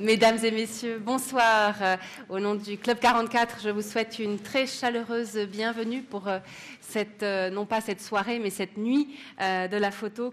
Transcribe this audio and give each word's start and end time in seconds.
Mesdames 0.00 0.38
et 0.42 0.50
messieurs, 0.50 0.98
bonsoir. 0.98 1.74
Euh, 1.82 1.96
Au 2.30 2.40
nom 2.40 2.54
du 2.54 2.78
Club 2.78 2.98
44, 2.98 3.58
je 3.62 3.68
vous 3.68 3.82
souhaite 3.82 4.18
une 4.18 4.38
très 4.38 4.66
chaleureuse 4.66 5.36
bienvenue 5.36 6.00
pour 6.00 6.26
euh, 6.26 6.38
cette, 6.80 7.22
euh, 7.22 7.50
non 7.50 7.66
pas 7.66 7.82
cette 7.82 8.00
soirée, 8.00 8.38
mais 8.38 8.48
cette 8.48 8.78
nuit 8.78 9.14
de 9.38 9.76
la 9.76 9.90
photo 9.90 10.32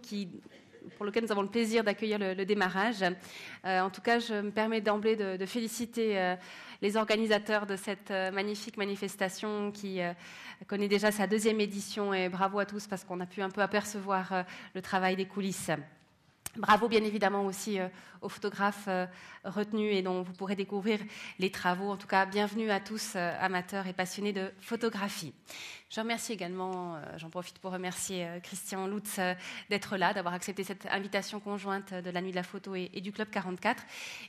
pour 0.96 1.06
laquelle 1.06 1.26
nous 1.26 1.34
avons 1.34 1.42
le 1.42 1.50
plaisir 1.50 1.84
d'accueillir 1.84 2.18
le, 2.18 2.46
démarrage. 2.46 3.04
En 3.66 3.90
tout 3.90 4.02
cas, 4.02 4.20
je 4.20 4.36
me 4.36 4.52
permets 4.52 4.80
d'emblée 4.80 5.18
de, 5.18 5.45
féliciter 5.45 6.36
les 6.81 6.95
organisateurs 6.95 7.65
de 7.65 7.75
cette 7.75 8.09
magnifique 8.09 8.77
manifestation 8.77 9.71
qui 9.71 9.99
connaît 10.68 10.88
déjà 10.88 11.11
sa 11.11 11.27
deuxième 11.27 11.59
édition 11.59 12.13
et 12.13 12.29
bravo 12.29 12.59
à 12.59 12.65
tous 12.65 12.88
parce 12.88 13.04
qu'on 13.04 13.20
a 13.20 13.25
pu 13.25 13.41
un 13.41 13.49
peu 13.49 13.61
apercevoir 13.61 14.45
le 14.73 14.81
travail 14.81 15.15
des 15.15 15.25
coulisses. 15.25 15.71
Bravo 16.55 16.88
bien 16.88 17.04
évidemment 17.04 17.45
aussi 17.45 17.80
euh, 17.80 17.88
aux 18.21 18.30
photographes 18.30 18.88
euh, 18.88 19.05
retenus 19.43 19.93
et 19.93 20.02
dont 20.02 20.23
vous 20.23 20.34
pourrez 20.34 20.55
découvrir 20.55 20.99
les 21.39 21.52
travaux. 21.52 21.91
En 21.91 21.98
tout 21.98 22.08
cas, 22.08 22.26
bienvenue 22.26 22.72
à 22.72 22.80
tous 22.80 23.13
euh, 23.16 23.31
amateurs 23.39 23.88
et 23.88 23.94
passionnés 23.94 24.34
de 24.34 24.52
photographie. 24.59 25.34
Je 25.90 26.02
remercie 26.02 26.34
également, 26.34 26.96
euh, 26.96 27.00
j'en 27.16 27.30
profite 27.30 27.59
pour 27.59 27.72
remercier 27.72 28.26
euh, 28.26 28.41
Christian 28.41 28.88
Lutz 28.88 29.20
euh, 29.20 29.34
d'être 29.70 29.95
là, 29.95 30.14
d'avoir 30.14 30.34
accepté 30.34 30.66
cette 30.66 30.86
invitation 30.88 31.40
conjointe 31.40 31.94
de 31.94 32.09
la 32.09 32.22
Nuit 32.22 32.32
de 32.32 32.36
la 32.36 32.44
Photo 32.44 32.76
et, 32.76 32.90
du 33.00 33.14
Club 33.14 33.30
44. 33.30 33.84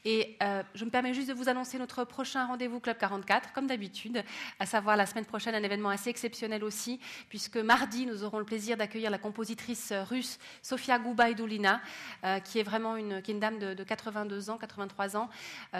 Et 0.04 0.38
je 0.74 0.84
me 0.84 0.90
permets 0.90 1.14
juste 1.14 1.28
de 1.28 1.34
vous 1.34 1.48
annoncer 1.48 1.78
notre 1.78 2.04
prochain 2.04 2.46
rendez-vous 2.46 2.78
Club 2.78 2.96
44, 2.96 3.52
comme 3.52 3.66
d'habitude, 3.66 4.22
à 4.60 4.66
savoir 4.66 4.96
la 4.96 5.04
semaine 5.06 5.24
prochaine, 5.24 5.54
un 5.56 5.62
événement 5.62 5.88
assez 5.88 6.10
exceptionnel 6.10 6.62
aussi, 6.62 7.00
puisque 7.28 7.56
mardi, 7.56 8.06
nous 8.06 8.22
aurons 8.22 8.38
le 8.38 8.44
plaisir 8.44 8.76
d'accueillir 8.76 9.10
la 9.10 9.18
compositrice 9.18 9.92
russe 10.08 10.38
Sofia 10.62 10.98
Goubaïdoulina, 10.98 11.80
euh, 12.24 12.38
qui 12.38 12.60
est 12.60 12.62
vraiment 12.62 12.96
une, 12.96 13.20
qui 13.20 13.32
est 13.32 13.34
une 13.34 13.40
dame 13.40 13.58
de, 13.58 13.74
de 13.74 13.84
82 13.84 14.50
ans, 14.50 14.58
83 14.58 15.16
ans, 15.16 15.28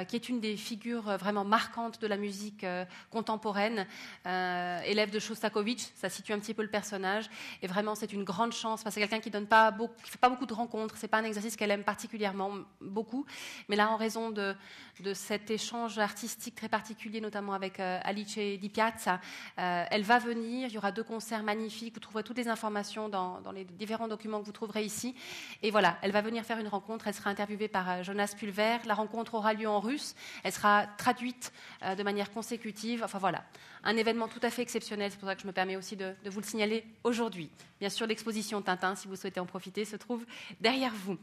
qui 0.09 0.17
est 0.17 0.29
une 0.29 0.41
des 0.41 0.57
figures 0.57 1.17
vraiment 1.19 1.45
marquantes 1.45 2.01
de 2.01 2.07
la 2.07 2.17
musique 2.17 2.67
contemporaine, 3.11 3.87
élève 4.25 5.11
de 5.11 5.19
Shostakovich, 5.19 5.68
ça 5.77 6.09
situe 6.09 6.33
un 6.33 6.39
petit 6.39 6.55
peu 6.55 6.63
le 6.63 6.71
personnage, 6.71 7.29
et 7.63 7.67
vraiment 7.67 7.95
c'est 7.95 8.13
une 8.13 8.25
grande 8.25 8.53
chance, 8.53 8.83
c'est 8.89 9.01
quelqu'un 9.01 9.21
qui 9.21 9.31
donne 9.31 9.47
fait 9.47 10.19
pas 10.19 10.29
beaucoup 10.29 10.47
de 10.47 10.55
rencontres, 10.55 10.97
c'est 10.97 11.09
pas 11.09 11.19
un 11.19 11.25
exercice 11.25 11.57
qu'elle 11.57 11.71
aime 11.71 11.85
particulièrement 11.85 12.53
beaucoup, 12.81 13.27
mais 13.69 13.77
là 13.77 13.91
en 13.91 13.97
raison 13.97 14.31
de, 14.31 14.55
de 15.01 15.15
cet 15.15 15.51
échange 15.51 15.99
artistique 15.99 16.55
très 16.55 16.69
particulier, 16.69 17.21
notamment 17.21 17.53
avec 17.53 17.81
euh, 17.81 17.99
Alice 18.03 18.39
Di 18.39 18.69
Piazza, 18.69 19.21
euh, 19.59 19.85
elle 19.91 20.03
va 20.03 20.19
venir, 20.19 20.69
il 20.69 20.75
y 20.75 20.79
aura 20.79 20.93
deux 20.93 21.05
concerts 21.05 21.43
magnifiques, 21.43 21.95
vous 21.95 22.01
trouverez 22.01 22.23
toutes 22.23 22.39
les 22.39 22.49
informations 22.49 23.09
dans, 23.09 23.41
dans 23.41 23.53
les 23.53 23.65
différents 23.65 24.09
documents 24.09 24.41
que 24.41 24.47
vous 24.47 24.53
trouverez 24.53 24.85
ici, 24.85 25.15
et 25.63 25.71
voilà, 25.71 25.99
elle 26.03 26.13
va 26.13 26.23
venir 26.23 26.45
faire 26.45 26.59
une 26.59 26.69
rencontre, 26.69 27.09
elle 27.09 27.15
sera 27.15 27.31
interviewée 27.31 27.69
par 27.69 27.89
euh, 27.91 28.03
Jonas 28.03 28.35
Pulver, 28.39 28.79
la 28.87 28.95
rencontre 28.95 29.35
aura 29.35 29.53
lieu 29.55 29.69
en 29.69 29.81
russe, 29.81 30.15
elle 30.45 30.53
sera 30.53 30.87
traduite 30.99 31.53
euh, 31.83 31.95
de 31.95 32.03
manière 32.03 32.31
consécutive, 32.31 33.03
enfin 33.05 33.19
voilà, 33.19 33.45
un 33.85 33.97
événement 33.97 34.29
tout 34.29 34.41
à 34.43 34.51
fait 34.51 34.63
exceptionnel, 34.63 35.11
c'est 35.11 35.19
pour 35.19 35.29
ça 35.29 35.35
que 35.35 35.43
je 35.43 35.47
me 35.47 35.53
permets 35.59 35.77
aussi 35.77 35.97
de, 35.97 36.15
de 36.25 36.31
vous 36.31 36.39
le 36.41 36.47
signaler 36.47 36.85
aujourd'hui. 37.03 37.51
Bien 37.81 37.89
sûr, 37.91 38.07
l'exposition 38.07 38.63
Tintin, 38.63 38.95
si 38.95 39.09
vous 39.09 39.17
souhaitez 39.17 39.41
en 39.41 39.47
profiter, 39.47 39.85
se 39.85 39.97
trouve 39.97 40.25
derrière 40.61 40.93
vous. 41.05 41.17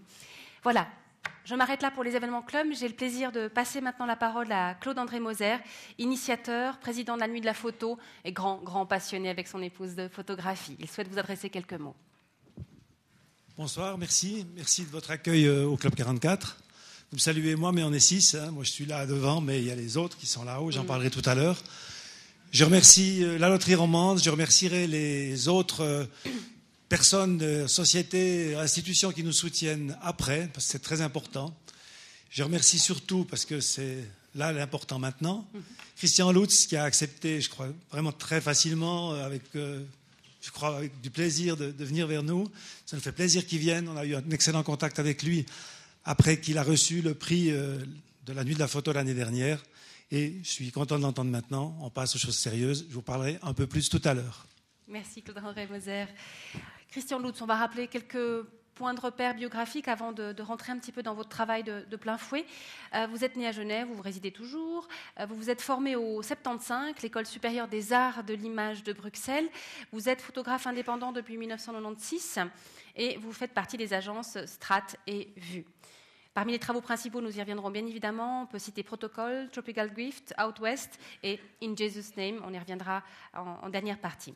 Voilà, 0.61 0.89
je 1.45 1.55
m'arrête 1.55 1.81
là 1.81 1.89
pour 1.89 2.03
les 2.03 2.17
événements 2.17 2.41
club. 2.41 2.67
J'ai 2.77 2.89
le 2.89 2.93
plaisir 2.95 3.31
de 3.31 3.47
passer 3.47 3.79
maintenant 3.79 4.05
la 4.05 4.17
parole 4.17 4.51
à 4.51 4.73
Claude-André 4.81 5.21
Moser, 5.21 5.55
initiateur, 5.99 6.79
président 6.79 7.15
de 7.15 7.21
la 7.21 7.29
Nuit 7.29 7.39
de 7.39 7.45
la 7.45 7.53
Photo 7.53 7.97
et 8.25 8.33
grand, 8.33 8.57
grand 8.57 8.85
passionné 8.85 9.29
avec 9.29 9.47
son 9.47 9.61
épouse 9.61 9.95
de 9.95 10.09
photographie. 10.09 10.75
Il 10.81 10.89
souhaite 10.89 11.07
vous 11.07 11.17
adresser 11.17 11.49
quelques 11.49 11.73
mots. 11.79 11.95
Bonsoir, 13.57 13.97
merci. 13.97 14.45
Merci 14.55 14.83
de 14.83 14.89
votre 14.89 15.11
accueil 15.11 15.45
euh, 15.45 15.63
au 15.65 15.77
Club 15.77 15.95
44. 15.95 16.57
Vous 17.11 17.15
me 17.15 17.21
saluez 17.21 17.55
moi, 17.55 17.71
mais 17.71 17.83
on 17.83 17.93
est 17.93 17.99
six. 18.01 18.35
hein. 18.35 18.51
Moi, 18.51 18.65
je 18.65 18.71
suis 18.71 18.85
là 18.85 19.05
devant, 19.05 19.39
mais 19.39 19.61
il 19.61 19.67
y 19.67 19.71
a 19.71 19.75
les 19.75 19.95
autres 19.95 20.17
qui 20.17 20.25
sont 20.25 20.43
là-haut. 20.43 20.71
J'en 20.71 20.83
Mm. 20.83 20.87
parlerai 20.87 21.09
tout 21.09 21.21
à 21.25 21.35
l'heure. 21.35 21.57
Je 22.55 22.63
remercie 22.63 23.21
euh, 23.21 23.37
la 23.37 23.49
loterie 23.49 23.75
romande. 23.75 24.23
Je 24.23 24.29
remercierai 24.29 24.87
les 24.87 25.49
autres 25.49 25.81
euh, 25.81 26.05
personnes, 26.87 27.67
sociétés, 27.67 28.55
institutions 28.55 29.11
qui 29.11 29.25
nous 29.25 29.33
soutiennent 29.33 29.97
après, 30.01 30.49
parce 30.53 30.67
que 30.67 30.71
c'est 30.71 30.79
très 30.79 31.01
important. 31.01 31.53
Je 32.29 32.43
remercie 32.43 32.79
surtout, 32.79 33.25
parce 33.25 33.43
que 33.43 33.59
c'est 33.59 34.05
là 34.35 34.53
l'important 34.53 34.99
maintenant, 34.99 35.45
Christian 35.97 36.31
Lutz, 36.31 36.65
qui 36.67 36.77
a 36.77 36.85
accepté, 36.85 37.41
je 37.41 37.49
crois, 37.49 37.67
vraiment 37.91 38.13
très 38.13 38.39
facilement, 38.39 39.11
euh, 39.11 39.25
avec, 39.25 39.43
du 41.03 41.09
plaisir 41.09 41.57
de, 41.57 41.73
venir 41.77 42.07
vers 42.07 42.23
nous. 42.23 42.49
Ça 42.85 42.95
nous 42.95 43.03
fait 43.03 43.11
plaisir 43.11 43.45
qu'il 43.45 43.59
vienne. 43.59 43.89
On 43.89 43.97
a 43.97 44.05
eu 44.05 44.15
un 44.15 44.23
excellent 44.31 44.63
contact 44.63 44.97
avec 44.97 45.23
lui 45.23 45.45
après 46.05 46.39
qu'il 46.39 46.57
a 46.57 46.63
reçu 46.63 47.01
le 47.01 47.15
prix 47.15 47.51
de 47.51 48.33
la 48.33 48.45
Nuit 48.45 48.53
de 48.53 48.59
la 48.59 48.69
Photo 48.69 48.93
l'année 48.93 49.13
dernière. 49.13 49.61
Et 50.11 50.39
je 50.43 50.49
suis 50.49 50.71
content 50.71 50.97
de 50.97 51.03
l'entendre 51.03 51.31
maintenant. 51.31 51.75
On 51.81 51.89
passe 51.89 52.15
aux 52.15 52.19
choses 52.19 52.37
sérieuses. 52.37 52.85
Je 52.89 52.93
vous 52.93 53.01
parlerai 53.01 53.39
un 53.41 53.53
peu 53.53 53.67
plus 53.67 53.89
tout 53.89 54.01
à 54.03 54.13
l'heure. 54.13 54.45
Merci 54.87 55.23
Claude-André 55.23 55.67
Moser. 55.67 56.05
Christian 56.89 57.19
Lutz, 57.19 57.41
on 57.41 57.45
va 57.45 57.55
rappeler 57.55 57.87
quelques 57.87 58.45
points 58.75 58.93
de 58.93 58.99
repère 58.99 59.33
biographiques 59.33 59.87
avant 59.87 60.11
de, 60.11 60.39
rentrer 60.41 60.73
un 60.73 60.77
petit 60.77 60.91
peu 60.91 61.01
dans 61.01 61.15
votre 61.15 61.29
travail 61.29 61.63
de, 61.63 61.85
de 61.89 61.95
plein 61.95 62.17
fouet. 62.17 62.45
Euh, 62.93 63.07
vous 63.07 63.23
êtes 63.23 63.37
né 63.37 63.47
à 63.47 63.51
Genève, 63.51 63.87
vous 63.91 64.01
résidez 64.01 64.31
toujours. 64.31 64.87
Euh, 65.19 65.25
vous 65.25 65.35
vous 65.35 65.49
êtes 65.49 65.61
formé 65.61 65.95
au 65.95 66.21
75, 66.21 66.93
l'École 67.01 67.25
supérieure 67.25 67.67
des 67.67 67.93
arts 67.93 68.23
de 68.23 68.33
l'image 68.33 68.83
de 68.83 68.93
Bruxelles. 68.93 69.47
Vous 69.91 70.09
êtes 70.09 70.21
photographe 70.21 70.67
indépendant 70.67 71.13
depuis 71.13 71.37
1996 71.37 72.41
et 72.97 73.17
vous 73.17 73.31
faites 73.31 73.53
partie 73.53 73.77
des 73.77 73.93
agences 73.93 74.37
Strat 74.45 74.85
et 75.07 75.29
Vue. 75.37 75.65
Parmi 76.35 76.51
les 76.51 76.59
travaux 76.59 76.81
principaux, 76.81 77.21
nous 77.21 77.37
y 77.37 77.39
reviendrons 77.39 77.71
bien 77.71 77.85
évidemment. 77.85 78.41
On 78.41 78.45
peut 78.45 78.59
citer 78.59 78.83
Protocol, 78.83 79.49
Tropical 79.51 79.89
Gift, 79.95 80.33
Out 80.37 80.59
West 80.59 80.99
et 81.23 81.39
In 81.63 81.73
Jesus' 81.77 82.17
Name. 82.17 82.41
On 82.45 82.51
y 82.51 82.59
reviendra 82.59 83.03
en, 83.33 83.57
en 83.61 83.69
dernière 83.69 83.97
partie. 83.97 84.33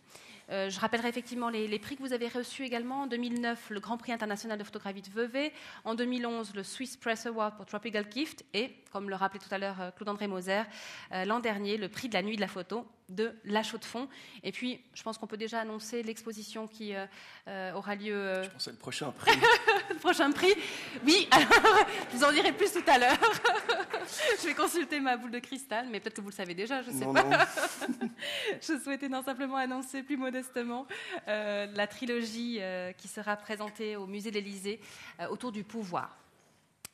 Euh, 0.50 0.70
je 0.70 0.80
rappellerai 0.80 1.10
effectivement 1.10 1.50
les, 1.50 1.68
les, 1.68 1.80
prix 1.80 1.96
que 1.96 2.02
vous 2.02 2.14
avez 2.14 2.28
reçus 2.28 2.64
également. 2.64 3.02
En 3.02 3.08
2009, 3.08 3.70
le 3.70 3.80
Grand 3.80 3.98
Prix 3.98 4.12
international 4.12 4.58
de 4.58 4.64
photographie 4.64 5.02
de 5.02 5.10
Vevey. 5.10 5.54
En 5.86 5.96
2011, 5.96 6.54
le 6.56 6.64
Swiss 6.64 6.98
Press 6.98 7.26
Award 7.26 7.56
pour 7.56 7.66
Tropical 7.66 8.06
Gift. 8.12 8.44
Et, 8.54 8.76
comme 8.92 9.10
le 9.10 9.16
rappelait 9.16 9.40
tout 9.40 9.54
à 9.54 9.58
l'heure 9.58 9.80
euh, 9.82 9.92
Claude-André 9.92 10.28
Moser, 10.28 10.64
euh, 11.12 11.26
l'an 11.26 11.40
dernier, 11.40 11.78
le 11.78 11.90
prix 11.90 12.10
de 12.10 12.14
la 12.14 12.24
nuit 12.24 12.36
de 12.36 12.42
la 12.42 12.48
photo 12.48 12.88
de 13.10 13.34
La 13.44 13.64
Chaux 13.64 13.80
de 13.80 13.86
Fonds. 13.86 14.08
Et 14.44 14.52
puis, 14.52 14.80
je 14.94 15.02
pense 15.02 15.18
qu'on 15.18 15.26
peut 15.26 15.38
déjà 15.38 15.62
annoncer 15.62 16.04
l'exposition 16.04 16.68
qui 16.68 16.94
euh, 16.94 17.74
aura 17.74 17.96
lieu. 17.96 18.44
Je 18.44 18.50
pensais 18.50 18.72
le 18.72 18.78
prochain 18.78 19.12
prix. 19.12 19.32
le 19.90 19.96
prochain 19.96 20.32
prix 20.32 20.54
Oui, 21.04 21.28
alors, 21.32 21.50
je 22.12 22.18
vous 22.18 22.24
en 22.24 22.32
dirai 22.32 22.52
plus 22.52 22.72
tout 22.72 22.84
à 22.86 23.00
l'heure. 23.00 23.18
je 24.42 24.48
vais 24.48 24.54
consulter 24.54 25.00
ma 25.00 25.18
boule 25.18 25.32
de 25.32 25.40
cristal, 25.40 25.88
mais 25.90 26.00
peut-être 26.00 26.18
que 26.18 26.22
vous 26.22 26.30
le 26.30 26.36
savez 26.36 26.54
déjà, 26.54 26.84
je 26.84 26.92
ne 26.92 27.00
sais 27.00 27.06
Non, 27.06 27.14
pas. 27.14 27.24
non. 27.24 27.38
je 28.62 28.80
souhaitais 28.80 29.10
non 29.10 29.24
simplement 29.24 29.56
annoncer 29.56 30.04
plus 30.04 30.18
modestement 30.18 30.39
euh, 31.28 31.68
la 31.74 31.88
trilogie 31.88 32.58
euh, 32.60 32.92
qui 32.94 33.08
sera 33.08 33.36
présentée 33.36 33.96
au 33.96 34.08
musée 34.08 34.32
de 34.32 34.36
l'Élysée 34.36 34.80
euh, 35.20 35.28
autour 35.28 35.52
du 35.52 35.64
pouvoir. 35.64 36.18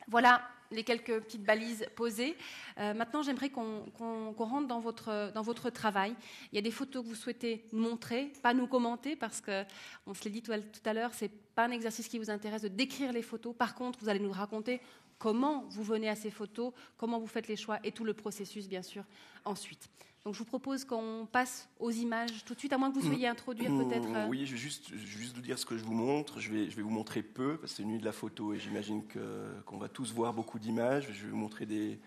Voilà 0.07 0.41
les 0.71 0.83
quelques 0.83 1.19
petites 1.21 1.43
balises 1.43 1.85
posées. 1.95 2.35
Maintenant, 2.77 3.21
j'aimerais 3.21 3.49
qu'on 3.49 3.85
qu'on- 3.97 4.33
qu'on 4.33 4.45
rentre 4.45 4.67
dans 4.67 4.79
votre, 4.79 5.31
dans 5.33 5.43
votre 5.43 5.69
travail. 5.69 6.15
Il 6.51 6.55
y 6.55 6.57
a 6.57 6.61
des 6.61 6.71
photos 6.71 7.03
que 7.03 7.07
vous 7.07 7.15
souhaitez 7.15 7.63
nous 7.71 7.83
montrer, 7.83 8.33
pas 8.41 8.53
nous 8.53 8.67
commenter, 8.67 9.15
parce 9.15 9.41
que, 9.41 9.63
on 10.07 10.13
se 10.15 10.23
l'est 10.23 10.31
dit 10.31 10.41
tout 10.41 10.51
à, 10.51 10.93
l'heure, 10.93 11.11
c'est 11.13 11.31
pas 11.53 11.65
un 11.65 11.71
exercice 11.71 12.07
qui 12.07 12.17
vous 12.17 12.31
intéresse 12.31 12.63
de 12.63 12.67
décrire 12.67 13.13
les 13.13 13.21
photos. 13.21 13.55
Par 13.55 13.75
contre, 13.75 13.99
vous 14.01 14.09
allez 14.09 14.19
nous 14.19 14.31
raconter 14.31 14.81
comment 15.17 15.65
vous 15.69 15.83
venez 15.83 16.09
à 16.09 16.15
ces 16.15 16.31
photos, 16.31 16.73
comment 16.97 17.19
vous 17.19 17.27
faites 17.27 17.47
les 17.47 17.55
choix 17.55 17.79
et 17.83 17.91
tout 17.91 18.03
le 18.03 18.13
processus, 18.13 18.67
bien 18.67 18.81
sûr, 18.81 19.03
ensuite. 19.45 19.89
Donc, 20.23 20.33
je 20.33 20.39
vous 20.39 20.45
propose 20.45 20.85
qu'on 20.85 21.27
passe 21.31 21.69
aux 21.79 21.91
images 21.91 22.43
tout 22.45 22.55
de 22.55 22.59
suite, 22.59 22.73
à 22.73 22.79
moins 22.79 22.89
que 22.91 22.95
vous 22.97 23.05
soyez 23.05 23.27
introduire 23.27 23.69
peut-être. 23.69 24.07
euh, 24.11 24.27
Oui, 24.27 24.47
je 24.47 24.53
vais 24.53 24.57
juste, 24.57 24.91
juste 24.95 25.35
vous 25.35 25.41
dire 25.43 25.59
ce 25.59 25.67
que 25.67 25.77
je 25.77 25.83
vous 25.83 25.93
montre. 25.93 26.39
Je 26.39 26.51
vais, 26.51 26.67
je 26.67 26.75
vais 26.75 26.81
vous 26.81 26.89
montrer 26.89 27.21
peu, 27.21 27.57
parce 27.57 27.73
que 27.73 27.77
c'est 27.77 27.83
une 27.83 27.89
nuit 27.89 27.99
de 27.99 28.05
la 28.05 28.11
photo 28.11 28.51
et 28.51 28.57
j'imagine 28.59 29.03
qu'on 29.03 29.77
va 29.77 29.87
tous 29.87 30.11
voir 30.13 30.33
beaucoup 30.33 30.57
d'images. 30.57 31.09
Je 31.13 31.25
vais 31.25 31.29
vous 31.29 31.37
montrer 31.37 31.67
des, 31.67 31.99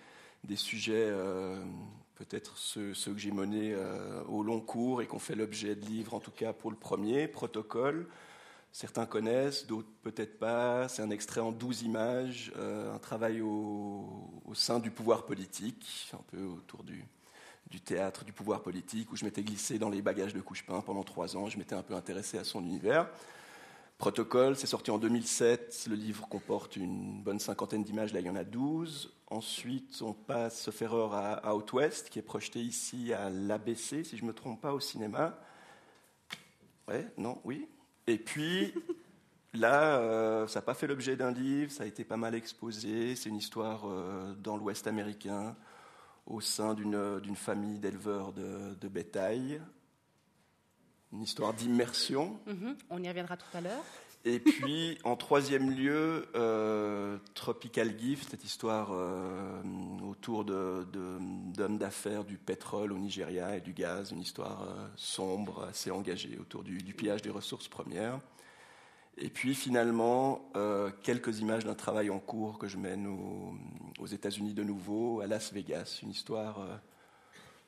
des 0.43 0.56
sujets, 0.56 0.94
euh, 0.96 1.62
peut-être 2.16 2.58
ceux, 2.58 2.93
ceux 2.93 3.12
que 3.12 3.19
j'ai 3.20 3.31
menés 3.31 3.72
euh, 3.72 4.25
au 4.25 4.43
long 4.43 4.60
cours 4.60 5.00
et 5.00 5.06
qu'on 5.06 5.20
fait 5.20 5.37
l'objet 5.37 5.76
de 5.76 5.87
livres, 5.87 6.14
en 6.14 6.20
tout 6.20 6.32
cas 6.32 6.52
pour 6.52 6.72
le 6.72 6.76
premier, 6.76 7.28
Protocole. 7.28 8.08
Certains 8.73 9.06
connaissent, 9.06 9.67
d'autres 9.67 9.88
peut-être 10.03 10.38
pas. 10.38 10.88
C'est 10.88 11.03
un 11.03 11.11
extrait 11.11 11.41
en 11.41 11.53
12 11.53 11.82
images, 11.82 12.53
euh, 12.56 12.94
un 12.94 12.99
travail 12.99 13.41
au, 13.41 14.32
sein 14.55 14.79
du 14.79 14.91
pouvoir 14.91 15.25
politique, 15.25 16.11
un 16.12 16.23
peu 16.31 16.44
autour 16.44 16.85
du, 16.85 17.05
théâtre 17.81 18.25
du 18.25 18.32
pouvoir 18.32 18.62
politique, 18.62 19.11
où 19.12 19.17
je 19.17 19.25
m'étais 19.25 19.43
glissé 19.43 19.79
dans 19.79 19.88
les 19.88 20.03
bagages 20.03 20.35
de 20.35 20.41
Couchepin 20.41 20.81
pendant 20.81 21.03
trois 21.03 21.37
ans. 21.37 21.49
Je 21.49 21.59
m'étais 21.59 21.75
un 21.75 21.82
peu 21.82 21.94
intéressé 21.94 22.38
à 22.38 22.44
son 22.44 22.62
univers. 22.62 23.09
Protocole, 23.97 24.55
c'est 24.56 24.69
sorti 24.69 24.91
en 24.91 24.99
2007. 24.99 25.87
Le 25.88 25.97
livre 25.97 26.29
comporte 26.29 26.76
une 26.76 27.20
bonne 27.23 27.41
cinquantaine 27.41 27.82
d'images, 27.82 28.12
là 28.12 28.20
il 28.20 28.26
y 28.26 28.31
en 28.31 28.37
a 28.37 28.44
12. 28.44 29.12
Ensuite, 29.26 30.00
on 30.03 30.12
passe, 30.12 30.62
sauf 30.62 30.81
erreur, 30.82 31.15
à 31.15 31.55
Out 31.55 31.73
West, 31.73 32.11
qui 32.11 32.19
est 32.19 32.23
projeté 32.23 32.61
ici 32.61 33.12
à 33.12 33.29
l'ABC, 33.29 34.05
si 34.05 34.17
je 34.17 34.23
ne 34.23 34.29
me 34.29 34.32
trompe 34.32 34.61
pas, 34.61 34.73
au 34.73 34.81
cinéma. 34.81 35.38
Ouais, 36.87 37.06
non, 37.19 37.41
oui. 37.44 37.69
Et 38.08 38.16
puis, 38.16 38.72
là, 39.52 40.46
ça 40.49 40.60
n'a 40.60 40.62
pas 40.64 40.75
fait 40.75 40.87
l'objet 40.87 41.14
d'un 41.14 41.31
livre, 41.31 41.70
ça 41.70 41.84
a 41.84 41.87
été 41.87 42.05
pas 42.05 42.16
mal 42.16 42.34
exposé. 42.34 43.14
C'est 43.14 43.28
une 43.28 43.37
histoire 43.37 43.84
dans 44.38 44.56
l'Ouest 44.56 44.87
américain, 44.87 45.55
au 46.26 46.40
sein 46.40 46.75
d'une 46.75 47.37
famille 47.37 47.78
d'éleveurs 47.78 48.32
de, 48.32 48.88
bétail. 48.88 49.60
Une 51.12 51.22
histoire 51.22 51.52
d'immersion. 51.52 52.40
Mhm. 52.46 52.76
On 52.90 53.02
y 53.02 53.08
reviendra 53.08 53.37
tout 53.37 53.55
à 53.55 53.60
l'heure. 53.60 53.84
Et 54.25 54.41
puis, 54.41 54.99
en 55.05 55.17
troisième 55.17 55.70
lieu, 55.70 56.26
euh, 56.35 57.19
Tropical 57.35 57.99
Gift, 57.99 58.31
cette 58.31 58.44
histoire 58.44 58.88
euh, 58.93 59.62
autour 60.09 60.44
d'hommes 60.44 61.79
d'affaires 61.79 62.25
du 62.25 62.37
pétrole 62.37 62.93
au 62.93 62.99
Nigeria 62.99 63.56
et 63.56 63.61
du 63.61 63.73
gaz, 63.73 64.11
une 64.11 64.20
histoire 64.20 64.62
euh, 64.62 64.88
sombre, 64.97 65.65
assez 65.65 65.91
engagée 65.93 66.37
autour 66.38 66.65
du, 66.65 66.79
pillage 66.94 67.23
des 67.23 67.31
ressources 67.31 67.69
premières. 67.69 68.20
Et 69.19 69.31
puis, 69.31 69.55
finalement, 69.55 70.49
quelques 71.03 71.41
images 71.41 71.65
d'un 71.65 71.75
travail 71.75 72.09
en 72.09 72.20
cours 72.20 72.56
que 72.56 72.69
je 72.69 72.76
mène 72.76 73.09
aux 73.99 74.06
États-Unis 74.06 74.55
de 74.55 74.62
nouveau, 74.62 75.20
à 75.20 75.26
Las 75.26 75.53
Vegas, 75.53 75.99
une 76.05 76.11
histoire 76.11 76.61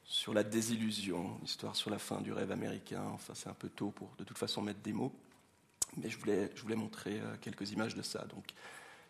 sur 0.04 0.32
la 0.32 0.44
désillusion, 0.44 1.38
une 1.40 1.44
histoire 1.44 1.74
sur 1.74 1.90
la 1.90 1.98
fin 1.98 2.20
du 2.20 2.32
rêve 2.32 2.52
américain. 2.52 3.02
Enfin, 3.14 3.32
c'est 3.34 3.48
un 3.48 3.54
peu 3.54 3.68
tôt 3.68 3.90
pour, 3.90 4.10
de 4.16 4.22
toute 4.22 4.38
façon, 4.38 4.62
mettre 4.62 4.78
des 4.80 4.92
mots. 4.92 5.12
Mais 5.96 6.08
je 6.08 6.18
voulais, 6.18 6.50
je 6.54 6.62
voulais 6.62 6.76
montrer 6.76 7.20
euh, 7.20 7.36
quelques 7.40 7.70
images 7.72 7.94
de 7.94 8.02
ça. 8.02 8.24
Donc, 8.26 8.44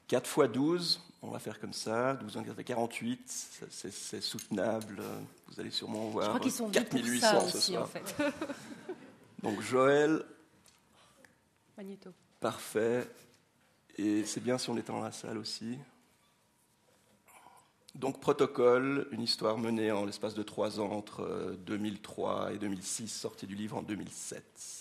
4 0.08 0.26
fois 0.26 0.48
12, 0.48 1.00
on 1.22 1.30
va 1.30 1.38
faire 1.38 1.60
comme 1.60 1.72
ça. 1.72 2.14
12 2.14 2.32
ça 2.32 2.54
fait 2.54 2.64
48, 2.64 3.68
c'est 3.70 4.20
soutenable. 4.20 5.02
Vous 5.48 5.60
allez 5.60 5.70
sûrement 5.70 6.08
voir 6.08 6.24
je 6.24 6.28
crois 6.30 6.40
qu'ils 6.40 6.52
sont 6.52 6.68
4800 6.68 7.48
ce 7.48 7.60
soir. 7.60 7.82
En 7.82 7.86
fait. 7.86 8.16
Donc 9.42 9.60
Joël. 9.60 10.24
Magnéto. 11.76 12.10
Parfait. 12.40 13.08
Et 13.98 14.24
c'est 14.24 14.40
bien 14.40 14.58
si 14.58 14.68
on 14.70 14.76
était 14.76 14.92
dans 14.92 15.02
la 15.02 15.12
salle 15.12 15.38
aussi. 15.38 15.78
Donc 17.94 18.20
Protocole, 18.20 19.08
une 19.12 19.22
histoire 19.22 19.58
menée 19.58 19.90
en 19.90 20.04
l'espace 20.04 20.34
de 20.34 20.42
trois 20.42 20.80
ans 20.80 20.90
entre 20.90 21.56
2003 21.66 22.46
euh, 22.46 22.54
et 22.54 22.58
2006, 22.58 23.08
sortie 23.08 23.46
du 23.46 23.54
livre 23.54 23.76
en 23.76 23.82
2007. 23.82 24.79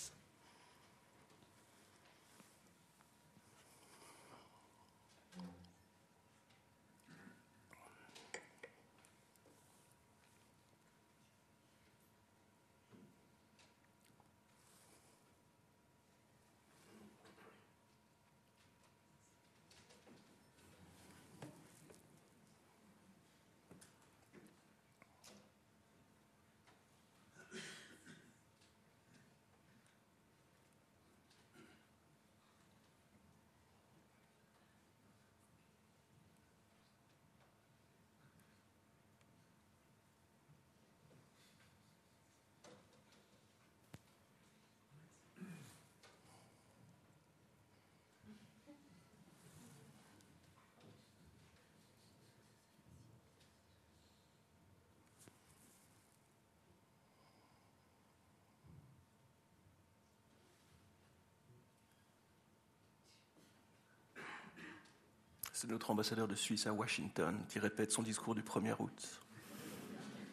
C'est 65.60 65.68
notre 65.68 65.90
ambassadeur 65.90 66.26
de 66.26 66.34
Suisse 66.34 66.66
à 66.66 66.72
Washington 66.72 67.38
qui 67.50 67.58
répète 67.58 67.92
son 67.92 68.02
discours 68.02 68.34
du 68.34 68.40
1er 68.40 68.76
août, 68.78 69.20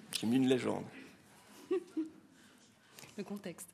qui 0.09 0.25
est 0.25 0.29
une 0.29 0.47
légende. 0.47 0.85
Le 3.17 3.25
contexte. 3.25 3.67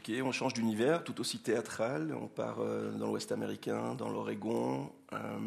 Ok, 0.00 0.10
on 0.24 0.32
change 0.32 0.54
d'univers, 0.54 1.04
tout 1.04 1.20
aussi 1.20 1.40
théâtral. 1.40 2.16
On 2.18 2.26
part 2.26 2.60
euh, 2.60 2.90
dans 2.92 3.08
l'Ouest 3.08 3.32
américain, 3.32 3.94
dans 3.96 4.08
l'Oregon, 4.08 4.90
euh, 5.12 5.38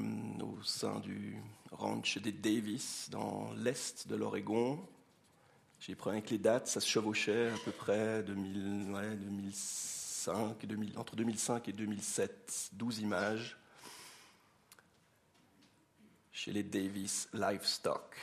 au 0.43 0.61
sein 0.61 0.99
du 0.99 1.37
ranch 1.71 2.19
des 2.19 2.31
Davis, 2.31 3.09
dans 3.09 3.51
l'Est 3.57 4.07
de 4.07 4.15
l'Oregon. 4.15 4.79
J'ai 5.79 5.95
pris 5.95 6.11
avec 6.11 6.29
les 6.29 6.37
dates, 6.37 6.67
ça 6.67 6.81
se 6.81 6.87
chevauchait 6.87 7.49
à 7.49 7.57
peu 7.65 7.71
près 7.71 8.21
2000, 8.21 8.93
2005, 9.21 10.67
entre 10.97 11.15
2005 11.15 11.69
et 11.69 11.73
2007, 11.73 12.69
12 12.73 12.99
images 12.99 13.57
chez 16.31 16.51
les 16.51 16.61
Davis 16.61 17.27
Livestock. 17.33 18.15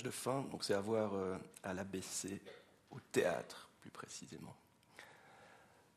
De 0.00 0.10
fin, 0.10 0.46
donc 0.50 0.64
c'est 0.64 0.74
à 0.74 0.80
voir 0.80 1.12
euh, 1.14 1.36
à 1.62 1.74
l'ABC, 1.74 2.40
au 2.90 2.98
théâtre 3.12 3.68
plus 3.80 3.90
précisément. 3.90 4.54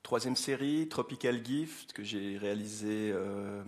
Troisième 0.04 0.36
série, 0.36 0.88
Tropical 0.88 1.44
Gift, 1.44 1.94
que 1.94 2.04
j'ai 2.04 2.38
réalisé 2.38 3.12
euh, 3.12 3.64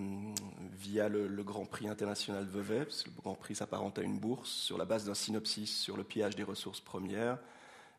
via 0.73 1.09
le, 1.09 1.27
Grand 1.43 1.65
Prix 1.65 1.87
international 1.87 2.45
Vevey, 2.45 2.85
le 3.05 3.11
Grand 3.21 3.33
Prix 3.35 3.55
s'apparente 3.55 3.97
à 3.97 4.01
une 4.01 4.19
bourse, 4.19 4.49
sur 4.49 4.77
la 4.77 4.85
base 4.85 5.05
d'un 5.05 5.15
synopsis 5.15 5.79
sur 5.79 5.97
le 5.97 6.03
pillage 6.03 6.35
des 6.35 6.43
ressources 6.43 6.81
premières. 6.81 7.39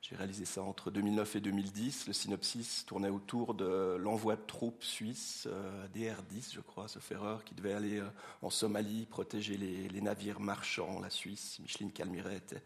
J'ai 0.00 0.14
réalisé 0.14 0.44
ça 0.44 0.62
entre 0.62 0.90
2009 0.90 1.36
et 1.36 1.40
2010. 1.40 2.06
Le 2.06 2.12
synopsis 2.12 2.86
tournait 2.86 3.08
autour 3.08 3.54
de 3.54 3.96
l'envoi 4.00 4.36
de 4.36 4.42
troupes 4.46 4.84
suisses, 4.84 5.48
euh, 5.50 5.86
DR-10, 5.88 6.54
je 6.54 6.60
crois, 6.60 6.86
ce 6.86 7.00
ferreur, 7.00 7.44
qui 7.44 7.54
devait 7.54 7.72
aller 7.72 7.98
euh, 7.98 8.08
en 8.42 8.48
Somalie 8.48 9.06
protéger 9.06 9.56
les, 9.56 10.00
navires 10.00 10.40
marchands. 10.40 11.00
La 11.00 11.10
Suisse, 11.10 11.58
Micheline 11.60 11.90
Calmiret 11.90 12.36
était 12.36 12.62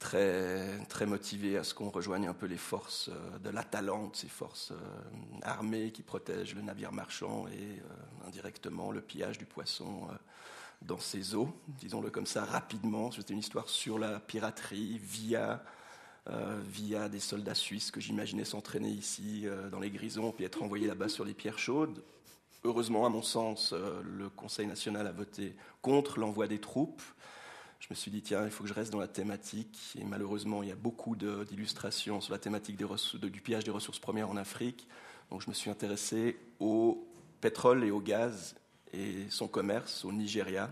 très, 0.00 0.84
très 0.86 1.06
motivé 1.06 1.56
à 1.56 1.64
ce 1.64 1.74
qu'on 1.74 1.90
rejoigne 1.90 2.26
un 2.26 2.34
peu 2.34 2.46
les 2.46 2.56
forces 2.56 3.08
euh, 3.08 3.38
de 3.38 3.50
l'Atalante, 3.50 4.16
ces 4.16 4.28
forces 4.28 4.72
armées 5.42 5.92
qui 5.92 6.02
protègent 6.02 6.56
le 6.56 6.62
navire 6.62 6.90
marchand 6.92 7.46
et 7.48 7.80
indirectement 8.26 8.90
le 8.90 9.00
pillage 9.00 9.38
du 9.38 9.46
poisson 9.46 10.08
dans 10.84 10.98
ces 10.98 11.34
eaux, 11.34 11.54
disons-le 11.68 12.10
comme 12.10 12.26
ça 12.26 12.44
rapidement. 12.44 13.12
C'était 13.12 13.32
une 13.32 13.38
histoire 13.38 13.68
sur 13.68 13.98
la 13.98 14.18
piraterie 14.18 14.98
via, 14.98 15.62
via 16.26 17.08
des 17.08 17.20
soldats 17.20 17.54
suisses 17.54 17.90
que 17.90 18.00
j'imaginais 18.00 18.44
s'entraîner 18.44 18.90
ici 18.90 19.46
dans 19.70 19.80
les 19.80 19.90
grisons 19.90 20.30
puis 20.30 20.44
être 20.44 20.62
envoyés 20.62 20.86
là-bas 20.86 21.08
sur 21.08 21.24
les 21.24 21.34
pierres 21.34 21.58
chaudes. 21.58 22.02
Heureusement, 22.64 23.04
à 23.06 23.08
mon 23.08 23.22
sens, 23.22 23.72
le 23.72 24.28
Conseil 24.28 24.66
national 24.66 25.06
a 25.06 25.12
voté 25.12 25.56
contre 25.80 26.20
l'envoi 26.20 26.46
des 26.46 26.60
troupes 26.60 27.02
je 27.82 27.88
me 27.90 27.96
suis 27.96 28.12
dit, 28.12 28.22
tiens, 28.22 28.44
il 28.44 28.52
faut 28.52 28.62
que 28.62 28.68
je 28.68 28.74
reste 28.74 28.92
dans 28.92 29.00
la 29.00 29.08
thématique. 29.08 29.96
Et 29.98 30.04
malheureusement, 30.04 30.62
il 30.62 30.68
y 30.68 30.72
a 30.72 30.76
beaucoup 30.76 31.16
d'illustrations 31.16 32.20
sur 32.20 32.32
la 32.32 32.38
thématique 32.38 32.76
du 32.76 33.40
pillage 33.40 33.64
des 33.64 33.72
ressources 33.72 33.98
premières 33.98 34.30
en 34.30 34.36
Afrique. 34.36 34.86
Donc 35.30 35.42
je 35.42 35.48
me 35.48 35.54
suis 35.54 35.68
intéressé 35.68 36.38
au 36.60 37.04
pétrole 37.40 37.82
et 37.82 37.90
au 37.90 38.00
gaz 38.00 38.54
et 38.92 39.28
son 39.30 39.48
commerce 39.48 40.04
au 40.04 40.12
Nigeria 40.12 40.70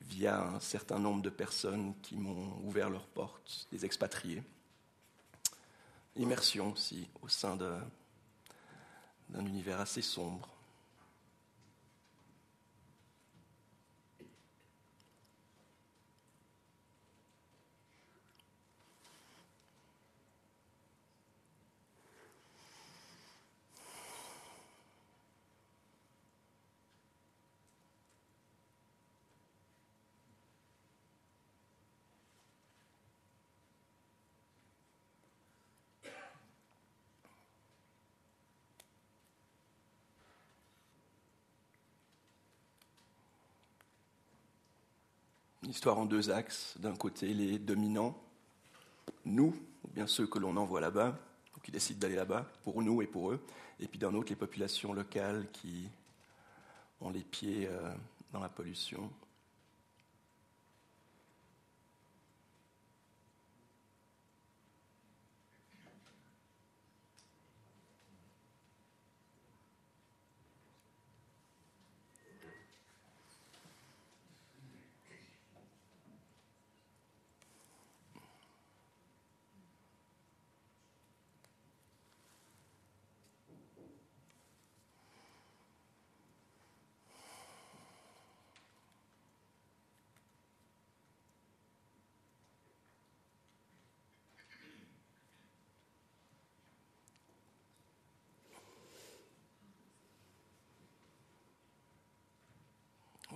via 0.00 0.42
un 0.48 0.58
certain 0.58 0.98
nombre 0.98 1.22
de 1.22 1.30
personnes 1.30 1.94
qui 2.02 2.16
m'ont 2.16 2.58
ouvert 2.64 2.90
leurs 2.90 3.06
portes, 3.06 3.68
des 3.70 3.84
expatriés. 3.84 4.42
Immersion 6.16 6.72
aussi 6.72 7.08
au 7.22 7.28
sein 7.28 7.56
d'un 7.56 9.46
univers 9.46 9.80
assez 9.80 10.02
sombre. 10.02 10.55
Histoire 45.76 45.98
en 45.98 46.06
deux 46.06 46.30
axes. 46.30 46.74
D'un 46.78 46.96
côté, 46.96 47.34
les 47.34 47.58
dominants, 47.58 48.16
nous, 49.26 49.54
ou 49.84 49.88
bien 49.88 50.06
ceux 50.06 50.26
que 50.26 50.38
l'on 50.38 50.56
envoie 50.56 50.80
là-bas, 50.80 51.18
ou 51.54 51.60
qui 51.60 51.70
décident 51.70 52.00
d'aller 52.00 52.14
là-bas, 52.14 52.46
pour 52.64 52.80
nous 52.80 53.02
et 53.02 53.06
pour 53.06 53.30
eux. 53.30 53.44
Et 53.78 53.86
puis 53.86 53.98
d'un 53.98 54.14
autre, 54.14 54.30
les 54.30 54.36
populations 54.36 54.94
locales 54.94 55.46
qui 55.52 55.90
ont 57.02 57.10
les 57.10 57.20
pieds 57.20 57.68
euh, 57.70 57.92
dans 58.32 58.40
la 58.40 58.48
pollution. 58.48 59.10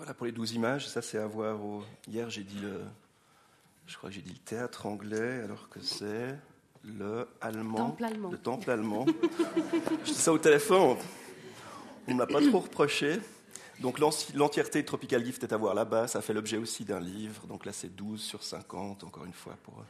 Voilà 0.01 0.10
pour 0.21 0.27
les 0.27 0.33
douze 0.33 0.53
images. 0.53 0.87
Ça, 0.87 1.01
c'est 1.01 1.17
à 1.17 1.27
voir 1.27 1.65
au... 1.65 1.83
Hier, 2.07 2.29
j'ai 2.29 2.43
dit 2.43 2.59
le. 2.59 2.83
Je 3.87 3.97
crois 3.97 4.11
que 4.11 4.15
j'ai 4.15 4.21
dit 4.21 4.35
le 4.35 4.39
théâtre 4.45 4.85
anglais, 4.85 5.41
alors 5.45 5.71
que 5.71 5.81
c'est 5.81 6.37
le 6.85 7.27
allemand. 7.41 7.97
Le 8.31 8.37
temple 8.37 8.71
allemand. 8.71 9.07
je 10.05 10.13
dis 10.13 10.13
ça 10.13 10.31
au 10.31 10.37
téléphone. 10.37 10.99
On 12.07 12.13
ne 12.13 12.19
m'a 12.19 12.27
pas 12.27 12.43
trop 12.43 12.61
reproché. 12.61 13.19
Donc 13.81 13.99
l'entièreté 13.99 14.83
de 14.83 14.87
Tropical 14.87 15.25
Gift 15.25 15.43
est 15.43 15.55
à 15.55 15.57
voir 15.57 15.73
là-bas. 15.73 16.07
Ça 16.07 16.21
fait 16.21 16.35
l'objet 16.35 16.59
aussi 16.59 16.85
d'un 16.85 17.01
livre. 17.01 17.47
Donc 17.47 17.65
là, 17.65 17.73
c'est 17.73 17.89
12 17.89 18.21
sur 18.21 18.43
50, 18.43 19.05
encore 19.05 19.25
une 19.25 19.33
fois, 19.33 19.57
pour 19.63 19.79
euh, 19.79 19.85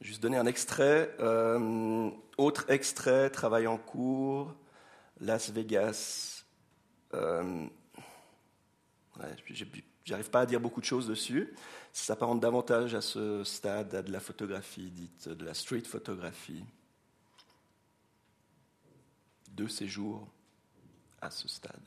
juste 0.00 0.22
donner 0.22 0.38
un 0.38 0.46
extrait. 0.46 1.14
Euh, 1.20 2.08
autre 2.38 2.64
extrait, 2.70 3.28
travail 3.28 3.66
en 3.66 3.76
cours, 3.76 4.54
Las 5.20 5.50
Vegas. 5.50 6.46
Euh, 7.12 7.66
J'arrive 10.04 10.30
pas 10.30 10.40
à 10.40 10.46
dire 10.46 10.60
beaucoup 10.60 10.80
de 10.80 10.86
choses 10.86 11.06
dessus. 11.06 11.54
Ça 11.92 12.06
s'apparente 12.06 12.40
davantage 12.40 12.94
à 12.94 13.00
ce 13.00 13.44
stade 13.44 13.94
à 13.94 14.02
de 14.02 14.12
la 14.12 14.20
photographie 14.20 14.90
dite 14.90 15.28
de 15.28 15.44
la 15.44 15.54
street 15.54 15.82
photographie. 15.82 16.64
Deux 19.50 19.68
séjours 19.68 20.26
à 21.20 21.30
ce 21.30 21.48
stade. 21.48 21.82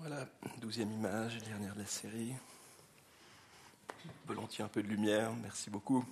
Voilà, 0.00 0.28
douzième 0.58 0.92
image, 0.92 1.38
dernière 1.44 1.74
de 1.74 1.80
la 1.80 1.86
série. 1.86 2.32
Volontiers 4.26 4.64
un 4.64 4.68
peu 4.68 4.82
de 4.82 4.88
lumière, 4.88 5.32
merci 5.40 5.70
beaucoup. 5.70 6.04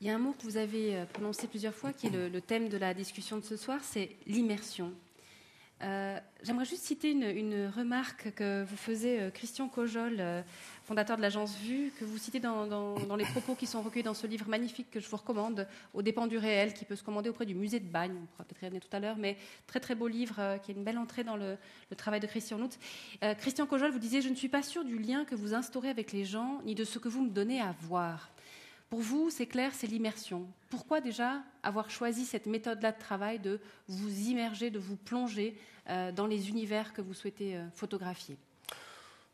Il 0.00 0.06
y 0.06 0.10
a 0.10 0.14
un 0.14 0.18
mot 0.18 0.32
que 0.32 0.42
vous 0.42 0.58
avez 0.58 0.96
euh, 0.96 1.06
prononcé 1.06 1.46
plusieurs 1.46 1.72
fois 1.72 1.92
qui 1.92 2.08
est 2.08 2.10
le, 2.10 2.40
thème 2.40 2.68
de 2.68 2.76
la 2.76 2.92
discussion 2.92 3.38
de 3.38 3.44
ce 3.44 3.56
soir, 3.56 3.80
c'est 3.82 4.16
l'immersion. 4.26 4.92
Euh, 5.84 6.18
j'aimerais 6.42 6.64
juste 6.64 6.84
citer 6.84 7.10
une, 7.10 7.66
remarque 7.76 8.32
que 8.34 8.64
vous 8.64 8.76
faisiez 8.76 9.20
euh, 9.20 9.30
Christian 9.30 9.68
Cojol, 9.68 10.16
euh, 10.18 10.42
fondateur 10.84 11.18
de 11.18 11.22
l'agence 11.22 11.58
Vue, 11.58 11.92
que 11.98 12.06
vous 12.06 12.16
citez 12.16 12.40
dans, 12.40 12.96
les 13.16 13.24
propos 13.24 13.54
qui 13.54 13.66
sont 13.66 13.82
recueillis 13.82 14.04
dans 14.04 14.14
ce 14.14 14.26
livre 14.26 14.48
magnifique 14.48 14.90
que 14.90 14.98
je 14.98 15.08
vous 15.08 15.16
recommande, 15.16 15.66
Au 15.92 16.00
dépens 16.00 16.26
du 16.26 16.38
réel, 16.38 16.72
qui 16.72 16.86
peut 16.86 16.96
se 16.96 17.02
commander 17.02 17.28
auprès 17.28 17.44
du 17.44 17.54
musée 17.54 17.80
de 17.80 17.88
Bagne. 17.88 18.16
On 18.22 18.26
pourra 18.26 18.44
peut-être 18.44 18.62
y 18.62 18.64
revenir 18.64 18.82
tout 18.82 18.96
à 18.96 19.00
l'heure, 19.00 19.16
mais 19.18 19.36
très 19.66 19.80
très 19.80 19.94
beau 19.94 20.08
livre 20.08 20.58
qui 20.62 20.70
est 20.70 20.74
une 20.74 20.84
belle 20.84 20.98
entrée 20.98 21.24
dans 21.24 21.36
le, 21.36 21.58
travail 21.96 22.20
de 22.20 22.26
Christian 22.26 22.58
Nout. 22.58 22.78
Christian 23.38 23.66
Cojol, 23.66 23.90
vous 23.90 23.98
disiez 23.98 24.20
Je 24.20 24.28
ne 24.28 24.34
suis 24.34 24.48
pas 24.48 24.62
sûr 24.62 24.84
du 24.84 24.98
lien 24.98 25.24
que 25.24 25.34
vous 25.34 25.54
instaurez 25.54 25.88
avec 25.88 26.12
les 26.12 26.24
gens, 26.24 26.60
ni 26.64 26.74
de 26.74 26.84
ce 26.84 26.98
que 26.98 27.08
vous 27.08 27.22
me 27.22 27.30
donnez 27.30 27.60
à 27.60 27.74
voir. 27.82 28.33
Pour 28.94 29.02
vous, 29.02 29.28
c'est 29.28 29.46
clair, 29.46 29.72
c'est 29.74 29.88
l'immersion. 29.88 30.46
Pourquoi 30.70 31.00
déjà 31.00 31.42
avoir 31.64 31.90
choisi 31.90 32.24
cette 32.24 32.46
méthode-là 32.46 32.92
de 32.92 32.98
travail 33.00 33.40
de 33.40 33.58
vous 33.88 34.28
immerger, 34.28 34.70
de 34.70 34.78
vous 34.78 34.94
plonger 34.94 35.58
euh, 35.90 36.12
dans 36.12 36.28
les 36.28 36.48
univers 36.48 36.92
que 36.92 37.02
vous 37.02 37.12
souhaitez 37.12 37.56
euh, 37.56 37.68
photographier? 37.74 38.36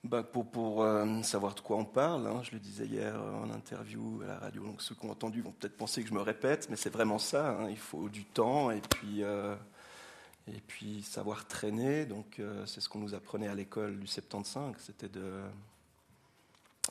Bah 0.02 0.22
pour, 0.22 0.82
euh, 0.82 1.20
savoir 1.20 1.54
de 1.54 1.60
quoi 1.60 1.76
on 1.76 1.84
parle, 1.84 2.26
hein, 2.26 2.40
je 2.42 2.52
le 2.52 2.58
disais 2.58 2.86
hier 2.86 3.14
en 3.20 3.50
interview 3.50 4.22
à 4.22 4.28
la 4.28 4.38
radio, 4.38 4.64
donc 4.64 4.80
ceux 4.80 4.94
qui 4.94 5.04
ont 5.04 5.10
entendu 5.10 5.42
vont 5.42 5.52
peut-être 5.52 5.76
penser 5.76 6.02
que 6.02 6.08
je 6.08 6.14
me 6.14 6.22
répète, 6.22 6.68
mais 6.70 6.76
c'est 6.76 6.88
vraiment 6.88 7.18
ça, 7.18 7.50
hein. 7.50 7.68
il 7.68 7.76
faut 7.76 8.08
du 8.08 8.24
temps 8.24 8.70
et 8.70 8.80
puis, 8.80 9.20
et 9.20 10.60
puis 10.68 11.02
savoir 11.02 11.46
traîner, 11.46 12.06
donc 12.06 12.40
c'est 12.64 12.80
ce 12.80 12.88
qu'on 12.88 13.00
nous 13.00 13.12
apprenait 13.14 13.48
à 13.48 13.54
l'école 13.54 14.00
du 14.00 14.06
75, 14.06 14.72
c'était 14.78 15.10
de, 15.10 15.42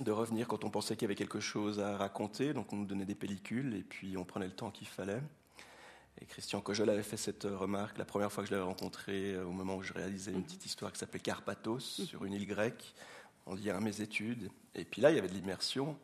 de 0.04 0.12
revenir 0.12 0.48
quand 0.48 0.64
on 0.64 0.70
pensait 0.70 0.96
qu'il 0.96 1.04
y 1.04 1.06
avait 1.06 1.16
quelque 1.16 1.40
chose 1.40 1.80
à 1.80 1.98
raconter. 1.98 2.54
Donc 2.54 2.74
on 2.74 2.78
nous 2.78 2.86
donnait 2.86 3.06
des 3.06 3.16
pellicules 3.16 3.76
et 3.76 3.84
puis 3.84 4.18
on 4.18 4.26
prenait 4.26 4.48
le 4.48 4.54
temps 4.54 4.72
qu'il 4.72 4.88
fallait. 4.88 5.22
Et 6.22 6.26
Christian 6.26 6.60
Cojol 6.62 6.90
avait 6.90 7.04
fait 7.04 7.18
cette 7.18 7.44
remarque 7.44 7.98
la 7.98 8.06
première 8.06 8.32
fois 8.32 8.44
que 8.44 8.50
je 8.50 8.54
l'avais 8.54 8.66
rencontré, 8.66 9.34
euh, 9.34 9.46
au 9.46 9.52
moment 9.52 9.78
où 9.78 9.84
je 9.84 9.94
réalisais 9.94 10.32
une 10.32 10.44
petite 10.44 10.66
histoire 10.66 10.92
qui 10.92 11.00
s'appelait 11.00 11.20
Carpathos, 11.20 11.80
sur 12.08 12.26
une 12.26 12.34
île 12.34 12.48
grecque, 12.48 12.94
en 13.46 13.56
lien 13.56 13.78
à 13.78 13.80
mes 13.80 14.02
études. 14.02 14.50
Et 14.76 14.84
puis 14.84 15.02
là, 15.02 15.12
il 15.12 15.16
y 15.16 15.20
avait 15.20 15.30
de 15.30 15.34
l'immersion, 15.34 15.98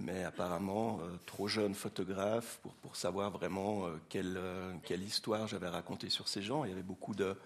mais 0.00 0.24
apparemment, 0.24 1.00
euh, 1.02 1.16
trop 1.26 1.48
jeune 1.48 1.74
photographe 1.74 2.60
pour, 2.62 2.72
pour 2.74 2.96
savoir 2.96 3.30
vraiment 3.30 3.86
euh, 3.86 3.90
quelle, 4.08 4.40
quelle 4.84 5.02
histoire 5.02 5.46
j'avais 5.48 5.68
racontée 5.68 6.08
sur 6.08 6.28
ces 6.28 6.40
gens. 6.40 6.64
Il 6.64 6.70
y 6.70 6.72
avait 6.72 6.82
beaucoup 6.82 7.14
de, 7.14 7.36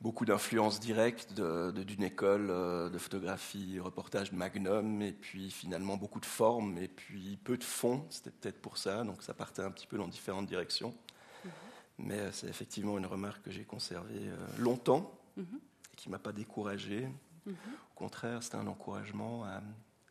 beaucoup 0.00 0.24
d'influence 0.24 0.80
directe 0.80 1.34
d'une 1.34 2.02
école 2.02 2.48
euh, 2.50 2.88
de 2.88 2.98
photographie, 2.98 3.78
reportage 3.78 4.30
de 4.30 4.36
Magnum, 4.36 5.02
et 5.02 5.12
puis 5.12 5.50
finalement 5.50 5.96
beaucoup 5.96 6.20
de 6.20 6.26
formes, 6.26 6.78
et 6.78 6.88
puis 6.88 7.38
peu 7.44 7.56
de 7.56 7.64
fond. 7.64 8.06
C'était 8.10 8.30
peut-être 8.30 8.60
pour 8.60 8.78
ça, 8.78 9.04
donc 9.04 9.22
ça 9.22 9.34
partait 9.34 9.62
un 9.62 9.70
petit 9.70 9.86
peu 9.86 9.98
dans 9.98 10.08
différentes 10.08 10.46
directions. 10.46 10.90
Mm-hmm. 10.90 11.50
Mais 11.98 12.18
euh, 12.18 12.32
c'est 12.32 12.48
effectivement 12.48 12.96
une 12.98 13.06
remarque 13.06 13.42
que 13.42 13.50
j'ai 13.50 13.64
conservée 13.64 14.28
euh, 14.28 14.36
longtemps 14.58 15.12
mm-hmm. 15.38 15.58
et 15.92 15.96
qui 15.96 16.08
m'a 16.08 16.18
pas 16.18 16.32
découragé. 16.32 17.08
Mm-hmm. 17.46 17.52
Au 17.52 17.98
contraire, 17.98 18.42
c'était 18.42 18.56
un 18.56 18.66
encouragement 18.66 19.44
à 19.44 19.62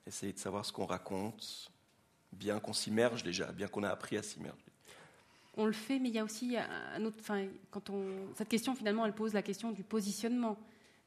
essayer 0.05 0.33
de 0.33 0.39
savoir 0.39 0.65
ce 0.65 0.71
qu'on 0.71 0.85
raconte, 0.85 1.71
bien 2.31 2.59
qu'on 2.59 2.73
s'immerge 2.73 3.23
déjà, 3.23 3.51
bien 3.51 3.67
qu'on 3.67 3.83
a 3.83 3.89
appris 3.89 4.17
à 4.17 4.23
s'immerger 4.23 4.68
on 5.59 5.65
le 5.65 5.73
fait, 5.73 5.99
mais 5.99 6.07
il 6.07 6.15
y 6.15 6.19
a 6.19 6.23
aussi 6.23 6.55
un 6.57 7.03
autre. 7.03 7.17
Enfin, 7.19 7.45
quand 7.69 7.89
on, 7.89 8.05
cette 8.35 8.47
question, 8.47 8.73
finalement, 8.75 9.05
elle 9.05 9.13
pose 9.13 9.33
la 9.33 9.41
question 9.41 9.71
du 9.71 9.83
positionnement. 9.83 10.57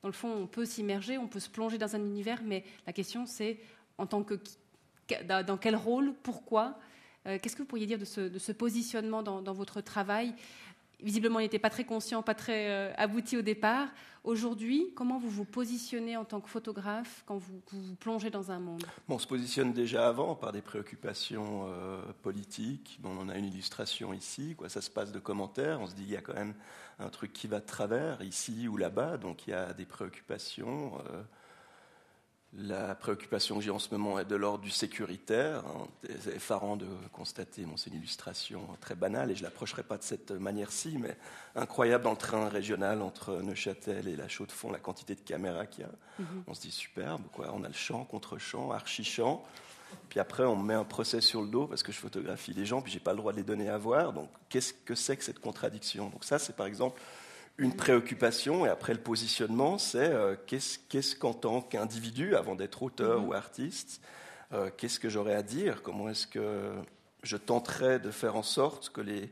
Dans 0.02 0.08
le 0.08 0.12
fond, 0.12 0.30
on 0.30 0.46
peut 0.46 0.66
s'immerger, 0.66 1.16
on 1.16 1.26
peut 1.26 1.40
se 1.40 1.48
plonger 1.48 1.78
dans 1.78 1.96
un 1.96 2.00
univers, 2.00 2.42
mais 2.44 2.64
la 2.86 2.92
question, 2.92 3.24
c'est 3.26 3.58
en 3.98 4.06
tant 4.06 4.22
que. 4.22 4.38
Dans 5.26 5.58
quel 5.58 5.76
rôle 5.76 6.14
Pourquoi 6.22 6.78
euh, 7.26 7.38
Qu'est-ce 7.40 7.56
que 7.56 7.62
vous 7.62 7.68
pourriez 7.68 7.86
dire 7.86 7.98
de 7.98 8.04
ce, 8.04 8.52
positionnement 8.52 9.22
dans, 9.22 9.52
votre 9.52 9.80
travail? 9.80 10.34
Visiblement, 11.02 11.40
il 11.40 11.44
n'était 11.44 11.58
pas 11.58 11.70
très 11.70 11.84
conscient, 11.84 12.22
pas 12.22 12.34
très 12.34 12.70
euh, 12.70 12.92
abouti 12.96 13.36
au 13.36 13.42
départ. 13.42 13.88
Aujourd'hui, 14.24 14.92
comment 14.94 15.18
vous 15.18 15.28
vous 15.28 15.44
positionnez 15.44 16.16
en 16.16 16.24
tant 16.24 16.40
que 16.40 16.48
photographe 16.48 17.24
quand 17.26 17.36
vous 17.36 17.60
vous 17.72 17.94
plongez 17.96 18.30
dans 18.30 18.52
un 18.52 18.60
monde? 18.60 18.84
On 19.08 19.18
se 19.18 19.26
positionne 19.26 19.72
déjà 19.72 20.06
avant 20.06 20.36
par 20.36 20.52
des 20.52 20.62
préoccupations 20.62 21.66
euh, 21.66 22.00
politiques. 22.22 22.98
Bon, 23.00 23.10
on 23.20 23.28
a 23.28 23.36
une 23.36 23.46
illustration 23.46 24.12
ici, 24.12 24.54
quoi. 24.56 24.68
ça 24.68 24.80
se 24.80 24.90
passe 24.90 25.10
de 25.10 25.18
commentaires. 25.18 25.80
On 25.80 25.88
se 25.88 25.94
dit 25.94 26.04
qu'il 26.04 26.12
y 26.12 26.16
a 26.16 26.20
quand 26.20 26.34
même 26.34 26.54
un 27.00 27.08
truc 27.08 27.32
qui 27.32 27.48
va 27.48 27.58
de 27.58 27.66
travers, 27.66 28.22
ici 28.22 28.68
ou 28.68 28.76
là-bas, 28.76 29.16
donc 29.16 29.46
il 29.46 29.50
y 29.50 29.54
a 29.54 29.72
des 29.72 29.86
préoccupations. 29.86 30.98
Euh, 31.10 31.22
la 32.58 32.94
préoccupation 32.94 33.56
que 33.56 33.62
j'ai 33.62 33.70
en 33.70 33.78
ce 33.78 33.88
moment 33.92 34.18
est 34.18 34.26
de 34.26 34.36
l'ordre 34.36 34.62
du 34.62 34.70
sécuritaire. 34.70 35.62
C'est 36.20 36.36
effarant 36.36 36.76
de 36.76 36.86
constater, 37.12 37.64
c'est 37.76 37.90
une 37.90 37.96
illustration 37.96 38.60
très 38.80 38.94
banale 38.94 39.30
et 39.30 39.34
je 39.34 39.40
ne 39.40 39.44
l'approcherai 39.44 39.82
pas 39.82 39.96
de 39.96 40.02
cette 40.02 40.32
manière-ci, 40.32 40.98
mais 40.98 41.16
incroyable 41.56 42.04
dans 42.04 42.10
le 42.10 42.16
train 42.16 42.48
régional 42.48 43.00
entre 43.00 43.40
Neuchâtel 43.40 44.06
et 44.06 44.16
la 44.16 44.28
Chaux-de-Fonds, 44.28 44.70
la 44.70 44.78
quantité 44.78 45.14
de 45.14 45.20
caméras 45.20 45.66
qu'il 45.66 45.84
y 45.84 45.86
a. 45.86 45.90
Mhm. 46.18 46.44
On 46.46 46.54
se 46.54 46.60
dit 46.60 46.70
superbe, 46.70 47.22
quoi. 47.32 47.50
on 47.54 47.64
a 47.64 47.68
le 47.68 47.74
champ 47.74 48.04
contre 48.04 48.36
champ, 48.38 48.70
archi-champ. 48.70 49.42
Puis 50.08 50.20
après, 50.20 50.44
on 50.44 50.56
me 50.56 50.64
met 50.64 50.74
un 50.74 50.84
procès 50.84 51.20
sur 51.20 51.42
le 51.42 51.48
dos 51.48 51.66
parce 51.66 51.82
que 51.82 51.92
je 51.92 51.98
photographie 51.98 52.52
les 52.52 52.66
gens, 52.66 52.82
puis 52.82 52.92
j'ai 52.92 53.00
pas 53.00 53.12
le 53.12 53.18
droit 53.18 53.32
de 53.32 53.38
les 53.38 53.44
donner 53.44 53.68
à 53.68 53.78
voir. 53.78 54.12
Donc, 54.12 54.28
qu'est-ce 54.48 54.74
que 54.74 54.94
c'est 54.94 55.16
que 55.16 55.24
cette 55.24 55.38
contradiction? 55.38 56.10
Donc 56.10 56.24
ça, 56.24 56.38
c'est 56.38 56.54
par 56.54 56.66
exemple 56.66 57.00
une 57.58 57.74
préoccupation, 57.74 58.66
et 58.66 58.68
après 58.68 58.94
le 58.94 59.00
positionnement, 59.00 59.78
c'est 59.78 60.10
euh, 60.10 60.36
qu'est-ce 60.46 61.16
qu'en 61.16 61.34
tant 61.34 61.60
qu'individu, 61.60 62.34
avant 62.34 62.54
d'être 62.54 62.82
auteur 62.82 63.20
mm-hmm. 63.20 63.26
ou 63.26 63.32
artiste, 63.34 64.00
euh, 64.52 64.70
qu'est-ce 64.76 65.00
que 65.00 65.08
j'aurais 65.08 65.34
à 65.34 65.42
dire? 65.42 65.82
Comment 65.82 66.08
est-ce 66.08 66.26
que 66.26 66.72
je 67.22 67.36
tenterais 67.36 67.98
de 67.98 68.10
faire 68.10 68.36
en 68.36 68.42
sorte 68.42 68.90
que 68.90 69.00
les, 69.00 69.30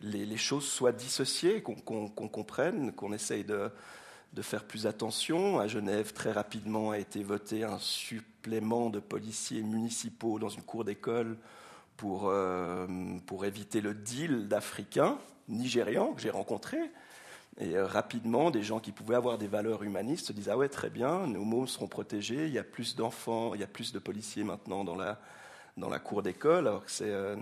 les, 0.00 0.36
choses 0.36 0.64
soient 0.66 0.92
dissociées, 0.92 1.62
qu'on 1.62 1.74
comprenne, 2.08 2.92
qu'on 2.92 3.12
essaye 3.12 3.44
de, 3.44 3.70
de, 4.32 4.42
faire 4.42 4.64
plus 4.64 4.86
attention? 4.86 5.58
À 5.58 5.66
Genève, 5.66 6.12
très 6.12 6.32
rapidement 6.32 6.90
a 6.90 6.98
été 6.98 7.22
voté 7.22 7.64
un 7.64 7.78
supplément 7.78 8.90
de 8.90 9.00
policiers 9.00 9.62
municipaux 9.62 10.38
dans 10.38 10.48
une 10.48 10.62
cour 10.62 10.84
d'école 10.84 11.36
pour, 11.96 12.28
euh, 12.28 12.86
pour 13.26 13.44
éviter 13.44 13.80
le 13.80 13.94
deal 13.94 14.48
d'Africains 14.48 15.18
nigérians 15.48 16.12
que 16.12 16.22
j'ai 16.22 16.30
rencontrés 16.30 16.90
et 17.60 17.76
euh, 17.76 17.86
rapidement, 17.86 18.50
des 18.50 18.62
gens 18.62 18.80
qui 18.80 18.90
pouvaient 18.90 19.14
avoir 19.14 19.36
des 19.36 19.46
valeurs 19.46 19.82
humanistes 19.82 20.28
se 20.28 20.32
disent 20.32 20.48
Ah 20.48 20.56
ouais, 20.56 20.68
très 20.68 20.88
bien, 20.88 21.26
nos 21.26 21.44
mots 21.44 21.66
seront 21.66 21.88
protégés, 21.88 22.46
il 22.46 22.52
y 22.52 22.58
a 22.58 22.64
plus 22.64 22.96
d'enfants, 22.96 23.54
il 23.54 23.60
y 23.60 23.64
a 23.64 23.68
plus 23.68 23.92
de 23.92 23.98
policiers 23.98 24.44
maintenant 24.44 24.82
dans 24.82 24.96
la, 24.96 25.20
dans 25.76 25.90
la 25.90 25.98
cour 25.98 26.22
d'école, 26.22 26.66
alors 26.66 26.84
que 26.84 26.90
c'est 26.90 27.10
euh, 27.10 27.36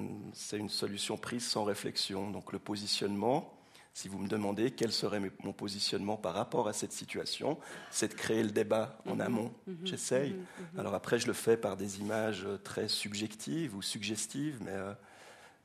une 0.53 0.69
solution 0.69 1.17
prise 1.17 1.47
sans 1.47 1.63
réflexion. 1.63 2.33
Donc 2.33 2.53
le 2.53 2.59
positionnement, 2.59 3.55
si 3.95 4.09
vous 4.09 4.19
me 4.19 4.27
demandez 4.27 4.73
quel 4.73 4.91
serait 4.91 5.21
mon 5.45 5.53
positionnement 5.53 6.17
par 6.17 6.35
rapport 6.35 6.67
à 6.67 6.73
cette 6.73 6.93
situation, 6.93 7.57
c'est 7.93 8.09
de 8.09 8.15
créer 8.15 8.43
le 8.43 8.51
débat 8.51 8.99
en 9.07 9.15
mhm. 9.15 9.21
amont. 9.21 9.53
Mhm. 9.69 9.77
J'essaye. 9.85 10.33
Mhm. 10.33 10.81
Alors 10.81 10.95
après, 10.95 11.21
je 11.21 11.29
le 11.29 11.33
fais 11.33 11.57
par 11.57 11.77
des 11.77 12.01
images 12.01 12.45
très 12.65 12.89
subjectives 12.89 13.77
ou 13.77 13.83
suggestives, 13.83 14.59
mais 14.65 14.73
euh, 14.73 14.93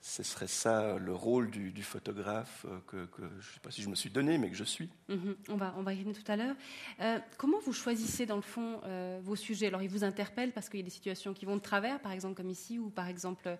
ce 0.04 0.22
serait 0.22 0.48
ça 0.48 0.98
le 0.98 1.16
rôle 1.16 1.50
du, 1.50 1.82
photographe 1.82 2.66
euh, 2.68 2.80
que, 2.88 3.08
je 3.18 3.24
ne 3.24 3.54
sais 3.54 3.60
pas 3.62 3.72
si 3.72 3.82
je 3.82 3.88
me 3.88 3.96
suis 3.96 4.10
donné, 4.10 4.38
mais 4.38 4.50
que 4.50 4.56
je 4.56 4.66
suis. 4.66 4.89
Mhm. 5.08 5.36
on, 5.48 5.56
va, 5.56 5.74
on 5.78 5.82
va 5.82 5.94
y 5.94 5.98
revenir 5.98 6.22
tout 6.22 6.30
à 6.30 6.36
l'heure. 6.36 6.56
Euh, 7.00 7.20
comment 7.38 7.60
vous 7.66 7.72
choisissez, 7.72 8.26
dans 8.26 8.36
le 8.36 8.42
fond, 8.42 8.82
euh, 8.84 9.22
vos 9.24 9.38
sujets? 9.38 9.68
Alors, 9.68 9.82
ils 9.82 9.89
vous 9.89 10.04
interpellent 10.04 10.52
parce 10.52 10.68
qu'il 10.68 10.82
y 10.82 10.84
a 10.84 10.86
des 10.86 10.89
situations 10.89 11.34
qui 11.34 11.46
vont 11.46 11.56
de 11.56 11.62
travers, 11.62 12.02
par 12.02 12.12
exemple 12.12 12.36
comme 12.36 12.50
ici, 12.50 12.78
ou 12.78 12.89
par 12.89 13.08
exemple 13.08 13.58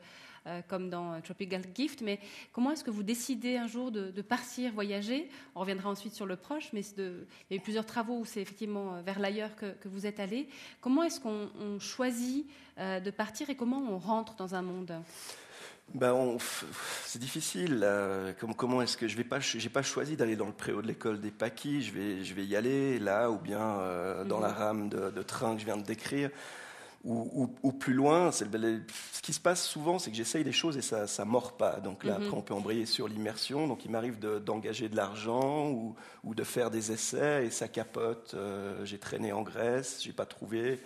comme 0.68 0.90
dans 0.90 1.22
Tropical 1.22 1.62
Gift, 1.74 2.02
mais 2.02 2.20
comment 2.52 2.72
est-ce 2.72 2.84
que 2.84 2.92
vous 2.92 3.02
décidez 3.02 3.56
un 3.56 3.68
jour 3.68 3.92
de, 3.92 4.22
partir, 4.22 4.74
voyager? 4.74 5.30
On 5.56 5.62
reviendra 5.62 5.90
ensuite 5.90 6.14
sur 6.14 6.26
le 6.26 6.36
proche, 6.36 6.74
mais 6.74 6.82
il 6.98 7.26
y 7.50 7.54
a 7.54 7.56
eu 7.56 7.62
plusieurs 7.62 7.86
travaux 7.86 8.20
où 8.20 8.26
c'est 8.26 8.42
effectivement 8.42 9.02
vers 9.04 9.20
l'ailleurs 9.20 9.56
que, 9.56 9.72
que, 9.76 9.88
vous 9.88 10.06
êtes 10.06 10.20
allé. 10.20 10.50
Comment 10.82 11.04
est-ce 11.04 11.22
qu'on 11.22 11.80
choisit 11.80 12.46
de 12.78 13.10
partir 13.10 13.50
et 13.50 13.56
comment 13.56 13.80
on 13.90 13.98
rentre 13.98 14.36
dans 14.36 14.54
un 14.54 14.62
monde? 14.62 14.94
Ben 15.94 16.38
c'est 17.06 17.20
difficile. 17.20 17.88
comment, 18.58 18.82
est-ce 18.82 18.98
que 18.98 19.08
je 19.08 19.16
vais 19.16 19.24
pas 19.24 19.40
J'ai 19.40 19.70
pas 19.70 19.84
choisi 19.84 20.16
d'aller 20.16 20.36
dans 20.36 20.48
le 20.48 20.54
préau 20.54 20.82
de 20.82 20.88
l'école 20.88 21.20
des 21.20 21.32
Paquis. 21.32 21.84
Je 21.84 21.92
vais, 21.92 22.24
je 22.24 22.34
vais 22.34 22.46
y 22.46 22.56
aller 22.56 23.00
là 23.00 23.30
ou 23.30 23.38
bien 23.38 23.62
euh, 23.62 24.24
dans 24.24 24.40
la 24.40 24.50
mhm. 24.50 24.56
rame 24.56 24.90
de, 24.90 25.22
train 25.22 25.54
que 25.54 25.62
je 25.62 25.66
viens 25.66 25.78
de 25.78 25.84
décrire. 25.84 26.30
Ou, 27.06 27.74
plus 27.74 27.94
loin, 27.94 28.32
ce 28.32 28.46
qui 29.22 29.34
se 29.34 29.40
passe 29.42 29.66
souvent, 29.66 30.00
c'est 30.00 30.10
que 30.10 30.16
j'essaye 30.16 30.46
des 30.46 30.54
choses 30.54 30.78
et 30.78 30.82
ça 30.82 31.06
ne 31.06 31.30
mord 31.30 31.58
pas. 31.58 31.82
Donc 31.82 32.06
là, 32.06 32.18
mhm. 32.18 32.24
après, 32.24 32.38
on 32.38 32.42
peut 32.42 32.54
embrayer 32.54 32.86
sur 32.86 33.10
l'immersion. 33.10 33.68
Donc 33.68 33.84
il 33.84 33.92
m'arrive 33.92 34.20
d'engager 34.20 34.88
de, 34.88 34.96
l'argent 34.96 35.70
ou, 35.70 35.96
ou, 36.24 36.34
de 36.34 36.44
faire 36.44 36.72
des 36.72 36.94
essais 36.94 37.46
et 37.46 37.50
ça 37.50 37.68
capote. 37.68 38.32
Euh, 38.36 38.86
j'ai 38.86 39.00
traîné 39.00 39.34
en 39.34 39.42
Grèce, 39.42 40.00
j'ai 40.02 40.14
pas 40.14 40.26
trouvé. 40.26 40.80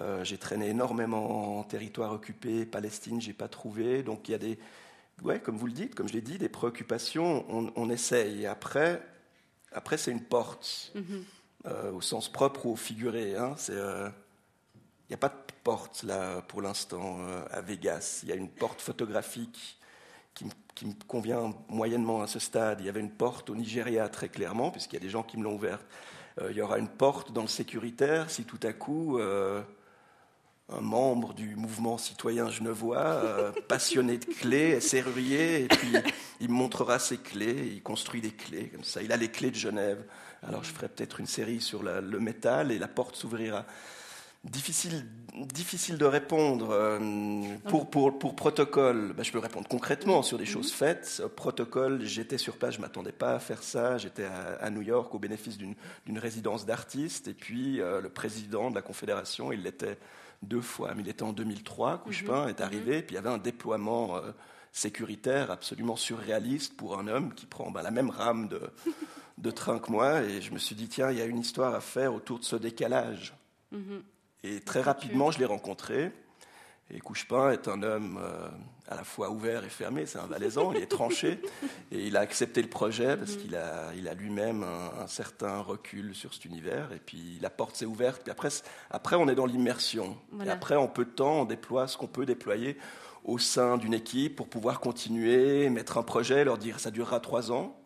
Euh, 0.00 0.24
j'ai 0.24 0.38
traîné 0.38 0.68
énormément 0.70 1.58
en 1.58 1.64
territoire 1.64 2.12
occupé, 2.12 2.64
Palestine, 2.64 3.20
j'ai 3.20 3.32
pas 3.32 3.48
trouvé. 3.48 4.02
Donc 4.02 4.28
il 4.28 4.32
y 4.32 4.34
a 4.34 4.38
des, 4.38 4.58
ouais, 5.22 5.40
comme 5.40 5.56
vous 5.56 5.66
le 5.66 5.72
dites, 5.72 5.94
comme 5.94 6.08
je 6.08 6.14
l'ai 6.14 6.22
dit, 6.22 6.38
des 6.38 6.48
préoccupations. 6.48 7.44
On, 7.76 7.90
essaye. 7.90 8.42
Et 8.42 8.46
après, 8.46 9.02
après 9.72 9.98
c'est 9.98 10.10
une 10.10 10.22
porte, 10.22 10.92
mm-hmm. 10.96 11.22
euh, 11.66 11.92
au 11.92 12.00
sens 12.00 12.30
propre 12.30 12.66
ou 12.66 12.76
figuré. 12.76 13.36
Hein. 13.36 13.54
C'est, 13.58 13.72
il 13.72 13.78
euh, 13.78 14.08
n'y 15.10 15.14
a 15.14 15.18
pas 15.18 15.28
de 15.28 15.34
porte 15.62 16.02
là 16.04 16.42
pour 16.42 16.62
l'instant 16.62 17.18
à 17.50 17.60
Vegas. 17.60 18.20
Il 18.22 18.30
y 18.30 18.32
a 18.32 18.34
une 18.36 18.48
porte 18.48 18.80
photographique 18.80 19.78
qui, 20.34 20.46
qui 20.74 20.86
me 20.86 20.94
convient 21.06 21.54
moyennement 21.68 22.22
à 22.22 22.26
ce 22.26 22.38
stade. 22.38 22.80
Il 22.80 22.86
y 22.86 22.88
avait 22.88 23.00
une 23.00 23.12
porte 23.12 23.50
au 23.50 23.54
Nigeria 23.54 24.08
très 24.08 24.28
clairement, 24.28 24.70
puisqu'il 24.70 24.94
y 24.94 24.96
a 24.96 25.00
des 25.00 25.10
gens 25.10 25.22
qui 25.22 25.36
me 25.36 25.44
l'ont 25.44 25.54
ouverte. 25.54 25.84
Euh, 26.40 26.50
il 26.50 26.56
y 26.56 26.62
aura 26.62 26.78
une 26.78 26.88
porte 26.88 27.32
dans 27.32 27.42
le 27.42 27.48
sécuritaire 27.48 28.30
si 28.30 28.44
tout 28.44 28.60
à 28.62 28.72
coup 28.72 29.18
euh, 29.18 29.62
un 30.76 30.80
membre 30.80 31.34
du 31.34 31.56
mouvement 31.56 31.98
citoyen 31.98 32.50
genevois, 32.50 32.98
euh, 32.98 33.52
passionné 33.68 34.18
de 34.18 34.24
clés, 34.24 34.80
serrurier, 34.80 35.64
et 35.64 35.68
puis 35.68 35.92
il 36.40 36.48
me 36.48 36.54
montrera 36.54 36.98
ses 36.98 37.18
clés, 37.18 37.72
il 37.74 37.82
construit 37.82 38.20
des 38.20 38.30
clés 38.30 38.68
comme 38.68 38.84
ça. 38.84 39.02
Il 39.02 39.12
a 39.12 39.16
les 39.16 39.28
clés 39.28 39.50
de 39.50 39.56
Genève. 39.56 40.04
Alors 40.42 40.64
je 40.64 40.70
ferai 40.70 40.88
peut-être 40.88 41.20
une 41.20 41.26
série 41.26 41.60
sur 41.60 41.82
le 41.82 42.18
métal 42.18 42.72
et 42.72 42.78
la 42.78 42.88
porte 42.88 43.16
s'ouvrira. 43.16 43.64
Difficile, 44.44 45.06
difficile 45.34 45.98
de 45.98 46.04
répondre. 46.04 46.70
Euh, 46.72 46.98
pour, 47.68 47.88
pour, 47.88 48.18
pour, 48.18 48.34
protocole, 48.34 49.12
ben, 49.16 49.22
je 49.22 49.30
peux 49.30 49.38
répondre 49.38 49.68
concrètement 49.68 50.24
sur 50.24 50.36
des 50.36 50.46
choses 50.46 50.72
faites. 50.72 51.22
Protocole, 51.36 52.00
j'étais 52.02 52.38
sur 52.38 52.56
place, 52.56 52.74
je 52.74 52.78
ne 52.78 52.82
m'attendais 52.82 53.12
pas 53.12 53.34
à 53.34 53.38
faire 53.38 53.62
ça. 53.62 53.98
J'étais 53.98 54.24
à, 54.60 54.68
New 54.70 54.82
York 54.82 55.14
au 55.14 55.20
bénéfice 55.20 55.58
d'une 55.58 56.18
résidence 56.18 56.66
d'artistes. 56.66 57.28
Et 57.28 57.34
puis, 57.34 57.80
euh, 57.80 58.00
le 58.00 58.08
président 58.08 58.68
de 58.70 58.74
la 58.74 58.82
Confédération, 58.82 59.52
il 59.52 59.62
l'était 59.62 59.96
deux 60.42 60.60
fois. 60.60 60.94
Mais 60.94 61.02
il 61.02 61.08
était 61.08 61.22
en 61.22 61.32
2003, 61.32 61.98
Couchepin 61.98 62.44
mhm. 62.44 62.48
est 62.48 62.60
arrivé. 62.60 62.98
Et 62.98 63.02
puis, 63.02 63.14
il 63.14 63.16
y 63.16 63.18
avait 63.18 63.28
un 63.28 63.38
déploiement 63.38 64.16
euh, 64.16 64.32
sécuritaire 64.72 65.50
absolument 65.50 65.96
surréaliste 65.96 66.76
pour 66.76 66.98
un 66.98 67.08
homme 67.08 67.34
qui 67.34 67.46
prend 67.46 67.70
ben, 67.70 67.82
la 67.82 67.90
même 67.90 68.10
rame 68.10 68.48
de, 68.48 68.60
de 69.38 69.50
train 69.50 69.78
que 69.78 69.90
moi. 69.90 70.22
Et 70.22 70.40
je 70.40 70.52
me 70.52 70.58
suis 70.58 70.74
dit, 70.74 70.88
tiens, 70.88 71.10
il 71.10 71.18
y 71.18 71.22
a 71.22 71.26
une 71.26 71.38
histoire 71.38 71.74
à 71.74 71.80
faire 71.80 72.14
autour 72.14 72.38
de 72.38 72.44
ce 72.44 72.56
décalage. 72.56 73.34
Mhm. 73.70 74.02
Et 74.44 74.60
très 74.60 74.80
rapidement, 74.80 75.30
je 75.30 75.38
l'ai 75.38 75.44
rencontré. 75.44 76.12
Et 76.94 77.00
Couchepin 77.00 77.50
est 77.52 77.68
un 77.68 77.82
homme 77.82 78.20
euh, 78.22 78.48
à 78.86 78.96
la 78.96 79.04
fois 79.04 79.30
ouvert 79.30 79.64
et 79.64 79.70
fermé, 79.70 80.04
c'est 80.04 80.18
un 80.18 80.26
valaisan, 80.26 80.72
il 80.74 80.82
est 80.82 80.90
tranché, 80.90 81.40
et 81.90 82.06
il 82.06 82.16
a 82.18 82.20
accepté 82.20 82.60
le 82.60 82.68
projet 82.68 83.16
parce 83.16 83.36
qu'il 83.36 83.56
a, 83.56 83.94
il 83.96 84.08
a 84.08 84.14
lui-même 84.14 84.62
un, 84.62 85.06
certain 85.06 85.60
recul 85.60 86.14
sur 86.14 86.34
cet 86.34 86.44
univers, 86.44 86.92
et 86.92 86.98
puis 86.98 87.38
la 87.40 87.48
porte 87.48 87.76
s'est 87.76 87.86
ouverte, 87.86 88.22
puis 88.22 88.30
après, 88.30 88.50
après 88.90 89.16
on 89.16 89.26
est 89.28 89.34
dans 89.34 89.46
l'immersion. 89.46 90.18
Et 90.44 90.50
après, 90.50 90.76
en 90.76 90.86
peu 90.86 91.06
de 91.06 91.10
temps, 91.10 91.40
on 91.40 91.44
déploie 91.46 91.88
ce 91.88 91.96
qu'on 91.96 92.06
peut 92.06 92.26
déployer 92.26 92.76
au 93.24 93.38
sein 93.38 93.78
d'une 93.78 93.94
équipe 93.94 94.36
pour 94.36 94.48
pouvoir 94.48 94.80
continuer, 94.80 95.70
mettre 95.70 95.96
un 95.96 96.02
projet, 96.02 96.44
leur 96.44 96.58
dire 96.58 96.78
ça 96.78 96.90
durera 96.90 97.20
trois 97.20 97.52
ans. 97.52 97.78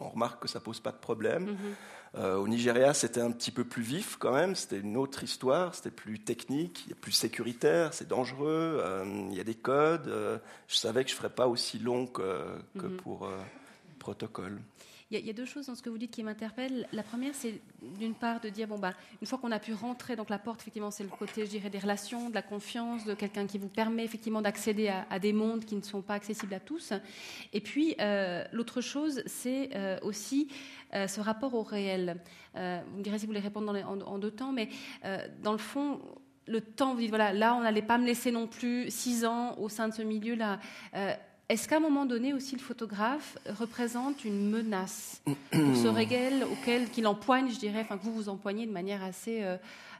On 0.00 0.08
remarque 0.08 0.42
que 0.42 0.48
ça 0.48 0.60
pose 0.60 0.80
pas 0.80 0.92
de 0.92 0.98
problème. 0.98 1.44
Mhm. 1.44 1.74
Euh, 2.16 2.36
au 2.36 2.48
Nigeria, 2.48 2.94
c'était 2.94 3.20
un 3.20 3.30
petit 3.30 3.50
peu 3.50 3.64
plus 3.64 3.82
vif 3.82 4.16
quand 4.18 4.32
même, 4.32 4.54
c'était 4.54 4.78
une 4.78 4.96
autre 4.96 5.22
histoire, 5.22 5.74
c'était 5.74 5.90
plus 5.90 6.18
technique, 6.18 6.94
plus 7.00 7.12
sécuritaire, 7.12 7.92
c'est 7.92 8.08
dangereux, 8.08 8.80
euh, 8.82 9.26
il 9.30 9.36
y 9.36 9.40
a 9.40 9.44
des 9.44 9.54
codes. 9.54 10.08
Euh, 10.08 10.38
je 10.68 10.76
savais 10.76 11.04
que 11.04 11.10
je 11.10 11.14
ne 11.14 11.18
ferais 11.18 11.30
pas 11.30 11.46
aussi 11.46 11.78
long 11.78 12.06
que, 12.06 12.44
que 12.78 12.86
mhm. 12.86 12.96
pour 12.96 13.28
protocole. 13.98 14.58
Il 15.10 15.24
y, 15.24 15.30
a 15.30 15.32
deux 15.32 15.46
choses 15.46 15.66
dans 15.66 15.74
ce 15.74 15.80
que 15.80 15.88
vous 15.88 15.96
dites 15.96 16.10
qui 16.10 16.22
m'interpellent. 16.22 16.86
La 16.92 17.02
première, 17.02 17.34
c'est 17.34 17.62
d'une 17.96 18.12
part 18.12 18.40
de 18.40 18.50
dire 18.50 18.68
bon 18.68 18.78
bah 18.78 18.92
une 19.22 19.26
fois 19.26 19.38
qu'on 19.38 19.52
a 19.52 19.58
pu 19.58 19.72
rentrer, 19.72 20.16
donc 20.16 20.28
la 20.28 20.38
porte 20.38 20.60
effectivement 20.60 20.90
c'est 20.90 21.02
le 21.02 21.08
côté 21.08 21.46
je 21.46 21.50
dirais 21.50 21.70
des 21.70 21.78
relations, 21.78 22.28
de 22.28 22.34
la 22.34 22.42
confiance, 22.42 23.06
de 23.06 23.14
quelqu'un 23.14 23.46
qui 23.46 23.56
vous 23.56 23.68
permet 23.68 24.04
effectivement 24.04 24.42
d'accéder 24.42 24.88
à, 24.88 25.18
des 25.18 25.32
mondes 25.32 25.64
qui 25.64 25.76
ne 25.76 25.82
sont 25.82 26.02
pas 26.02 26.12
accessibles 26.12 26.52
à 26.52 26.60
tous. 26.60 26.92
Et 27.54 27.60
puis 27.60 27.96
l'autre 28.52 28.82
chose, 28.82 29.22
c'est 29.24 29.70
aussi 30.02 30.48
euh, 30.94 31.06
ce 31.06 31.20
rapport 31.20 31.54
au 31.54 31.62
réel. 31.62 32.16
Euh, 32.56 32.80
vous 32.90 32.98
me 32.98 33.02
direz 33.02 33.18
si 33.18 33.26
vous 33.26 33.30
voulez 33.30 33.40
répondre 33.40 33.74
en, 34.06 34.18
deux 34.18 34.30
temps, 34.30 34.52
mais 34.52 34.68
euh, 35.04 35.26
dans 35.42 35.52
le 35.52 35.58
fond, 35.58 36.00
le 36.46 36.62
temps, 36.62 36.94
vous 36.94 37.00
dites, 37.00 37.10
voilà, 37.10 37.32
là, 37.32 37.54
on 37.54 37.60
n'allait 37.60 37.82
pas 37.82 37.98
me 37.98 38.06
laisser 38.06 38.30
non 38.30 38.46
plus 38.46 38.90
six 38.90 39.26
ans 39.26 39.54
au 39.58 39.68
sein 39.68 39.88
de 39.88 39.94
ce 39.94 40.02
milieu-là. 40.02 40.60
Est-ce 41.48 41.66
qu'à 41.66 41.78
un 41.78 41.80
moment 41.80 42.04
donné 42.04 42.34
aussi 42.34 42.56
le 42.56 42.60
photographe 42.60 43.38
représente 43.58 44.22
une 44.26 44.50
menace 44.50 45.22
pour 45.24 45.76
ce 45.76 45.88
réel 45.88 46.44
auquel 46.44 46.90
qu'il 46.90 47.06
empoigne, 47.06 47.50
je 47.50 47.58
dirais, 47.58 47.80
enfin 47.80 47.96
que 47.96 48.04
vous 48.04 48.12
vous 48.12 48.28
empoignez 48.28 48.66
de 48.66 48.70
manière 48.70 49.02
assez 49.02 49.42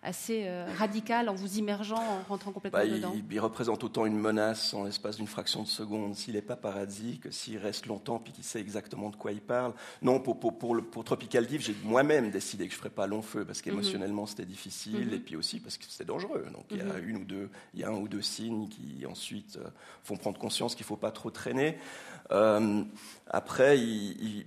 assez 0.02 0.44
euh, 0.46 0.66
radical 0.78 1.28
en 1.28 1.34
vous 1.34 1.58
immergeant, 1.58 1.96
en 1.96 2.22
rentrant 2.28 2.52
complètement 2.52 2.78
bah, 2.78 2.86
dedans 2.86 3.14
il, 3.30 3.40
représente 3.40 3.84
autant 3.84 4.06
une 4.06 4.18
menace 4.18 4.74
en 4.74 4.84
l'espace 4.84 5.16
d'une 5.16 5.26
fraction 5.26 5.62
de 5.62 5.68
seconde 5.68 6.14
s'il 6.14 6.34
n'est 6.34 6.42
pas 6.42 6.56
paradis 6.56 7.18
que 7.18 7.30
s'il 7.30 7.58
reste 7.58 7.86
longtemps 7.86 8.18
puis 8.18 8.32
qu'il 8.32 8.44
sait 8.44 8.60
exactement 8.60 9.10
de 9.10 9.16
quoi 9.16 9.32
il 9.32 9.40
parle. 9.40 9.72
Non, 10.02 10.20
pour, 10.20 10.38
pour, 10.38 10.58
pour, 10.58 10.74
le, 10.74 10.82
pour 10.82 11.04
Tropical 11.04 11.48
Gift, 11.48 11.66
j'ai 11.66 11.76
moi-même 11.84 12.30
décidé 12.30 12.66
que 12.66 12.72
je 12.72 12.76
ne 12.76 12.80
ferais 12.80 12.90
pas 12.90 13.06
long 13.06 13.22
feu 13.22 13.44
parce 13.44 13.62
qu'émotionnellement 13.62 14.22
mhm. 14.22 14.28
c'était 14.28 14.46
difficile 14.46 15.06
mhm. 15.06 15.14
et 15.14 15.18
puis 15.18 15.36
aussi 15.36 15.60
parce 15.60 15.76
que 15.76 15.84
c'était 15.88 16.04
dangereux. 16.04 16.46
Donc 16.52 16.64
il 16.70 16.78
y 16.78 16.80
a 16.80 16.84
mhm. 16.84 17.08
une 17.08 17.16
ou 17.16 17.24
deux, 17.24 17.50
il 17.74 17.80
y 17.80 17.84
a 17.84 17.88
un 17.88 17.94
ou 17.94 18.08
deux 18.08 18.22
signes 18.22 18.68
qui 18.68 19.04
ensuite 19.06 19.56
euh, 19.56 19.68
font 20.04 20.16
prendre 20.16 20.38
conscience 20.38 20.74
qu'il 20.74 20.84
ne 20.84 20.88
faut 20.88 20.96
pas 20.96 21.10
trop 21.10 21.30
traîner. 21.30 21.78
Euh, 22.30 22.82
après, 23.26 23.78
il, 23.78 24.46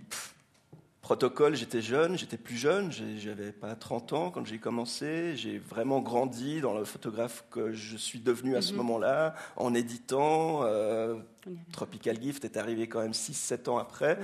Protocole, 1.11 1.55
j'étais 1.55 1.81
jeune, 1.81 2.17
j'étais 2.17 2.37
plus 2.37 2.55
jeune, 2.55 2.89
j'avais 3.17 3.51
pas 3.51 3.75
30 3.75 4.13
ans 4.13 4.31
quand 4.31 4.45
j'ai 4.45 4.59
commencé. 4.59 5.35
J'ai 5.35 5.57
vraiment 5.57 5.99
grandi 5.99 6.61
dans 6.61 6.73
le 6.73 6.85
photographe 6.85 7.43
que 7.51 7.73
je 7.73 7.97
suis 7.97 8.19
devenu 8.19 8.55
à 8.55 8.61
ce 8.61 8.71
mhm. 8.71 8.77
moment-là, 8.77 9.35
en 9.57 9.73
éditant. 9.73 10.61
Euh, 10.63 11.15
Tropical 11.73 12.17
Gift 12.21 12.45
est 12.45 12.55
arrivé 12.55 12.87
quand 12.87 13.01
même 13.01 13.11
6-7 13.11 13.69
ans 13.69 13.77
après. 13.77 14.17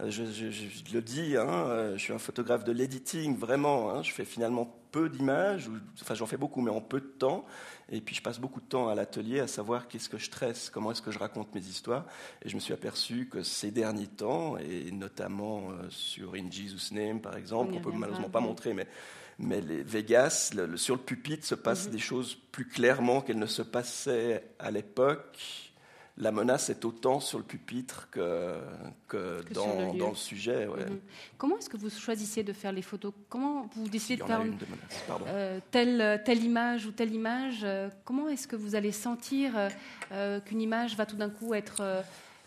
Euh, 0.00 0.10
je, 0.10 0.24
le 0.92 1.00
dis, 1.00 1.36
hein, 1.36 1.46
euh, 1.48 1.92
je 1.96 2.02
suis 2.02 2.12
un 2.12 2.18
photographe 2.18 2.64
de 2.64 2.72
l'editing, 2.72 3.36
vraiment. 3.36 3.92
Hein. 3.92 4.02
je 4.02 4.10
fais 4.10 4.24
finalement 4.24 4.76
peu 4.90 5.08
d'images, 5.08 5.70
enfin 6.00 6.14
j'en 6.14 6.26
fais 6.26 6.36
beaucoup, 6.36 6.60
mais 6.60 6.72
en 6.72 6.80
peu 6.80 7.00
de 7.00 7.06
temps. 7.06 7.44
Et 7.92 8.00
puis 8.00 8.14
je 8.14 8.22
passe 8.22 8.40
beaucoup 8.40 8.60
de 8.60 8.66
temps 8.66 8.88
à 8.88 8.94
l'atelier 8.94 9.40
à 9.40 9.46
savoir 9.46 9.86
qu'est-ce 9.86 10.08
que 10.08 10.18
je 10.18 10.30
tresse, 10.30 10.70
comment 10.70 10.90
est-ce 10.90 11.02
que 11.02 11.10
je 11.10 11.18
raconte 11.18 11.54
mes 11.54 11.60
histoires. 11.60 12.06
Et 12.44 12.48
je 12.48 12.54
me 12.54 12.60
suis 12.60 12.72
aperçu 12.72 13.28
que 13.30 13.42
ces 13.42 13.70
derniers 13.70 14.06
temps, 14.06 14.56
et 14.56 14.90
notamment 14.90 15.70
euh, 15.70 15.88
sur 15.90 16.34
In 16.34 16.50
Jesus' 16.50 16.92
Name 16.92 17.20
par 17.20 17.36
exemple, 17.36 17.74
on 17.74 17.80
peut 17.80 17.92
malheureusement 17.92 18.30
pas 18.30 18.40
montrer, 18.40 18.74
mais 18.74 18.88
mais 19.38 19.60
les 19.60 19.82
Vegas, 19.82 20.52
sur 20.76 20.94
le 20.94 21.00
pupitre, 21.00 21.44
se 21.44 21.54
passent 21.54 21.86
mhm. 21.86 21.92
des 21.92 21.98
choses 21.98 22.36
plus 22.52 22.66
clairement 22.66 23.20
qu'elles 23.20 23.38
ne 23.38 23.46
se 23.46 23.62
passaient 23.62 24.44
à 24.58 24.70
l'époque 24.70 25.61
la 26.18 26.30
menace 26.30 26.68
est 26.68 26.84
autant 26.84 27.20
sur 27.20 27.38
le 27.38 27.44
pupitre 27.44 28.08
que, 28.10 28.54
que, 29.08 29.42
dans, 29.52 29.92
le 29.92 29.98
dans, 29.98 30.10
le 30.10 30.14
sujet. 30.14 30.66
Mhm. 30.66 31.00
Comment 31.38 31.56
est-ce 31.58 31.70
que 31.70 31.78
vous 31.78 31.88
choisissez 31.88 32.42
de 32.42 32.52
faire 32.52 32.72
les 32.72 32.82
photos? 32.82 33.12
Comment 33.30 33.68
vous 33.74 33.88
décidez 33.88 34.22
de 34.22 34.24
faire 34.24 34.42
euh, 35.26 35.58
telle, 35.70 36.22
telle, 36.24 36.44
image 36.44 36.86
ou 36.86 36.92
telle 36.92 37.14
image 37.14 37.60
euh, 37.64 37.88
Comment 38.04 38.28
est-ce 38.28 38.46
que 38.46 38.56
vous 38.56 38.74
allez 38.74 38.92
sentir 38.92 39.52
euh, 40.12 40.40
qu'une 40.40 40.60
image 40.60 40.96
va 40.96 41.06
tout 41.06 41.16
d'un 41.16 41.30
coup 41.30 41.54
être 41.54 42.04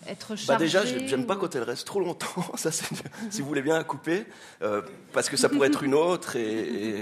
être 0.07 0.35
chargée 0.35 0.47
bah 0.47 0.57
déjà, 0.57 0.85
j'aime 0.85 1.25
pas 1.25 1.35
quand 1.35 1.55
elle 1.55 1.63
reste 1.63 1.87
trop 1.87 1.99
longtemps. 1.99 2.45
Ça, 2.57 2.69
si 2.71 3.41
vous 3.41 3.47
voulez 3.47 3.63
bien 3.63 3.77
la 3.77 3.83
couper, 3.83 4.25
parce 5.13 5.29
que 5.29 5.37
ça 5.37 5.49
pourrait 5.49 5.69
être 5.69 5.81
une 5.81 5.95
autre. 5.95 6.35
Et, 6.35 7.01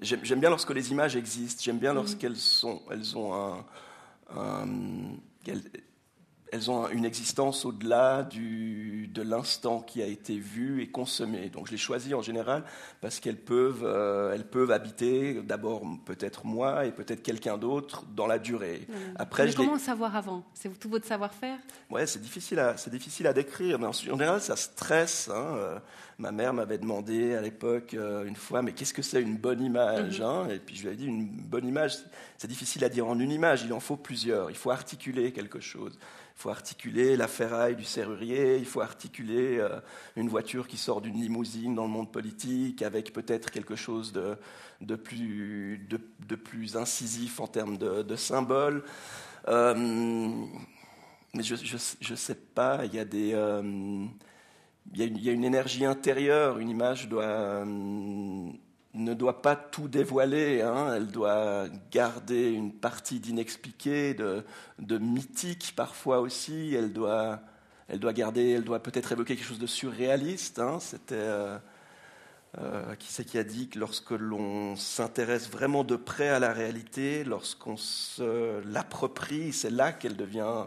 j'aime 0.00 0.40
bien 0.40 0.48
lorsque 0.48 0.70
les 0.70 0.92
images 0.92 1.16
existent. 1.16 1.60
J'aime 1.62 1.78
bien 1.78 1.92
lorsqu'elles 1.92 2.36
sont, 2.36 2.80
elles 2.90 3.18
ont 3.18 3.34
un, 3.34 3.64
un 4.34 4.66
gjelder 5.44 5.84
elles, 6.54 6.70
ont 6.70 6.88
une 6.88 7.04
existence 7.04 7.64
au-delà 7.64 8.22
de 8.22 9.22
l'instant 9.22 9.80
qui 9.80 10.02
a 10.02 10.06
été 10.06 10.38
vu 10.38 10.82
et 10.82 10.88
consommé. 10.88 11.48
Donc 11.50 11.66
je 11.66 11.72
les 11.72 11.78
choisis 11.78 12.14
en 12.14 12.22
général 12.22 12.64
parce 13.00 13.20
qu'elles 13.20 13.40
peuvent, 13.40 13.82
euh, 13.84 14.32
elles 14.34 14.46
peuvent 14.46 14.70
habiter 14.70 15.34
d'abord 15.42 15.82
peut-être 16.04 16.46
moi 16.46 16.86
et 16.86 16.92
peut-être 16.92 17.22
quelqu'un 17.22 17.58
d'autre 17.58 18.04
dans 18.14 18.26
la 18.26 18.38
durée. 18.38 18.86
Après, 19.16 19.46
Mais 19.46 19.54
comment 19.54 19.78
savoir 19.78 20.16
avant? 20.16 20.44
C'est 20.54 20.78
tout 20.78 20.88
votre 20.88 21.06
savoir-faire? 21.06 21.58
Ouais, 21.90 22.06
c'est 22.06 22.20
difficile 22.20 22.58
à, 22.58 22.76
c'est 22.76 22.90
difficile 22.90 23.26
à 23.26 23.32
décrire. 23.32 23.78
Mais 23.78 23.86
en, 23.86 23.92
général, 23.92 24.40
ça 24.40 24.56
stresse. 24.56 25.28
Hein. 25.32 25.56
Euh, 25.56 25.78
ma 26.18 26.32
mère 26.32 26.52
m'avait 26.54 26.78
demandé 26.78 27.34
à 27.34 27.40
l'époque 27.40 27.94
euh, 27.94 28.24
une 28.24 28.36
fois, 28.36 28.62
mais 28.62 28.72
qu'est-ce 28.72 28.94
que 28.94 29.02
c'est 29.02 29.20
une 29.20 29.36
bonne 29.36 29.62
image 29.62 30.20
mhm. 30.20 30.26
hein? 30.26 30.48
Et 30.50 30.58
puis 30.58 30.76
je 30.76 30.86
lui 30.86 30.94
ai 30.94 30.96
dit, 30.96 31.06
une 31.06 31.26
bonne 31.26 31.66
image, 31.66 31.98
c'est 32.38 32.48
difficile 32.48 32.84
à 32.84 32.88
dire 32.88 33.06
en 33.06 33.18
une 33.18 33.30
image, 33.30 33.62
il 33.64 33.72
en 33.72 33.80
faut 33.80 33.96
plusieurs. 33.96 34.50
Il 34.50 34.56
faut 34.56 34.70
articuler 34.70 35.32
quelque 35.32 35.60
chose. 35.60 35.98
Il 36.36 36.40
faut 36.40 36.50
articuler 36.50 37.16
la 37.16 37.28
ferraille 37.28 37.76
du 37.76 37.84
serrurier, 37.84 38.58
il 38.58 38.66
faut 38.66 38.80
articuler 38.80 39.58
euh, 39.58 39.80
une 40.16 40.28
voiture 40.28 40.66
qui 40.66 40.76
sort 40.76 41.00
d'une 41.00 41.14
limousine 41.14 41.74
dans 41.74 41.84
le 41.84 41.90
monde 41.90 42.10
politique 42.10 42.82
avec 42.82 43.12
peut-être 43.12 43.50
quelque 43.50 43.76
chose 43.76 44.12
de, 44.12 44.96
plus, 44.96 46.76
incisif 46.76 47.40
en 47.40 47.46
termes 47.46 47.78
de, 47.78 48.16
symboles. 48.16 48.84
Euh, 49.48 49.74
mais 51.34 51.42
je 51.42 51.54
ne 52.10 52.16
sais 52.16 52.34
pas, 52.34 52.84
il 52.84 52.94
y 52.94 52.98
a 52.98 53.04
des 53.04 53.34
il 54.92 55.22
y, 55.22 55.28
a 55.28 55.32
une, 55.32 55.44
énergie 55.44 55.84
intérieure. 55.84 56.58
Une 56.58 56.68
image 56.68 57.08
doit, 57.08 57.24
euh, 57.24 58.50
ne 58.94 59.14
doit 59.14 59.42
pas 59.42 59.56
tout 59.56 59.88
dévoiler. 59.88 60.62
Hein. 60.62 60.94
Elle 60.96 61.08
doit 61.08 61.66
garder 61.90 62.50
une 62.50 62.72
partie 62.72 63.20
d'inexpliqué, 63.20 64.14
de, 64.14 64.44
mythique 64.98 65.74
parfois 65.76 66.20
aussi. 66.20 66.74
Elle 66.74 66.92
doit, 66.92 67.40
elle 67.88 67.98
doit 67.98 68.12
garder, 68.12 68.50
elle 68.50 68.64
doit 68.64 68.82
peut-être 68.82 69.12
évoquer 69.12 69.36
quelque 69.36 69.46
chose 69.46 69.58
de 69.58 69.66
surréaliste. 69.66 70.58
Hein. 70.60 70.78
C'était 70.80 71.14
euh, 71.16 71.58
euh, 72.58 72.94
qui 72.96 73.12
c'est 73.12 73.24
qui 73.24 73.38
a 73.38 73.44
dit 73.44 73.68
que 73.68 73.78
lorsque 73.78 74.12
l'on 74.12 74.76
s'intéresse 74.76 75.50
vraiment 75.50 75.82
de 75.82 75.96
près 75.96 76.28
à 76.28 76.38
la 76.38 76.52
réalité, 76.52 77.24
lorsqu'on 77.24 77.76
se 77.76 78.60
l'approprie, 78.68 79.52
c'est 79.52 79.70
là 79.70 79.92
qu'elle 79.92 80.16
devient 80.16 80.64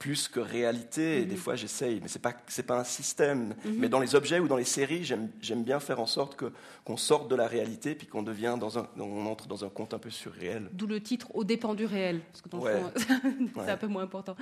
plus 0.00 0.28
que 0.28 0.40
réalité. 0.40 1.20
Et 1.20 1.24
des 1.26 1.34
Mhm. 1.34 1.40
fois, 1.40 1.54
j'essaye, 1.56 2.00
mais 2.00 2.08
c'est 2.08 2.18
pas 2.22 2.32
c'est 2.48 2.64
pas 2.64 2.80
un 2.80 2.84
système. 2.84 3.54
Mhm. 3.64 3.74
Mais 3.76 3.88
dans 3.90 4.00
les 4.00 4.14
objets 4.16 4.40
ou 4.40 4.48
dans 4.48 4.56
les 4.56 4.64
séries, 4.64 5.04
j'aime 5.04 5.62
bien 5.62 5.78
faire 5.78 6.00
en 6.00 6.06
sorte 6.06 6.34
que 6.36 6.50
qu'on 6.84 6.96
sorte 6.96 7.30
de 7.30 7.36
la 7.36 7.46
réalité, 7.46 7.94
puis 7.94 8.06
qu'on 8.08 8.22
devient 8.22 8.56
dans 8.58 8.78
un, 8.78 8.88
on 8.98 9.26
entre 9.26 9.46
dans 9.46 9.62
un 9.64 9.68
conte 9.68 9.92
un 9.94 9.98
peu 9.98 10.08
surréel. 10.10 10.68
D'où 10.72 10.86
le 10.86 11.00
titre 11.02 11.28
Au 11.34 11.44
dépend 11.44 11.74
du 11.74 11.84
réel, 11.84 12.20
parce 12.32 12.40
que 12.42 12.48
dans 12.48 12.58
Ouais. 12.60 12.82
c'est 12.96 13.60
Ouais. 13.60 13.70
un 13.70 13.76
peu 13.76 13.86
moins 13.88 14.02
important. 14.02 14.34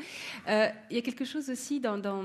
Euh, 0.49 0.69
Il 0.91 0.97
y 0.97 0.99
a 0.99 1.03
quelque 1.03 1.25
chose 1.25 1.51
aussi 1.51 1.81
dans, 1.81 1.99
dans, 1.99 2.25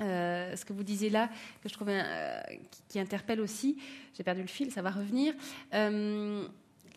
euh, 0.00 0.54
ce 0.54 0.64
que 0.66 0.74
vous 0.74 0.84
disiez 0.84 1.08
là 1.10 1.28
que 1.62 1.68
je 1.70 1.72
trouvais 1.74 2.00
euh, 2.04 2.40
qui, 2.70 2.82
qui 2.90 3.00
interpelle 3.00 3.40
aussi. 3.40 3.78
J'ai 4.14 4.22
perdu 4.22 4.42
le 4.42 4.48
fil, 4.48 4.70
ça 4.70 4.82
va 4.82 4.90
revenir. 4.90 5.32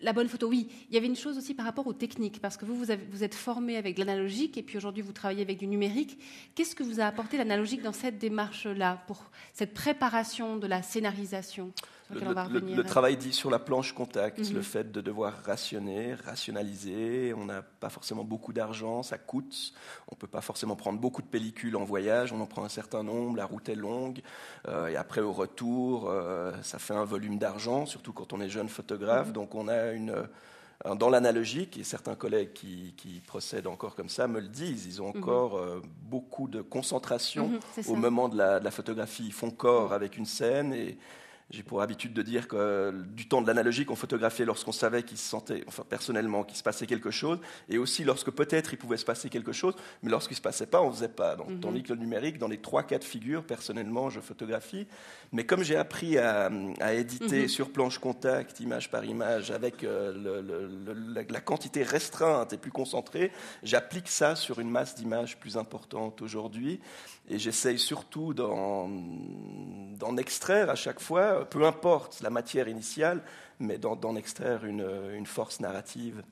La 0.02 0.14
bonne 0.14 0.28
photo, 0.28 0.48
oui. 0.48 0.68
Il 0.90 0.96
y 0.96 0.98
avait 0.98 1.08
une 1.08 1.16
chose 1.16 1.38
aussi 1.38 1.54
par 1.54 1.66
rapport 1.66 1.86
aux 1.86 1.94
techniques, 1.94 2.42
parce 2.42 2.58
que 2.58 2.66
vous, 2.66 2.76
vous, 2.76 2.86
vous 3.12 3.24
êtes 3.24 3.36
formé 3.36 3.78
avec 3.78 3.98
l'analogique 3.98 4.58
et 4.58 4.64
puis 4.64 4.78
aujourd'hui 4.78 5.04
vous 5.04 5.14
travaillez 5.14 5.44
avec 5.44 5.58
du 5.58 5.68
numérique. 5.68 6.18
Qu'est-ce 6.56 6.76
que 6.76 6.84
vous 6.84 7.00
a 7.00 7.06
apporté 7.06 7.38
l'analogique 7.38 7.82
dans 7.82 7.94
cette 7.94 8.18
démarche-là, 8.18 9.04
pour 9.08 9.30
cette 9.54 9.74
préparation 9.74 10.58
de 10.58 10.68
la 10.68 10.82
scénarisation? 10.82 11.72
Le, 12.14 12.20
laquelle 12.20 12.30
on 12.30 12.34
va 12.34 12.48
le- 12.48 12.56
revenir 12.56 12.78
le 12.78 12.84
travail 12.84 13.18
dit 13.18 13.34
sur 13.34 13.50
la 13.50 13.60
planche 13.60 13.94
contact, 13.94 14.40
le 14.52 14.62
fait 14.62 14.92
de 14.92 15.02
devoir 15.02 15.34
rationner, 15.44 16.14
rationaliser. 16.16 17.34
On 17.36 17.46
n'a 17.46 17.62
pas 17.62 17.90
forcément 17.90 18.24
beaucoup 18.24 18.54
d'argent, 18.54 19.04
ça 19.04 19.18
coûte. 19.18 19.74
On 20.12 20.16
peut 20.16 20.28
pas 20.28 20.42
forcément 20.42 20.76
prendre 20.76 21.00
beaucoup 21.00 21.22
de 21.22 21.28
pellicules 21.28 21.76
en 21.76 21.84
voyage. 21.84 22.32
On 22.34 22.42
en 22.42 22.46
prend 22.46 22.64
un 22.64 22.70
certain 22.70 23.04
nombre, 23.04 23.38
la 23.38 23.46
route 23.46 23.68
est 23.70 23.76
longue. 23.76 24.22
Euh, 24.68 24.88
et 24.88 24.96
après, 24.96 25.22
au 25.22 25.32
retour, 25.34 26.10
euh, 26.10 26.52
ça 26.64 26.80
fait 26.80 26.94
un 26.94 27.06
volume 27.06 27.38
d'argent, 27.38 27.86
surtout 27.86 28.14
quand 28.14 28.34
on 28.34 28.42
est 28.42 28.50
jeune 28.50 28.70
photographe. 28.70 29.28
Mhm. 29.28 29.34
Donc 29.34 29.56
on 29.56 29.68
a 29.68 29.92
une. 29.92 30.12
euh, 30.12 30.24
Dans 30.96 31.12
l'analogique, 31.12 31.78
et 31.78 31.84
certains 31.84 32.16
collègues 32.16 32.54
qui, 32.54 32.96
qui 32.98 33.22
procèdent 33.28 33.68
encore 33.68 33.94
comme 33.96 34.10
ça 34.10 34.28
me 34.28 34.40
le 34.40 34.48
disent, 34.48 34.88
ils 34.88 35.00
ont 35.00 35.12
Mhm. 35.14 35.22
encore 35.22 35.56
euh, 35.58 35.80
beaucoup 36.10 36.48
de 36.48 36.64
concentration 36.64 37.52
au 37.78 37.84
ça. 37.84 37.94
moment 37.94 38.28
de 38.30 38.36
la, 38.36 38.60
de 38.60 38.66
la 38.66 38.72
photographie. 38.72 39.26
Ils 39.28 39.32
font 39.32 39.52
corps 39.52 39.94
avec 39.94 40.18
une 40.18 40.26
scène 40.26 40.74
et 40.74 40.98
j'ai 41.52 41.64
pour 41.64 41.82
habitude 41.82 42.14
de 42.14 42.22
dire 42.22 42.48
que 42.48 42.56
euh, 42.56 42.92
du 42.94 43.28
temps 43.28 43.42
de 43.42 43.48
l'analogique, 43.48 43.92
on 43.92 43.96
photographiait 43.96 44.46
lorsqu'on 44.46 44.72
savait 44.72 45.04
qu'il 45.04 45.18
se 45.18 45.28
sentait, 45.28 45.64
enfin 45.68 45.84
personnellement, 45.88 46.44
qu'il 46.44 46.56
se 46.58 46.64
passait 46.64 46.88
quelque 46.88 47.12
chose, 47.12 47.40
et 47.70 47.78
aussi 47.78 48.04
lorsque 48.04 48.32
peut-être 48.32 48.74
il 48.74 48.78
pouvait 48.78 48.98
se 48.98 49.04
passer 49.06 49.30
quelque 49.30 49.52
chose, 49.52 49.76
mais 50.02 50.10
lorsqu'il 50.10 50.38
se 50.38 50.42
passait 50.42 50.66
pas, 50.66 50.82
on 50.82 50.92
faisait 50.92 51.10
pas. 51.10 51.36
Donc, 51.36 51.50
Mhm. 51.50 51.60
Tandis 51.60 51.84
que 51.84 51.92
le 51.94 52.00
numérique, 52.00 52.38
dans 52.38 52.48
les 52.48 52.58
trois 52.60 52.84
cas 52.84 52.98
de 53.00 53.04
figure, 53.04 53.44
personnellement, 53.44 54.10
je 54.10 54.20
photographie. 54.22 54.88
Mais 55.34 55.46
comme 55.46 55.64
j'ai 55.64 55.76
appris 55.76 56.18
à, 56.18 56.50
à 56.80 56.94
éditer 56.94 57.42
Mhm. 57.44 57.48
sur 57.50 57.70
planche 57.72 57.98
contact, 58.00 58.60
image 58.62 58.90
par 58.90 59.04
image, 59.06 59.52
avec 59.52 59.84
euh, 59.84 60.14
le- 60.14 60.42
le- 60.42 60.68
le- 60.94 61.14
la, 61.14 61.24
la 61.30 61.42
quantité 61.42 61.84
restreinte 61.84 62.54
et 62.54 62.58
plus 62.58 62.72
concentrée, 62.72 63.32
j'applique 63.64 64.08
ça 64.08 64.36
sur 64.38 64.60
une 64.60 64.70
masse 64.70 64.96
d'images 64.96 65.38
plus 65.38 65.58
importante 65.58 66.22
aujourd'hui. 66.22 66.80
Et 67.34 67.40
j'essaye 67.40 67.80
surtout 67.80 68.34
d'en 68.34 68.90
extraire 70.18 70.70
à 70.70 70.76
chaque 70.76 71.00
fois, 71.00 71.50
peu 71.50 71.66
importe 71.66 72.22
la 72.22 72.30
matière 72.30 72.68
initiale, 72.68 73.24
mais 73.60 73.78
d'en 73.78 74.16
extraire 74.16 74.66
une, 74.66 74.86
une 75.14 75.26
force 75.26 75.60
narrative. 75.62 76.24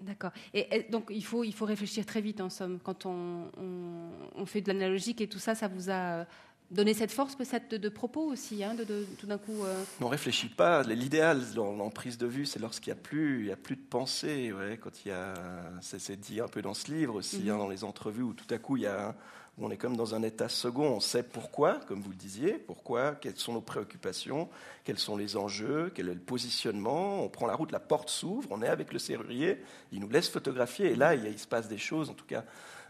D'accord. 0.00 0.32
Et, 0.52 0.66
et 0.76 0.82
donc 0.90 1.06
il 1.10 1.24
faut, 1.24 1.44
il 1.44 1.54
faut 1.54 1.64
réfléchir 1.66 2.04
très 2.04 2.20
vite 2.20 2.40
en 2.40 2.50
somme. 2.50 2.78
Quand 2.82 3.06
on, 3.06 3.50
on- 3.56 4.10
on 4.34 4.44
fait 4.46 4.60
de 4.60 4.68
l'analogique 4.72 5.20
et 5.20 5.28
tout 5.28 5.38
ça, 5.38 5.54
ça 5.54 5.68
vous 5.68 5.88
a 5.90 6.26
donné 6.70 6.92
cette 6.94 7.12
force 7.12 7.36
peut-être 7.36 7.70
de, 7.70 7.76
de 7.76 7.88
propos 7.88 8.22
aussi, 8.32 8.64
hein, 8.64 8.74
de, 8.74 8.84
de- 8.84 9.06
tout 9.18 9.26
d'un 9.26 9.38
coup. 9.38 9.64
euh, 9.64 9.82
On 10.00 10.08
réfléchit 10.08 10.48
pas. 10.48 10.82
L'idéal 10.82 11.40
en, 11.56 11.78
en 11.78 11.90
prise 11.90 12.18
de 12.18 12.26
vue, 12.26 12.44
c'est 12.44 12.58
lorsqu'il 12.58 12.92
n'y 12.92 12.98
a 12.98 13.02
plus, 13.02 13.40
il 13.42 13.46
y 13.46 13.52
a 13.52 13.56
plus 13.56 13.76
de 13.76 13.82
pensée. 13.88 14.52
Ouais, 14.52 14.78
quand 14.82 15.04
il 15.04 15.08
y 15.08 15.12
a, 15.12 15.34
c'est, 15.80 16.18
dit 16.20 16.40
un 16.40 16.48
peu 16.48 16.60
dans 16.60 16.74
ce 16.74 16.90
livre 16.90 17.14
aussi, 17.14 17.44
Mhm. 17.44 17.50
hein, 17.50 17.58
dans 17.58 17.68
les 17.68 17.84
entrevues 17.84 18.22
où 18.24 18.34
tout 18.34 18.52
à 18.52 18.58
coup 18.58 18.76
il 18.76 18.82
y 18.82 18.86
a, 18.86 19.14
on 19.60 19.70
est 19.70 19.76
comme 19.76 19.96
dans 19.96 20.14
un 20.14 20.22
état 20.22 20.48
second. 20.48 20.88
On 20.88 21.00
sait 21.00 21.22
pourquoi, 21.22 21.80
comme 21.86 22.00
vous 22.00 22.10
le 22.10 22.16
disiez, 22.16 22.54
pourquoi, 22.54 23.14
quelles 23.14 23.36
sont 23.36 23.52
nos 23.52 23.60
préoccupations, 23.60 24.48
quels 24.84 24.98
sont 24.98 25.16
les 25.16 25.36
enjeux, 25.36 25.92
quel 25.94 26.08
est 26.08 26.14
le 26.14 26.20
positionnement. 26.20 27.22
On 27.22 27.28
prend 27.28 27.46
la 27.46 27.54
route, 27.54 27.72
la 27.72 27.80
porte 27.80 28.10
s'ouvre, 28.10 28.48
on 28.50 28.62
est 28.62 28.68
avec 28.68 28.92
le 28.92 28.98
serrurier, 28.98 29.62
il 29.92 30.00
nous 30.00 30.08
laisse 30.08 30.28
photographier, 30.28 30.92
et 30.92 30.96
là 30.96 31.14
il 31.14 31.38
se 31.38 31.46
passe 31.46 31.68
des 31.68 31.78
choses, 31.78 32.10
en 32.10 32.14
tout 32.14 32.26
cas 32.26 32.44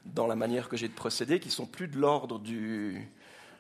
dans 0.05 0.27
la 0.27 0.37
manière 0.37 0.68
que 0.68 0.77
j'ai 0.77 0.88
de 0.88 0.94
procéder, 0.94 1.40
qui 1.40 1.50
sont 1.50 1.66
plus 1.66 1.88
de 1.88 1.96
l'ordre 1.96 2.38
du 2.38 3.09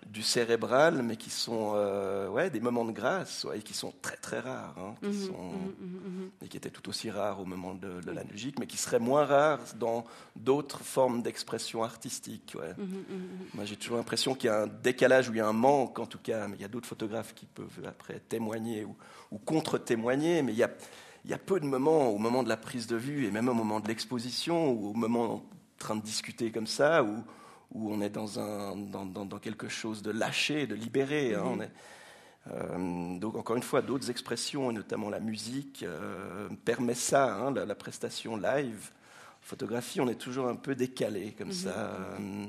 du 0.06 0.22
cérébral, 0.22 1.02
mais 1.02 1.16
qui 1.16 1.30
sont 1.30 1.72
euh, 1.74 2.28
ouais, 2.28 2.50
des 2.50 2.60
moments 2.60 2.84
de 2.84 2.92
grâce, 2.92 3.44
ouais, 3.44 3.58
et 3.58 3.62
qui 3.62 3.74
sont 3.74 3.92
très 4.02 4.16
très 4.16 4.40
rares, 4.40 4.74
hein, 4.78 4.94
qui 5.00 5.08
mhm, 5.08 5.26
sont, 5.26 5.52
mhm, 5.52 5.70
mhm, 5.80 6.30
et 6.42 6.48
qui 6.48 6.56
étaient 6.56 6.70
tout 6.70 6.88
aussi 6.88 7.10
rares 7.10 7.40
au 7.40 7.44
moment 7.44 7.74
de, 7.74 8.00
de 8.00 8.06
l'analogique, 8.06 8.58
mais 8.58 8.66
qui 8.66 8.76
seraient 8.76 8.98
moins 8.98 9.24
rares 9.24 9.60
dans 9.78 10.04
d'autres 10.36 10.82
formes 10.82 11.22
d'expression 11.22 11.82
artistique. 11.82 12.54
Ouais. 12.58 12.74
Moi, 13.54 13.64
j'ai 13.64 13.76
toujours 13.76 13.96
l'impression 13.96 14.34
qu'il 14.34 14.48
y 14.48 14.52
a 14.52 14.62
un 14.62 14.66
décalage 14.66 15.28
ou 15.28 15.34
il 15.34 15.38
y 15.38 15.40
a 15.40 15.48
un 15.48 15.52
manque, 15.52 15.98
en 15.98 16.06
tout 16.06 16.18
cas, 16.18 16.46
mais 16.48 16.56
il 16.56 16.62
y 16.62 16.66
a 16.66 16.68
d'autres 16.68 16.88
photographes 16.88 17.34
qui 17.34 17.46
peuvent 17.46 17.82
après 17.86 18.20
témoigner 18.20 18.84
ou, 18.84 18.96
ou 19.30 19.38
contre-témoigner, 19.38 20.42
mais 20.42 20.52
il 20.52 20.58
y, 20.58 20.64
a, 20.64 20.70
il 21.24 21.30
y 21.30 21.34
a 21.34 21.38
peu 21.38 21.60
de 21.60 21.66
moments, 21.66 22.08
au 22.08 22.18
moment 22.18 22.42
de 22.42 22.48
la 22.48 22.56
prise 22.56 22.86
de 22.86 22.96
vue 22.96 23.26
et 23.26 23.30
même 23.30 23.48
au 23.48 23.54
moment 23.54 23.80
de 23.80 23.88
l'exposition, 23.88 24.70
ou 24.70 24.90
au 24.90 24.94
moment 24.94 25.34
en 25.34 25.42
train 25.78 25.96
de 25.96 26.02
discuter 26.02 26.50
comme 26.50 26.66
ça, 26.66 27.02
où, 27.02 27.24
où 27.74 27.92
on 27.92 28.00
est 28.00 28.10
dans, 28.10 28.38
un, 28.38 28.76
dans, 28.76 29.04
dans- 29.04 29.24
dans 29.26 29.38
quelque 29.38 29.68
chose 29.68 30.00
de 30.02 30.10
lâché, 30.12 30.66
de 30.66 30.74
libéré. 30.74 31.34
hein, 31.34 31.42
Mhm. 31.44 31.48
on 31.52 31.60
est- 31.60 31.70
euh, 32.52 33.18
donc 33.18 33.36
encore 33.36 33.56
une 33.56 33.62
fois, 33.62 33.82
d'autres 33.82 34.10
expressions, 34.10 34.70
et 34.70 34.74
notamment 34.74 35.10
la 35.10 35.20
musique, 35.20 35.82
euh, 35.82 36.48
permet 36.64 36.94
ça, 36.94 37.34
hein, 37.34 37.52
la, 37.52 37.64
la 37.66 37.74
prestation 37.74 38.36
live. 38.36 38.90
Photographie, 39.40 40.00
on 40.00 40.08
est 40.08 40.14
toujours 40.14 40.48
un 40.48 40.56
peu 40.56 40.74
décalé 40.74 41.32
comme 41.36 41.48
Mhm. 41.48 41.52
ça. 41.54 41.70
euh, 41.76 42.46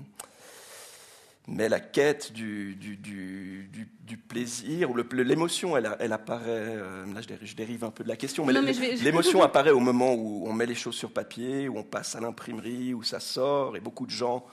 mais 1.48 1.70
la 1.70 1.80
quête 1.80 2.34
du, 2.34 2.76
du, 2.76 2.98
du, 2.98 3.70
du- 3.72 3.88
du 4.02 4.18
plaisir, 4.18 4.90
ou 4.90 4.96
l'émotion, 5.14 5.78
elle, 5.78 5.86
apparaît. 6.12 6.76
là, 6.76 7.22
je 7.22 7.28
dérive, 7.28 7.48
je 7.48 7.56
dérive 7.56 7.84
un 7.84 7.92
peu 7.92 8.04
de 8.04 8.10
la 8.10 8.16
question, 8.16 8.46
mais 8.46 8.54
vais- 8.54 8.96
l'émotion 8.96 9.42
apparaît 9.44 9.70
au 9.72 9.80
moment 9.80 10.14
où 10.16 10.48
on 10.48 10.54
met 10.54 10.66
les 10.66 10.74
choses 10.76 10.96
sur 10.96 11.12
papier, 11.12 11.70
où 11.70 11.78
on 11.78 11.84
passe 11.84 12.16
à 12.16 12.20
l'imprimerie, 12.20 12.94
où 12.96 13.04
ça 13.04 13.20
sort, 13.20 13.78
et 13.78 13.80
beaucoup 13.80 14.06
de 14.08 14.12
gens 14.12 14.44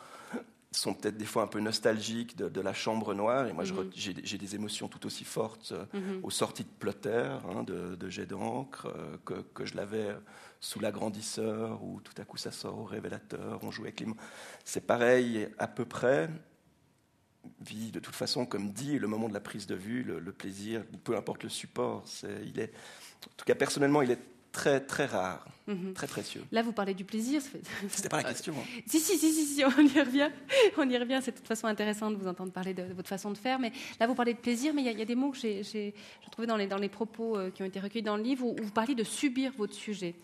sont 0.72 0.94
peut-être 0.94 1.16
des 1.16 1.26
fois 1.26 1.42
un 1.42 1.46
peu 1.46 1.60
nostalgiques 1.60 2.36
de, 2.36 2.48
de 2.48 2.60
la 2.60 2.72
chambre 2.72 3.14
noire. 3.14 3.46
Et 3.46 3.52
moi, 3.52 3.64
Mhm. 3.64 3.90
j'ai 3.94 4.38
des 4.38 4.54
émotions 4.54 4.88
tout 4.88 5.04
aussi 5.06 5.24
fortes 5.24 5.72
euh, 5.72 5.84
Mhm. 5.92 6.20
aux 6.22 6.30
sorties 6.30 6.64
de 6.64 6.68
plotter, 6.78 7.36
hein, 7.54 7.62
de, 7.62 7.94
de 7.94 8.08
jet 8.08 8.26
d'encre, 8.26 8.86
euh, 8.86 9.16
que, 9.24 9.34
que 9.54 9.66
je 9.66 9.74
l'avais 9.76 10.16
sous 10.60 10.80
l'agrandisseur, 10.80 11.82
où 11.84 12.00
tout 12.00 12.14
à 12.20 12.24
coup 12.24 12.36
ça 12.38 12.52
sort 12.52 12.78
au 12.78 12.84
révélateur, 12.84 13.58
on 13.62 13.70
joue 13.70 13.82
avec 13.82 14.00
les 14.00 14.06
mots. 14.06 14.16
C'est 14.64 14.86
pareil 14.86 15.48
à 15.58 15.66
peu 15.68 15.84
près. 15.84 16.30
Vie, 17.60 17.90
de 17.90 17.98
toute 17.98 18.14
façon, 18.14 18.46
comme 18.46 18.70
dit, 18.70 18.98
le 19.00 19.08
moment 19.08 19.28
de 19.28 19.34
la 19.34 19.40
prise 19.40 19.66
de 19.66 19.74
vue, 19.74 20.04
le, 20.04 20.20
le 20.20 20.32
plaisir, 20.32 20.84
peu 21.02 21.16
importe 21.16 21.42
le 21.42 21.48
support, 21.48 22.02
c'est- 22.06 22.40
il 22.46 22.60
est, 22.60 22.72
en 23.26 23.30
tout 23.36 23.44
cas 23.44 23.56
personnellement, 23.56 24.00
il 24.02 24.12
est 24.12 24.18
très 24.52 24.80
très 24.80 25.06
rare, 25.06 25.46
Mhm. 25.66 25.94
très 25.94 26.06
précieux. 26.06 26.42
Là, 26.52 26.62
vous 26.62 26.72
parlez 26.72 26.92
du 26.94 27.04
plaisir. 27.04 27.40
C'était 27.88 28.08
pas 28.08 28.18
la 28.18 28.24
question. 28.24 28.54
hein. 28.58 28.64
Si, 28.86 29.00
si, 29.00 29.16
si, 29.16 29.32
si, 29.32 29.46
si, 29.46 29.64
on 29.64 29.70
y 29.80 30.00
revient. 30.00 30.30
On 30.76 30.88
y 30.88 30.98
revient. 30.98 31.20
C'est 31.22 31.30
de 31.32 31.36
toute 31.38 31.46
façon 31.48 31.66
intéressant 31.66 32.10
de 32.10 32.16
vous 32.16 32.28
entendre 32.28 32.52
parler 32.52 32.74
de, 32.74 32.82
de 32.82 32.92
votre 32.92 33.08
façon 33.08 33.30
de 33.30 33.38
faire. 33.38 33.58
Mais 33.58 33.72
là, 33.98 34.06
vous 34.06 34.14
parlez 34.14 34.34
de 34.34 34.38
plaisir, 34.38 34.74
mais 34.74 34.82
il 34.82 34.84
y, 34.86 34.88
a- 34.88 34.92
il 34.92 34.98
y 34.98 35.02
a 35.02 35.06
des 35.06 35.14
mots 35.14 35.30
que 35.30 35.38
j'ai 35.38 35.94
trouvés 36.30 36.46
dans 36.46 36.56
les, 36.56 36.66
dans 36.66 36.78
les 36.78 36.88
propos 36.90 37.36
euh, 37.38 37.50
qui 37.50 37.62
ont 37.62 37.66
été 37.66 37.80
recueillis 37.80 38.04
dans 38.04 38.16
le 38.16 38.22
livre 38.22 38.44
où, 38.44 38.50
où 38.58 38.62
vous 38.62 38.70
parlez 38.72 38.94
de 38.94 39.04
subir 39.04 39.52
votre 39.56 39.74
sujet. 39.74 40.14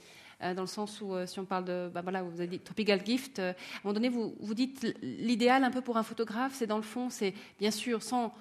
Euh, 0.41 0.55
dans 0.55 0.63
le 0.63 0.69
sens 0.69 1.01
où, 1.01 1.15
euh, 1.15 1.27
si 1.27 1.41
on 1.41 1.45
parle 1.45 1.65
de, 1.65 1.91
bah 1.93 2.01
voilà, 2.01 2.23
vous 2.23 2.41
avez 2.41 2.47
dit 2.47 2.61
Tropical 2.61 3.05
Gift, 3.05 3.41
euh, 3.41 3.51
à 3.51 3.53
un 3.53 3.81
moment 3.83 3.95
donné, 3.95 4.09
vous, 4.09 4.37
vous 4.39 4.55
dites 4.55 4.87
l'idéal 5.03 5.65
un 5.65 5.71
peu 5.73 5.81
pour 5.81 5.97
un 5.97 6.05
photographe, 6.05 6.53
c'est 6.55 6.69
dans 6.69 6.77
le 6.77 6.83
fond, 6.85 7.11
c'est 7.11 7.35
bien 7.59 7.73
sûr 7.73 8.03
sans 8.03 8.33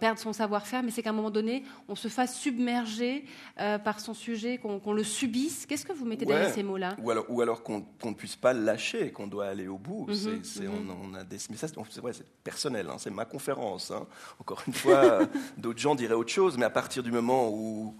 perdre 0.00 0.18
son 0.18 0.34
savoir-faire, 0.34 0.82
mais 0.82 0.90
c'est 0.90 1.02
qu'à 1.02 1.10
un 1.10 1.14
moment 1.14 1.30
donné, 1.30 1.64
on 1.88 1.94
se 1.94 2.08
fasse 2.08 2.38
submerger 2.38 3.24
par 3.56 4.00
son 4.00 4.12
sujet, 4.12 4.58
qu'on 4.58 4.92
le 4.92 5.02
subisse. 5.04 5.64
Qu'est-ce 5.66 5.86
que 5.86 5.92
vous 5.94 6.04
mettez 6.04 6.26
derrière 6.26 6.50
ces 6.52 6.62
mots-là? 6.62 6.94
Ou 7.02 7.10
alors, 7.10 7.24
ou 7.28 7.40
alors 7.40 7.62
qu'on 7.62 7.84
ne 8.04 8.12
puisse 8.14 8.36
pas 8.36 8.52
lâcher, 8.52 9.12
qu'on 9.12 9.26
doit 9.26 9.46
aller 9.46 9.68
au 9.68 9.78
bout. 9.78 10.06
Mhm, 10.08 10.14
C'est- 10.14 10.44
c'est- 10.44 10.68
mhm. 10.68 10.90
on, 11.04 11.10
on 11.10 11.14
a 11.14 11.24
des, 11.24 11.38
mais 11.50 11.56
ça, 11.56 11.68
c'est 11.68 12.42
personnel, 12.44 12.86
hein, 12.90 12.96
c'est 12.98 13.10
ma 13.10 13.24
conférence. 13.24 13.90
hein. 13.90 14.06
Encore 14.40 14.62
une 14.66 14.72
fois, 14.74 15.20
d'autres 15.56 15.78
gens 15.80 15.94
diraient 15.94 16.14
autre 16.14 16.30
chose, 16.32 16.58
mais 16.58 16.66
à 16.66 16.70
partir 16.70 17.02
du 17.02 17.10
moment 17.12 17.48
où, 17.50 17.94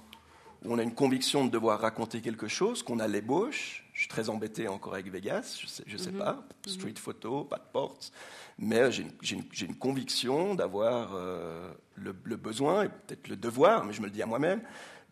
où 0.65 0.73
on 0.73 0.79
a 0.79 0.83
une 0.83 0.95
conviction 0.95 1.45
de 1.45 1.51
devoir 1.51 1.81
raconter 1.81 2.21
quelque 2.21 2.49
chose, 2.49 2.83
qu'on 2.83 2.99
a 2.99 3.09
l'ébauche, 3.09 3.85
je 3.93 4.01
suis 4.01 4.09
très 4.09 4.29
embêté 4.29 4.69
encore 4.69 4.95
avec 4.95 5.11
Vegas, 5.11 5.59
je 5.61 5.67
sais, 5.67 5.83
je 5.87 5.97
sais 5.97 6.11
Mhm, 6.13 6.19
pas, 6.19 6.45
street 6.67 6.95
photo, 6.97 7.45
pas 7.45 7.57
de 7.59 7.71
porte, 7.73 8.13
mais 8.59 8.91
j'ai 8.93 9.07
une, 9.65 9.75
conviction 9.77 10.55
d'avoir 10.55 11.11
euh, 11.15 11.71
le, 11.97 12.15
le 12.25 12.37
besoin, 12.37 12.85
et 12.85 12.89
peut-être 12.89 13.29
le 13.29 13.37
devoir, 13.37 13.85
mais 13.85 13.93
je 13.93 14.01
me 14.01 14.07
le 14.07 14.13
dis 14.13 14.23
à 14.23 14.27
moi-même, 14.27 14.63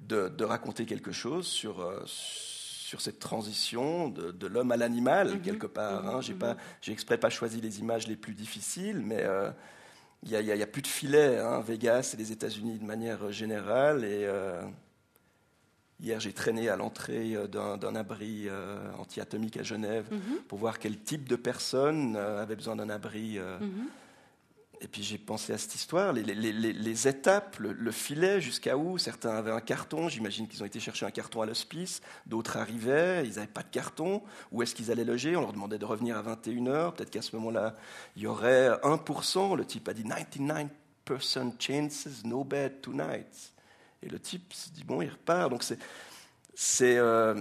de, 0.00 0.28
de 0.28 0.44
raconter 0.44 0.86
quelque 0.86 1.12
chose 1.12 1.46
sur, 1.46 1.80
euh, 1.80 2.02
sur 2.06 3.00
cette 3.00 3.18
transition 3.18 4.08
de, 4.08 4.30
de 4.30 4.46
l'homme 4.46 4.72
à 4.72 4.76
l'animal, 4.76 5.32
Mhm, 5.34 5.40
quelque 5.42 5.66
part. 5.66 6.06
hein. 6.08 6.16
mhm, 6.16 6.22
J'ai 6.22 6.32
mhm. 6.34 6.38
pas, 6.38 6.56
j'ai 6.80 6.92
exprès 6.92 7.18
pas 7.18 7.30
choisi 7.30 7.60
les 7.60 7.80
images 7.80 8.06
les 8.06 8.16
plus 8.16 8.34
difficiles, 8.34 9.00
mais 9.04 9.20
euh, 9.22 9.50
il 10.22 10.38
n'y 10.38 10.62
a, 10.62 10.66
plus 10.66 10.82
de 10.82 10.86
filet. 10.86 11.38
Hein. 11.38 11.60
Vegas 11.60 12.12
et 12.14 12.16
les 12.18 12.30
États-Unis 12.32 12.78
de 12.78 12.84
manière 12.84 13.30
générale, 13.32 14.04
et, 14.04 14.24
euh, 14.26 14.62
Hier, 16.02 16.18
j'ai 16.18 16.32
traîné 16.32 16.68
à 16.70 16.76
l'entrée 16.76 17.34
euh, 17.36 17.46
d'un 17.46 17.94
abri 17.94 18.44
euh, 18.48 18.78
anti-atomique 18.98 19.56
à 19.58 19.62
Genève 19.62 20.06
Mhm. 20.10 20.38
pour 20.48 20.58
voir 20.58 20.78
quel 20.78 20.98
type 20.98 21.28
de 21.28 21.36
personne 21.36 22.16
euh, 22.16 22.42
avait 22.42 22.56
besoin 22.56 22.76
d'un 22.76 22.88
abri. 22.88 23.38
euh. 23.38 23.58
Mhm. 23.60 23.86
Et 24.82 24.88
puis 24.88 25.02
j'ai 25.02 25.18
pensé 25.18 25.52
à 25.52 25.58
cette 25.58 25.74
histoire, 25.74 26.14
les, 26.14 26.22
les- 26.22 26.34
les- 26.54 26.72
les 26.72 27.06
étapes, 27.06 27.58
le, 27.58 27.74
le 27.74 27.90
filet, 27.92 28.40
jusqu'à 28.40 28.78
où? 28.78 28.96
Certains 28.96 29.36
avaient 29.36 29.50
un 29.50 29.60
carton, 29.60 30.08
j'imagine 30.08 30.48
qu'ils 30.48 30.62
ont 30.62 30.66
été 30.66 30.80
chercher 30.80 31.04
un 31.04 31.10
carton 31.10 31.42
à 31.42 31.46
l'hospice, 31.46 32.00
d'autres 32.24 32.56
arrivaient, 32.56 33.22
ils 33.26 33.34
n'avaient 33.34 33.46
pas 33.46 33.62
de 33.62 33.68
carton, 33.70 34.22
où 34.52 34.62
est-ce 34.62 34.74
qu'ils 34.74 34.90
allaient 34.90 35.04
loger, 35.04 35.36
on 35.36 35.42
leur 35.42 35.52
demandait 35.52 35.76
de 35.76 35.84
revenir 35.84 36.16
à 36.16 36.22
21h, 36.22 36.94
peut-être 36.94 37.10
qu'à 37.10 37.20
ce 37.20 37.36
moment-là, 37.36 37.76
il 38.16 38.22
y 38.22 38.26
aurait 38.26 38.70
1%, 38.82 39.54
le 39.54 39.66
type 39.66 39.86
a 39.86 39.92
dit 39.92 40.04
99% 40.04 41.52
chances, 41.58 42.06
no 42.24 42.42
bed 42.42 42.80
tonight. 42.80 43.52
Et 44.02 44.08
le 44.08 44.18
type 44.18 44.52
se 44.52 44.70
dit, 44.70 44.84
bon, 44.84 45.02
il 45.02 45.08
repart. 45.10 45.50
Donc 45.50 45.62
c'est... 45.62 45.78
c'est 46.54 46.96
euh, 46.98 47.34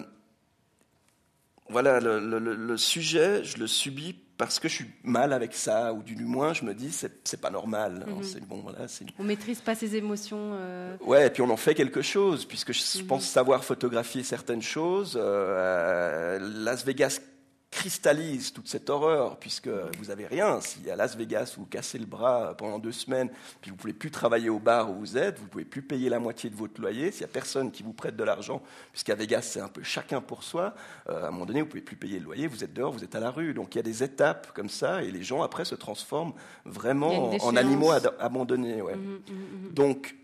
voilà, 1.70 2.00
le, 2.00 2.20
le- 2.20 2.40
le- 2.40 2.56
le 2.56 2.78
sujet, 2.78 3.44
je 3.44 3.58
le 3.58 3.68
subis 3.68 4.16
parce 4.38 4.58
que 4.60 4.68
je 4.70 4.76
suis 4.76 4.86
mal 5.04 5.34
avec 5.34 5.54
ça, 5.54 5.94
ou 5.94 6.02
du 6.02 6.16
moins 6.16 6.54
je 6.54 6.64
me 6.64 6.74
dis, 6.74 6.92
c'est, 6.92 7.40
pas 7.42 7.50
normal. 7.52 8.06
Mhm. 8.08 8.24
c'est 8.24 8.40
bon, 8.46 8.62
voilà. 8.62 8.80
On 9.20 9.24
maîtrise 9.24 9.60
pas 9.62 9.76
ses 9.76 9.96
émotions. 9.98 10.52
euh, 10.54 10.96
Ouais, 11.02 11.28
et 11.28 11.30
puis 11.30 11.42
on 11.42 11.50
en 11.50 11.58
fait 11.58 11.76
quelque 11.76 12.02
chose, 12.02 12.46
puisque 12.46 12.72
je 12.74 13.00
Mhm. 13.02 13.08
pense 13.08 13.26
savoir 13.26 13.64
photographier 13.66 14.24
certaines 14.24 14.62
choses. 14.62 15.18
Euh, 15.22 16.40
Las 16.42 16.86
Vegas 16.86 17.20
cristallise 17.72 18.52
toute 18.52 18.68
cette 18.68 18.90
horreur, 18.90 19.38
puisque 19.38 19.70
vous 20.00 20.10
avez 20.10 20.26
rien. 20.26 20.60
Si 20.60 20.90
à 20.90 20.96
Las 20.96 21.16
Vegas 21.16 21.54
vous 21.58 21.66
cassez 21.66 22.00
le 22.00 22.06
bras 22.06 22.56
pendant 22.58 22.80
deux 22.80 22.92
semaines, 22.92 23.30
puis 23.62 23.70
vous 23.70 23.78
pouvez 23.78 23.94
plus 23.94 24.10
travailler 24.10 24.50
au 24.50 24.60
bar 24.60 24.90
où 24.90 24.96
vous 24.96 25.18
êtes, 25.18 25.40
vous 25.40 25.48
pouvez 25.48 25.66
plus 25.66 25.84
payer 25.84 26.10
la 26.10 26.20
moitié 26.20 26.50
de 26.50 26.56
votre 26.56 26.82
loyer. 26.82 27.12
S'il 27.12 27.22
y 27.22 27.26
a 27.26 27.28
personne 27.28 27.72
qui 27.72 27.84
vous 27.84 27.94
prête 27.94 28.16
de 28.16 28.24
l'argent, 28.24 28.62
puisqu'à 28.92 29.14
Vegas 29.14 29.44
c'est 29.44 29.62
un 29.62 29.68
peu 29.68 29.84
chacun 29.84 30.20
pour 30.20 30.44
soi, 30.44 30.74
euh, 31.10 31.26
à 31.26 31.28
un 31.28 31.32
moment 31.32 31.46
donné 31.46 31.62
vous 31.62 31.68
pouvez 31.68 31.82
plus 31.82 31.96
payer 31.96 32.18
le 32.18 32.26
loyer, 32.26 32.48
vous 32.48 32.64
êtes 32.64 32.74
dehors, 32.74 32.92
vous 32.92 33.04
êtes 33.04 33.16
à 33.16 33.20
la 33.20 33.30
rue. 33.30 33.54
Donc 33.54 33.76
il 33.76 33.78
y 33.78 33.82
a 33.82 33.84
des 33.84 34.04
étapes 34.04 34.52
comme 34.54 34.70
ça, 34.70 35.04
et 35.04 35.12
les 35.12 35.24
gens 35.24 35.44
après 35.44 35.64
se 35.66 35.76
transforment 35.76 36.34
vraiment 36.66 37.32
en 37.44 37.56
animaux 37.56 37.92
abandonnés. 38.20 38.82
Ouais. 38.82 38.96
mhm, 38.96 39.04
mhm, 39.04 39.36
mhm. 39.66 39.74
Donc, 39.74 40.16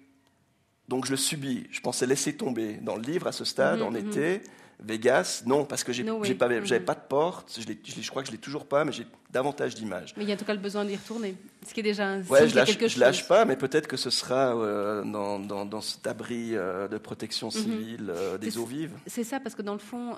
donc 0.88 1.06
je 1.06 1.12
le 1.12 1.18
subis. 1.18 1.68
Je 1.72 1.82
pensais 1.82 2.08
laisser 2.08 2.36
tomber. 2.36 2.74
Dans 2.82 2.96
le 2.96 3.04
livre, 3.04 3.28
à 3.28 3.32
ce 3.32 3.46
stade, 3.46 3.80
mhm. 3.80 3.96
était 3.96 4.42
Vegas, 4.84 5.44
non, 5.46 5.66
parce 5.66 5.84
que 5.84 5.94
j'ai 5.94 6.04
No 6.04 6.20
pas, 6.20 6.26
j'avais 6.28 6.80
Mhm. 6.80 6.86
pas 6.86 6.96
de 6.96 7.00
porte. 7.08 7.58
Je, 7.60 8.10
crois 8.10 8.22
que 8.22 8.28
je 8.28 8.32
l'ai 8.34 8.38
toujours 8.38 8.66
pas, 8.66 8.84
mais 8.84 8.92
j'ai 8.92 9.08
davantage 9.32 9.74
d'images. 9.76 10.14
Mais 10.18 10.24
il 10.24 10.30
y 10.30 10.32
a 10.32 10.36
en 10.36 10.38
tout 10.38 10.46
cas 10.46 10.54
le 10.54 10.60
besoin 10.60 10.86
d'y 10.86 10.96
retourner. 10.96 11.36
Ce 11.66 11.74
qui 11.74 11.80
est 11.80 11.84
déjà 11.84 12.06
un 12.08 12.22
Ouais, 12.24 12.48
je 12.48 12.56
lâche, 12.56 12.68
quelque 12.70 12.88
je 12.88 12.94
chose. 12.94 13.00
lâche 13.02 13.28
pas, 13.28 13.44
mais 13.46 13.56
peut-être 13.56 13.88
que 13.88 13.98
ce 13.98 14.10
sera 14.10 14.56
euh, 14.56 15.04
dans, 15.04 15.40
dans, 15.40 15.66
dans 15.66 15.82
cet 15.82 16.06
abri 16.08 16.52
euh, 16.56 16.88
de 16.88 16.98
protection 16.98 17.50
civile 17.50 18.10
euh, 18.10 18.38
des 18.38 18.58
eaux 18.58 18.66
vives. 18.66 18.92
C'est 19.08 19.24
ça, 19.24 19.40
parce 19.40 19.56
que 19.56 19.62
dans 19.62 19.74
le 19.74 19.80
fond, 19.80 20.16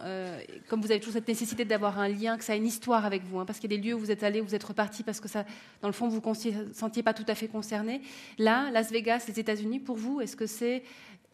comme 0.68 0.82
vous 0.82 0.92
avez 0.92 1.00
toujours 1.00 1.14
cette 1.14 1.28
nécessité 1.28 1.64
d'avoir 1.64 2.00
un 2.00 2.10
lien, 2.10 2.38
que 2.38 2.44
ça 2.44 2.54
a 2.54 2.56
une 2.56 2.68
histoire 2.68 3.06
avec 3.06 3.24
vous, 3.26 3.40
hein, 3.40 3.46
parce 3.46 3.60
qu'il 3.60 3.72
y 3.72 3.76
a 3.76 3.78
des 3.78 3.84
lieux 3.88 3.94
où 3.94 4.00
vous 4.00 4.12
êtes 4.12 4.24
allé, 4.24 4.42
où 4.42 4.46
vous 4.46 4.56
êtes 4.56 4.64
reparti, 4.64 5.04
parce 5.04 5.20
que 5.20 5.28
ça, 5.28 5.46
dans 5.82 5.88
le 5.88 5.94
fond, 5.94 6.08
vous 6.10 6.22
ne 6.22 6.74
sentiez 6.74 7.04
pas 7.04 7.14
tout 7.14 7.26
à 7.28 7.36
fait 7.36 7.48
concerné. 7.48 8.02
Là, 8.38 8.70
Las 8.72 8.92
Vegas, 8.92 9.24
les 9.28 9.40
États-Unis, 9.40 9.80
pour 9.80 9.96
vous, 9.98 10.20
est-ce 10.22 10.36
que 10.36 10.46
c'est 10.48 10.84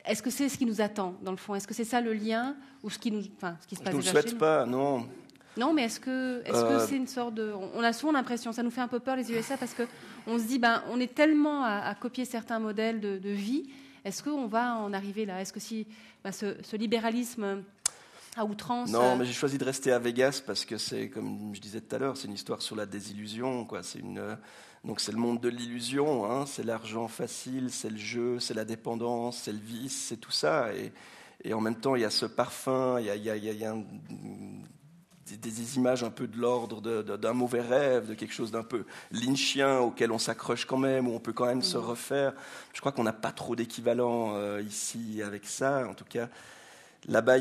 est-ce 0.05 0.21
que 0.23 0.29
c'est 0.29 0.49
ce 0.49 0.57
qui 0.57 0.65
nous 0.65 0.81
attend, 0.81 1.15
dans 1.21 1.31
le 1.31 1.37
fond? 1.37 1.55
Est-ce 1.55 1.67
que 1.67 1.73
c'est 1.73 1.85
ça 1.85 2.01
le 2.01 2.13
lien 2.13 2.55
ou 2.83 2.89
ce 2.89 2.99
qui, 2.99 3.11
nous, 3.11 3.23
enfin, 3.37 3.57
ce 3.61 3.67
qui 3.67 3.75
se 3.75 3.81
Je 3.81 3.85
passe 3.85 3.93
ne 3.93 3.99
le 3.99 4.03
souhaite 4.05 4.37
pas, 4.37 4.65
non. 4.65 5.07
Non, 5.55 5.71
mais 5.73 5.83
est-ce 5.83 5.99
que 5.99 6.41
est-ce 6.45 6.55
Euh, 6.55 6.79
que 6.79 6.85
c'est 6.87 6.95
une 6.97 7.07
sorte 7.07 7.35
de 7.35 7.53
on 7.75 7.83
a 7.83 7.93
souvent 7.93 8.11
l'impression, 8.13 8.51
ça 8.51 8.63
nous 8.63 8.71
fait 8.71 8.81
un 8.81 8.87
peu 8.87 8.99
peur 8.99 9.15
les 9.15 9.31
USA 9.31 9.55
parce 9.55 9.73
que 9.75 9.83
on 10.25 10.39
se 10.39 10.45
dit 10.45 10.57
ben 10.57 10.81
on 10.91 10.99
est 10.99 11.13
tellement 11.13 11.63
à, 11.63 11.77
à 11.77 11.93
copier 11.93 12.25
certains 12.25 12.57
modèles 12.59 12.99
de, 12.99 13.19
de 13.19 13.29
vie. 13.29 13.69
Est-ce 14.03 14.23
qu'on 14.23 14.47
va 14.47 14.75
en 14.77 14.91
arriver 14.93 15.25
là? 15.25 15.39
Est-ce 15.41 15.53
que 15.53 15.59
si 15.59 15.85
ben, 16.23 16.31
ce, 16.31 16.55
ce 16.63 16.75
libéralisme 16.75 17.61
à 18.35 18.45
outrance 18.45 18.89
Non, 18.89 19.11
euh, 19.11 19.15
mais 19.15 19.25
j'ai 19.25 19.33
choisi 19.33 19.59
de 19.59 19.63
rester 19.63 19.91
à 19.91 19.99
Vegas 19.99 20.41
parce 20.43 20.65
que 20.65 20.79
c'est, 20.79 21.09
comme 21.09 21.51
je 21.53 21.61
disais 21.61 21.81
tout 21.81 21.95
à 21.95 21.99
l'heure, 21.99 22.17
c'est 22.17 22.27
une 22.27 22.33
histoire 22.33 22.63
sur 22.63 22.75
la 22.75 22.87
désillusion. 22.87 23.63
Quoi. 23.65 23.83
C'est 23.83 23.99
une, 23.99 24.17
euh, 24.17 24.35
donc 24.83 24.99
c'est 24.99 25.11
le 25.11 25.17
monde 25.17 25.39
de 25.39 25.49
l'illusion. 25.49 26.29
Hein. 26.29 26.45
C'est 26.45 26.63
l'argent 26.63 27.07
facile, 27.07 27.69
c'est 27.71 27.89
le 27.89 27.97
jeu, 27.97 28.39
c'est 28.39 28.53
la 28.53 28.65
dépendance, 28.65 29.37
c'est 29.43 29.53
le 29.53 29.59
vice, 29.59 30.07
c'est 30.09 30.17
tout 30.17 30.31
ça. 30.31 30.73
Et, 30.75 30.91
et 31.43 31.53
en 31.53 31.61
même 31.61 31.75
temps, 31.79 31.95
il 31.95 32.01
y 32.01 32.05
a 32.05 32.09
ce 32.09 32.25
parfum, 32.25 32.99
il 32.99 33.05
y 33.05 33.09
a, 33.09 33.15
il 33.15 33.23
y 33.23 33.29
a- 33.29 33.35
il 33.37 33.43
y 33.45 33.49
a- 33.49 33.53
il 33.53 33.59
y 33.59 33.65
a 33.65 33.71
un- 33.73 33.83
des, 35.27 35.37
des 35.37 35.77
images 35.77 36.03
un 36.03 36.09
peu 36.09 36.27
de 36.27 36.37
l'ordre 36.37 36.81
d'un 37.17 37.33
mauvais 37.33 37.61
rêve, 37.61 38.07
de 38.09 38.13
quelque 38.13 38.33
chose 38.33 38.51
d'un 38.51 38.63
peu 38.63 38.85
lynchien 39.11 39.79
auquel 39.79 40.11
on 40.11 40.19
s'accroche 40.19 40.65
quand 40.65 40.77
même, 40.77 41.07
où 41.07 41.11
on 41.13 41.19
peut 41.19 41.31
quand 41.33 41.45
même 41.45 41.61
se 41.63 41.77
refaire. 41.77 42.33
Je 42.73 42.79
crois 42.81 42.91
qu'on 42.91 43.03
n'a 43.03 43.13
pas 43.13 43.31
trop 43.31 43.55
d'équivalent 43.55 44.33
euh, 44.35 44.61
ici 44.61 45.21
avec 45.25 45.45
ça. 45.45 45.87
En 45.87 45.93
tout 45.93 46.05
cas, 46.05 46.29
Là-bas, 47.09 47.35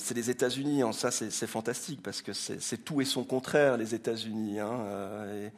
c'est 0.00 0.14
les 0.16 0.30
États-Unis. 0.30 0.82
En 0.82 0.90
ça, 0.90 1.12
c'est 1.12 1.46
fantastique 1.46 2.02
parce 2.02 2.22
que 2.22 2.32
c'est 2.32 2.60
c'est 2.60 2.78
tout 2.78 3.00
et 3.00 3.04
son 3.04 3.22
contraire, 3.22 3.76
les 3.76 3.94
États-Unis. 3.94 4.58
hein, 4.58 4.80
euh, 4.80 5.48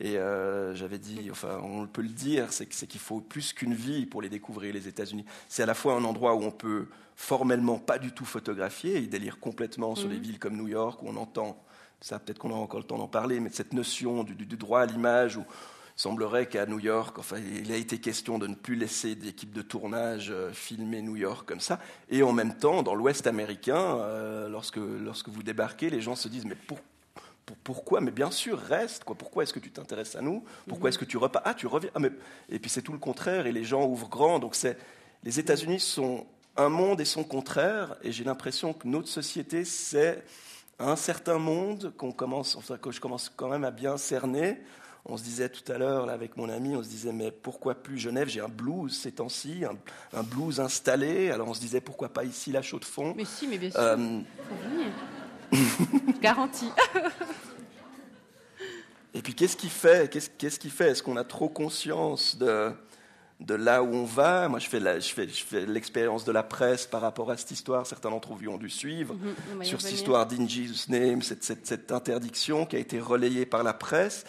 et 0.00 0.12
et, 0.12 0.16
euh, 0.18 0.74
j'avais 0.74 0.98
dit, 0.98 1.28
enfin, 1.30 1.60
on 1.62 1.86
peut 1.86 2.02
le 2.02 2.08
dire, 2.08 2.52
c'est 2.52 2.66
qu'il 2.66 3.00
faut 3.00 3.20
plus 3.20 3.52
qu'une 3.52 3.74
vie 3.74 4.06
pour 4.06 4.22
les 4.22 4.28
découvrir, 4.28 4.72
les 4.72 4.86
États-Unis. 4.88 5.24
C'est 5.48 5.62
à 5.62 5.66
la 5.66 5.74
fois 5.74 5.94
un 5.94 6.04
endroit 6.04 6.34
où 6.34 6.42
on 6.42 6.50
peut 6.52 6.86
formellement 7.16 7.78
pas 7.78 7.98
du 7.98 8.12
tout 8.12 8.24
photographier, 8.24 8.98
ils 8.98 9.08
délirent 9.10 9.40
complètement 9.40 9.94
sur 9.96 10.06
Mhm. 10.08 10.14
des 10.14 10.20
villes 10.20 10.38
comme 10.38 10.56
New 10.56 10.68
York, 10.68 11.02
où 11.02 11.08
on 11.08 11.16
entend, 11.16 11.60
ça 12.00 12.18
peut-être 12.20 12.38
qu'on 12.38 12.50
aura 12.50 12.60
encore 12.60 12.78
le 12.80 12.86
temps 12.86 12.98
d'en 12.98 13.08
parler, 13.08 13.40
mais 13.40 13.50
cette 13.52 13.72
notion 13.72 14.22
du, 14.22 14.34
droit 14.56 14.80
à 14.82 14.86
l'image, 14.86 15.36
où 15.36 15.40
il 15.40 16.00
semblerait 16.00 16.46
qu'à 16.46 16.64
New 16.64 16.78
York, 16.78 17.18
enfin, 17.18 17.38
il 17.38 17.72
a 17.72 17.76
été 17.76 17.98
question 17.98 18.38
de 18.38 18.46
ne 18.46 18.54
plus 18.54 18.76
laisser 18.76 19.16
d'équipes 19.16 19.52
de 19.52 19.62
tournage 19.62 20.30
euh, 20.30 20.52
filmer 20.52 21.02
New 21.02 21.16
York 21.16 21.46
comme 21.48 21.58
ça. 21.58 21.80
Et 22.08 22.22
en 22.22 22.30
même 22.32 22.56
temps, 22.56 22.84
dans 22.84 22.94
l'Ouest 22.94 23.26
américain, 23.26 23.98
euh, 23.98 24.48
lorsque, 24.48 24.76
lorsque 24.76 25.28
vous 25.28 25.42
débarquez, 25.42 25.90
les 25.90 26.00
gens 26.00 26.14
se 26.14 26.28
disent 26.28 26.44
Mais 26.44 26.54
pour- 26.54 26.78
pour- 26.78 26.86
pourquoi 27.64 28.00
Mais 28.00 28.10
bien 28.10 28.30
sûr, 28.30 28.58
reste. 28.58 29.04
Quoi. 29.04 29.16
Pourquoi 29.16 29.42
est-ce 29.42 29.52
que 29.52 29.58
tu 29.58 29.70
t'intéresses 29.70 30.16
à 30.16 30.20
nous? 30.20 30.44
Pourquoi 30.66 30.90
est-ce 30.90 30.98
que 30.98 31.04
tu 31.04 31.16
repars 31.16 31.42
Ah, 31.44 31.54
tu 31.54 31.66
reviens. 31.66 31.90
Ah, 31.94 31.98
mais... 31.98 32.10
Et 32.50 32.58
puis 32.58 32.70
c'est 32.70 32.82
tout 32.82 32.92
le 32.92 32.98
contraire, 32.98 33.46
et 33.46 33.52
les 33.52 33.64
gens 33.64 33.86
ouvrent 33.86 34.08
grand. 34.08 34.38
Donc 34.38 34.54
c'est 34.54 34.76
les 35.24 35.38
États-Unis 35.40 35.80
sont 35.80 36.26
un 36.56 36.68
monde 36.68 37.00
et 37.00 37.04
son 37.04 37.24
contraire, 37.24 37.96
et 38.02 38.10
j'ai 38.12 38.24
l'impression 38.24 38.72
que 38.72 38.86
notre 38.88 39.08
société, 39.08 39.64
c'est 39.64 40.24
un 40.80 40.96
certain 40.96 41.38
monde 41.38 41.92
qu'on 41.96 42.12
commence, 42.12 42.56
enfin, 42.56 42.76
que 42.78 42.90
je 42.90 43.00
commence 43.00 43.28
quand 43.28 43.48
même 43.48 43.64
à 43.64 43.70
bien 43.70 43.96
cerner. 43.96 44.60
On 45.04 45.16
se 45.16 45.22
disait 45.22 45.48
tout 45.48 45.72
à 45.72 45.78
l'heure, 45.78 46.04
là, 46.06 46.12
avec 46.12 46.36
mon 46.36 46.48
ami, 46.48 46.76
on 46.76 46.82
se 46.82 46.88
disait, 46.88 47.12
mais 47.12 47.30
pourquoi 47.30 47.74
plus 47.74 47.98
Genève? 47.98 48.28
J'ai 48.28 48.40
un 48.40 48.48
blues 48.48 48.92
ces 48.96 49.12
temps-ci, 49.12 49.64
un, 49.64 49.76
un 50.18 50.22
blues 50.22 50.60
installé. 50.60 51.30
Alors 51.30 51.48
on 51.48 51.54
se 51.54 51.60
disait, 51.60 51.80
pourquoi 51.80 52.10
pas 52.10 52.24
ici, 52.24 52.52
la 52.52 52.60
chaux 52.62 52.78
de 52.78 52.84
fond? 52.84 53.14
Mais 53.16 53.24
si, 53.24 53.46
mais 53.48 53.56
bien 53.58 53.70
sûr, 53.70 53.80
Euh. 53.80 54.20
Garantie. 56.20 56.70
Et 59.14 59.22
puis 59.22 59.34
qu'est-ce 59.34 59.56
qui 59.56 59.68
fait 59.68 60.10
Qu'est-ce 60.10 60.30
qu'est-ce 60.30 60.58
qui 60.58 60.70
fait? 60.70 60.90
Est-ce 60.90 61.02
qu'on 61.02 61.16
a 61.16 61.24
trop 61.24 61.48
conscience 61.48 62.36
de, 62.38 62.70
de 63.40 63.54
là 63.54 63.82
où 63.82 63.88
on 63.94 64.04
va? 64.04 64.48
Moi, 64.48 64.58
je 64.58 64.68
fais 64.68 64.80
la- 64.80 65.00
je 65.00 65.08
fais, 65.12 65.26
je 65.28 65.42
fais 65.44 65.64
l'expérience 65.66 66.24
de 66.24 66.32
la 66.32 66.42
presse 66.42 66.86
par 66.86 67.00
rapport 67.00 67.30
à 67.30 67.36
cette 67.36 67.50
histoire. 67.50 67.86
Certains 67.86 68.10
d'entre 68.10 68.34
vous 68.34 68.48
ont 68.48 68.58
dû 68.58 68.68
suivre. 68.70 69.14
Mhm, 69.14 69.62
y 69.62 69.66
sur 69.66 69.80
cette 69.80 69.92
histoire 69.94 70.26
d'In 70.26 70.46
Jesus 70.46 70.90
Name, 70.90 71.22
cette, 71.22 71.42
cette- 71.42 71.66
cette 71.66 71.90
interdiction 71.90 72.66
qui 72.66 72.76
a 72.76 72.78
été 72.78 73.00
relayée 73.00 73.46
par 73.46 73.62
la 73.62 73.72
presse, 73.72 74.24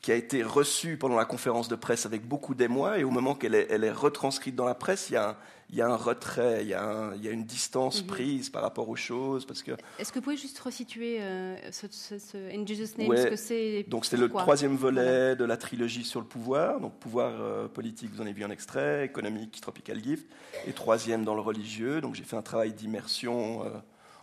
qui 0.00 0.12
a 0.12 0.14
été 0.14 0.42
reçue 0.42 0.96
pendant 0.96 1.16
la 1.16 1.26
conférence 1.26 1.68
de 1.68 1.76
presse 1.76 2.06
avec 2.06 2.26
beaucoup 2.26 2.54
d'émoi, 2.54 2.98
et 2.98 3.04
au 3.04 3.10
moment 3.10 3.34
qu'elle 3.34 3.54
est, 3.54 3.66
elle 3.70 3.84
est 3.84 3.92
retranscrite 3.92 4.54
dans 4.56 4.64
la 4.64 4.74
presse, 4.74 5.10
il 5.10 5.14
y 5.14 5.16
a 5.16 5.30
un, 5.30 5.36
il 5.68 5.76
y 5.76 5.82
a 5.82 5.86
un 5.88 5.94
retrait, 5.96 6.60
il 6.62 6.68
y 6.68 6.74
a, 6.74 6.82
un- 6.82 7.14
il 7.14 7.22
y 7.22 7.28
a 7.28 7.30
une 7.30 7.44
distance 7.44 8.00
Mhm. 8.02 8.06
prise 8.08 8.48
par 8.50 8.62
rapport 8.62 8.88
aux 8.88 8.96
choses, 8.96 9.44
parce 9.44 9.62
que 9.62 9.72
Est-ce 9.98 10.10
que 10.10 10.18
vous 10.18 10.22
pouvez 10.24 10.38
juste 10.38 10.58
resituer 10.58 11.18
euh, 11.20 11.54
ce, 11.70 11.86
ce- 11.90 12.18
ce 12.18 12.36
In 12.58 12.66
Jesus 12.66 12.96
Name, 12.96 13.08
Ouais. 13.10 13.36
c'est 13.36 13.84
Donc 13.88 14.06
c'est 14.06 14.16
le 14.16 14.28
troisième 14.30 14.74
volet 14.74 15.02
Voilà. 15.02 15.34
de 15.34 15.44
la 15.44 15.56
trilogie 15.58 16.04
sur 16.04 16.20
le 16.20 16.26
pouvoir. 16.26 16.80
Donc 16.80 16.94
pouvoir 16.94 17.32
euh, 17.38 17.68
politique, 17.68 18.10
vous 18.14 18.20
en 18.20 18.24
avez 18.24 18.32
vu 18.32 18.42
un 18.42 18.50
extrait, 18.50 19.04
économique, 19.04 19.60
Tropical 19.60 20.02
Gift, 20.02 20.26
et 20.66 20.72
troisième 20.72 21.24
dans 21.24 21.34
le 21.34 21.42
religieux. 21.42 22.00
Donc 22.00 22.14
j'ai 22.14 22.24
fait 22.24 22.36
un 22.36 22.42
travail 22.42 22.72
d'immersion. 22.72 23.64
euh, 23.66 23.68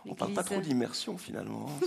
on 0.08 0.14
parle 0.14 0.32
pas 0.32 0.42
trop 0.42 0.60
d'immersion 0.60 1.18
finalement. 1.18 1.66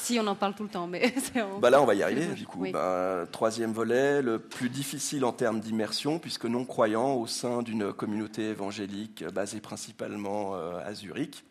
Si, 0.00 0.18
on 0.18 0.26
en 0.26 0.34
parle 0.34 0.54
tout 0.54 0.62
le 0.62 0.70
temps, 0.70 0.86
mais 0.86 1.12
bah 1.60 1.68
là 1.68 1.82
on 1.82 1.84
va 1.84 1.94
y 1.94 2.02
arriver 2.02 2.28
du 2.28 2.46
coup. 2.46 2.60
Oui. 2.60 2.72
Bah, 2.72 3.26
troisième 3.30 3.72
volet, 3.72 4.22
le 4.22 4.38
plus 4.38 4.70
difficile 4.70 5.22
en 5.22 5.32
termes 5.32 5.60
d'immersion, 5.60 6.18
puisque 6.18 6.46
non 6.46 6.64
croyant 6.64 7.12
au 7.14 7.26
sein 7.26 7.62
d'une 7.62 7.92
communauté 7.92 8.44
évangélique 8.44 9.24
basée 9.34 9.60
principalement 9.60 10.54
euh, 10.54 10.80
à 10.82 10.94
Zurich. 10.94 11.44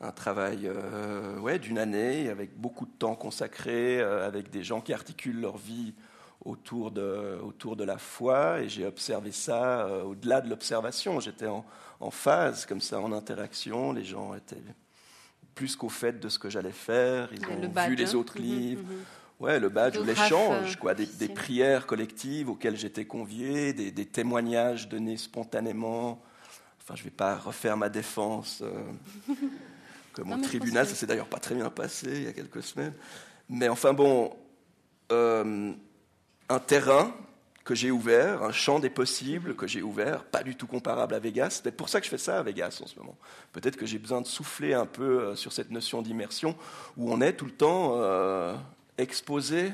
Un 0.00 0.12
travail 0.12 0.66
euh, 0.66 1.38
ouais, 1.38 1.58
d'une 1.58 1.78
année, 1.78 2.28
avec 2.28 2.56
beaucoup 2.56 2.84
de 2.84 2.92
temps 2.92 3.14
consacré, 3.14 4.00
euh, 4.00 4.26
avec 4.26 4.50
des 4.50 4.62
gens 4.62 4.80
qui 4.80 4.92
articulent 4.92 5.40
leur 5.40 5.56
vie 5.56 5.94
autour 6.44 6.90
de, 6.90 7.38
autour 7.42 7.76
de 7.76 7.84
la 7.84 7.98
foi. 7.98 8.60
Et 8.60 8.68
j'ai 8.68 8.86
observé 8.86 9.32
ça 9.32 9.86
euh, 9.86 10.02
au-delà 10.02 10.40
de 10.40 10.48
l'observation. 10.50 11.20
J'étais 11.20 11.46
en, 11.46 11.64
en 12.00 12.10
phase, 12.10 12.66
comme 12.66 12.80
ça, 12.80 13.00
en 13.00 13.12
interaction. 13.12 13.92
Les 13.92 14.04
gens 14.04 14.34
étaient 14.34 14.62
plus 15.54 15.76
qu'au 15.76 15.88
fait 15.88 16.18
de 16.20 16.28
ce 16.28 16.38
que 16.38 16.50
j'allais 16.50 16.72
faire. 16.72 17.28
Ils 17.32 17.40
Le 17.42 17.66
ont 17.66 17.68
badge, 17.70 17.88
vu 17.90 17.94
les 17.96 18.10
hein. 18.14 18.18
autres 18.18 18.38
Mhm, 18.38 18.44
livres. 18.44 18.82
mhm. 18.82 19.04
Ouais, 19.40 19.58
le 19.58 19.68
badge 19.68 19.96
ou 19.98 20.04
l'échange, 20.04 20.72
euh, 20.76 20.80
quoi, 20.80 20.94
des, 20.94 21.06
des 21.06 21.28
prières 21.28 21.86
collectives 21.86 22.48
auxquelles 22.48 22.76
j'étais 22.76 23.04
convié, 23.04 23.72
des, 23.72 23.90
des 23.90 24.06
témoignages 24.06 24.88
donnés 24.88 25.16
spontanément. 25.16 26.22
enfin, 26.80 26.94
je 26.94 27.00
ne 27.00 27.04
vais 27.04 27.10
pas 27.10 27.36
refaire 27.36 27.76
ma 27.76 27.88
défense 27.88 28.62
comme 30.12 30.32
au 30.32 30.38
tribunal. 30.40 30.86
Ça 30.86 30.94
s'est 30.94 31.06
d'ailleurs 31.06 31.26
pas 31.28 31.40
très 31.40 31.56
bien 31.56 31.68
passé 31.68 32.06
il 32.12 32.22
y 32.22 32.26
a 32.28 32.32
quelques 32.32 32.62
semaines. 32.62 32.94
Mais 33.48 33.68
enfin 33.68 33.92
bon, 33.92 34.34
un 36.48 36.58
terrain 36.58 37.12
que 37.64 37.74
j'ai 37.74 37.90
ouvert, 37.90 38.42
un 38.42 38.52
champ 38.52 38.78
des 38.78 38.90
possibles 38.90 39.56
que 39.56 39.66
j'ai 39.66 39.80
ouvert, 39.82 40.24
pas 40.24 40.42
du 40.42 40.54
tout 40.54 40.66
comparable 40.66 41.14
à 41.14 41.18
Vegas. 41.18 41.50
C'est 41.50 41.62
peut-être 41.62 41.76
pour 41.76 41.88
ça 41.88 41.98
que 41.98 42.04
je 42.04 42.10
fais 42.10 42.18
ça 42.18 42.38
à 42.38 42.42
Vegas 42.42 42.80
en 42.82 42.86
ce 42.86 42.98
moment. 42.98 43.16
Peut-être 43.52 43.76
que 43.76 43.86
j'ai 43.86 43.98
besoin 43.98 44.20
de 44.20 44.26
souffler 44.26 44.74
un 44.74 44.84
peu 44.84 45.02
euh, 45.20 45.34
sur 45.34 45.52
cette 45.52 45.70
notion 45.70 46.02
d'immersion 46.02 46.56
où 46.98 47.10
on 47.10 47.22
est 47.22 47.32
tout 47.32 47.46
le 47.46 47.52
temps 47.52 47.94
euh, 47.96 48.54
exposé 48.98 49.72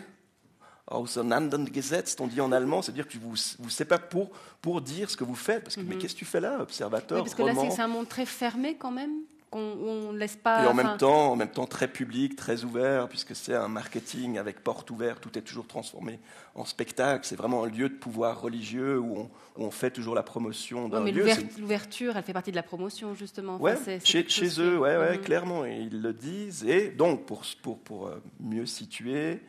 Auseinandergesetzt, 0.90 2.20
on 2.20 2.26
dit 2.26 2.40
en 2.40 2.50
allemand, 2.50 2.82
c'est-à-dire 2.82 3.06
que 3.06 3.16
vous 3.16 3.34
vous 3.60 3.84
pas 3.84 3.98
pour, 3.98 4.30
pour 4.60 4.80
dire 4.80 5.08
ce 5.08 5.16
que 5.16 5.22
vous 5.22 5.36
faites. 5.36 5.62
Parce 5.62 5.76
que, 5.76 5.82
mais 5.82 5.94
mhm. 5.94 6.00
qu'est-ce 6.00 6.14
que 6.14 6.18
tu 6.18 6.24
fais 6.24 6.40
là, 6.40 6.58
observateur 6.60 7.18
Parce 7.18 7.34
que 7.34 7.42
là, 7.42 7.54
c'est 7.70 7.80
un 7.80 7.86
monde 7.86 8.08
très 8.08 8.26
fermé 8.26 8.76
quand 8.76 8.90
même 8.90 9.12
on, 9.52 10.12
laisse 10.12 10.36
pas. 10.36 10.64
Et 10.64 10.66
en 10.66 10.74
même 10.74 10.96
temps, 10.96 11.32
en 11.32 11.36
même 11.36 11.50
temps 11.50 11.66
très 11.66 11.88
public, 11.88 12.36
très 12.36 12.64
ouvert, 12.64 13.08
puisque 13.08 13.34
c'est 13.34 13.54
un 13.54 13.68
marketing 13.68 14.38
avec 14.38 14.62
porte 14.62 14.90
ouverte, 14.90 15.20
tout 15.20 15.36
est 15.38 15.42
toujours 15.42 15.66
transformé 15.66 16.20
en 16.54 16.64
spectacle. 16.64 17.26
C'est 17.26 17.36
vraiment 17.36 17.64
un 17.64 17.68
lieu 17.68 17.88
de 17.88 17.94
pouvoir 17.94 18.40
religieux 18.40 18.98
où 18.98 19.28
on, 19.56 19.70
fait 19.70 19.90
toujours 19.90 20.14
la 20.14 20.22
promotion 20.22 20.88
d'un 20.88 21.04
lieu. 21.04 21.24
Mais 21.24 21.36
l'ouverture, 21.58 22.16
elle 22.16 22.22
fait 22.22 22.32
partie 22.32 22.50
de 22.50 22.56
la 22.56 22.62
promotion 22.62 23.14
justement. 23.14 23.60
Ouais, 23.60 23.76
chez, 24.04 24.24
eux, 24.60 24.78
ouais, 24.78 24.96
ouais, 24.96 25.16
mhm. 25.16 25.22
clairement, 25.22 25.64
et 25.64 25.78
ils 25.78 26.00
le 26.00 26.12
disent. 26.12 26.64
Et 26.64 26.90
donc, 26.90 27.26
pour, 27.26 27.42
pour, 27.62 27.78
pour 27.78 28.06
euh, 28.06 28.22
mieux 28.40 28.66
situer. 28.66 29.40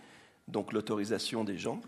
Donc 0.48 0.74
l'autorisation 0.74 1.46
des 1.46 1.58
gens, 1.58 1.80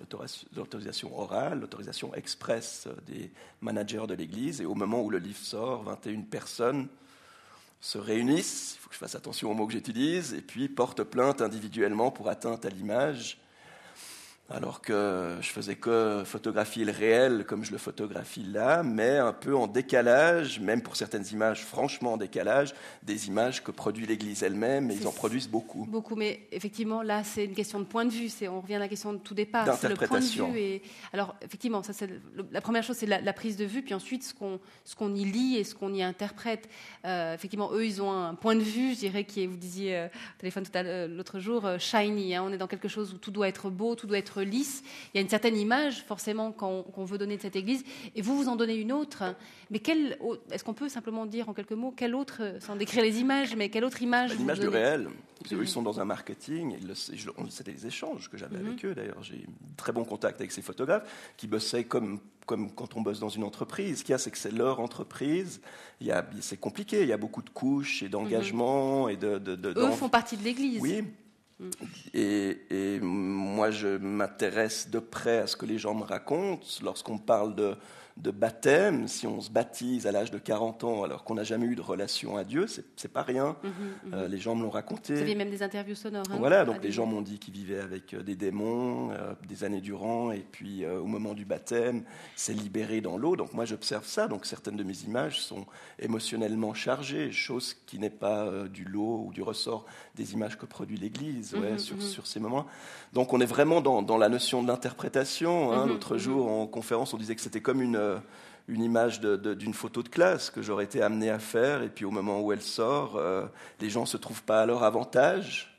l'autorisation 0.55 1.19
orale, 1.19 1.59
l'autorisation 1.59 2.13
express 2.13 2.87
euh, 2.87 2.93
des 3.07 3.31
managers 3.59 4.05
de 4.07 4.13
l'Église. 4.13 4.61
Et 4.61 4.65
au 4.65 4.75
moment 4.75 5.01
où 5.01 5.09
le 5.09 5.17
livre 5.17 5.39
sort, 5.39 5.83
21 5.83 6.21
personnes 6.21 6.87
se 7.83 7.97
réunissent, 7.97 8.75
il 8.77 8.79
faut 8.79 8.87
que 8.87 8.95
je 8.95 8.99
fasse 8.99 9.15
attention 9.15 9.51
aux 9.51 9.53
mots 9.53 9.67
que 9.67 9.73
j'utilise, 9.73 10.33
et 10.33 10.41
puis 10.41 10.69
portent 10.69 11.03
plainte 11.03 11.41
individuellement 11.41 12.11
pour 12.11 12.29
atteinte 12.29 12.63
à 12.63 12.69
l'image 12.69 13.42
alors 14.49 14.81
que 14.81 15.37
je 15.41 15.49
faisais 15.49 15.75
que 15.75 16.23
photographier 16.25 16.85
le 16.85 16.91
réel 16.91 17.45
comme 17.47 17.63
je 17.63 17.71
le 17.71 17.77
photographie 17.77 18.43
là, 18.43 18.83
mais 18.83 19.17
un 19.17 19.33
peu 19.33 19.55
en 19.55 19.67
décalage, 19.67 20.59
même 20.59 20.81
pour 20.81 20.95
certaines 20.95 21.25
images, 21.31 21.63
franchement 21.63 22.13
en 22.13 22.17
décalage, 22.17 22.73
des 23.03 23.27
images 23.27 23.63
que 23.63 23.71
produit 23.71 24.05
l'Église 24.05 24.43
elle-même, 24.43 24.91
et 24.91 24.95
ils 24.95 25.07
en 25.07 25.11
produisent 25.11 25.47
beaucoup. 25.47 25.85
Beaucoup, 25.85 26.15
mais 26.15 26.41
effectivement, 26.51 27.01
là, 27.01 27.23
c'est 27.23 27.45
une 27.45 27.53
question 27.53 27.79
de 27.79 27.85
point 27.85 28.05
de 28.05 28.11
vue, 28.11 28.29
on 28.49 28.61
revient 28.61 28.75
à 28.75 28.79
la 28.79 28.87
question 28.87 29.13
de 29.13 29.17
tout 29.17 29.33
départ, 29.33 29.77
c'est 29.77 29.89
le 29.89 29.95
point 29.95 30.19
de 30.19 30.25
vue. 30.25 30.59
Et, 30.59 30.81
alors, 31.13 31.35
effectivement, 31.41 31.81
ça, 31.83 31.93
la 32.51 32.61
première 32.61 32.83
chose, 32.83 32.97
c'est 32.97 33.05
la, 33.05 33.33
prise 33.33 33.57
de 33.57 33.65
vue, 33.65 33.81
puis 33.81 33.93
ensuite, 33.93 34.23
ce 34.23 34.33
qu'on 34.95 35.15
y 35.15 35.25
lit 35.25 35.57
et 35.57 35.63
ce 35.63 35.73
qu'on 35.73 35.93
y 35.93 36.03
interprète. 36.03 36.69
Euh, 37.05 37.33
effectivement, 37.33 37.71
eux, 37.73 37.85
ils 37.85 38.01
ont 38.01 38.11
un 38.11 38.35
point 38.35 38.55
de 38.55 38.61
vue, 38.61 38.93
je 38.93 38.99
dirais, 38.99 39.23
qui 39.23 39.43
est, 39.43 39.47
vous 39.47 39.57
disiez 39.57 39.97
euh, 39.97 40.07
au 40.07 40.39
téléphone 40.39 40.65
l'autre 41.15 41.39
jour, 41.39 41.65
euh, 41.65 41.77
shiny, 41.77 42.35
hein. 42.35 42.43
on 42.45 42.51
est 42.51 42.57
dans 42.57 42.67
quelque 42.67 42.87
chose 42.87 43.13
où 43.13 43.17
tout 43.17 43.31
doit 43.31 43.47
être 43.47 43.69
beau, 43.69 43.95
tout 43.95 44.07
doit 44.07 44.17
être 44.17 44.42
lisse. 44.43 44.83
Il 45.13 45.17
y 45.17 45.19
a 45.19 45.21
une 45.21 45.29
certaine 45.29 45.57
image, 45.57 46.03
forcément, 46.03 46.51
qu'on 46.51 47.05
veut 47.05 47.17
donner 47.17 47.37
de 47.37 47.41
cette 47.41 47.55
Église, 47.55 47.83
et 48.15 48.21
vous, 48.21 48.37
vous 48.37 48.47
en 48.47 48.55
donnez 48.55 48.75
une 48.75 48.91
autre. 48.91 49.23
Mais 49.71 49.81
est-ce 50.51 50.63
qu'on 50.63 50.73
peut 50.73 50.89
simplement 50.89 51.25
dire 51.25 51.49
en 51.49 51.53
quelques 51.53 51.71
mots, 51.71 51.93
quelle 51.95 52.15
autre, 52.15 52.41
sans 52.59 52.75
décrire 52.75 53.03
les 53.03 53.19
images, 53.19 53.55
mais 53.55 53.69
quelle 53.69 53.85
autre 53.85 54.01
image 54.01 54.31
bah, 54.31 54.35
L'image 54.37 54.59
du 54.59 54.67
réel. 54.67 55.07
Ils 55.51 55.67
sont 55.67 55.81
dans 55.81 55.99
un 55.99 56.05
marketing, 56.05 56.77
c'était 57.49 57.73
des 57.73 57.87
échanges 57.87 58.29
que 58.29 58.37
j'avais 58.37 58.57
avec 58.57 58.83
mhm. 58.83 58.91
eux 58.91 58.95
d'ailleurs. 58.95 59.21
J'ai 59.23 59.45
très 59.77 59.91
bon 59.91 60.05
contact 60.05 60.39
avec 60.39 60.51
ces 60.51 60.61
photographes 60.61 61.33
qui 61.37 61.47
bossaient 61.47 61.83
comme, 61.83 62.19
comme 62.45 62.71
quand 62.71 62.95
on 62.95 63.01
bosse 63.01 63.19
dans 63.19 63.29
une 63.29 63.43
entreprise. 63.43 63.99
Ce 63.99 64.03
qu'il 64.03 64.13
y 64.13 64.15
a, 64.15 64.17
c'est 64.17 64.31
que 64.31 64.37
c'est 64.37 64.53
leur 64.53 64.79
entreprise. 64.79 65.61
C'est 66.39 66.59
compliqué, 66.59 67.01
il 67.01 67.07
y 67.07 67.13
a 67.13 67.17
beaucoup 67.17 67.41
de 67.41 67.49
couches 67.49 68.03
et 68.03 68.09
d'engagement. 68.09 69.05
Mhm. 69.05 69.09
et 69.09 69.17
de, 69.17 69.37
de, 69.37 69.73
Eux 69.75 69.91
font 69.91 70.09
partie 70.09 70.37
de 70.37 70.43
l'Église. 70.43 70.79
Oui, 70.81 71.03
et, 72.13 72.99
moi, 73.01 73.71
je 73.71 73.97
m'intéresse 73.97 74.89
de 74.89 74.99
près 74.99 75.39
à 75.39 75.47
ce 75.47 75.55
que 75.55 75.65
les 75.65 75.77
gens 75.77 75.93
me 75.93 76.03
racontent. 76.03 76.65
Lorsqu'on 76.83 77.17
parle 77.17 77.55
de, 77.55 77.75
de 78.17 78.29
baptême, 78.29 79.07
si 79.07 79.25
on 79.25 79.41
se 79.41 79.49
baptise 79.49 80.05
à 80.05 80.11
l'âge 80.11 80.29
de 80.29 80.37
40 80.37 80.83
ans 80.83 81.03
alors 81.03 81.23
qu'on 81.23 81.33
n'a 81.33 81.43
jamais 81.43 81.65
eu 81.65 81.75
de 81.75 81.81
relation 81.81 82.37
à 82.37 82.43
Dieu, 82.43 82.67
c'est 82.67 83.11
pas 83.11 83.23
rien. 83.23 83.55
Mhm, 83.63 83.71
mhm. 83.71 84.13
Euh, 84.13 84.27
les 84.27 84.37
gens 84.37 84.55
me 84.55 84.63
l'ont 84.63 84.69
raconté. 84.69 85.15
Vous 85.15 85.21
avez 85.21 85.35
même 85.35 85.49
des 85.49 85.63
interviews 85.63 85.95
sonores. 85.95 86.25
Hein, 86.29 86.35
voilà, 86.37 86.63
donc 86.63 86.83
les 86.83 86.91
gens 86.91 87.07
m'ont 87.07 87.21
dit 87.21 87.39
qu'ils 87.39 87.55
vivaient 87.55 87.79
avec 87.79 88.13
euh, 88.13 88.21
des 88.21 88.35
démons 88.35 89.11
euh, 89.11 89.33
des 89.47 89.63
années 89.63 89.81
durant, 89.81 90.31
et 90.31 90.45
puis 90.51 90.85
au 90.85 91.05
moment 91.05 91.33
du 91.33 91.45
baptême, 91.45 92.03
c'est 92.35 92.53
libéré 92.53 93.01
dans 93.01 93.17
l'eau. 93.17 93.35
Donc 93.35 93.53
moi, 93.53 93.65
j'observe 93.65 94.05
ça. 94.05 94.27
Donc 94.27 94.45
certaines 94.45 94.77
de 94.77 94.83
mes 94.83 95.03
images 95.03 95.41
sont 95.41 95.65
émotionnellement 95.99 96.73
chargées, 96.73 97.31
chose 97.31 97.75
qui 97.85 97.97
n'est 97.99 98.09
pas 98.09 98.67
du 98.67 98.85
lot 98.85 99.25
ou 99.27 99.33
du 99.33 99.41
ressort 99.41 99.85
des 100.15 100.33
images 100.33 100.57
que 100.57 100.65
produit 100.65 100.97
l'Église 100.97 101.55
ouais, 101.55 101.77
sur, 101.77 102.01
sur, 102.01 102.27
ces 102.27 102.39
moments. 102.39 102.67
Donc 103.13 103.31
on 103.31 103.39
est 103.39 103.45
vraiment 103.45 103.79
dans, 103.79 104.01
dans 104.01 104.17
la 104.17 104.27
notion 104.27 104.63
de 104.63 104.67
l'interprétation. 104.67 105.71
Hein. 105.71 105.85
L'autre 105.85 106.17
jour, 106.17 106.49
en 106.49 106.65
conférence, 106.65 107.13
on 107.13 107.17
disait 107.17 107.35
que 107.35 107.41
c'était 107.41 107.61
comme 107.61 107.81
une 107.81 107.95
euh, 107.95 108.17
une 108.67 108.83
image 108.83 109.19
d'une 109.19 109.73
photo 109.73 110.03
de 110.03 110.09
classe 110.09 110.49
que 110.49 110.61
j'aurais 110.61 110.85
été 110.85 111.01
amené 111.01 111.29
à 111.29 111.39
faire, 111.39 111.83
et 111.83 111.89
puis 111.89 112.05
au 112.05 112.11
moment 112.11 112.39
où 112.41 112.53
elle 112.53 112.61
sort, 112.61 113.17
euh, 113.17 113.45
les 113.81 113.89
gens 113.89 114.01
ne 114.01 114.07
se 114.07 114.17
trouvent 114.17 114.43
pas 114.43 114.61
à 114.61 114.65
leur 114.65 114.83
avantage. 114.83 115.77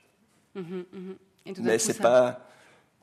Mhm, 0.55 0.85
mhm. 0.93 1.17
Mais 1.61 1.79
ce 1.79 1.93
n'est 1.93 1.99
pas 1.99 2.47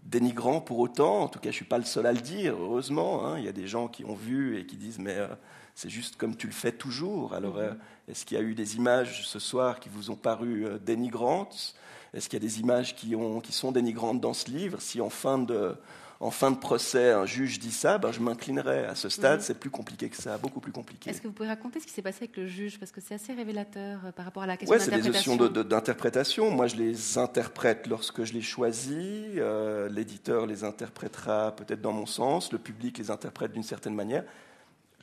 dénigrant 0.04 0.62
pour 0.62 0.80
autant, 0.80 1.22
en 1.22 1.28
tout 1.28 1.40
cas 1.40 1.50
je 1.50 1.56
ne 1.56 1.56
suis 1.56 1.66
pas 1.66 1.78
le 1.78 1.84
seul 1.84 2.06
à 2.06 2.12
le 2.12 2.22
dire, 2.22 2.56
heureusement. 2.60 3.26
Hein. 3.26 3.40
Il 3.40 3.46
y 3.46 3.48
a 3.48 3.52
des 3.52 3.68
gens 3.68 3.88
qui 3.88 4.06
ont 4.06 4.16
vu 4.16 4.58
et 4.60 4.66
qui 4.66 4.78
disent 4.78 5.00
mais 5.00 5.16
euh, 5.16 5.28
c'est 5.76 5.90
juste 5.90 6.16
comme 6.16 6.36
tu 6.36 6.48
le 6.48 6.54
fais 6.54 6.72
toujours. 6.72 7.34
Alors 7.34 7.56
mhm. 7.56 7.78
est-ce 8.08 8.26
qu'il 8.26 8.38
y 8.38 8.40
a 8.40 8.44
eu 8.44 8.54
des 8.54 8.76
images 8.76 9.28
ce 9.28 9.40
soir 9.40 9.80
qui 9.80 9.90
vous 9.90 10.12
ont 10.12 10.16
paru 10.16 10.68
dénigrantes? 10.86 11.76
Est-ce 12.14 12.30
qu'il 12.30 12.42
y 12.42 12.46
a 12.46 12.48
des 12.48 12.60
images 12.60 12.96
qui, 12.96 13.16
ont, 13.16 13.40
qui 13.40 13.54
sont 13.54 13.72
dénigrantes 13.72 14.20
dans 14.20 14.34
ce 14.34 14.50
livre? 14.50 14.82
Si 14.82 15.02
en 15.02 15.10
fin 15.10 15.38
de 15.38 15.76
en 16.22 16.30
fin 16.30 16.52
de 16.52 16.58
procès, 16.58 17.12
un 17.12 17.26
juge 17.26 17.58
dit 17.58 17.72
ça, 17.72 17.98
ben, 17.98 18.12
je 18.12 18.20
m'inclinerai. 18.20 18.86
À 18.86 18.94
ce 18.94 19.10
stade, 19.10 19.40
mhm. 19.40 19.46
c'est 19.46 19.60
plus 19.60 19.72
compliqué 19.72 20.08
que 20.08 20.16
ça, 20.16 20.38
beaucoup 20.38 20.60
plus 20.60 20.72
compliqué. 20.72 21.10
Est-ce 21.10 21.20
que 21.20 21.28
vous 21.28 21.34
pouvez 21.34 21.50
raconter 21.50 21.80
ce 21.80 21.88
qui 21.88 21.92
s'est 21.92 22.04
passé 22.04 22.20
avec 22.26 22.38
le 22.38 22.46
juge? 22.46 22.80
Parce 22.80 22.92
que 22.92 23.02
c'est 23.02 23.16
assez 23.16 23.34
révélateur 23.34 24.00
euh, 24.06 24.12
par 24.12 24.26
rapport 24.26 24.44
à 24.44 24.46
la 24.46 24.56
question 24.56 24.72
ouais, 24.72 24.78
d'interprétation. 24.78 25.32
Oui, 25.32 25.38
c'est 25.40 25.48
des 25.48 25.54
notions 25.54 25.64
d'interprétation. 25.64 26.52
Moi, 26.52 26.68
je 26.68 26.76
les 26.76 27.18
interprète 27.18 27.88
lorsque 27.88 28.24
je 28.24 28.34
les 28.34 28.42
choisis. 28.44 28.94
Euh, 29.38 29.90
l'éditeur 29.90 30.46
les 30.46 30.64
interprétera 30.64 31.56
peut-être 31.56 31.82
dans 31.82 31.92
mon 31.92 32.06
sens. 32.06 32.52
Le 32.52 32.60
public 32.60 33.00
les 33.00 33.10
interprète 33.10 33.52
d'une 33.54 33.64
certaine 33.64 33.96
manière. 33.96 34.24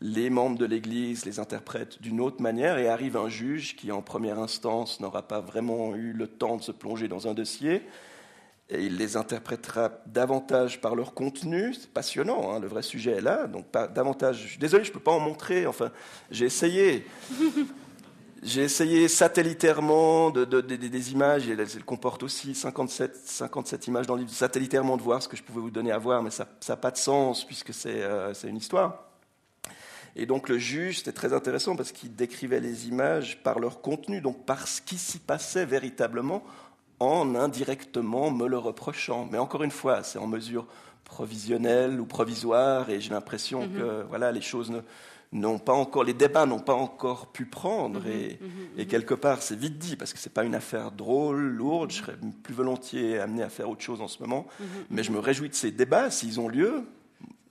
Les 0.00 0.30
membres 0.30 0.58
de 0.58 0.64
l'Église 0.64 1.24
les 1.24 1.40
interprètent 1.40 2.00
d'une 2.00 2.20
autre 2.20 2.40
manière 2.40 2.78
et 2.78 2.88
arrive 2.88 3.16
un 3.16 3.28
juge 3.28 3.76
qui, 3.76 3.90
en 3.90 4.02
première 4.02 4.38
instance, 4.38 5.00
n'aura 5.00 5.26
pas 5.26 5.40
vraiment 5.40 5.96
eu 5.96 6.12
le 6.12 6.28
temps 6.28 6.56
de 6.56 6.62
se 6.62 6.72
plonger 6.72 7.08
dans 7.08 7.26
un 7.26 7.34
dossier 7.34 7.82
et 8.70 8.84
il 8.84 8.96
les 8.96 9.16
interprétera 9.16 9.90
davantage 10.06 10.80
par 10.80 10.94
leur 10.94 11.14
contenu. 11.14 11.72
C'est 11.74 11.90
passionnant, 11.90 12.52
hein, 12.52 12.60
le 12.60 12.68
vrai 12.68 12.82
sujet 12.82 13.12
est 13.12 13.20
là. 13.20 13.46
Donc, 13.46 13.66
pas 13.66 13.86
davantage. 13.86 14.42
Je 14.42 14.48
suis 14.48 14.58
désolé, 14.58 14.84
je 14.84 14.90
ne 14.90 14.94
peux 14.94 15.00
pas 15.00 15.12
en 15.12 15.20
montrer. 15.20 15.66
Enfin, 15.66 15.90
j'ai 16.30 16.46
essayé. 16.46 17.06
J'ai 18.40 18.62
essayé 18.62 19.08
satellitairement 19.08 20.30
de, 20.30 20.44
des 20.60 21.12
images, 21.12 21.48
et 21.48 21.54
elle, 21.54 21.84
comporte 21.84 22.22
aussi 22.22 22.54
57, 22.54 23.16
57 23.16 23.88
images 23.88 24.06
dans 24.06 24.14
le 24.14 24.20
livre, 24.20 24.32
satellitairement 24.32 24.96
de 24.96 25.02
voir 25.02 25.20
ce 25.20 25.26
que 25.26 25.36
je 25.36 25.42
pouvais 25.42 25.60
vous 25.60 25.72
donner 25.72 25.90
à 25.90 25.98
voir, 25.98 26.22
mais 26.22 26.30
ça 26.30 26.46
n'a 26.68 26.76
pas 26.76 26.92
de 26.92 26.98
sens 26.98 27.44
puisque 27.44 27.72
euh, 27.86 28.32
c'est 28.34 28.46
une 28.46 28.58
histoire. 28.58 29.07
Et 30.18 30.26
donc 30.26 30.48
le 30.48 30.58
juge, 30.58 30.98
c'était 30.98 31.12
très 31.12 31.32
intéressant 31.32 31.76
parce 31.76 31.92
qu'il 31.92 32.14
décrivait 32.16 32.58
les 32.58 32.88
images 32.88 33.40
par 33.44 33.60
leur 33.60 33.80
contenu, 33.80 34.20
donc 34.20 34.44
par 34.44 34.66
ce 34.66 34.82
qui 34.82 34.98
s'y 34.98 35.20
passait 35.20 35.64
véritablement, 35.64 36.42
en 36.98 37.36
indirectement 37.36 38.32
me 38.32 38.48
le 38.48 38.58
reprochant. 38.58 39.28
Mais 39.30 39.38
encore 39.38 39.62
une 39.62 39.70
fois, 39.70 40.02
c'est 40.02 40.18
en 40.18 40.26
mesure 40.26 40.66
provisionnelle 41.04 42.00
ou 42.00 42.04
provisoire, 42.04 42.90
et 42.90 43.00
j'ai 43.00 43.10
l'impression 43.10 43.62
mhm. 43.62 43.78
que 43.78 44.02
voilà, 44.08 44.32
les 44.32 44.40
choses 44.40 44.72
n'ont 45.30 45.58
pas 45.60 45.72
encore, 45.72 46.02
les 46.02 46.14
débats 46.14 46.46
n'ont 46.46 46.58
pas 46.58 46.74
encore 46.74 47.28
pu 47.28 47.46
prendre, 47.46 48.00
mhm, 48.00 48.10
et, 48.10 48.38
mhm, 48.40 48.50
et, 48.76 48.86
quelque 48.86 49.14
part, 49.14 49.40
c'est 49.40 49.56
vite 49.56 49.78
dit, 49.78 49.94
parce 49.94 50.12
que 50.12 50.18
c'est 50.18 50.32
pas 50.32 50.42
une 50.42 50.56
affaire 50.56 50.90
drôle, 50.90 51.38
lourde, 51.38 51.92
je 51.92 51.98
serais 51.98 52.16
plus 52.42 52.54
volontiers 52.54 53.20
amené 53.20 53.44
à 53.44 53.48
faire 53.48 53.70
autre 53.70 53.82
chose 53.82 54.00
en 54.00 54.08
ce 54.08 54.20
moment, 54.20 54.48
mais 54.90 55.04
je 55.04 55.12
me 55.12 55.20
réjouis 55.20 55.48
de 55.48 55.54
ces 55.54 55.70
débats, 55.70 56.10
s'ils 56.10 56.40
ont 56.40 56.48
lieu. 56.48 56.82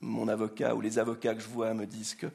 Mon 0.02 0.28
avocat 0.28 0.76
ou 0.76 0.82
les 0.82 1.00
avocats 1.00 1.34
que 1.34 1.42
je 1.42 1.48
vois 1.48 1.74
me 1.74 1.86
disent 1.86 2.14
que 2.14 2.28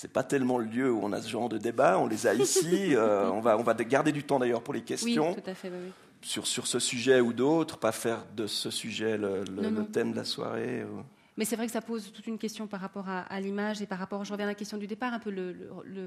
c'est 0.00 0.12
pas 0.12 0.22
tellement 0.22 0.58
le 0.58 0.66
lieu 0.66 0.92
où 0.92 1.00
on 1.02 1.12
a 1.12 1.20
ce 1.20 1.28
genre 1.28 1.48
de 1.48 1.58
débat, 1.58 1.98
on 1.98 2.06
les 2.06 2.28
a 2.28 2.34
ici, 2.34 2.94
euh, 2.94 3.28
on, 3.30 3.40
va, 3.40 3.58
on 3.58 3.64
va 3.64 3.74
garder 3.74 4.12
du 4.12 4.22
temps 4.22 4.38
d'ailleurs 4.38 4.62
pour 4.62 4.72
les 4.72 4.82
questions. 4.82 5.30
Oui, 5.30 5.42
tout 5.42 5.50
à 5.50 5.54
fait, 5.54 5.70
oui 5.70 5.90
sur, 6.20 6.46
sur 6.46 6.66
ce 6.66 6.78
sujet 6.78 7.20
ou 7.20 7.32
d'autres, 7.32 7.78
pas 7.78 7.92
faire 7.92 8.24
de 8.36 8.46
ce 8.46 8.70
sujet 8.70 9.16
le, 9.16 9.44
thème 9.92 10.12
de 10.12 10.16
la 10.16 10.24
soirée. 10.24 10.84
Mais 11.38 11.44
c'est 11.44 11.54
vrai 11.54 11.66
que 11.66 11.72
ça 11.72 11.80
pose 11.80 12.10
toute 12.12 12.26
une 12.26 12.36
question 12.36 12.66
par 12.66 12.80
rapport 12.80 13.06
à, 13.08 13.40
l'image 13.40 13.80
et 13.80 13.86
par 13.86 14.00
rapport, 14.00 14.24
je 14.24 14.32
reviens 14.32 14.46
à 14.46 14.50
la 14.50 14.56
question 14.56 14.76
du 14.76 14.88
départ, 14.88 15.14
un 15.14 15.20
peu 15.20 15.32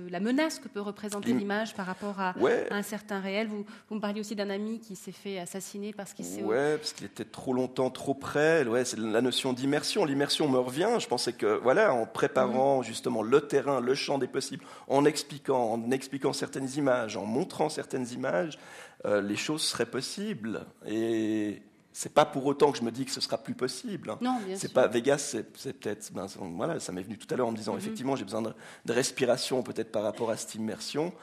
la 0.10 0.20
menace 0.20 0.60
que 0.60 0.68
peut 0.68 0.82
représenter 0.82 1.32
l'image 1.32 1.74
par 1.74 1.86
rapport 1.86 2.20
à, 2.20 2.36
un 2.70 2.82
certain 2.82 3.22
réel. 3.22 3.48
Vous, 3.48 3.66
vous 3.90 3.96
me 3.96 4.02
parliez 4.02 4.20
aussi 4.20 4.36
d'un 4.36 4.50
ami 4.50 4.82
qui 4.82 4.98
s'est 4.98 5.14
fait 5.14 5.40
assassiner 5.40 5.94
parce 5.94 6.12
qu'il 6.14 6.26
s'est... 6.26 6.44
Ouais, 6.44 6.76
parce 6.78 6.92
qu'il 6.92 7.06
était 7.06 7.24
trop 7.24 7.54
longtemps 7.54 7.90
trop 7.90 8.14
près. 8.14 8.66
Ouais, 8.66 8.84
c'est 8.84 9.00
la 9.00 9.22
notion 9.22 9.54
d'immersion. 9.54 10.04
L'immersion 10.04 10.50
me 10.50 10.60
revient. 10.60 10.98
Je 11.00 11.08
pensais 11.08 11.32
que, 11.32 11.58
voilà, 11.64 11.94
en 11.94 12.06
préparant 12.06 12.80
mhm. 12.80 12.84
justement 12.84 13.22
le 13.22 13.40
terrain, 13.40 13.80
le 13.80 13.96
champ 13.96 14.18
des 14.18 14.28
possibles, 14.28 14.66
en 14.90 15.06
expliquant, 15.06 15.72
en 15.72 15.92
expliquant 15.92 16.34
certaines 16.34 16.70
images, 16.76 17.16
en 17.16 17.26
montrant 17.26 17.70
certaines 17.70 18.10
images, 18.10 18.60
euh, 19.06 19.22
les 19.22 19.38
choses 19.38 19.62
seraient 19.62 19.86
possibles. 19.86 20.66
Et 20.86 21.62
c'est 21.94 22.14
pas 22.14 22.26
pour 22.26 22.46
autant 22.46 22.72
que 22.72 22.78
je 22.78 22.84
me 22.84 22.92
dis 22.92 23.06
que 23.06 23.12
ce 23.12 23.20
sera 23.20 23.38
plus 23.38 23.54
possible. 23.54 24.12
Hein. 24.12 24.18
Non, 24.22 24.40
bien 24.46 24.56
c'est 24.56 24.72
pas 24.72 24.88
Vegas, 24.88 25.18
c'est, 25.18 25.44
peut-être. 25.44 26.12
Ben, 26.14 26.26
voilà, 26.56 26.80
ça 26.80 26.92
m'est 26.92 27.04
venu 27.04 27.18
tout 27.18 27.32
à 27.34 27.38
l'heure 27.38 27.48
en 27.48 27.52
me 27.52 27.58
disant 27.58 27.74
mhm. 27.74 27.80
effectivement 27.80 28.16
j'ai 28.16 28.24
besoin 28.24 28.42
de, 28.42 28.54
respiration 28.88 29.62
peut-être 29.64 29.92
par 29.92 30.04
rapport 30.04 30.32
à 30.32 30.38
cette 30.38 30.56
immersion, 30.56 31.14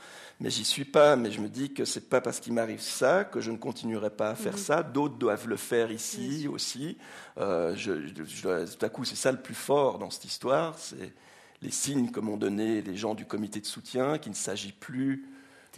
mais 0.40 0.50
j'y 0.50 0.64
suis 0.64 0.84
pas. 0.84 1.16
Mais 1.16 1.30
je 1.30 1.40
me 1.40 1.48
dis 1.48 1.72
que 1.72 1.84
c'est 1.84 2.08
pas 2.08 2.20
parce 2.20 2.40
qu'il 2.40 2.52
m'arrive 2.52 2.80
ça 2.80 3.24
que 3.24 3.40
je 3.40 3.50
ne 3.50 3.56
continuerai 3.56 4.10
pas 4.10 4.30
à 4.30 4.34
faire 4.34 4.52
mhm. 4.52 4.58
ça. 4.58 4.82
D'autres 4.82 5.16
doivent 5.16 5.48
le 5.48 5.56
faire 5.56 5.90
ici 5.90 6.46
aussi. 6.48 6.98
Euh, 7.38 7.74
tout 7.74 8.84
à 8.84 8.88
coup, 8.88 9.04
c'est 9.04 9.16
ça 9.16 9.32
le 9.32 9.40
plus 9.40 9.54
fort 9.54 9.98
dans 9.98 10.10
cette 10.10 10.26
histoire, 10.26 10.78
c'est 10.78 11.12
les 11.62 11.70
signes 11.70 12.10
que 12.10 12.20
m'ont 12.20 12.36
donné 12.36 12.82
les 12.82 12.96
gens 12.96 13.14
du 13.14 13.24
comité 13.24 13.60
de 13.60 13.66
soutien, 13.66 14.18
qu'il 14.18 14.30
ne 14.30 14.36
s'agit 14.36 14.72
plus 14.72 15.26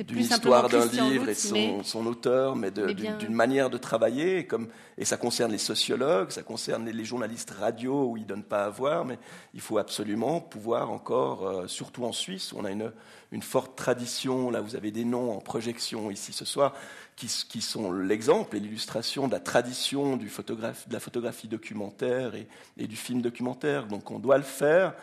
d'une 0.04 0.18
histoire 0.18 0.68
d'un 0.68 0.86
livre 0.86 1.28
et 1.28 1.34
de 1.34 1.82
son, 1.82 2.06
auteur, 2.06 2.56
mais 2.56 2.70
d'une 2.70 3.34
manière 3.34 3.70
de 3.70 3.78
travailler. 3.78 4.38
Et, 4.38 4.46
comme, 4.46 4.68
et 4.98 5.04
ça 5.04 5.16
concerne 5.16 5.52
les 5.52 5.58
sociologues, 5.58 6.30
ça 6.30 6.42
concerne 6.42 6.88
les, 6.88 7.04
journalistes 7.04 7.50
radio 7.50 8.06
où 8.06 8.16
ils 8.16 8.22
ne 8.22 8.28
donnent 8.28 8.44
pas 8.44 8.64
à 8.64 8.68
voir, 8.70 9.04
mais 9.04 9.18
il 9.54 9.60
faut 9.60 9.78
absolument 9.78 10.40
pouvoir 10.40 10.90
encore, 10.90 11.46
euh, 11.46 11.66
surtout 11.66 12.04
en 12.04 12.12
Suisse, 12.12 12.52
où 12.52 12.58
on 12.58 12.64
a 12.64 12.70
une, 12.70 12.92
une, 13.32 13.42
forte 13.42 13.76
tradition, 13.76 14.50
là 14.50 14.60
vous 14.60 14.76
avez 14.76 14.90
des 14.90 15.04
noms 15.04 15.32
en 15.32 15.40
projection 15.40 16.10
ici 16.10 16.32
ce 16.32 16.44
soir, 16.44 16.74
qui, 17.16 17.26
qui 17.48 17.60
sont 17.60 17.92
l'exemple 17.92 18.56
et 18.56 18.60
l'illustration 18.60 19.26
de 19.26 19.32
la 19.32 19.40
tradition 19.40 20.16
du 20.16 20.28
photographe, 20.28 20.88
de 20.88 20.92
la 20.92 21.00
photographie 21.00 21.48
documentaire 21.48 22.34
et, 22.34 22.46
et 22.78 22.86
du 22.86 22.96
film 22.96 23.22
documentaire. 23.22 23.86
Donc 23.86 24.10
on 24.10 24.18
doit 24.18 24.38
le 24.38 24.44
faire 24.44 24.94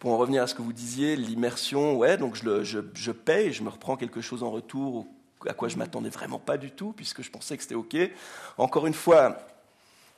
pour 0.00 0.12
en 0.12 0.18
revenir 0.18 0.42
à 0.42 0.46
ce 0.46 0.54
que 0.54 0.62
vous 0.62 0.72
disiez, 0.72 1.14
l'immersion, 1.14 1.96
ouais, 1.96 2.16
donc 2.16 2.34
je, 2.34 2.64
je, 2.64 2.80
je, 2.94 3.12
paye, 3.12 3.52
je 3.52 3.62
me 3.62 3.68
reprends 3.68 3.96
quelque 3.96 4.22
chose 4.22 4.42
en 4.42 4.50
retour 4.50 5.06
à 5.46 5.54
quoi 5.54 5.68
je 5.68 5.76
m'attendais 5.76 6.08
vraiment 6.08 6.38
pas 6.38 6.56
du 6.56 6.70
tout, 6.70 6.92
puisque 6.92 7.22
je 7.22 7.30
pensais 7.30 7.56
que 7.56 7.62
c'était 7.62 7.74
OK. 7.74 7.96
Encore 8.58 8.86
une 8.86 8.94
fois, 8.94 9.38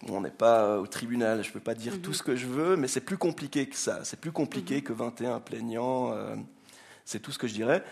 on 0.09 0.21
n'est 0.21 0.31
pas 0.31 0.79
au 0.79 0.87
tribunal, 0.87 1.43
je 1.43 1.49
ne 1.49 1.53
peux 1.53 1.61
pas 1.61 1.75
dire 1.75 2.01
tout 2.01 2.11
mhm. 2.11 2.17
ce 2.17 2.23
que 2.23 2.37
je 2.37 2.47
veux, 2.47 2.77
mais 2.77 2.89
c'est 2.89 3.01
plus 3.01 3.19
compliqué 3.19 3.69
que 3.69 3.77
ça. 3.77 4.05
C'est 4.05 4.21
plus 4.21 4.33
compliqué 4.33 4.77
mhm. 4.77 4.83
que 4.83 4.93
21 4.93 5.41
plaignants. 5.41 6.13
Euh, 6.13 6.37
c'est 7.05 7.21
tout 7.21 7.33
ce 7.33 7.39
que 7.39 7.49
je 7.49 7.55
dirais. 7.55 7.83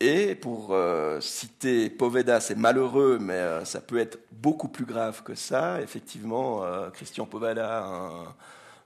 Et 0.00 0.36
pour 0.36 0.68
euh, 0.70 1.20
citer 1.20 1.90
Poveda, 1.90 2.38
c'est 2.38 2.54
malheureux, 2.54 3.18
mais 3.20 3.34
euh, 3.34 3.64
ça 3.64 3.80
peut 3.80 3.98
être 3.98 4.20
beaucoup 4.30 4.68
plus 4.68 4.84
grave 4.84 5.24
que 5.24 5.34
ça. 5.34 5.80
Effectivement, 5.82 6.62
Christian 6.92 7.26
Poveda, 7.26 7.84
un, 7.84 8.34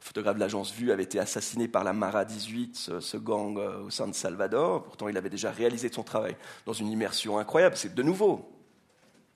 photographe 0.03 0.35
de 0.35 0.41
l'agence 0.41 0.73
Vue, 0.73 0.91
avait 0.91 1.05
été 1.05 1.19
assassiné 1.19 1.69
par 1.69 1.85
la 1.85 1.93
Mara 1.93 2.25
18, 2.25 2.91
ce, 3.01 3.17
gang 3.17 3.57
euh, 3.59 3.85
au 3.85 3.91
sein 3.91 4.09
de 4.09 4.15
Salvador. 4.15 4.83
Pourtant, 4.83 5.09
il 5.09 5.17
avait 5.17 5.31
déjà 5.31 5.51
réalisé 5.51 5.91
son 5.93 6.03
travail 6.03 6.37
dans 6.67 6.73
une 6.73 6.89
immersion 6.89 7.39
incroyable. 7.39 7.77
C'est 7.77 7.95
de 7.95 8.03
nouveau, 8.03 8.51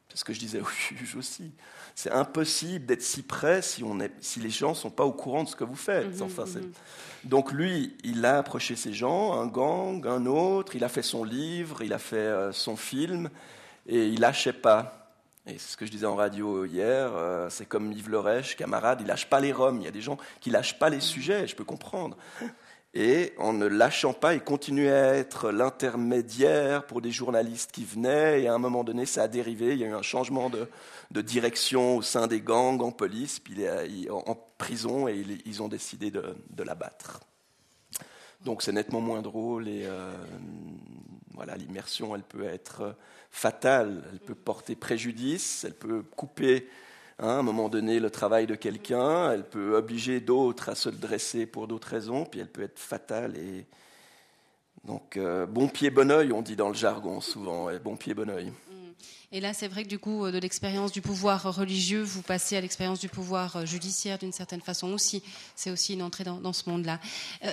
c'est 0.08 0.18
ce 0.18 0.24
que 0.24 0.32
je 0.32 0.40
disais 0.40 0.60
au 0.60 0.66
juge 0.66 1.14
aussi. 1.16 1.52
C'est 1.94 2.10
impossible 2.10 2.84
d'être 2.84 3.02
si 3.02 3.22
près 3.22 3.62
si, 3.62 3.84
on 3.84 4.00
est, 4.00 4.12
si 4.20 4.40
les 4.40 4.50
gens 4.50 4.70
ne 4.70 4.74
sont 4.74 4.90
pas 4.90 5.04
au 5.04 5.12
courant 5.12 5.44
de 5.44 5.48
ce 5.48 5.56
que 5.56 5.64
vous 5.64 5.76
faites. 5.76 6.16
Mhm, 6.16 6.22
enfin, 6.22 6.44
mhm. 6.44 6.72
Donc 7.24 7.52
lui, 7.52 7.96
il 8.02 8.24
a 8.26 8.38
approché 8.38 8.76
ces 8.76 8.92
gens, 8.92 9.34
un 9.40 9.46
gang, 9.46 10.04
un 10.06 10.26
autre, 10.26 10.74
il 10.74 10.84
a 10.84 10.88
fait 10.88 11.02
son 11.02 11.22
livre, 11.22 11.82
il 11.82 11.92
a 11.92 11.98
fait 11.98 12.16
euh, 12.16 12.52
son 12.52 12.76
film, 12.76 13.30
et 13.86 14.08
il 14.08 14.20
lâchait 14.20 14.52
pas. 14.52 15.05
Et 15.48 15.58
c'est 15.58 15.72
ce 15.72 15.76
que 15.76 15.86
je 15.86 15.92
disais 15.92 16.06
en 16.06 16.16
radio 16.16 16.64
hier, 16.64 17.12
euh, 17.14 17.48
c'est 17.50 17.66
comme 17.66 17.92
Yves 17.92 18.10
Lerèche, 18.10 18.56
camarade, 18.56 19.00
il 19.00 19.06
lâche 19.06 19.30
pas 19.30 19.38
les 19.38 19.52
roms. 19.52 19.80
Il 19.80 19.84
y 19.84 19.88
a 19.88 19.92
des 19.92 20.00
gens 20.00 20.18
qui 20.40 20.50
lâchent 20.50 20.78
pas 20.78 20.90
les 20.90 20.98
sujets, 20.98 21.46
je 21.46 21.54
peux 21.54 21.64
comprendre. 21.64 22.16
Et 22.94 23.32
en 23.38 23.52
ne 23.52 23.66
lâchant 23.66 24.12
pas, 24.12 24.34
il 24.34 24.40
continuait 24.40 24.90
à 24.90 25.14
être 25.14 25.52
l'intermédiaire 25.52 26.84
pour 26.86 27.00
des 27.00 27.12
journalistes 27.12 27.70
qui 27.70 27.84
venaient. 27.84 28.42
Et 28.42 28.48
à 28.48 28.54
un 28.54 28.58
moment 28.58 28.82
donné, 28.82 29.06
ça 29.06 29.24
a 29.24 29.28
dérivé. 29.28 29.74
Il 29.74 29.78
y 29.78 29.84
a 29.84 29.86
eu 29.86 29.94
un 29.94 30.02
changement 30.02 30.50
de, 30.50 30.66
direction 31.20 31.98
au 31.98 32.02
sein 32.02 32.26
des 32.26 32.40
gangs, 32.40 32.82
en 32.82 32.90
police, 32.90 33.38
puis 33.38 33.66
en 34.10 34.36
prison, 34.58 35.06
et 35.06 35.24
ils 35.44 35.62
ont 35.62 35.68
décidé 35.68 36.10
de, 36.10 36.62
l'abattre. 36.64 37.20
Donc 38.44 38.62
c'est 38.62 38.72
nettement 38.72 39.00
moins 39.00 39.22
drôle 39.22 39.68
et 39.68 39.86
euh, 39.86 40.12
voilà, 41.34 41.56
l'immersion, 41.56 42.14
elle 42.14 42.22
peut 42.22 42.44
être 42.44 42.96
fatale, 43.36 44.02
elle 44.10 44.18
peut 44.18 44.34
porter 44.34 44.74
préjudice, 44.74 45.64
elle 45.64 45.74
peut 45.74 46.02
couper 46.16 46.68
hein, 47.18 47.28
à 47.28 47.32
un 47.32 47.42
moment 47.42 47.68
donné 47.68 48.00
le 48.00 48.08
travail 48.08 48.46
de 48.46 48.54
quelqu'un, 48.54 49.30
elle 49.30 49.44
peut 49.44 49.76
obliger 49.76 50.20
d'autres 50.20 50.70
à 50.70 50.74
se 50.74 50.88
dresser 50.88 51.44
pour 51.44 51.68
d'autres 51.68 51.88
raisons, 51.88 52.24
puis 52.24 52.40
elle 52.40 52.50
peut 52.50 52.62
être 52.62 52.78
fatale. 52.78 53.36
Et 53.36 53.66
donc 54.84 55.18
euh, 55.18 55.44
bon 55.44 55.68
pied 55.68 55.90
bon 55.90 56.10
oeil, 56.10 56.32
on 56.32 56.40
dit 56.40 56.56
dans 56.56 56.68
le 56.68 56.74
jargon 56.74 57.20
souvent, 57.20 57.68
bon 57.84 57.96
pied 57.96 58.14
bon 58.14 58.30
oeil. 58.30 58.46
Mm. 58.46 58.76
Et 59.32 59.40
là, 59.40 59.52
c'est 59.52 59.68
vrai 59.68 59.82
que 59.82 59.88
du 59.88 59.98
coup, 59.98 60.30
de 60.30 60.38
l'expérience 60.38 60.92
du 60.92 61.02
pouvoir 61.02 61.54
religieux, 61.54 62.02
vous 62.02 62.22
passez 62.22 62.56
à 62.56 62.60
l'expérience 62.62 63.00
du 63.00 63.08
pouvoir 63.08 63.66
judiciaire 63.66 64.18
d'une 64.18 64.32
certaine 64.32 64.62
façon 64.62 64.92
aussi. 64.92 65.22
C'est 65.56 65.70
aussi 65.70 65.92
une 65.92 66.02
entrée 66.02 66.24
dans, 66.24 66.52
ce 66.52 66.70
monde-là. 66.70 67.00
Euh, 67.44 67.52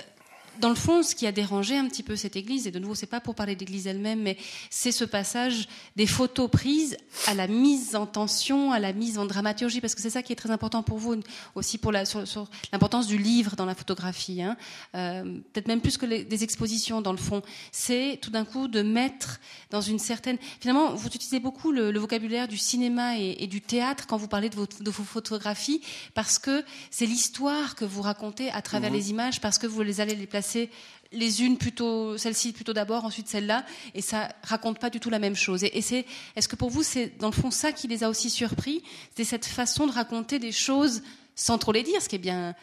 dans 0.60 0.68
le 0.68 0.74
fond, 0.74 1.02
ce 1.02 1.14
qui 1.14 1.26
a 1.26 1.32
dérangé 1.32 1.76
un 1.76 1.88
petit 1.88 2.02
peu 2.02 2.16
cette 2.16 2.36
église, 2.36 2.66
et 2.66 2.70
de 2.70 2.78
nouveau, 2.78 2.94
c'est 2.94 3.06
pas 3.06 3.20
pour 3.20 3.34
parler 3.34 3.56
d'église 3.56 3.86
elle-même, 3.86 4.22
mais 4.22 4.36
c'est 4.70 4.92
ce 4.92 5.04
passage 5.04 5.68
des 5.96 6.06
photos 6.06 6.50
prises 6.50 6.96
à 7.26 7.34
la 7.34 7.46
mise 7.46 7.96
en 7.96 8.06
tension, 8.06 8.72
à 8.72 8.78
la 8.78 8.92
mise 8.92 9.18
en 9.18 9.26
dramaturgie, 9.26 9.80
parce 9.80 9.94
que 9.94 10.02
c'est 10.02 10.10
ça 10.10 10.22
qui 10.22 10.32
est 10.32 10.36
très 10.36 10.50
important 10.50 10.82
pour 10.82 10.98
vous, 10.98 11.16
aussi 11.54 11.78
pour 11.78 11.92
la, 11.92 12.04
sur, 12.04 12.48
l'importance 12.72 13.06
du 13.06 13.18
livre 13.18 13.56
dans 13.56 13.66
la 13.66 13.74
photographie, 13.74 14.42
hein. 14.42 14.56
euh, 14.94 15.22
peut-être 15.52 15.68
même 15.68 15.80
plus 15.80 15.96
que 15.98 16.06
les, 16.06 16.24
des 16.24 16.44
expositions 16.44 17.00
dans 17.00 17.12
le 17.12 17.18
fond. 17.18 17.42
C'est 17.72 18.18
tout 18.22 18.30
d'un 18.30 18.44
coup 18.44 18.68
de 18.68 18.82
mettre 18.82 19.40
dans 19.70 19.80
une 19.80 19.98
certaine. 19.98 20.38
Finalement, 20.60 20.94
vous 20.94 21.08
utilisez 21.08 21.40
beaucoup 21.40 21.72
le, 21.72 21.98
vocabulaire 21.98 22.48
du 22.48 22.58
cinéma 22.58 23.18
et, 23.18 23.46
du 23.46 23.60
théâtre 23.60 24.06
quand 24.06 24.16
vous 24.16 24.28
parlez 24.28 24.50
de 24.50 24.56
vos, 24.56 24.66
de 24.66 24.90
vos 24.90 25.04
photographies, 25.04 25.80
parce 26.14 26.38
que 26.38 26.64
c'est 26.90 27.06
l'histoire 27.06 27.74
que 27.74 27.84
vous 27.84 28.02
racontez 28.02 28.50
à 28.50 28.62
travers 28.62 28.90
mmh. 28.90 28.94
les 28.94 29.10
images, 29.10 29.40
parce 29.40 29.58
que 29.58 29.66
vous 29.66 29.82
les 29.82 30.00
allez 30.00 30.14
les 30.14 30.26
placer 30.26 30.43
c'est 30.44 30.70
les 31.12 31.42
unes 31.42 31.58
plutôt, 31.58 32.18
celle-ci 32.18 32.52
plutôt 32.52 32.72
d'abord, 32.72 33.04
ensuite 33.04 33.28
celle-là, 33.28 33.64
et 33.94 34.02
ça 34.02 34.34
raconte 34.42 34.78
pas 34.78 34.90
du 34.90 35.00
tout 35.00 35.10
la 35.10 35.18
même 35.18 35.36
chose. 35.36 35.64
Est-ce 35.64 36.48
que 36.48 36.56
pour 36.56 36.70
vous, 36.70 36.82
c'est 36.82 37.16
dans 37.18 37.28
le 37.28 37.32
fond 37.32 37.50
ça 37.50 37.72
qui 37.72 37.88
les 37.88 38.04
a 38.04 38.08
aussi 38.08 38.30
surpris, 38.30 38.82
c'est 39.16 39.24
cette 39.24 39.46
façon 39.46 39.86
de 39.86 39.92
raconter 39.92 40.38
des 40.38 40.52
choses 40.52 41.02
sans 41.36 41.58
trop 41.58 41.72
les 41.72 41.82
dire, 41.82 42.00
ce 42.02 42.08
qui 42.08 42.16
est 42.16 42.18
bien, 42.18 42.54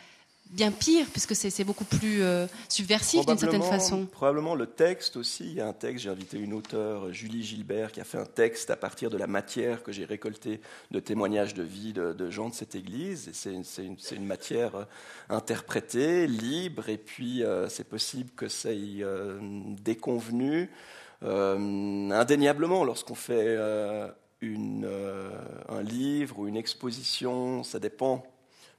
bien 0.51 0.71
pire, 0.71 1.07
puisque 1.11 1.35
c'est 1.35 1.63
beaucoup 1.63 1.85
plus 1.85 2.21
euh, 2.21 2.45
subversif 2.67 3.25
d'une 3.25 3.37
certaine 3.37 3.63
façon. 3.63 4.05
Probablement 4.05 4.53
le 4.53 4.67
texte 4.67 5.15
aussi. 5.15 5.45
Il 5.45 5.53
y 5.53 5.61
a 5.61 5.67
un 5.67 5.73
texte, 5.73 6.03
j'ai 6.03 6.09
invité 6.09 6.37
une 6.37 6.53
auteure, 6.53 7.11
Julie 7.13 7.41
Gilbert, 7.41 7.91
qui 7.91 8.01
a 8.01 8.03
fait 8.03 8.17
un 8.17 8.25
texte 8.25 8.69
à 8.69 8.75
partir 8.75 9.09
de 9.09 9.17
la 9.17 9.27
matière 9.27 9.81
que 9.81 9.91
j'ai 9.91 10.03
récoltée 10.03 10.59
de 10.91 10.99
témoignages 10.99 11.53
de 11.53 11.63
vie 11.63 11.93
de, 11.93 12.29
gens 12.29 12.49
de 12.49 12.53
cette 12.53 12.75
église. 12.75 13.29
C'est 13.33 13.53
une, 13.53 13.95
une, 14.11 14.25
matière 14.25 14.75
euh, 14.75 14.83
interprétée, 15.29 16.27
libre, 16.27 16.89
et 16.89 16.97
puis 16.97 17.43
euh, 17.43 17.69
c'est 17.69 17.87
possible 17.87 18.29
que 18.35 18.47
ça 18.47 18.71
ait 18.71 19.05
déconvenu. 19.83 20.69
indéniablement, 21.21 22.83
lorsqu'on 22.83 23.15
fait 23.15 23.57
une, 24.41 24.89
un 25.69 25.81
livre 25.81 26.39
ou 26.39 26.47
une 26.47 26.57
exposition, 26.57 27.63
ça 27.63 27.79
dépend 27.79 28.25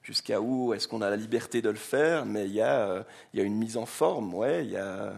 jusqu'à 0.02 0.40
où 0.40 0.74
est-ce 0.74 0.88
qu'on 0.88 1.02
a 1.02 1.10
la 1.10 1.16
liberté 1.16 1.62
de 1.62 1.70
le 1.70 1.76
faire, 1.76 2.26
mais 2.26 2.46
il 2.46 2.54
y 2.54 2.60
a, 2.60 2.88
euh, 2.88 3.02
une 3.34 3.56
mise 3.56 3.76
en 3.76 3.86
forme. 3.86 4.34
Ouais, 4.34 4.64
il 4.64 4.72
y 4.72 4.76
a, 4.76 5.12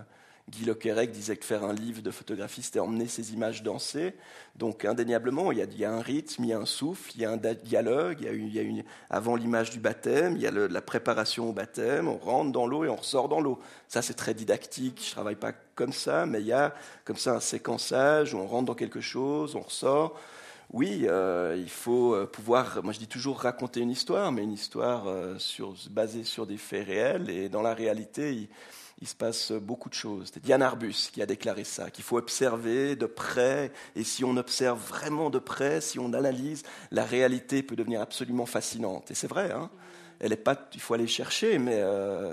Guy 0.51 0.67
Lequerec 0.67 1.11
disait 1.11 1.37
que 1.37 1.45
faire 1.45 1.65
un 1.65 1.73
livre 1.73 2.03
de 2.03 2.11
photographie, 2.11 2.63
c'était 2.63 2.79
emmener 2.79 3.07
ses 3.07 3.33
images 3.33 3.63
danser. 3.63 4.13
Donc, 4.57 4.85
indéniablement, 4.85 5.53
il 5.53 5.59
y, 5.59 5.85
a, 5.85 5.91
un 5.91 6.03
rythme, 6.03 6.45
il 6.45 6.51
y 6.51 6.53
a 6.53 6.59
un 6.59 6.67
souffle, 6.67 7.13
il 7.15 7.23
y 7.23 7.25
a 7.25 7.31
un 7.31 7.39
dialogue. 7.39 8.19
Il 8.21 8.27
y 8.27 8.29
a, 8.29 8.33
il 8.33 8.55
y 8.55 8.59
a 8.59 8.63
une, 8.63 8.85
avant 9.09 9.37
l'image 9.37 9.71
du 9.71 9.81
baptême, 9.81 10.37
il 10.37 10.43
y 10.43 10.47
a 10.47 10.51
la 10.51 10.83
préparation 10.83 11.49
au 11.49 11.53
baptême. 11.53 12.09
On 12.09 12.19
rentre 12.19 12.53
dans 12.53 12.67
l'eau 12.67 12.85
et 12.85 12.91
on 12.91 12.97
ressort 12.97 13.31
dans 13.31 13.41
l'eau. 13.41 13.59
Ça, 13.89 14.03
c'est 14.03 14.15
très 14.15 14.35
didactique. 14.35 15.03
Je 15.07 15.13
travaille 15.13 15.37
pas 15.37 15.53
comme 15.75 15.95
ça, 15.95 16.27
mais 16.27 16.41
il 16.41 16.47
y 16.47 16.53
a 16.53 16.75
comme 17.07 17.17
ça 17.17 17.33
un 17.33 17.41
séquençage 17.41 18.35
où 18.35 18.39
on 18.39 18.47
rentre 18.47 18.67
dans 18.67 18.75
quelque 18.75 19.01
chose, 19.01 19.57
on 19.57 19.63
ressort 19.63 20.21
oui, 20.75 21.07
euh, 21.09 21.55
il 21.57 21.71
faut 21.71 22.17
euh, 22.17 22.27
pouvoir, 22.27 22.83
moi 22.83 22.93
je 22.93 22.99
dis 22.99 23.07
toujours 23.07 23.39
raconter 23.39 23.79
une 23.79 23.93
histoire, 23.93 24.33
mais 24.33 24.43
une 24.43 24.53
histoire 24.53 25.07
euh, 25.07 25.39
basée 25.91 26.25
sur 26.25 26.49
des 26.49 26.57
faits 26.57 26.89
réels. 26.89 27.31
Et 27.31 27.49
dans 27.49 27.63
la 27.63 27.75
réalité, 27.75 28.49
il, 29.01 29.07
se 29.07 29.15
passe 29.15 29.53
beaucoup 29.53 29.89
de 29.89 29.95
choses. 29.95 30.33
C'est 30.35 30.43
Diane 30.43 30.63
Arbus 30.63 31.11
qui 31.13 31.23
a 31.23 31.27
déclaré 31.27 31.63
ça, 31.63 31.91
qu'il 31.91 32.03
faut 32.03 32.19
observer 32.19 32.97
de 32.97 33.07
près. 33.07 33.71
Et 33.95 34.03
si 34.03 34.25
on 34.25 34.37
observe 34.37 34.81
vraiment 34.89 35.31
de 35.31 35.39
près, 35.39 35.81
si 35.81 36.01
on 36.01 36.13
analyse, 36.13 36.65
la 36.91 37.05
réalité 37.05 37.63
peut 37.63 37.77
devenir 37.77 38.01
absolument 38.01 38.47
fascinante. 38.47 39.13
Et 39.13 39.15
c'est 39.15 39.29
vrai, 39.29 39.53
hein 39.53 39.71
Elle 40.19 40.33
est 40.33 40.37
pas, 40.37 40.59
il 40.75 40.81
faut 40.81 40.95
aller 40.95 41.07
chercher, 41.07 41.61
mais 41.61 41.85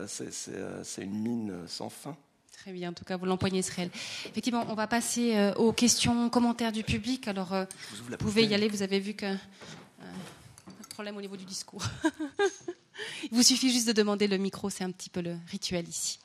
c'est 0.08 1.04
une 1.04 1.22
mine 1.22 1.54
sans 1.68 1.89
fin. 1.89 2.18
Très 2.62 2.74
bien, 2.74 2.91
en 2.91 2.93
tout 2.93 3.03
cas, 3.03 3.18
vous 3.18 3.26
l'empoignez, 3.26 3.57
Israël. 3.59 3.89
Effectivement, 4.26 4.66
on 4.70 4.76
va 4.76 4.86
passer 4.86 5.51
aux 5.55 5.74
questions, 5.74 6.30
commentaires 6.30 6.72
du 6.72 6.84
public. 6.84 7.28
Alors, 7.28 7.55
vous, 7.93 8.18
pouvez 8.18 8.45
y 8.45 8.53
aller, 8.53 8.68
vous 8.68 8.84
avez 8.84 8.99
vu 8.99 9.16
que. 9.16 9.34
de 9.34 10.88
problème 10.89 11.18
au 11.18 11.22
niveau 11.22 11.38
du 11.38 11.45
discours. 11.45 11.84
il 13.24 13.30
vous 13.32 13.41
suffit 13.41 13.72
juste 13.72 13.88
de 13.88 13.93
demander 13.93 14.28
le 14.28 14.38
micro, 14.38 14.70
c'est 14.70 14.84
un 14.84 14.91
petit 14.91 15.09
peu 15.09 15.22
le 15.22 15.38
rituel 15.49 15.89
ici. 15.89 16.20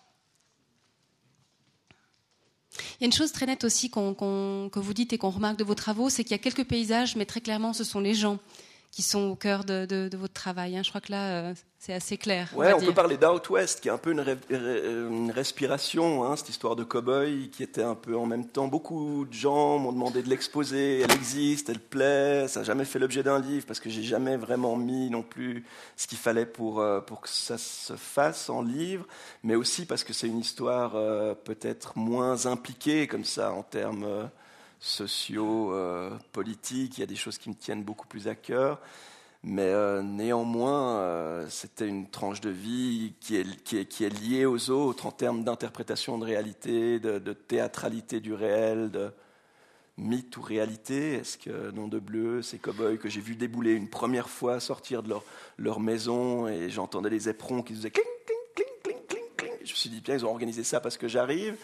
Il 2.79 3.03
y 3.03 3.05
a 3.05 3.07
une 3.07 3.15
chose 3.15 3.33
très 3.33 3.47
nette 3.47 3.65
aussi 3.65 3.91
que 3.91 4.79
vous 4.79 4.93
dites 4.93 5.15
et 5.15 5.19
qu'on 5.19 5.31
remarque 5.31 5.57
de 5.59 5.65
vos 5.65 5.75
travaux, 5.75 6.11
c'est 6.11 6.23
qu'il 6.23 6.33
y 6.33 6.35
a 6.35 6.39
quelques 6.39 6.65
paysages, 6.65 7.17
mais 7.17 7.25
très 7.25 7.41
clairement, 7.41 7.73
ce 7.73 7.85
sont 7.85 8.01
les 8.01 8.15
gens 8.15 8.39
qui 8.97 9.03
sont 9.03 9.25
au 9.25 9.37
cœur 9.37 9.65
de, 9.65 10.09
votre 10.17 10.33
travail. 10.33 10.75
Hein. 10.75 10.83
Je 10.83 10.89
crois 10.89 11.03
que 11.03 11.13
là, 11.13 11.29
euh, 11.29 11.55
c'est 11.79 11.93
assez 11.93 12.17
clair. 12.17 12.49
Ouais, 12.57 12.73
on, 12.73 12.81
peut 12.81 12.95
parler 12.95 13.19
d'Out 13.19 13.51
West, 13.51 13.83
qui 13.83 13.89
est 13.89 13.91
un 13.91 13.99
peu 13.99 14.11
une, 14.11 15.31
respiration, 15.31 16.25
hein, 16.25 16.35
cette 16.35 16.49
histoire 16.49 16.77
de 16.77 16.83
cow-boy, 16.83 17.51
qui 17.51 17.63
était 17.63 17.83
un 17.83 17.95
peu 17.95 18.17
en 18.17 18.25
même 18.25 18.47
temps. 18.47 18.69
Beaucoup 18.69 19.27
de 19.27 19.35
gens 19.35 19.79
m'ont 19.79 19.93
demandé 19.93 20.23
de 20.23 20.31
l'exposer. 20.31 21.03
Elle 21.03 21.13
existe, 21.13 21.69
elle 21.69 21.79
plaît. 21.79 22.49
Ça 22.49 22.61
n'a 22.61 22.65
jamais 22.65 22.87
fait 22.87 22.99
l'objet 22.99 23.23
d'un 23.23 23.39
livre 23.39 23.67
parce 23.67 23.81
que 23.81 23.91
j'ai 23.91 24.03
jamais 24.03 24.39
vraiment 24.39 24.77
mis 24.77 25.11
non 25.11 25.23
plus 25.23 25.67
ce 25.99 26.07
qu'il 26.07 26.17
fallait 26.17 26.47
pour, 26.47 26.81
euh, 26.81 27.03
pour 27.03 27.21
que 27.21 27.29
ça 27.29 27.59
se 27.59 27.97
fasse 27.97 28.49
en 28.49 28.63
livre, 28.63 29.07
mais 29.43 29.57
aussi 29.57 29.85
parce 29.85 30.05
que 30.05 30.15
c'est 30.15 30.27
une 30.27 30.41
histoire 30.41 30.93
euh, 30.97 31.35
peut-être 31.35 31.99
moins 31.99 32.47
impliquée 32.47 33.07
comme 33.09 33.27
ça 33.27 33.53
en 33.53 33.63
termes 33.63 34.31
sociaux, 34.81 35.75
politiques. 36.33 36.99
Il 36.99 37.01
y 37.01 37.05
a 37.05 37.07
des 37.07 37.17
choses 37.17 37.39
qui 37.39 37.49
me 37.49 37.55
tiennent 37.55 37.85
beaucoup 37.85 38.07
plus 38.07 38.29
à 38.29 38.35
cœur. 38.35 38.81
Mais 39.49 39.63
euh, 39.63 40.03
néanmoins, 40.03 40.97
euh, 40.99 41.47
c'était 41.49 41.87
une 41.87 42.09
tranche 42.11 42.41
de 42.41 42.51
vie 42.51 43.15
qui 43.21 43.37
est, 43.37 44.21
liée 44.21 44.45
aux 44.45 44.71
autres 44.71 45.07
en 45.07 45.13
termes 45.13 45.45
d'interprétation 45.45 46.19
de 46.19 46.25
réalité, 46.25 46.99
de, 46.99 47.33
théâtralité 47.33 48.19
du 48.19 48.35
réel, 48.35 48.91
de 48.91 49.13
mythe 49.99 50.37
ou 50.37 50.43
réalité. 50.43 51.13
Est-ce 51.13 51.39
que 51.39 51.71
Nom 51.71 51.87
de 51.87 52.01
Bleu, 52.01 52.43
ces 52.43 52.59
cow-boys 52.59 52.97
que 52.97 53.09
j'ai 53.09 53.21
vu 53.21 53.37
débouler 53.37 53.73
une 53.73 53.89
première 53.89 54.29
fois, 54.29 54.59
sortir 54.59 55.05
de 55.05 55.11
leur, 55.11 55.23
leur 55.59 55.79
maison 55.79 56.49
et 56.49 56.69
j'entendais 56.69 57.11
les 57.11 57.29
éperons 57.29 57.63
qui 57.63 57.73
faisaient 57.73 57.93
cling, 57.93 58.05
cling, 58.27 58.37
cling, 58.57 58.67
cling, 58.83 59.07
cling, 59.07 59.25
cling. 59.37 59.59
Je 59.65 59.71
me 59.71 59.77
suis 59.77 59.91
dit, 59.91 60.01
bien, 60.01 60.17
ils 60.17 60.27
ont 60.27 60.31
organisé 60.31 60.65
ça 60.65 60.81
parce 60.81 60.97
que 60.97 61.07
j'arrive. 61.07 61.57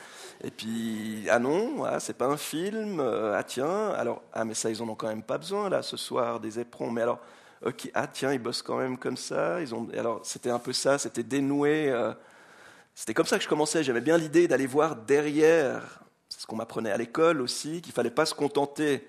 Et 0.45 0.51
puis, 0.51 1.27
ah 1.31 1.39
non, 1.39 1.85
c'est 2.01 2.17
pas 2.17 2.27
un 2.27 2.37
film, 2.37 2.99
euh, 2.99 3.37
ah 3.37 3.45
tiens, 3.45 3.91
alors, 3.91 4.23
ah 4.33 4.45
mais 4.45 4.55
ça, 4.55 4.71
ils 4.71 4.83
en 4.83 4.89
ont 4.89 4.97
quand 4.97 5.07
même 5.07 5.23
pas 5.23 5.39
besoin, 5.39 5.69
là, 5.69 5.83
ce 5.83 5.97
soir, 5.97 6.41
des 6.41 6.59
éperons. 6.59 6.91
Mais 6.91 7.03
alors, 7.03 7.21
ok, 7.65 7.89
ah 7.95 8.09
tiens, 8.09 8.33
ils 8.33 8.41
bossent 8.41 8.63
quand 8.63 8.79
même 8.79 8.99
comme 8.99 9.17
ça. 9.17 9.61
Ils 9.61 9.73
ont, 9.73 9.89
alors, 9.97 10.21
c'était 10.25 10.51
un 10.51 10.59
peu 10.59 10.73
ça, 10.73 10.99
c'était 10.99 11.23
dénoué. 11.23 11.91
Euh, 11.91 12.13
c'était 12.93 13.15
comme 13.15 13.27
ça 13.27 13.39
que 13.39 13.45
je 13.45 13.49
commençais. 13.49 13.85
J'avais 13.85 14.01
bien 14.01 14.19
l'idée 14.19 14.49
d'aller 14.49 14.67
voir 14.67 14.97
derrière, 14.97 16.01
c'est 16.29 16.41
ce 16.41 16.47
qu'on 16.47 16.57
m'apprenait 16.57 16.91
à 16.91 16.97
l'école 16.97 17.41
aussi, 17.41 17.81
qu'il 17.81 17.93
fallait 17.93 18.11
pas 18.11 18.27
se 18.27 18.35
contenter. 18.35 19.07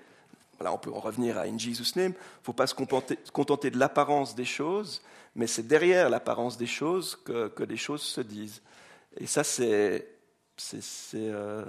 Là, 0.61 0.71
on 0.71 0.77
peut 0.77 0.91
en 0.91 0.99
revenir 0.99 1.39
à 1.39 1.41
In 1.41 1.57
Jesus 1.57 1.93
Name. 1.95 2.11
Il 2.11 2.41
ne 2.41 2.43
faut 2.43 2.53
pas 2.53 2.67
se 2.67 2.75
contenter, 2.75 3.17
contenter 3.33 3.71
de 3.71 3.79
l'apparence 3.79 4.35
des 4.35 4.45
choses, 4.45 5.01
mais 5.35 5.47
c'est 5.47 5.67
derrière 5.67 6.11
l'apparence 6.11 6.57
des 6.57 6.67
choses 6.67 7.15
que, 7.25 7.47
que 7.47 7.63
les 7.63 7.75
choses 7.75 8.03
se 8.03 8.21
disent. 8.21 8.61
Et 9.17 9.25
ça, 9.25 9.43
c'est 9.43 10.07
c'est 10.57 10.81
euh, 11.15 11.63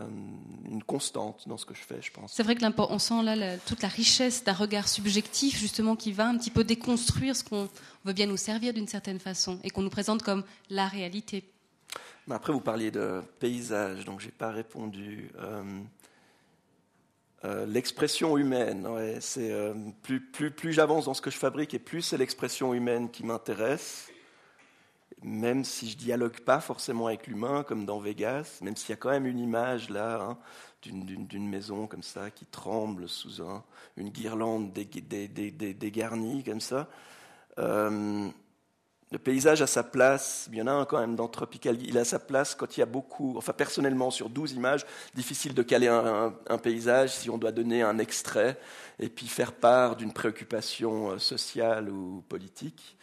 une 0.71 0.83
constante 0.83 1.49
dans 1.49 1.57
ce 1.57 1.65
que 1.65 1.75
je 1.75 1.81
fais, 1.81 2.03
je 2.03 2.13
pense. 2.13 2.33
C'est 2.35 2.43
vrai 2.43 2.55
que 2.55 2.65
on 2.79 2.99
sent 2.99 3.23
là 3.23 3.57
toute 3.59 3.83
la 3.83 3.89
richesse 3.89 4.45
d'un 4.45 4.53
regard 4.53 4.89
subjectif, 4.89 5.59
justement, 5.59 5.97
qui 5.97 6.13
va 6.13 6.29
un 6.29 6.37
petit 6.37 6.51
peu 6.51 6.65
déconstruire 6.65 7.35
ce 7.35 7.45
qu'on 7.45 7.69
veut 8.05 8.13
bien 8.13 8.27
nous 8.27 8.37
servir 8.37 8.75
d'une 8.75 8.89
certaine 8.89 9.19
façon 9.19 9.59
et 9.65 9.71
qu'on 9.71 9.83
nous 9.83 9.91
présente 9.91 10.23
comme 10.23 10.45
la 10.69 10.87
réalité. 10.87 11.45
Mais 12.27 12.35
après, 12.35 12.53
vous 12.53 12.61
parliez 12.61 12.91
de 12.91 13.23
paysage, 13.39 14.05
donc 14.05 14.21
je 14.21 14.27
n'ai 14.27 14.33
pas 14.33 14.51
répondu. 14.51 15.31
Euh, 15.39 15.63
euh, 17.45 17.67
l'expression 17.67 18.37
humaine, 18.37 18.87
c'est 19.21 19.53
plus, 20.03 20.21
plus, 20.21 20.51
plus 20.51 20.73
j'avance 20.73 21.07
dans 21.07 21.15
ce 21.15 21.23
que 21.23 21.31
je 21.31 21.39
fabrique 21.39 21.75
et 21.75 21.79
plus 21.79 22.03
c'est 22.03 22.19
l'expression 22.19 22.75
humaine 22.75 23.11
qui 23.11 23.25
m'intéresse 23.25 24.11
même 25.25 25.65
si 25.65 25.89
je 25.89 25.97
dialogue 25.97 26.41
pas 26.41 26.61
forcément 26.61 27.07
avec 27.07 27.27
l'humain, 27.27 27.65
comme 27.65 27.87
dans 27.87 27.99
Vegas, 27.99 28.59
même 28.61 28.77
s'il 28.77 28.91
y 28.91 28.93
a 28.93 28.97
quand 28.97 29.11
même 29.11 29.27
une 29.27 29.39
image 29.39 29.89
là 29.89 30.21
hein, 30.21 30.39
d'une 30.83 31.49
maison 31.49 31.87
comme 31.87 32.03
ça 32.03 32.31
qui 32.31 32.45
tremble 32.45 33.09
sous 33.09 33.43
un, 33.43 33.65
une 33.97 34.11
guirlande 34.11 34.73
dégarnie 34.73 36.45
comme 36.45 36.61
ça. 36.61 36.89
Euh, 37.59 38.29
le 39.13 39.19
paysage 39.19 39.63
a 39.63 39.67
sa 39.67 39.83
place, 39.83 40.49
il 40.53 40.59
y 40.59 40.63
en 40.63 40.67
a 40.67 40.73
un 40.73 40.85
quand 40.85 40.99
même 40.99 41.17
dans 41.17 41.29
Tropical, 41.29 41.81
il 41.81 41.97
a 41.97 42.05
sa 42.05 42.19
place 42.19 42.55
quand 42.55 42.77
il 42.77 42.81
y 42.81 42.83
a 42.83 42.87
beaucoup, 42.87 43.35
enfin 43.39 43.53
personnellement 43.53 44.11
sur 44.11 44.29
12 44.29 44.53
images, 44.53 44.85
difficile 45.15 45.55
de 45.55 45.63
caler 45.63 45.89
un, 45.89 46.35
un 46.49 46.59
paysage 46.59 47.15
si 47.15 47.31
on 47.31 47.39
doit 47.39 47.53
donner 47.53 47.83
un 47.83 47.99
extrait 47.99 48.59
et 48.99 49.09
puis 49.09 49.27
faire 49.27 49.53
part 49.53 49.97
d'une 49.97 50.13
préoccupation 50.13 51.13
euh, 51.13 51.19
sociale 51.19 51.89
ou 51.89 52.23
politique. 52.29 52.99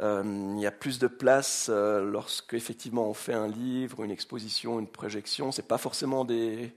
Euh, 0.00 0.52
il 0.56 0.60
y 0.60 0.66
a 0.66 0.72
plus 0.72 0.98
de 0.98 1.06
place 1.06 1.68
euh, 1.70 2.04
lorsque 2.04 2.52
effectivement 2.52 3.08
on 3.08 3.14
fait 3.14 3.32
un 3.32 3.48
livre, 3.48 4.04
une 4.04 4.10
exposition, 4.10 4.78
une 4.78 4.86
projection. 4.86 5.52
C'est 5.52 5.66
pas 5.66 5.78
forcément 5.78 6.26
des, 6.26 6.70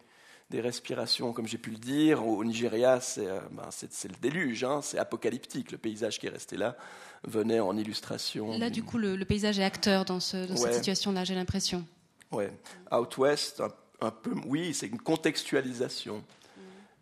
des 0.50 0.62
respirations, 0.62 1.34
comme 1.34 1.46
j'ai 1.46 1.58
pu 1.58 1.72
le 1.72 1.78
dire. 1.78 2.26
Au 2.26 2.44
Nigeria, 2.46 3.02
c'est 3.02 3.28
euh, 3.28 3.40
ben, 3.52 3.70
le 3.84 4.22
déluge, 4.22 4.64
hein, 4.64 4.80
c'est 4.82 4.98
apocalyptique. 4.98 5.72
Le 5.72 5.78
paysage 5.78 6.20
qui 6.20 6.28
est 6.28 6.30
resté 6.30 6.56
là 6.56 6.78
venait 7.26 7.60
en 7.60 7.76
illustration. 7.76 8.58
Là, 8.58 8.70
du 8.70 8.84
coup, 8.84 8.98
le, 8.98 9.18
paysage 9.26 9.60
est 9.60 9.66
acteur 9.66 10.06
dans, 10.06 10.22
ce, 10.22 10.48
dans 10.48 10.56
cette 10.56 10.76
situation-là, 10.76 11.26
j'ai 11.26 11.36
l'impression. 11.36 11.86
Oui. 12.32 12.46
Out 12.94 13.18
West, 13.18 13.62
un, 14.00 14.12
peu, 14.12 14.32
oui, 14.46 14.74
c'est 14.74 14.88
une 14.88 15.02
contextualisation. 15.02 16.24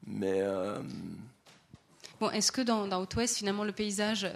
Mais. 0.08 0.42
Bon, 2.20 2.32
est-ce 2.32 2.52
que 2.52 2.62
dans, 2.62 2.88
dans 2.88 3.04
Out 3.04 3.16
West, 3.16 3.38
finalement, 3.38 3.64
le 3.64 3.74
paysage, 3.74 4.28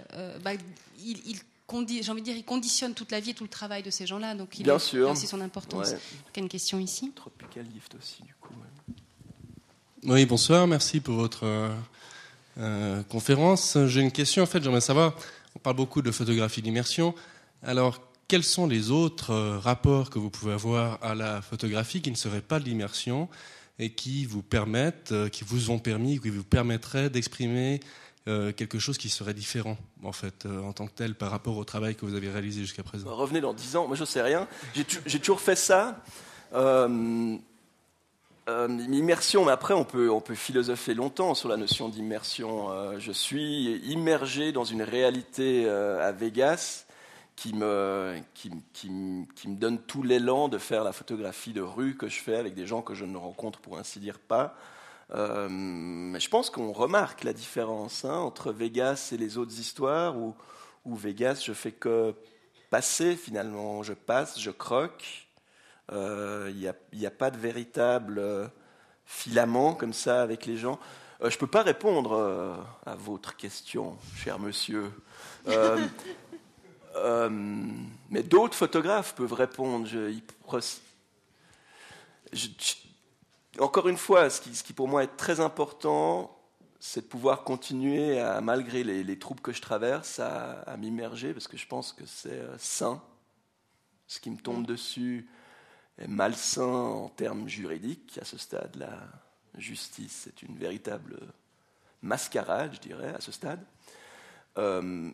bah, 0.44 0.52
il, 1.00 1.18
il 1.26 1.40
j'ai 1.88 2.10
envie 2.10 2.20
de 2.20 2.26
dire, 2.26 2.36
il 2.36 2.44
conditionne 2.44 2.94
toute 2.94 3.10
la 3.10 3.20
vie 3.20 3.30
et 3.30 3.34
tout 3.34 3.44
le 3.44 3.50
travail 3.50 3.82
de 3.82 3.90
ces 3.90 4.06
gens-là. 4.06 4.34
Donc 4.34 4.58
il 4.58 4.64
Bien 4.64 4.76
a, 4.76 4.78
sûr. 4.78 5.10
aussi 5.10 5.26
son 5.26 5.40
importance. 5.40 5.90
Il 6.34 6.36
y 6.36 6.40
a 6.40 6.42
une 6.42 6.48
question 6.48 6.78
ici. 6.78 7.12
Tropical 7.14 7.66
Lift 7.72 7.94
aussi, 7.94 8.22
du 8.22 8.34
coup. 8.40 8.52
Oui, 10.04 10.26
bonsoir, 10.26 10.66
merci 10.66 10.98
pour 10.98 11.14
votre 11.14 11.46
euh, 11.46 11.70
euh, 12.58 13.02
conférence. 13.04 13.78
J'ai 13.86 14.00
une 14.00 14.10
question, 14.10 14.42
en 14.42 14.46
fait, 14.46 14.60
j'aimerais 14.60 14.80
savoir, 14.80 15.14
on 15.54 15.60
parle 15.60 15.76
beaucoup 15.76 16.02
de 16.02 16.10
photographie 16.10 16.60
d'immersion. 16.60 17.14
Alors, 17.62 18.00
quels 18.26 18.42
sont 18.42 18.66
les 18.66 18.90
autres 18.90 19.30
euh, 19.30 19.58
rapports 19.60 20.10
que 20.10 20.18
vous 20.18 20.28
pouvez 20.28 20.54
avoir 20.54 20.98
à 21.04 21.14
la 21.14 21.40
photographie 21.40 22.02
qui 22.02 22.10
ne 22.10 22.16
seraient 22.16 22.40
pas 22.40 22.58
de 22.58 22.64
l'immersion 22.64 23.28
et 23.78 23.90
qui 23.90 24.24
vous 24.24 24.42
permettent, 24.42 25.14
qui 25.30 25.44
vous 25.44 25.70
ont 25.70 25.78
permis, 25.78 26.18
qui 26.18 26.30
vous 26.30 26.42
permettraient 26.42 27.08
d'exprimer 27.08 27.78
euh, 28.28 28.52
quelque 28.52 28.78
chose 28.78 28.98
qui 28.98 29.08
serait 29.08 29.34
différent, 29.34 29.76
en 30.04 30.12
fait, 30.12 30.46
euh, 30.46 30.62
en 30.62 30.72
tant 30.72 30.86
que 30.86 30.92
tel, 30.92 31.16
par 31.16 31.32
rapport 31.32 31.56
au 31.56 31.64
travail 31.64 31.96
que 31.96 32.06
vous 32.06 32.14
avez 32.14 32.30
réalisé 32.30 32.60
jusqu'à 32.60 32.84
présent 32.84 33.12
Revenez 33.12 33.40
dans 33.40 33.52
10 33.52 33.76
ans, 33.76 33.88
moi 33.88 33.96
je 33.96 34.04
sais 34.04 34.22
rien. 34.22 34.46
J'ai 34.74 35.18
toujours 35.18 35.40
fait 35.40 35.56
ça. 35.56 36.00
Euh, 36.54 37.36
immersion, 38.46 39.44
mais 39.44 39.50
après 39.50 39.74
on 39.74 39.84
peut, 39.84 40.08
on 40.08 40.20
peut 40.20 40.36
philosopher 40.36 40.94
longtemps 40.94 41.34
sur 41.34 41.48
la 41.48 41.56
notion 41.56 41.88
d'immersion. 41.88 42.68
je 42.98 43.10
suis 43.10 43.78
immergé 43.88 44.52
dans 44.52 44.64
une 44.64 44.82
réalité 44.82 45.68
à 45.68 46.12
Vegas 46.12 46.84
qui 47.34 47.54
me, 47.54 48.18
qui, 48.34 48.50
qui 48.72 48.88
me 48.88 49.56
donne 49.56 49.78
tout 49.78 50.02
l'élan 50.02 50.48
de 50.48 50.58
faire 50.58 50.84
la 50.84 50.92
photographie 50.92 51.52
de 51.52 51.60
rue 51.60 51.96
que 51.96 52.08
je 52.08 52.20
fais 52.20 52.36
avec 52.36 52.54
des 52.54 52.66
gens 52.66 52.82
que 52.82 52.94
je 52.94 53.04
ne 53.04 53.16
rencontre 53.16 53.58
pour 53.60 53.78
ainsi 53.78 53.98
dire 53.98 54.18
pas. 54.18 54.54
Euh, 55.14 56.18
je 56.18 56.28
pense 56.28 56.50
qu'on 56.50 56.72
remarque 56.72 57.24
la 57.24 57.32
différence 57.32 58.04
hein, 58.04 58.14
entre 58.14 58.52
Vegas 58.52 59.10
et 59.12 59.16
les 59.16 59.36
autres 59.36 59.58
histoires 59.58 60.16
où, 60.16 60.34
où, 60.84 60.96
Vegas, 60.96 61.42
je 61.44 61.52
fais 61.52 61.72
que 61.72 62.14
passer 62.70 63.16
finalement. 63.16 63.82
Je 63.82 63.92
passe, 63.92 64.40
je 64.40 64.50
croque. 64.50 65.28
Il 65.90 65.96
euh, 65.96 66.52
n'y 66.52 66.66
a, 66.66 67.08
a, 67.08 67.10
pas 67.10 67.30
de 67.30 67.36
véritable 67.36 68.18
euh, 68.18 68.46
filament 69.04 69.74
comme 69.74 69.92
ça 69.92 70.22
avec 70.22 70.46
les 70.46 70.56
gens. 70.56 70.78
je 71.20 71.26
ne 71.26 71.38
peux 71.38 71.46
pas 71.46 71.62
répondre 71.62 72.64
à 72.86 72.94
votre 72.94 73.36
question, 73.36 73.98
cher 74.16 74.38
monsieur. 74.38 74.90
mais 78.10 78.22
d'autres 78.22 78.54
photographes 78.54 79.14
peuvent 79.14 79.34
répondre. 79.34 79.86
Je, 79.86 80.14
je, 82.32 82.48
encore 83.58 83.88
une 83.88 83.96
fois, 83.96 84.30
ce 84.30 84.40
qui, 84.40 84.72
pour 84.72 84.88
moi 84.88 85.04
est 85.04 85.16
très 85.16 85.40
important, 85.40 86.38
c'est 86.80 87.02
de 87.02 87.06
pouvoir 87.06 87.44
continuer, 87.44 88.18
à, 88.18 88.40
malgré 88.40 88.82
les, 88.82 89.18
troubles 89.18 89.40
que 89.40 89.52
je 89.52 89.60
traverse, 89.60 90.20
à, 90.20 90.76
m'immerger, 90.78 91.32
parce 91.32 91.48
que 91.48 91.56
je 91.56 91.66
pense 91.66 91.92
que 91.92 92.04
c'est 92.06 92.30
euh, 92.30 92.56
sain. 92.58 93.02
Ce 94.06 94.20
qui 94.20 94.30
me 94.30 94.36
tombe 94.36 94.66
dessus 94.66 95.28
est 95.98 96.08
malsain 96.08 96.64
en 96.64 97.08
termes 97.08 97.48
juridiques. 97.48 98.18
À 98.20 98.24
ce 98.24 98.36
stade, 98.36 98.76
la 98.76 98.98
justice 99.56 100.26
est 100.26 100.42
une 100.42 100.58
véritable 100.58 101.18
mascarade, 102.02 102.74
je 102.74 102.80
dirais, 102.80 103.14
à 103.14 103.20
ce 103.20 103.32
stade. 103.32 103.64
Euh, 104.58 105.10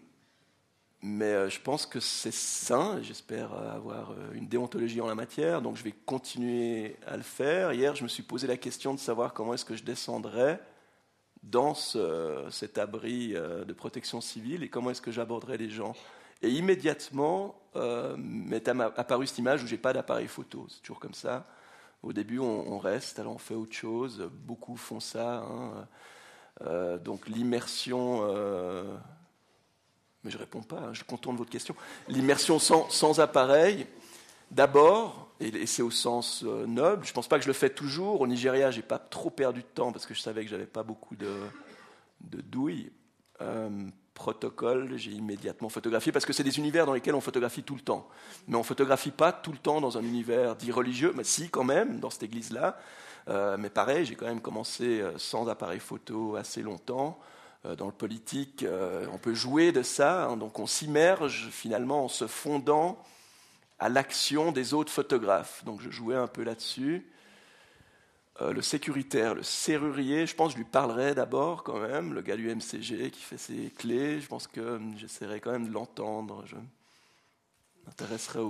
mais 1.03 1.49
je 1.49 1.61
pense 1.61 1.87
que 1.87 2.01
c'est 2.01 2.33
sain. 2.33 3.01
J'espère 3.03 3.53
avoir 3.53 4.15
une 4.35 4.49
déontologie 4.49 5.01
en 5.01 5.07
la 5.07 5.15
matière, 5.15 5.63
donc 5.63 5.77
je 5.77 5.85
vais 5.85 5.95
continuer 6.07 6.97
à 7.07 7.17
le 7.17 7.23
faire. 7.23 7.73
Hier, 7.73 7.95
je 7.95 8.03
me 8.03 8.09
suis 8.09 8.23
posé 8.23 8.47
la 8.47 8.57
question 8.57 8.95
de 8.95 8.99
savoir 8.99 9.33
comment 9.33 9.55
est-ce 9.55 9.65
que 9.65 9.77
je 9.77 9.85
descendrais 9.85 10.61
dans 11.45 11.75
cet 12.51 12.79
abri 12.79 13.29
de 13.29 13.73
protection 13.73 14.21
civile 14.21 14.65
et 14.65 14.69
comment 14.69 14.91
est-ce 14.91 15.01
que 15.01 15.13
j'aborderais 15.13 15.57
les 15.57 15.71
gens. 15.71 15.95
Et 16.43 16.51
immédiatement 16.51 17.55
m'est 18.17 18.69
apparue 18.69 19.29
cette 19.29 19.39
image 19.39 19.63
où 19.63 19.67
j'ai 19.69 19.79
pas 19.79 19.93
d'appareil 19.93 20.27
photo. 20.27 20.67
C'est 20.69 20.81
toujours 20.81 20.99
comme 20.99 21.15
ça. 21.15 21.47
Au 22.03 22.13
début, 22.13 22.39
on, 22.39 22.79
reste, 22.79 23.19
alors 23.19 23.35
on 23.35 23.39
fait 23.39 23.55
autre 23.55 23.75
chose. 23.75 24.31
Beaucoup 24.33 24.77
font 24.77 25.01
ça. 25.01 25.39
Hein. 25.39 25.89
Euh, 26.63 26.99
donc 26.99 27.29
l'immersion. 27.29 28.21
Euh, 28.23 28.97
mais 30.25 30.31
je 30.31 30.39
réponds 30.39 30.63
pas, 30.63 30.79
hein, 30.79 30.95
je 30.95 31.05
contourne 31.05 31.37
votre 31.37 31.51
question. 31.51 31.75
L'immersion 32.09 32.59
sans, 32.59 33.21
appareil, 33.21 33.87
d'abord, 34.51 35.29
et, 35.41 35.67
c'est 35.67 35.83
au 35.83 35.91
sens 35.91 36.43
euh, 36.45 36.67
noble, 36.67 37.05
je 37.05 37.11
ne 37.11 37.15
pense 37.15 37.29
pas 37.29 37.39
que 37.39 37.45
je 37.45 37.49
le 37.49 37.55
fais 37.55 37.71
toujours. 37.71 38.21
Au 38.21 38.27
Nigeria, 38.27 38.71
j'ai 38.71 38.83
pas 38.83 38.99
trop 38.99 39.31
perdu 39.31 39.61
de 39.61 39.67
temps 39.67 39.93
parce 39.93 40.07
que 40.07 40.15
je 40.15 40.21
savais 40.21 40.45
que 40.45 40.51
j'avais 40.51 40.67
pas 40.67 40.83
beaucoup 40.83 41.17
de, 41.17 41.33
de 42.21 42.41
douilles 42.41 42.91
protocole, 44.19 44.97
j'ai 44.97 45.13
immédiatement 45.13 45.69
photographié, 45.69 46.11
parce 46.11 46.27
que 46.27 46.33
c'est 46.33 46.43
des 46.43 46.59
univers 46.59 46.85
dans 46.85 46.93
lesquels 46.93 47.15
on 47.15 47.21
photographie 47.21 47.63
tout 47.63 47.77
le 47.77 47.81
temps. 47.81 48.09
Mais 48.49 48.57
on 48.57 48.61
ne 48.61 48.65
photographie 48.65 49.13
pas 49.13 49.33
tout 49.33 49.53
le 49.53 49.59
temps 49.59 49.81
dans 49.81 49.97
un 49.97 50.03
univers 50.03 50.57
dit 50.57 50.73
religieux, 50.73 51.13
mais 51.15 51.23
si 51.23 51.49
quand 51.49 51.65
même, 51.65 52.01
dans 52.01 52.11
cette 52.11 52.25
église-là. 52.25 52.77
Euh, 53.29 53.57
mais 53.57 53.71
pareil, 53.71 54.05
j'ai 54.05 54.17
quand 54.17 54.27
même 54.27 54.41
commencé 54.41 55.01
euh, 55.01 55.17
sans 55.19 55.49
appareil 55.49 55.79
photo 55.79 56.35
assez 56.35 56.63
longtemps. 56.63 57.19
Euh, 57.65 57.77
dans 57.77 57.87
le 57.87 57.93
politique, 57.93 58.65
on 59.13 59.19
peut 59.19 59.35
jouer 59.35 59.73
de 59.73 59.83
ça, 59.83 60.27
hein. 60.27 60.37
donc 60.37 60.59
on 60.59 60.67
s'immerge 60.67 61.49
finalement 61.51 62.05
en 62.05 62.09
se 62.09 62.27
fondant 62.27 63.03
à 63.79 63.89
l'action 63.89 64.53
des 64.53 64.75
autres 64.75 64.93
photographes. 64.93 65.65
Donc 65.65 65.81
je 65.81 65.91
jouais 65.91 66.17
un 66.17 66.27
peu 66.27 66.43
là-dessus. 66.43 67.07
Euh, 68.41 68.53
le 68.53 68.63
sécuritaire, 68.63 69.35
le 69.35 69.43
serrurier, 69.43 70.27
je 70.27 70.35
pense 70.35 70.53
que 70.53 70.59
je 70.59 70.65
lui 70.65 70.71
parlerai 70.71 71.15
d'abord 71.15 71.65
quand 71.65 71.81
même, 71.81 72.15
le 72.15 72.23
gars 72.23 72.37
du 72.37 72.49
MCG 72.55 73.11
qui 73.11 73.21
fait 73.21 73.39
ses 73.39 73.71
clés, 73.71 74.21
je 74.21 74.29
pense 74.29 74.47
que 74.47 74.61
hum, 74.61 74.97
j'essaierai 74.97 75.41
quand 75.41 75.51
même 75.51 75.67
de 75.67 75.73
l'entendre, 75.73 76.45
je 76.47 76.55
m'intéresserai 77.87 78.41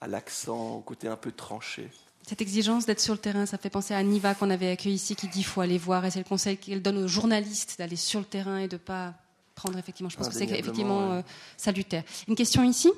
à 0.00 0.06
l'accent, 0.06 0.76
au 0.76 0.80
côté 0.80 1.08
un 1.08 1.16
peu 1.16 1.30
tranché. 1.30 1.90
Cette 2.26 2.42
exigence 2.42 2.86
d'être 2.86 3.00
sur 3.00 3.14
le 3.14 3.18
terrain, 3.18 3.44
ça 3.44 3.58
fait 3.58 3.70
penser 3.70 3.92
à 3.92 4.02
Niva 4.02 4.34
qu'on 4.34 4.50
avait 4.50 4.70
accueilli 4.70 4.94
ici 4.94 5.16
qui 5.16 5.26
dit 5.26 5.32
qu'il 5.38 5.44
faut 5.44 5.62
aller 5.62 5.78
voir, 5.78 6.04
et 6.04 6.10
c'est 6.10 6.20
le 6.20 6.24
conseil 6.24 6.56
qu'elle 6.58 6.80
donne 6.80 6.98
aux 6.98 7.08
journalistes 7.08 7.76
d'aller 7.78 7.96
sur 7.96 8.20
le 8.20 8.26
terrain 8.26 8.58
et 8.58 8.68
de 8.68 8.76
ne 8.76 8.78
pas 8.78 9.14
prendre 9.54 9.78
effectivement. 9.78 10.08
Je 10.10 10.16
pense 10.16 10.28
que 10.28 10.34
c'est 10.34 10.44
effectivement 10.44 11.12
euh, 11.12 11.22
salutaire. 11.56 12.04
Une 12.28 12.36
question 12.36 12.62
ici? 12.62 12.90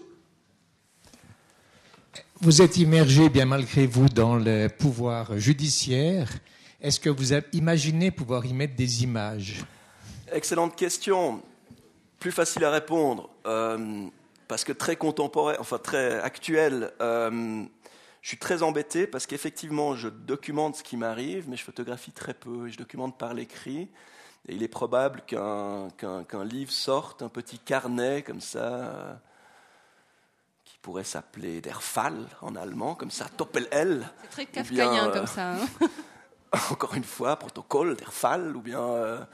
Vous 2.41 2.61
êtes 2.61 2.77
immergé, 2.77 3.29
bien 3.29 3.47
malgré 3.47 3.87
vous, 3.87 4.09
dans 4.09 4.37
le 4.37 4.68
pouvoir 4.68 5.39
judiciaire. 5.39 6.29
Est-ce 6.81 6.99
que 6.99 7.09
vous 7.09 7.33
avez 7.33 7.47
imaginé 7.53 8.11
pouvoir 8.11 8.45
y 8.45 8.53
mettre 8.53 8.75
des 8.75 9.05
images? 9.05 9.64
Excellente 10.31 10.77
question. 10.77 11.41
Plus 12.18 12.33
facile 12.33 12.64
à 12.64 12.70
répondre, 12.70 13.31
euh, 13.47 14.07
parce 14.47 14.64
que 14.64 14.73
très 14.73 14.97
contemporain, 14.97 15.55
enfin 15.59 15.79
très 15.79 16.20
actuel. 16.20 16.93
Euh, 17.01 17.64
je 18.23 18.29
suis 18.29 18.39
très 18.39 18.62
embêté 18.62 19.07
parce 19.07 19.27
qu'effectivement, 19.27 19.95
je 19.95 20.09
documente 20.09 20.77
ce 20.77 20.83
qui 20.83 20.97
m'arrive, 20.97 21.49
mais 21.49 21.57
je 21.57 21.64
photographie 21.64 22.12
très 22.12 22.35
peu 22.35 22.68
et 22.68 22.70
je 22.70 22.79
documente 22.79 23.18
par 23.18 23.35
l'écrit. 23.35 23.91
Et 24.49 24.55
il 24.55 24.62
est 24.62 24.68
probable 24.68 25.23
qu'un 25.27 26.45
livre 26.45 26.73
sorte, 26.73 27.23
un 27.23 27.29
petit 27.29 27.59
carnet 27.59 28.23
comme 28.23 28.41
ça. 28.41 28.64
Euh, 28.64 29.14
pourrait 30.83 31.05
s'appeler 31.05 31.61
Der 31.61 31.81
Fall 31.83 32.27
en 32.41 32.57
allemand, 32.57 32.97
comme 32.97 33.12
ça, 33.12 33.27
Doppel-L. 33.39 34.09
C'est 34.23 34.31
très 34.31 34.47
kafkaïen 34.47 35.11
comme 35.12 35.29
ça. 35.29 35.53
Hein. 35.53 35.68
encore 36.70 36.95
une 36.95 37.05
fois, 37.05 37.37
protocole, 37.37 37.97
Der 37.97 38.12
Fall, 38.12 38.57
ou 38.57 38.61
bien 38.61 38.81
euh, 38.81 39.25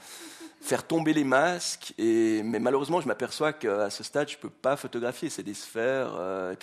faire 0.61 0.85
tomber 0.85 1.13
les 1.13 1.23
masques. 1.23 1.93
Mais 1.97 2.59
malheureusement, 2.59 3.01
je 3.01 3.07
m'aperçois 3.07 3.53
qu'à 3.53 3.89
ce 3.89 4.03
stade, 4.03 4.29
je 4.29 4.35
ne 4.35 4.41
peux 4.41 4.49
pas 4.49 4.75
photographier, 4.75 5.29
c'est 5.29 5.43
des 5.43 5.53
sphères. 5.53 6.15
Euh, 6.17 6.55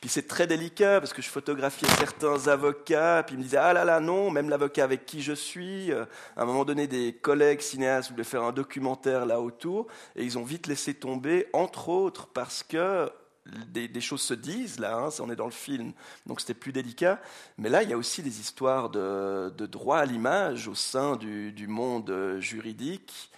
puis, 0.00 0.08
c'est 0.08 0.26
très 0.26 0.46
délicat, 0.46 1.00
parce 1.00 1.12
que 1.12 1.22
je 1.22 1.28
photographiais 1.28 1.88
certains 1.98 2.48
avocats, 2.48 3.22
puis 3.26 3.36
ils 3.36 3.38
me 3.38 3.42
disaient, 3.42 3.58
ah 3.58 3.72
là 3.72 3.84
là, 3.84 4.00
non, 4.00 4.30
même 4.30 4.48
l'avocat 4.48 4.84
avec 4.84 5.06
qui 5.06 5.22
je 5.22 5.32
suis. 5.32 5.92
Euh, 5.92 6.04
à 6.36 6.42
un 6.42 6.44
moment 6.46 6.64
donné, 6.64 6.86
des 6.86 7.12
collègues 7.12 7.60
cinéastes 7.60 8.10
voulaient 8.10 8.24
faire 8.24 8.42
un 8.42 8.52
documentaire 8.52 9.26
là 9.26 9.40
autour, 9.40 9.86
et 10.16 10.24
ils 10.24 10.38
ont 10.38 10.44
vite 10.44 10.66
laissé 10.66 10.94
tomber, 10.94 11.46
entre 11.52 11.88
autres, 11.88 12.26
parce 12.26 12.62
que 12.62 13.10
des, 13.46 14.00
choses 14.00 14.22
se 14.22 14.34
disent, 14.34 14.78
là, 14.78 14.96
hein, 14.96 15.08
on 15.20 15.30
est 15.30 15.36
dans 15.36 15.44
le 15.44 15.50
film, 15.50 15.92
donc 16.26 16.40
c'était 16.40 16.54
plus 16.54 16.72
délicat. 16.72 17.20
Mais 17.58 17.68
là, 17.68 17.82
il 17.82 17.90
y 17.90 17.92
a 17.92 17.96
aussi 17.96 18.22
des 18.22 18.40
histoires 18.40 18.88
de, 18.88 19.50
droit 19.66 19.98
à 19.98 20.04
l'image 20.06 20.66
au 20.68 20.74
sein 20.74 21.16
du, 21.16 21.66
monde 21.68 22.38
juridique, 22.38 23.30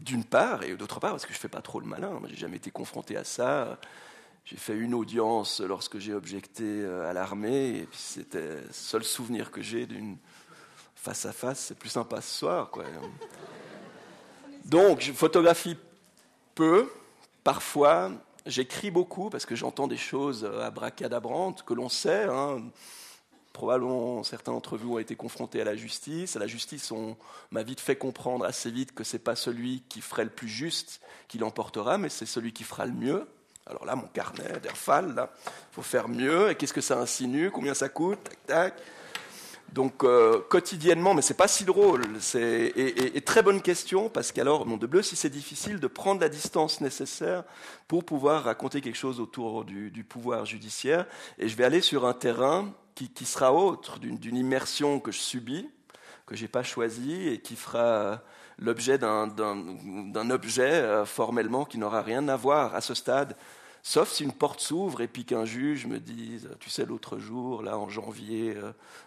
d'une 0.00 0.24
part, 0.24 0.62
et 0.62 0.74
d'autre 0.76 1.00
part, 1.00 1.12
parce 1.12 1.26
que 1.26 1.32
je 1.32 1.38
ne 1.38 1.40
fais 1.40 1.48
pas 1.48 1.62
trop 1.62 1.80
le 1.80 1.86
malin, 1.86 2.20
j'ai 2.26 2.36
jamais 2.36 2.56
été 2.56 2.70
confronté 2.70 3.16
à 3.16 3.24
ça. 3.24 3.78
J'ai 4.44 4.56
fait 4.56 4.76
une 4.76 4.94
audience 4.94 5.60
lorsque 5.60 5.98
j'ai 5.98 6.14
objecté 6.14 6.64
euh, 6.64 7.08
à 7.08 7.12
l'armée, 7.12 7.80
et 7.80 7.86
puis 7.86 7.98
c'était 7.98 8.62
le 8.62 8.72
seul 8.72 9.04
souvenir 9.04 9.50
que 9.50 9.60
j'ai 9.60 9.86
d'une 9.86 10.16
face 10.94 11.26
à 11.26 11.32
face, 11.32 11.66
c'est 11.68 11.78
plus 11.78 11.90
sympa 11.90 12.20
ce 12.20 12.38
soir. 12.38 12.70
Quoi. 12.70 12.84
Donc, 14.64 15.00
je 15.00 15.12
photographie 15.12 15.76
peu, 16.54 16.90
parfois, 17.44 18.10
J'écris 18.48 18.90
beaucoup 18.90 19.28
parce 19.28 19.44
que 19.44 19.54
j'entends 19.54 19.86
des 19.86 19.98
choses 19.98 20.42
euh, 20.42 20.62
abracadabrantes 20.62 21.64
que 21.64 21.74
l'on 21.74 21.90
sait. 21.90 22.24
Hein. 22.24 22.62
Probablement, 23.58 24.22
certains 24.22 24.52
d'entre 24.52 24.76
vous 24.76 24.94
ont 24.94 24.98
été 25.00 25.16
confrontés 25.16 25.60
à 25.60 25.64
la 25.64 25.74
justice. 25.74 26.36
À 26.36 26.38
la 26.38 26.46
justice, 26.46 26.92
on 26.92 27.16
m'a 27.50 27.64
vite 27.64 27.80
fait 27.80 27.96
comprendre 27.96 28.44
assez 28.44 28.70
vite 28.70 28.94
que 28.94 29.02
c'est 29.02 29.18
pas 29.18 29.34
celui 29.34 29.82
qui 29.88 30.00
ferait 30.00 30.22
le 30.22 30.30
plus 30.30 30.46
juste 30.46 31.00
qui 31.26 31.38
l'emportera, 31.38 31.98
mais 31.98 32.08
c'est 32.08 32.24
celui 32.24 32.52
qui 32.52 32.62
fera 32.62 32.86
le 32.86 32.92
mieux. 32.92 33.26
Alors 33.66 33.84
là, 33.84 33.96
mon 33.96 34.06
carnet 34.06 34.60
d'Erfal, 34.62 35.28
faut 35.72 35.82
faire 35.82 36.06
mieux. 36.06 36.52
Et 36.52 36.54
qu'est-ce 36.54 36.72
que 36.72 36.80
ça 36.80 37.00
insinue? 37.00 37.50
Combien 37.50 37.74
ça 37.74 37.88
coûte? 37.88 38.22
Tac, 38.22 38.46
tac. 38.46 38.82
Donc 39.72 40.02
euh, 40.04 40.40
quotidiennement, 40.48 41.14
mais 41.14 41.22
c'est 41.22 41.34
pas 41.34 41.48
si 41.48 41.64
drôle. 41.64 42.04
Et, 42.36 43.20
très 43.22 43.42
bonne 43.42 43.60
question 43.60 44.08
parce 44.08 44.32
qu'alors, 44.32 44.66
mon 44.66 44.76
de 44.76 44.86
bleu, 44.86 45.02
si 45.02 45.16
c'est 45.16 45.30
difficile 45.30 45.80
de 45.80 45.86
prendre 45.86 46.20
la 46.20 46.28
distance 46.28 46.80
nécessaire 46.80 47.44
pour 47.86 48.04
pouvoir 48.04 48.44
raconter 48.44 48.80
quelque 48.80 48.96
chose 48.96 49.20
autour 49.20 49.64
du, 49.64 50.06
pouvoir 50.08 50.46
judiciaire, 50.46 51.06
et 51.38 51.48
je 51.48 51.56
vais 51.56 51.64
aller 51.64 51.80
sur 51.80 52.06
un 52.06 52.14
terrain 52.14 52.72
qui, 53.06 53.24
sera 53.24 53.52
autre 53.52 53.98
d'une 53.98 54.36
immersion 54.36 55.00
que 55.00 55.12
je 55.12 55.18
subis, 55.18 55.68
que 56.26 56.36
j'ai 56.36 56.48
pas 56.48 56.62
choisi 56.62 57.28
et 57.28 57.40
qui 57.40 57.56
fera 57.56 58.22
l'objet 58.58 58.98
d'un 58.98 60.30
objet 60.30 60.72
euh, 60.72 61.04
formellement 61.04 61.64
qui 61.64 61.78
n'aura 61.78 62.02
rien 62.02 62.28
à 62.28 62.36
voir 62.36 62.74
à 62.74 62.80
ce 62.80 62.94
stade 62.94 63.36
Sauf 63.82 64.10
si 64.10 64.24
une 64.24 64.32
porte 64.32 64.60
s'ouvre 64.60 65.00
et 65.00 65.08
puis 65.08 65.24
qu'un 65.24 65.44
juge 65.44 65.86
me 65.86 65.98
dise, 65.98 66.50
tu 66.60 66.68
sais, 66.68 66.84
l'autre 66.84 67.18
jour, 67.18 67.62
là, 67.62 67.78
en 67.78 67.88
janvier 67.88 68.54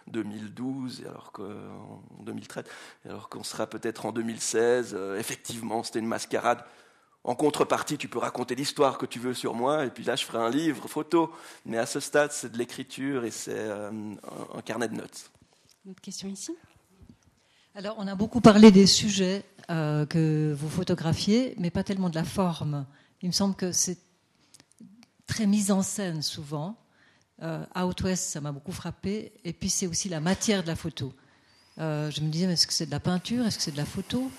2012, 0.08 1.02
euh, 1.04 1.08
alors 1.08 1.30
qu'en 1.30 2.22
2013, 2.24 2.64
alors 3.08 3.28
qu'on 3.28 3.44
sera 3.44 3.66
peut-être 3.66 4.06
en 4.06 4.12
2016, 4.12 4.94
euh, 4.98 5.18
effectivement, 5.18 5.82
c'était 5.82 6.00
une 6.00 6.06
mascarade. 6.06 6.64
En 7.24 7.34
contrepartie, 7.34 7.98
tu 7.98 8.08
peux 8.08 8.18
raconter 8.18 8.54
l'histoire 8.54 8.98
que 8.98 9.06
tu 9.06 9.20
veux 9.20 9.34
sur 9.34 9.54
moi, 9.54 9.84
et 9.84 9.90
puis 9.90 10.02
là, 10.02 10.16
je 10.16 10.24
ferai 10.24 10.38
un 10.38 10.50
livre, 10.50 10.88
photo. 10.88 11.32
Mais 11.64 11.78
à 11.78 11.86
ce 11.86 12.00
stade, 12.00 12.32
c'est 12.32 12.50
de 12.50 12.58
l'écriture 12.58 13.24
et 13.24 13.30
c'est 13.30 13.54
euh, 13.54 13.90
un 14.54 14.62
carnet 14.62 14.88
de 14.88 14.94
notes. 14.94 15.30
Une 15.84 15.92
autre 15.92 16.00
question 16.00 16.28
ici? 16.28 16.56
Alors, 17.74 17.94
on 17.98 18.06
a 18.06 18.14
beaucoup 18.14 18.40
parlé 18.40 18.70
des 18.70 18.86
sujets 18.86 19.44
que 19.68 20.52
vous 20.52 20.68
photographiez, 20.68 21.54
mais 21.56 21.70
pas 21.70 21.82
tellement 21.82 22.10
de 22.10 22.14
la 22.14 22.24
forme. 22.24 22.84
Il 23.22 23.28
me 23.28 23.32
semble 23.32 23.54
que 23.54 23.72
c'est 23.72 23.98
très 25.26 25.46
mise 25.46 25.70
en 25.70 25.82
scène 25.82 26.20
souvent. 26.20 26.76
Euh, 27.42 27.64
Out 27.76 28.02
West, 28.02 28.24
ça 28.30 28.40
m'a 28.40 28.52
beaucoup 28.52 28.72
frappé. 28.72 29.32
Et 29.44 29.52
puis 29.52 29.70
c'est 29.70 29.86
aussi 29.86 30.08
la 30.08 30.20
matière 30.20 30.62
de 30.62 30.68
la 30.68 30.76
photo. 30.76 31.14
Euh, 31.78 32.10
je 32.10 32.20
me 32.20 32.28
disais, 32.28 32.52
est-ce 32.52 32.66
que 32.66 32.72
c'est 32.72 32.86
de 32.86 32.90
la 32.90 33.00
peinture? 33.00 33.46
Est-ce 33.46 33.56
que 33.56 33.62
c'est 33.62 33.72
de 33.72 33.78
la 33.78 33.86
photo? 33.86 34.30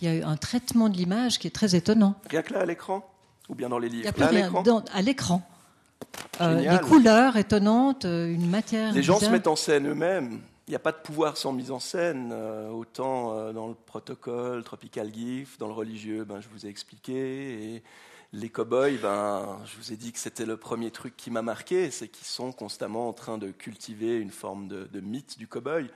Il 0.00 0.08
y 0.08 0.10
a 0.10 0.14
eu 0.14 0.22
un 0.22 0.36
traitement 0.36 0.88
de 0.88 0.96
l'image 0.96 1.38
qui 1.38 1.46
est 1.46 1.54
très 1.54 1.74
étonnant. 1.74 2.14
Rien 2.30 2.42
que 2.42 2.54
là, 2.54 2.60
à 2.60 2.64
l'écran 2.66 3.08
Ou 3.48 3.54
bien 3.54 3.68
dans 3.68 3.78
les 3.78 3.88
livres 3.88 4.10
Il 4.16 4.22
a 4.22 4.82
à 4.92 5.02
l'écran. 5.02 5.42
Euh, 6.40 6.76
des 6.76 6.80
couleurs 6.84 7.36
étonnantes, 7.36 8.04
euh, 8.04 8.32
une 8.32 8.48
matière. 8.48 8.92
Les 8.92 9.02
gens 9.02 9.18
se 9.18 9.28
mettent 9.28 9.48
en 9.48 9.56
scène 9.56 9.88
eux-mêmes. 9.88 10.40
Il 10.66 10.70
n'y 10.70 10.76
a 10.76 10.80
pas 10.80 10.92
de 10.92 10.98
pouvoir 10.98 11.36
sans 11.36 11.52
mise 11.52 11.70
en 11.70 11.80
scène. 11.80 12.32
autant 12.72 13.52
dans 13.52 13.68
le 13.68 13.74
protocole, 13.74 14.62
Tropical 14.62 15.10
Gift, 15.12 15.58
dans 15.58 15.66
le 15.66 15.72
religieux, 15.72 16.24
ben, 16.24 16.40
je 16.40 16.48
vous 16.52 16.66
ai 16.66 16.68
expliqué. 16.68 17.74
Et 17.74 17.82
les 18.32 18.50
cow-boys, 18.50 18.98
ben, 19.00 19.58
je 19.64 19.76
vous 19.76 19.92
ai 19.92 19.96
dit 19.96 20.12
que 20.12 20.18
c'était 20.18 20.44
le 20.44 20.56
premier 20.56 20.90
truc 20.90 21.16
qui 21.16 21.30
m'a 21.30 21.42
marqué, 21.42 21.90
c'est 21.90 22.08
qu'ils 22.08 22.26
sont 22.26 22.52
constamment 22.52 23.08
en 23.08 23.12
train 23.12 23.38
de 23.38 23.50
cultiver 23.50 24.16
une 24.18 24.30
forme 24.30 24.68
de, 24.68 25.00
mythe 25.00 25.38
du 25.38 25.46
cow-boy. 25.46 25.90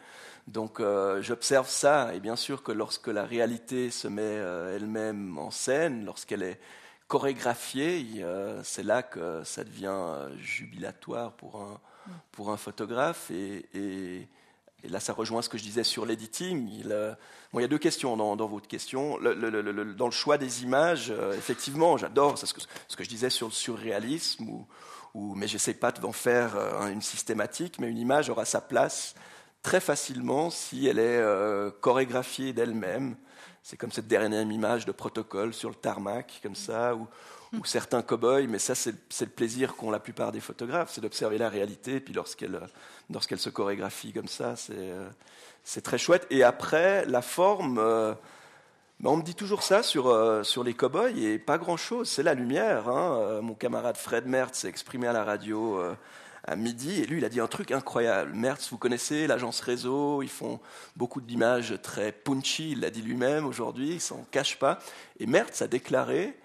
Donc 0.48 0.80
euh, 0.80 1.22
j'observe 1.22 1.68
ça, 1.68 2.14
et 2.14 2.20
bien 2.20 2.36
sûr 2.36 2.62
que 2.62 2.72
lorsque 2.72 3.08
la 3.08 3.24
réalité 3.24 3.90
se 3.90 4.08
met 4.08 4.22
euh, 4.22 4.76
elle-même 4.76 5.38
en 5.38 5.50
scène, 5.50 6.04
lorsqu'elle 6.04 6.42
est 6.42 6.58
chorégraphié, 7.06 8.24
c'est 8.62 8.82
là 8.82 9.02
que 9.02 9.44
ça 9.44 9.64
devient 9.64 10.30
jubilatoire 10.38 11.32
pour 11.32 11.60
un, 11.60 11.78
pour 12.30 12.50
un 12.50 12.56
photographe. 12.56 13.30
Et, 13.30 14.28
là, 14.88 15.00
ça 15.00 15.12
rejoint 15.12 15.42
ce 15.42 15.48
que 15.48 15.58
je 15.58 15.62
disais 15.62 15.84
sur 15.84 16.06
l'editing. 16.06 16.68
Il, 16.68 17.16
il 17.54 17.60
y 17.60 17.64
a 17.64 17.68
deux 17.68 17.78
questions 17.78 18.16
dans, 18.16 18.46
votre 18.46 18.68
question. 18.68 19.18
dans 19.20 20.06
le 20.06 20.12
choix 20.12 20.38
des 20.38 20.62
images, 20.62 21.12
effectivement, 21.36 21.96
j'adore 21.96 22.38
ce 22.38 22.52
que, 22.52 23.04
je 23.04 23.08
disais 23.08 23.30
sur 23.30 23.46
le 23.46 23.52
surréalisme, 23.52 24.48
ou, 25.14 25.34
mais 25.34 25.46
je 25.46 25.54
n'essaie 25.54 25.74
pas 25.74 25.92
d'en 25.92 26.12
faire 26.12 26.56
une 26.90 27.02
systématique, 27.02 27.78
mais 27.78 27.88
une 27.88 27.98
image 27.98 28.30
aura 28.30 28.44
sa 28.44 28.60
place 28.60 29.14
très 29.62 29.80
facilement 29.80 30.50
si 30.50 30.86
elle 30.86 30.98
est 30.98 31.22
chorégraphiée 31.80 32.52
d'elle-même. 32.52 33.16
C'est 33.62 33.76
comme 33.76 33.92
cette 33.92 34.08
dernière 34.08 34.42
image 34.42 34.86
de 34.86 34.92
protocole 34.92 35.54
sur 35.54 35.68
le 35.68 35.76
tarmac, 35.76 36.40
comme 36.42 36.56
ça, 36.56 36.96
ou, 37.52 37.64
certains 37.64 38.02
cow-boys, 38.02 38.46
mais 38.48 38.58
ça, 38.58 38.74
c'est 38.74 38.94
le 39.20 39.30
plaisir 39.30 39.76
qu'ont 39.76 39.90
la 39.90 40.00
plupart 40.00 40.32
des 40.32 40.40
photographes, 40.40 40.90
c'est 40.92 41.00
d'observer 41.00 41.38
la 41.38 41.48
réalité, 41.48 42.00
puis 42.00 42.14
lorsqu'elle 42.14 42.60
lorsqu'elle 43.10 43.38
se 43.38 43.50
chorégraphie 43.50 44.12
comme 44.12 44.28
ça, 44.28 44.56
c'est 44.56 44.74
euh, 44.76 45.08
très 45.82 45.98
chouette. 45.98 46.26
Et 46.30 46.42
après, 46.42 47.04
la 47.06 47.22
forme, 47.22 47.78
euh, 47.78 48.14
ben, 49.00 49.10
on 49.10 49.16
me 49.16 49.22
dit 49.22 49.34
toujours 49.34 49.62
ça 49.62 49.82
sur, 49.82 50.08
euh, 50.08 50.42
sur 50.42 50.64
les 50.64 50.74
cow-boys, 50.74 51.10
et 51.10 51.38
pas 51.38 51.58
grand-chose, 51.58 52.08
c'est 52.08 52.22
la 52.22 52.34
lumière. 52.34 52.88
Hein. 52.88 53.40
mon 53.42 53.54
camarade 53.54 53.96
Fred 53.96 54.26
Mertz 54.26 54.60
s'est 54.60 54.68
exprimé 54.68 55.06
à 55.06 55.12
la 55.12 55.24
radio 55.24 55.80
à 56.44 56.56
midi, 56.56 57.00
et 57.00 57.06
lui, 57.06 57.18
il 57.18 57.24
a 57.24 57.28
dit 57.28 57.40
un 57.40 57.46
truc 57.46 57.70
incroyable. 57.70 58.32
Mertz, 58.34 58.70
vous 58.70 58.78
connaissez 58.78 59.26
l'agence 59.26 59.60
réseau, 59.60 60.22
ils 60.22 60.28
font 60.28 60.58
beaucoup 60.96 61.20
d'images 61.20 61.78
très 61.82 62.10
punchy, 62.10 62.72
il 62.72 62.80
l'a 62.80 62.90
dit 62.90 63.02
lui-même 63.02 63.46
aujourd'hui, 63.46 63.90
il 63.90 64.00
s'en 64.00 64.26
cache 64.30 64.58
pas. 64.58 64.80
Et 65.20 65.26
Mertz 65.26 65.62
a 65.62 65.68
déclaré 65.68 66.36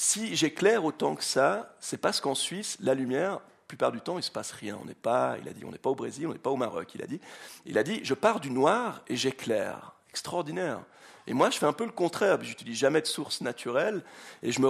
si 0.00 0.36
j'éclaire 0.36 0.84
autant 0.84 1.16
que 1.16 1.24
ça, 1.24 1.74
c'est 1.80 1.96
parce 1.96 2.20
qu'en 2.20 2.36
Suisse, 2.36 2.76
la 2.78 2.94
lumière, 2.94 3.32
la 3.32 3.40
plupart 3.66 3.90
du 3.90 4.00
temps, 4.00 4.12
il 4.12 4.18
ne 4.18 4.22
se 4.22 4.30
passe 4.30 4.52
rien. 4.52 4.78
On 4.80 4.84
n'est 4.84 4.94
pas, 4.94 5.34
il 5.42 5.48
a 5.48 5.52
dit, 5.52 5.64
on 5.64 5.72
n'est 5.72 5.78
pas 5.78 5.90
au 5.90 5.96
Brésil, 5.96 6.28
on 6.28 6.32
n'est 6.32 6.38
pas 6.38 6.50
au 6.50 6.56
Maroc. 6.56 6.94
Il 6.94 7.02
a 7.02 7.06
dit, 7.08 7.20
il 7.66 7.76
a 7.78 7.82
dit, 7.82 7.98
je 8.04 8.14
pars 8.14 8.38
du 8.38 8.52
noir 8.52 9.02
et 9.08 9.16
j'éclaire. 9.16 9.94
Extraordinaire. 10.10 10.78
Et 11.26 11.34
moi, 11.34 11.50
je 11.50 11.58
fais 11.58 11.66
un 11.66 11.72
peu 11.72 11.84
le 11.84 11.90
contraire. 11.90 12.38
J'utilise 12.40 12.78
jamais 12.78 13.00
de 13.00 13.08
source 13.08 13.40
naturelle 13.40 14.04
et 14.44 14.52
je 14.52 14.60
me, 14.60 14.68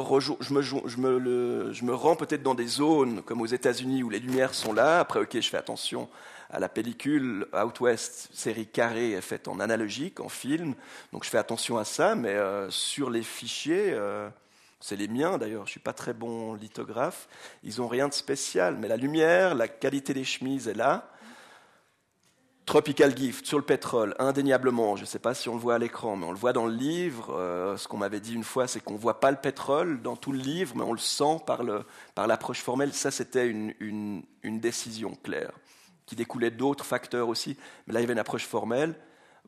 rends 1.93 2.17
peut-être 2.17 2.43
dans 2.43 2.55
des 2.55 2.67
zones 2.67 3.21
comme 3.21 3.43
aux 3.43 3.47
États-Unis 3.47 4.03
où 4.03 4.09
les 4.09 4.21
lumières 4.21 4.55
sont 4.55 4.73
là. 4.73 5.01
Après, 5.01 5.21
ok, 5.21 5.39
je 5.39 5.49
fais 5.51 5.59
attention 5.59 6.09
à 6.49 6.59
la 6.59 6.71
pellicule 6.71 7.47
Out 7.53 7.81
West, 7.81 8.31
série 8.33 8.67
carrée, 8.67 9.21
faite 9.21 9.47
en 9.47 9.61
analogique, 9.61 10.21
en 10.21 10.31
film. 10.31 10.75
Donc, 11.13 11.25
je 11.25 11.29
fais 11.29 11.37
attention 11.37 11.77
à 11.77 11.85
ça. 11.85 12.15
Mais 12.15 12.31
euh, 12.31 12.71
sur 12.71 13.11
les 13.11 13.23
fichiers, 13.23 13.91
euh, 13.93 14.31
c'est 14.81 14.97
les 14.97 15.09
miens 15.09 15.39
d'ailleurs. 15.39 15.67
Je 15.67 15.73
suis 15.73 15.81
pas 15.81 15.93
très 15.93 16.15
bon 16.15 16.55
lithographe. 16.55 17.29
Ils 17.63 17.83
ont 17.83 17.89
rien 17.89 18.09
de 18.09 18.15
spécial. 18.15 18.77
Mais 18.79 18.89
la 18.89 18.97
lumière, 18.97 19.55
la 19.55 19.69
qualité 19.69 20.15
des 20.15 20.25
chemises 20.25 20.69
est 20.69 20.75
là. 20.75 21.11
Tropical 22.69 23.17
Gift 23.17 23.47
sur 23.47 23.57
le 23.57 23.65
pétrole, 23.65 24.15
indéniablement. 24.19 24.95
Je 24.95 25.01
ne 25.01 25.07
sais 25.07 25.19
pas 25.19 25.33
si 25.33 25.49
on 25.49 25.55
le 25.55 25.61
voit 25.61 25.77
à 25.77 25.79
l'écran, 25.79 26.17
mais 26.17 26.27
on 26.27 26.33
le 26.33 26.37
voit 26.37 26.53
dans 26.53 26.67
le 26.67 26.75
livre. 26.75 27.35
Euh, 27.35 27.79
ce 27.79 27.89
qu'on 27.89 27.97
m'avait 27.97 28.21
dit 28.21 28.35
une 28.35 28.45
fois, 28.45 28.67
c'est 28.67 28.81
qu'on 28.81 28.93
ne 28.93 28.99
voit 28.99 29.21
pas 29.21 29.31
le 29.31 29.39
pétrole 29.39 30.03
dans 30.03 30.17
tout 30.17 30.33
le 30.33 30.39
livre, 30.39 30.75
mais 30.77 30.83
on 30.83 30.93
le 30.93 30.99
sent 30.99 31.39
par, 31.47 31.63
l'approche 32.27 32.61
formelle. 32.61 32.93
Ça, 32.93 33.11
c'était 33.11 33.49
une, 33.49 34.23
décision 34.45 35.17
claire, 35.23 35.53
qui 36.05 36.15
découlait 36.15 36.51
d'autres 36.51 36.85
facteurs 36.85 37.31
aussi. 37.31 37.57
Mais 37.87 37.95
là, 37.95 38.01
il 38.01 38.03
y 38.03 38.05
avait 38.05 38.13
une 38.13 38.19
approche 38.19 38.45
formelle. 38.45 38.95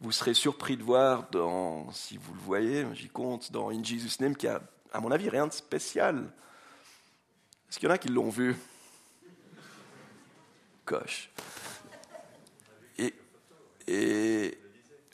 Vous 0.00 0.12
serez 0.12 0.32
surpris 0.32 0.78
de 0.78 0.82
voir, 0.82 1.28
dans, 1.30 1.92
si 1.92 2.16
vous 2.16 2.32
le 2.32 2.40
voyez, 2.40 2.86
j'y 2.94 3.10
compte, 3.10 3.52
dans 3.52 3.68
In 3.68 3.84
Jesus 3.84 4.16
Name, 4.18 4.34
qui 4.34 4.46
a, 4.46 4.62
à 4.92 5.00
mon 5.00 5.10
avis, 5.10 5.28
rien 5.28 5.46
de 5.46 5.52
spécial. 5.52 6.30
Est-ce 7.68 7.78
qu'il 7.78 7.88
y 7.88 7.90
en 7.90 7.94
a 7.94 7.98
qui 7.98 8.08
l'ont 8.08 8.30
vu? 8.30 8.56
Coche 10.84 11.30
et 13.90 14.58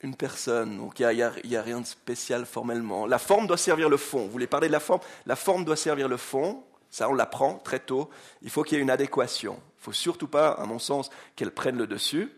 une 0.03 0.14
personne. 0.14 0.77
Donc 0.77 1.01
il 1.01 1.09
n'y 1.09 1.22
a, 1.57 1.62
rien 1.62 1.81
de 1.81 1.87
spécial 1.87 2.47
formellement. 2.47 3.07
La 3.07 3.18
forme 3.18 3.47
doit 3.47 3.57
servir 3.57 3.89
le 3.89 3.97
fond. 3.97 4.24
Vous 4.24 4.31
voulez 4.31 4.47
parler 4.47 4.68
de 4.68 4.72
la 4.72 4.81
forme? 4.81 5.01
La 5.24 5.37
forme 5.37 5.64
doit 5.64 5.77
servir 5.77 6.09
le 6.09 6.16
fond. 6.16 6.62
Ça, 6.91 7.09
on 7.09 7.14
l'apprend 7.14 7.55
très 7.55 7.81
tôt. 7.81 8.11
Il 8.43 8.51
faut 8.51 8.62
qu'il 8.62 8.77
y 8.77 8.79
ait 8.79 8.83
une 8.83 8.91
adéquation. 8.91 9.55
Il 9.55 9.81
ne 9.81 9.83
faut 9.83 9.93
surtout 9.93 10.29
pas, 10.29 10.51
à 10.51 10.66
mon 10.66 10.79
sens, 10.79 11.11
qu'elle 11.35 11.51
prenne 11.51 11.77
le 11.77 11.87
dessus. 11.87 12.31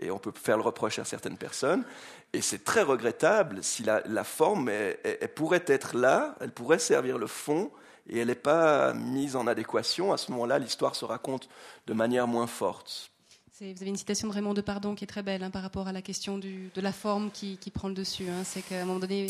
Et 0.00 0.10
on 0.10 0.18
peut 0.18 0.32
faire 0.34 0.56
le 0.56 0.62
reproche 0.62 0.98
à 0.98 1.04
certaines 1.04 1.36
personnes. 1.36 1.84
Et 2.32 2.42
c'est 2.42 2.64
très 2.64 2.82
regrettable 2.82 3.62
si 3.62 3.82
la, 3.82 4.24
forme, 4.24 4.68
elle, 4.68 5.28
pourrait 5.34 5.64
être 5.66 5.96
là, 5.96 6.34
elle 6.40 6.52
pourrait 6.52 6.78
servir 6.78 7.18
le 7.18 7.26
fond, 7.26 7.70
et 8.08 8.18
elle 8.18 8.28
n'est 8.28 8.34
pas 8.34 8.94
mise 8.94 9.36
en 9.36 9.46
adéquation. 9.46 10.12
À 10.12 10.16
ce 10.16 10.30
moment-là, 10.32 10.58
l'histoire 10.58 10.94
se 10.94 11.04
raconte 11.04 11.48
de 11.86 11.92
manière 11.92 12.26
moins 12.26 12.46
forte. 12.46 13.10
Vous 13.60 13.66
avez 13.66 13.88
une 13.88 13.96
citation 13.96 14.26
de 14.26 14.32
Raymond 14.32 14.54
Depardon 14.54 14.94
qui 14.94 15.04
est 15.04 15.06
très 15.06 15.22
belle 15.22 15.42
hein, 15.42 15.50
par 15.50 15.60
rapport 15.60 15.86
à 15.86 15.92
la 15.92 16.00
question 16.00 16.38
de 16.38 16.70
la 16.80 16.92
forme 16.92 17.30
qui, 17.30 17.58
prend 17.74 17.88
le 17.88 17.94
dessus. 17.94 18.28
Hein. 18.28 18.42
C'est 18.44 18.62
qu'à 18.62 18.80
un 18.80 18.84
moment 18.86 19.00
donné. 19.00 19.26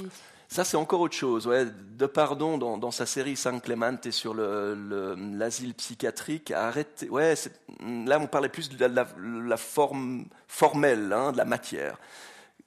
Ça, 0.53 0.64
c'est 0.64 0.76
encore 0.76 1.01
autre 1.01 1.14
chose. 1.14 1.46
Ouais. 1.46 1.64
Depardon, 1.96 2.59
dans, 2.59 2.76
dans 2.76 2.90
sa 2.90 3.07
série 3.07 3.36
San 3.36 3.61
Clemente 3.61 4.11
sur 4.11 4.34
l'asile 4.34 5.74
psychiatrique, 5.74 6.51
a 6.51 6.66
arrêté. 6.66 7.09
Ouais, 7.09 7.34
là, 7.80 8.18
on 8.18 8.26
parlait 8.26 8.48
plus 8.48 8.68
de 8.68 8.84
la, 8.84 9.57
forme 9.57 10.26
formelle, 10.48 11.12
hein, 11.12 11.30
de 11.30 11.36
la 11.36 11.44
matière. 11.44 11.98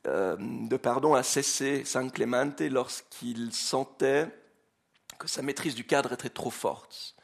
Euh, 0.08 0.38
Depardon 0.40 1.14
a 1.14 1.24
cessé 1.24 1.84
San 1.84 2.10
Clemente 2.10 2.62
lorsqu'il 2.62 3.52
sentait 3.52 4.28
que 5.20 5.28
sa 5.28 5.42
maîtrise 5.42 5.76
du 5.76 5.84
cadre 5.84 6.14
était 6.14 6.30
trop 6.30 6.52
forte, 6.52 7.16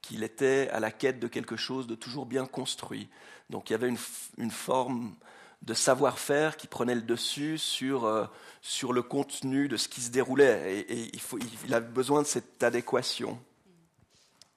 qu'il 0.00 0.22
était 0.22 0.70
à 0.72 0.80
la 0.80 0.90
quête 0.90 1.20
de 1.20 1.28
quelque 1.28 1.56
chose 1.56 1.86
de 1.86 1.94
toujours 1.94 2.24
bien 2.24 2.46
construit 2.46 3.10
donc 3.50 3.70
il 3.70 3.72
y 3.72 3.76
avait 3.76 3.88
une, 3.88 4.50
forme 4.50 5.14
de 5.62 5.74
savoir-faire 5.74 6.56
qui 6.56 6.66
prenait 6.66 6.94
le 6.94 7.02
dessus 7.02 7.58
sur, 7.58 8.04
euh, 8.04 8.26
sur 8.62 8.92
le 8.92 9.02
contenu 9.02 9.68
de 9.68 9.76
ce 9.76 9.88
qui 9.88 10.00
se 10.00 10.10
déroulait. 10.10 10.84
Et, 10.88 11.10
il, 11.12 11.20
faut, 11.20 11.38
il, 11.38 11.74
a 11.74 11.80
besoin 11.80 12.22
de 12.22 12.26
cette 12.26 12.62
adéquation. 12.62 13.38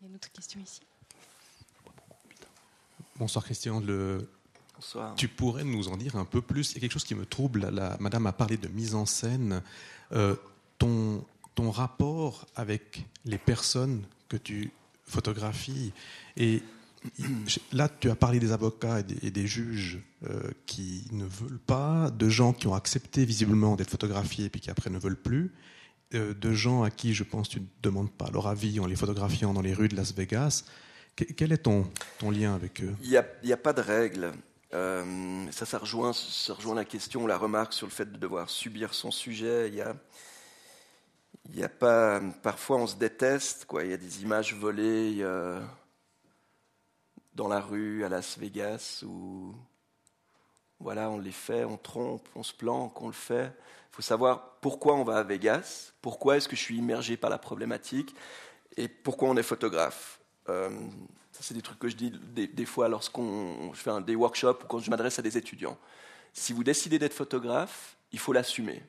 Il 0.02 0.04
y 0.04 0.06
a 0.06 0.10
une 0.10 0.16
autre 0.16 0.32
question 0.32 0.60
ici. 0.60 0.82
Bonsoir 3.16 3.44
Christian. 3.44 3.80
Le... 3.80 4.30
Bonsoir. 4.76 5.16
Tu 5.16 5.28
pourrais 5.28 5.64
nous 5.64 5.90
en 5.90 5.98
dire 5.98 6.16
un 6.16 6.26
peu 6.26 6.42
plus? 6.42 6.72
Il 6.72 6.76
y 6.76 6.78
a 6.78 6.82
quelque 6.82 6.94
chose 6.94 7.04
qui 7.04 7.16
me 7.16 7.26
trouble. 7.26 7.70
La, 7.70 7.98
madame 8.00 8.28
a 8.28 8.32
parlé 8.32 8.58
de 8.58 8.68
mise 8.68 8.96
en 8.96 9.06
scène. 9.06 9.62
Euh, 10.12 10.36
ton, 10.78 11.26
ton 11.56 11.72
rapport 11.72 12.46
avec 12.56 13.06
les 13.26 13.38
personnes 13.38 14.06
que 14.30 14.38
tu 14.38 14.72
photographies 15.06 15.92
et 16.38 16.64
Là, 17.72 17.90
tu 17.90 18.10
as 18.10 18.16
parlé 18.16 18.40
des 18.40 18.52
avocats 18.52 19.00
et 19.22 19.32
des, 19.32 19.48
juges 19.48 20.00
euh, 20.30 20.52
qui 20.66 21.06
ne 21.12 21.24
veulent 21.24 21.60
pas, 21.60 22.12
de 22.12 22.30
gens 22.30 22.54
qui 22.54 22.68
ont 22.68 22.74
accepté 22.74 23.26
visiblement 23.26 23.76
d'être 23.76 23.90
photographiés 23.90 24.46
et 24.46 24.50
puis 24.50 24.60
qui 24.62 24.70
après 24.70 24.90
ne 24.90 25.00
veulent 25.00 25.20
plus, 25.20 25.54
euh, 26.14 26.34
de 26.34 26.54
gens 26.54 26.84
à 26.84 26.90
qui 26.90 27.14
je 27.14 27.24
pense 27.24 27.50
tu 27.50 27.62
ne 27.62 27.66
demandes 27.82 28.12
pas 28.12 28.30
leur 28.34 28.48
avis 28.48 28.80
en 28.80 28.86
les 28.86 28.96
photographiant 28.96 29.54
dans 29.54 29.62
les 29.62 29.74
rues 29.74 29.88
de 29.88 29.96
Las 29.96 30.14
Vegas. 30.14 30.66
quel 31.16 31.52
est 31.52 31.60
ton, 31.60 31.90
ton 32.18 32.32
lien 32.32 32.54
avec 32.54 32.84
eux? 32.84 32.94
Il 33.02 33.10
n'y 33.44 33.54
a, 33.54 33.58
pas 33.58 33.74
de 33.74 33.82
règle. 33.82 34.34
Euh, 34.74 35.46
ça, 35.52 35.66
ça 35.66 35.78
rejoint, 35.78 36.14
ça 36.14 36.54
rejoint 36.54 36.76
la 36.76 36.86
question, 36.86 37.28
la 37.28 37.38
remarque 37.38 37.74
sur 37.74 37.88
le 37.88 37.92
fait 37.92 38.12
de 38.12 38.18
devoir 38.18 38.50
subir 38.50 38.94
son 38.94 39.12
sujet. 39.12 39.70
Il 39.70 39.76
y 39.76 39.82
a, 39.82 39.96
y 41.54 41.64
a 41.64 41.70
pas, 41.70 42.20
parfois 42.44 42.78
on 42.78 42.88
se 42.88 42.96
déteste, 42.96 43.66
quoi. 43.66 43.86
Il 43.86 43.92
y 43.92 43.94
a 43.94 43.98
des 43.98 44.22
images 44.22 44.54
volées. 44.54 45.24
Dans 47.40 47.48
la 47.48 47.62
rue 47.62 48.04
à 48.04 48.10
Las 48.10 48.38
Vegas 48.38 49.02
où 49.08 49.56
voilà, 50.82 51.10
on 51.10 51.18
les 51.18 51.32
fait, 51.32 51.64
on 51.64 51.78
trompe, 51.78 52.28
on 52.36 52.44
se 52.44 52.54
planque, 52.54 53.02
on 53.02 53.08
le 53.08 53.14
fait. 53.14 53.46
Il 53.92 53.96
faut 53.96 54.02
savoir 54.02 54.58
pourquoi 54.60 54.96
on 54.96 55.06
va 55.06 55.20
à 55.20 55.24
Vegas, 55.24 55.94
pourquoi 56.02 56.36
est-ce 56.36 56.50
que 56.50 56.58
je 56.58 56.62
suis 56.62 56.78
immergé 56.78 57.16
par 57.16 57.30
la 57.30 57.38
problématique 57.38 58.14
et 58.76 58.90
pourquoi 58.90 59.30
on 59.30 59.38
est 59.38 59.44
photographe. 59.44 60.20
Euh, 60.50 60.70
ça, 61.32 61.40
c'est 61.42 61.54
des 61.54 61.62
trucs 61.62 61.80
que 61.80 61.88
je 61.88 61.96
dis 61.96 62.12
des, 62.12 62.66
fois 62.66 62.90
lorsqu'on 62.90 63.72
je 63.74 63.80
fais 63.80 63.90
un, 63.90 64.02
des 64.02 64.16
workshops 64.16 64.64
ou 64.64 64.68
quand 64.68 64.80
je 64.80 64.90
m'adresse 64.90 65.18
à 65.18 65.22
des 65.22 65.38
étudiants. 65.38 65.78
Si 66.34 66.52
vous 66.52 66.66
décidez 66.66 67.00
d'être 67.00 67.14
photographe, 67.14 67.96
il 68.12 68.20
faut 68.20 68.34
l'assumer. 68.34 68.84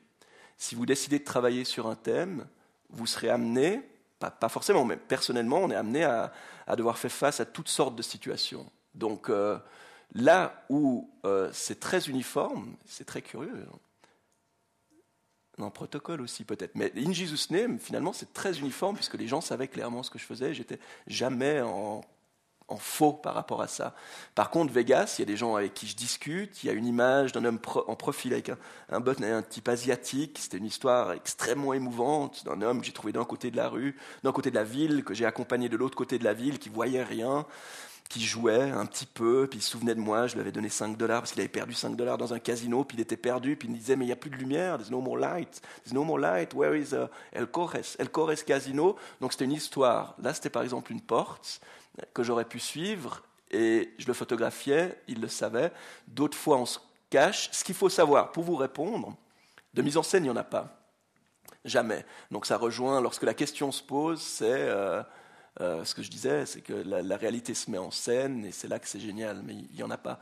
Si 0.57 0.75
vous 0.75 0.85
décidez 0.85 1.19
de 1.19 1.23
travailler 1.23 1.63
sur 1.63 1.87
un 1.87 1.95
thème, 1.95 2.45
vous 2.89 3.07
serez 3.07 3.29
amené 3.29 3.81
pas, 4.29 4.49
forcément, 4.49 4.85
mais 4.85 4.97
personnellement, 4.97 5.57
on 5.57 5.71
est 5.71 5.75
amené 5.75 6.03
à, 6.03 6.31
devoir 6.75 6.97
faire 6.97 7.11
face 7.11 7.39
à 7.39 7.45
toutes 7.45 7.67
sortes 7.67 7.95
de 7.95 8.01
situations. 8.01 8.65
Donc 8.95 9.29
euh, 9.29 9.57
là 10.13 10.63
où 10.69 11.09
euh, 11.25 11.49
c'est 11.51 11.79
très 11.79 12.09
uniforme, 12.09 12.75
c'est 12.85 13.05
très 13.05 13.21
curieux. 13.21 13.65
Un 15.57 15.69
protocole 15.69 16.21
aussi 16.21 16.43
peut-être. 16.43 16.75
Mais 16.75 16.91
In 16.95 17.11
Jesus 17.11 17.51
Name, 17.51 17.77
finalement, 17.77 18.13
c'est 18.13 18.33
très 18.33 18.57
uniforme 18.59 18.95
puisque 18.95 19.15
les 19.15 19.27
gens 19.27 19.41
savaient 19.41 19.67
clairement 19.67 20.01
ce 20.01 20.09
que 20.09 20.17
je 20.17 20.25
faisais. 20.25 20.53
J'étais 20.53 20.79
jamais 21.07 21.61
en, 21.61 22.01
en 22.71 22.77
faux 22.77 23.13
par 23.13 23.33
rapport 23.33 23.61
à 23.61 23.67
ça. 23.67 23.93
Par 24.35 24.49
contre, 24.49 24.73
Vegas, 24.73 25.15
il 25.17 25.21
y 25.21 25.23
a 25.23 25.25
des 25.25 25.37
gens 25.37 25.55
avec 25.55 25.73
qui 25.73 25.87
je 25.87 25.95
discute, 25.95 26.63
il 26.63 26.67
y 26.67 26.69
a 26.69 26.73
une 26.73 26.85
image 26.85 27.31
d'un 27.31 27.45
homme 27.45 27.59
en 27.87 27.95
profil 27.95 28.33
avec 28.33 28.49
un, 28.49 28.57
un, 28.91 29.23
un 29.23 29.41
type 29.41 29.67
asiatique, 29.67 30.39
c'était 30.39 30.57
une 30.57 30.65
histoire 30.65 31.11
extrêmement 31.13 31.73
émouvante 31.73 32.45
d'un 32.45 32.61
homme 32.61 32.79
que 32.79 32.85
j'ai 32.85 32.93
trouvé 32.93 33.13
d'un 33.13 33.25
côté 33.25 33.51
de 33.51 33.57
la 33.57 33.69
rue, 33.69 33.97
d'un 34.23 34.31
côté 34.31 34.49
de 34.49 34.55
la 34.55 34.63
ville, 34.63 35.03
que 35.03 35.13
j'ai 35.13 35.25
accompagné 35.25 35.69
de 35.69 35.77
l'autre 35.77 35.95
côté 35.95 36.17
de 36.17 36.23
la 36.23 36.33
ville, 36.33 36.59
qui 36.59 36.69
voyait 36.69 37.03
rien 37.03 37.45
qui 38.11 38.19
jouait 38.25 38.69
un 38.71 38.85
petit 38.85 39.05
peu, 39.05 39.47
puis 39.49 39.59
il 39.59 39.61
se 39.61 39.69
souvenait 39.69 39.95
de 39.95 39.99
moi, 40.01 40.27
je 40.27 40.33
lui 40.33 40.41
avais 40.41 40.51
donné 40.51 40.67
5 40.67 40.97
dollars 40.97 41.21
parce 41.21 41.31
qu'il 41.31 41.39
avait 41.39 41.47
perdu 41.47 41.73
5 41.73 41.95
dollars 41.95 42.17
dans 42.17 42.33
un 42.33 42.39
casino, 42.39 42.83
puis 42.83 42.97
il 42.97 43.01
était 43.01 43.15
perdu, 43.15 43.55
puis 43.55 43.69
il 43.69 43.71
me 43.71 43.77
disait 43.77 43.95
mais 43.95 44.03
il 44.03 44.09
n'y 44.09 44.13
a 44.13 44.17
plus 44.17 44.29
de 44.29 44.35
lumière, 44.35 44.77
there's 44.77 44.91
no 44.91 44.99
more 44.99 45.17
light, 45.17 45.61
there's 45.83 45.93
no 45.93 46.03
more 46.03 46.19
light, 46.19 46.53
where 46.53 46.77
is 46.77 46.93
uh, 46.93 47.07
El 47.31 47.47
Corres, 47.47 47.95
El 47.99 48.09
Corres 48.09 48.43
Casino? 48.45 48.97
Donc 49.21 49.31
c'était 49.31 49.45
une 49.45 49.53
histoire. 49.53 50.15
Là 50.21 50.33
c'était 50.33 50.49
par 50.49 50.63
exemple 50.63 50.91
une 50.91 50.99
porte 50.99 51.61
que 52.13 52.23
j'aurais 52.23 52.45
pu 52.45 52.59
suivre 52.59 53.23
et 53.51 53.93
je 53.97 54.07
le 54.07 54.13
photographiais, 54.13 54.97
il 55.07 55.21
le 55.21 55.27
savait. 55.27 55.71
D'autres 56.07 56.37
fois 56.37 56.57
on 56.57 56.65
se 56.65 56.79
cache. 57.09 57.49
Ce 57.51 57.63
qu'il 57.63 57.75
faut 57.75 57.89
savoir 57.89 58.31
pour 58.31 58.43
vous 58.43 58.55
répondre, 58.55 59.15
de 59.73 59.81
mise 59.81 59.97
en 59.97 60.03
scène 60.03 60.23
il 60.23 60.27
n'y 60.27 60.31
en 60.31 60.37
a 60.37 60.43
pas. 60.43 60.81
Jamais. 61.65 62.05
Donc 62.31 62.45
ça 62.45 62.57
rejoint, 62.57 63.01
lorsque 63.01 63.23
la 63.23 63.33
question 63.33 63.71
se 63.71 63.83
pose, 63.83 64.21
c'est... 64.21 64.45
Euh, 64.49 65.03
euh, 65.59 65.83
ce 65.83 65.93
que 65.93 66.01
je 66.01 66.09
disais, 66.09 66.45
c'est 66.45 66.61
que 66.61 66.71
la, 66.71 67.17
réalité 67.17 67.53
se 67.53 67.69
met 67.69 67.77
en 67.77 67.91
scène 67.91 68.45
et 68.45 68.53
c'est 68.53 68.69
là 68.69 68.79
que 68.79 68.87
c'est 68.87 69.01
génial, 69.01 69.41
mais 69.43 69.53
il 69.53 69.75
n'y 69.75 69.83
en 69.83 69.91
a 69.91 69.97
pas. 69.97 70.17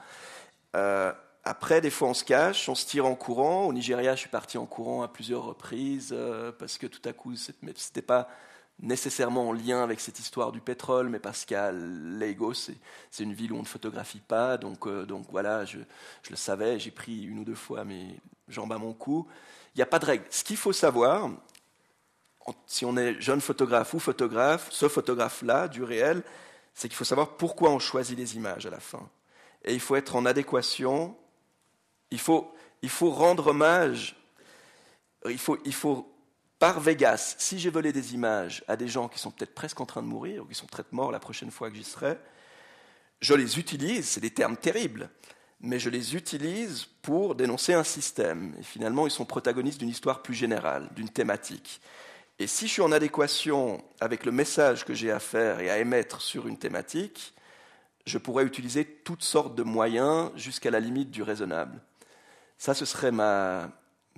Euh, 0.76 1.14
après, 1.44 1.82
des 1.82 1.92
fois, 1.92 2.10
on 2.10 2.14
se 2.16 2.24
cache, 2.24 2.68
on 2.68 2.74
se 2.74 2.88
tire 2.88 3.06
en 3.06 3.14
courant. 3.14 3.68
Au 3.68 3.72
Nigeria, 3.72 4.16
je 4.16 4.22
suis 4.22 4.30
parti 4.30 4.58
en 4.58 4.66
courant 4.66 5.04
à 5.04 5.08
plusieurs 5.08 5.44
reprises 5.44 6.16
parce 6.58 6.80
que 6.80 6.88
tout 6.88 7.08
à 7.08 7.14
coup, 7.14 7.36
ce 7.36 7.52
n'était 7.62 8.02
pas 8.02 8.28
nécessairement 8.82 9.50
en 9.50 9.54
lien 9.54 9.84
avec 9.84 10.00
cette 10.00 10.20
histoire 10.20 10.52
du 10.52 10.62
pétrole, 10.62 11.10
mais 11.10 11.20
parce 11.20 11.46
qu'à 11.46 11.72
Lagos, 11.72 12.54
c'est 13.12 13.24
une 13.24 13.34
ville 13.34 13.54
où 13.54 13.58
on 13.58 13.62
ne 13.62 13.68
photographie 13.68 14.22
pas. 14.26 14.58
Donc, 14.58 14.88
donc 15.06 15.26
voilà, 15.32 15.66
je, 15.66 15.80
le 16.30 16.36
savais, 16.36 16.80
j'ai 16.80 16.92
pris 16.92 17.24
une 17.24 17.40
ou 17.40 17.44
deux 17.44 17.56
fois 17.56 17.84
mes 17.84 18.16
jambes 18.48 18.72
à 18.72 18.78
mon 18.78 18.94
cou. 18.94 19.28
Il 19.76 19.80
n'y 19.80 19.84
a 19.84 19.88
pas 19.88 20.00
de 20.00 20.06
règle. 20.06 20.26
Ce 20.30 20.44
qu'il 20.44 20.58
faut 20.58 20.74
savoir, 20.74 21.30
si 22.66 22.86
on 22.86 22.96
est 22.98 23.20
jeune 23.20 23.42
photographe 23.42 23.94
ou 23.94 24.00
photographe, 24.00 24.68
ce 24.72 24.88
photographe-là, 24.88 25.68
du 25.68 25.84
réel, 25.84 26.24
c'est 26.74 26.88
qu'il 26.88 26.96
faut 26.96 27.04
savoir 27.04 27.36
pourquoi 27.36 27.72
on 27.72 27.80
choisit 27.80 28.18
les 28.18 28.36
images 28.36 28.66
à 28.66 28.70
la 28.70 28.80
fin. 28.80 29.10
Et 29.66 29.74
il 29.74 29.80
faut 29.80 29.96
être 29.96 30.16
en 30.16 30.26
adéquation, 30.26 31.16
il 32.12 32.20
faut, 32.20 32.54
rendre 33.02 33.48
hommage, 33.48 34.16
il 35.26 35.38
faut, 35.38 35.58
par 36.60 36.82
Vegas, 36.82 37.36
si 37.40 37.58
j'ai 37.58 37.70
volé 37.70 37.94
des 37.94 38.14
images 38.14 38.64
à 38.68 38.76
des 38.76 38.90
gens 38.90 39.08
qui 39.08 39.18
sont 39.18 39.32
peut-être 39.32 39.56
presque 39.56 39.80
en 39.80 39.86
train 39.86 40.02
de 40.02 40.08
mourir, 40.08 40.44
ou 40.44 40.46
qui 40.46 40.56
sont 40.56 40.68
peut-être 40.68 40.92
morts 40.92 41.12
la 41.12 41.20
prochaine 41.20 41.52
fois 41.52 41.70
que 41.70 41.78
j'y 41.78 41.86
serai, 41.86 42.18
je 43.22 43.34
les 43.34 43.58
utilise, 43.58 44.08
c'est 44.08 44.20
des 44.20 44.30
termes 44.30 44.58
terribles, 44.58 45.10
mais 45.62 45.80
je 45.80 45.90
les 45.90 46.16
utilise 46.16 46.86
pour 47.02 47.36
dénoncer 47.36 47.74
un 47.74 47.84
système. 47.84 48.54
Et 48.60 48.64
finalement, 48.64 49.08
ils 49.08 49.12
sont 49.12 49.26
protagonistes 49.26 49.80
d'une 49.80 49.90
histoire 49.90 50.22
plus 50.22 50.34
générale, 50.34 50.90
d'une 50.96 51.10
thématique. 51.10 51.82
Et 52.40 52.48
si 52.48 52.68
je 52.68 52.74
suis 52.74 52.82
en 52.82 52.92
adéquation 52.92 53.84
avec 54.00 54.26
le 54.26 54.32
message 54.32 54.86
que 54.86 54.94
j'ai 54.94 55.12
à 55.12 55.20
faire 55.20 55.60
et 55.60 55.70
à 55.70 55.80
émettre 55.80 56.22
sur 56.22 56.48
une 56.48 56.58
thématique, 56.58 57.34
je 58.06 58.18
pourrais 58.18 58.46
utiliser 58.46 58.86
toutes 58.86 59.24
sortes 59.24 59.56
de 59.56 59.64
moyens 59.64 60.32
jusqu'à 60.36 60.72
la 60.72 60.80
limite 60.80 61.12
du 61.12 61.24
raisonnable. 61.24 61.82
Ça, 62.58 62.74
ce 62.74 62.86
serait 62.86 63.12
ma, 63.12 63.70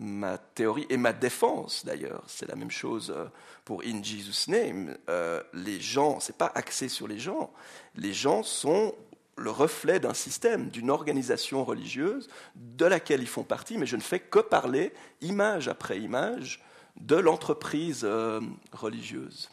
ma 0.02 0.40
théorie 0.40 0.88
et 0.90 0.98
ma 0.98 1.14
défense 1.14 1.86
d'ailleurs. 1.86 2.24
C'est 2.28 2.48
la 2.48 2.56
même 2.56 2.72
chose 2.72 3.14
euh, 3.16 3.28
pour 3.64 3.84
In 3.86 4.02
Jesus' 4.04 4.48
Name. 4.48 4.98
Euh, 5.10 5.42
les 5.54 5.80
gens, 5.80 6.20
c'est 6.20 6.38
pas 6.38 6.52
axé 6.56 6.90
sur 6.90 7.08
les 7.08 7.20
gens. 7.20 7.54
Les 7.96 8.12
gens 8.12 8.42
sont 8.42 8.96
le 9.38 9.52
reflet 9.52 10.00
d'un 10.00 10.16
système, 10.16 10.70
d'une 10.70 10.90
organisation 10.90 11.64
religieuse 11.64 12.30
de 12.56 12.86
laquelle 12.86 13.22
ils 13.22 13.28
font 13.28 13.44
partie, 13.44 13.78
mais 13.78 13.86
je 13.86 13.96
ne 13.96 14.02
fais 14.02 14.20
que 14.20 14.40
parler, 14.40 14.92
image 15.22 15.68
après 15.68 16.00
image, 16.00 16.64
de 17.00 17.16
l'entreprise 17.16 18.02
euh, 18.04 18.42
religieuse. 18.74 19.50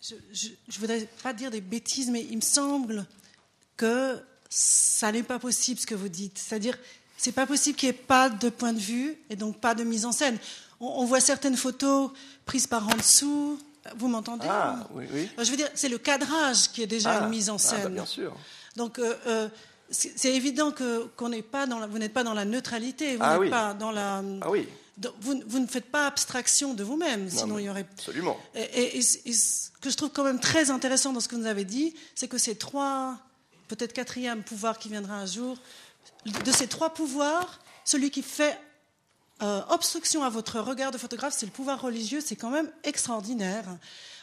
Je 0.00 0.48
ne 0.48 0.80
voudrais 0.80 1.06
pas 1.22 1.32
dire 1.32 1.50
des 1.50 1.60
bêtises, 1.60 2.10
mais 2.10 2.22
il 2.22 2.36
me 2.36 2.42
semble 2.42 3.06
que 3.80 4.18
ça 4.50 5.10
n'est 5.10 5.22
pas 5.22 5.38
possible 5.38 5.80
ce 5.80 5.86
que 5.86 5.94
vous 5.94 6.10
dites. 6.10 6.36
C'est-à-dire, 6.36 6.76
c'est 7.16 7.32
pas 7.32 7.46
possible 7.46 7.78
qu'il 7.78 7.88
n'y 7.88 7.94
ait 7.94 7.98
pas 7.98 8.28
de 8.28 8.50
point 8.50 8.74
de 8.74 8.78
vue 8.78 9.16
et 9.30 9.36
donc 9.36 9.58
pas 9.58 9.74
de 9.74 9.84
mise 9.84 10.04
en 10.04 10.12
scène. 10.12 10.36
On, 10.80 11.06
voit 11.06 11.20
certaines 11.20 11.56
photos 11.56 12.10
prises 12.44 12.66
par 12.66 12.86
en 12.86 12.94
dessous. 12.94 13.58
Vous 13.96 14.08
m'entendez 14.08 14.46
Ah, 14.48 14.86
oui, 14.92 15.06
oui. 15.12 15.30
Je 15.38 15.50
veux 15.50 15.56
dire, 15.56 15.68
c'est 15.74 15.88
le 15.88 15.96
cadrage 15.96 16.70
qui 16.72 16.82
est 16.82 16.86
déjà 16.86 17.20
ah, 17.20 17.24
une 17.24 17.30
mise 17.30 17.48
en 17.48 17.56
ah, 17.56 17.56
bah, 17.56 17.82
scène. 17.82 17.94
bien 17.94 18.04
sûr. 18.04 18.36
Donc, 18.76 18.98
euh, 18.98 19.14
euh, 19.26 19.48
c'est 19.90 20.34
évident 20.34 20.72
que 20.72 21.06
qu'on 21.16 21.30
n'est 21.30 21.42
pas 21.42 21.66
dans 21.66 21.86
vous 21.88 21.98
n'êtes 21.98 22.12
pas 22.12 22.22
dans 22.22 22.34
la 22.34 22.44
neutralité, 22.44 23.16
vous 23.16 23.22
ah 23.24 23.32
n'êtes 23.32 23.40
oui. 23.40 23.50
pas 23.50 23.72
dans 23.72 23.92
la. 23.92 24.22
Ah 24.42 24.50
oui. 24.50 24.68
Vous, 25.22 25.42
vous, 25.46 25.58
ne 25.58 25.66
faites 25.66 25.90
pas 25.90 26.06
abstraction 26.06 26.74
de 26.74 26.84
vous-même, 26.84 27.30
sinon 27.30 27.58
il 27.58 27.64
y 27.64 27.70
aurait. 27.70 27.86
Absolument. 27.96 28.36
Et, 28.54 28.98
et, 28.98 29.02
ce 29.02 29.70
que 29.80 29.88
je 29.88 29.96
trouve 29.96 30.10
quand 30.10 30.24
même 30.24 30.40
très 30.40 30.70
intéressant 30.70 31.14
dans 31.14 31.20
ce 31.20 31.28
que 31.28 31.36
vous 31.36 31.46
avez 31.46 31.64
dit, 31.64 31.94
c'est 32.14 32.28
que 32.28 32.36
ces 32.36 32.54
trois, 32.54 33.18
peut-être 33.76 33.92
quatrième 33.92 34.42
pouvoir 34.42 34.78
qui 34.78 34.88
viendra 34.88 35.14
un 35.14 35.26
jour, 35.26 35.56
de 36.26 36.52
ces 36.52 36.66
trois 36.66 36.92
pouvoirs, 36.92 37.60
celui 37.84 38.10
qui 38.10 38.22
fait 38.22 38.58
euh, 39.42 39.62
obstruction 39.68 40.24
à 40.24 40.28
votre 40.28 40.58
regard 40.58 40.90
de 40.90 40.98
photographe, 40.98 41.34
c'est 41.36 41.46
le 41.46 41.52
pouvoir 41.52 41.80
religieux, 41.80 42.20
c'est 42.20 42.36
quand 42.36 42.50
même 42.50 42.70
extraordinaire. 42.82 43.64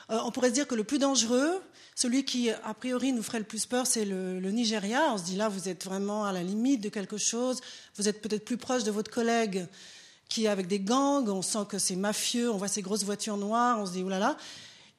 Euh, 0.10 0.20
on 0.26 0.32
pourrait 0.32 0.50
se 0.50 0.54
dire 0.54 0.68
que 0.68 0.76
le 0.76 0.84
plus 0.84 1.00
dangereux, 1.00 1.62
celui 1.96 2.26
qui, 2.26 2.50
a 2.52 2.74
priori, 2.74 3.14
nous 3.14 3.24
ferait 3.24 3.40
le 3.40 3.46
plus 3.46 3.66
peur, 3.66 3.88
c'est 3.88 4.06
le, 4.06 4.40
Nigeria. 4.52 5.14
On 5.14 5.18
se 5.18 5.24
dit 5.24 5.38
là, 5.38 5.48
vous 5.48 5.70
êtes 5.70 5.86
vraiment 5.86 6.26
à 6.26 6.34
la 6.34 6.44
limite 6.44 6.82
de 6.82 6.90
quelque 6.90 7.18
chose. 7.18 7.62
Vous 7.96 8.10
êtes 8.10 8.22
peut-être 8.22 8.46
plus 8.46 8.58
proche 8.58 8.84
de 8.84 8.92
votre 8.92 9.10
collègue 9.10 9.66
qui 10.30 10.46
est 10.46 10.50
avec 10.50 10.68
des 10.68 10.80
gangs. 10.80 11.28
On 11.30 11.42
sent 11.42 11.66
que 11.70 11.80
c'est 11.80 11.96
mafieux. 11.96 12.52
On 12.52 12.58
voit 12.58 12.68
ces 12.68 12.82
grosses 12.82 13.04
voitures 13.04 13.38
noires. 13.38 13.80
On 13.80 13.86
se 13.86 13.94
dit, 13.94 14.04
oulala. 14.04 14.38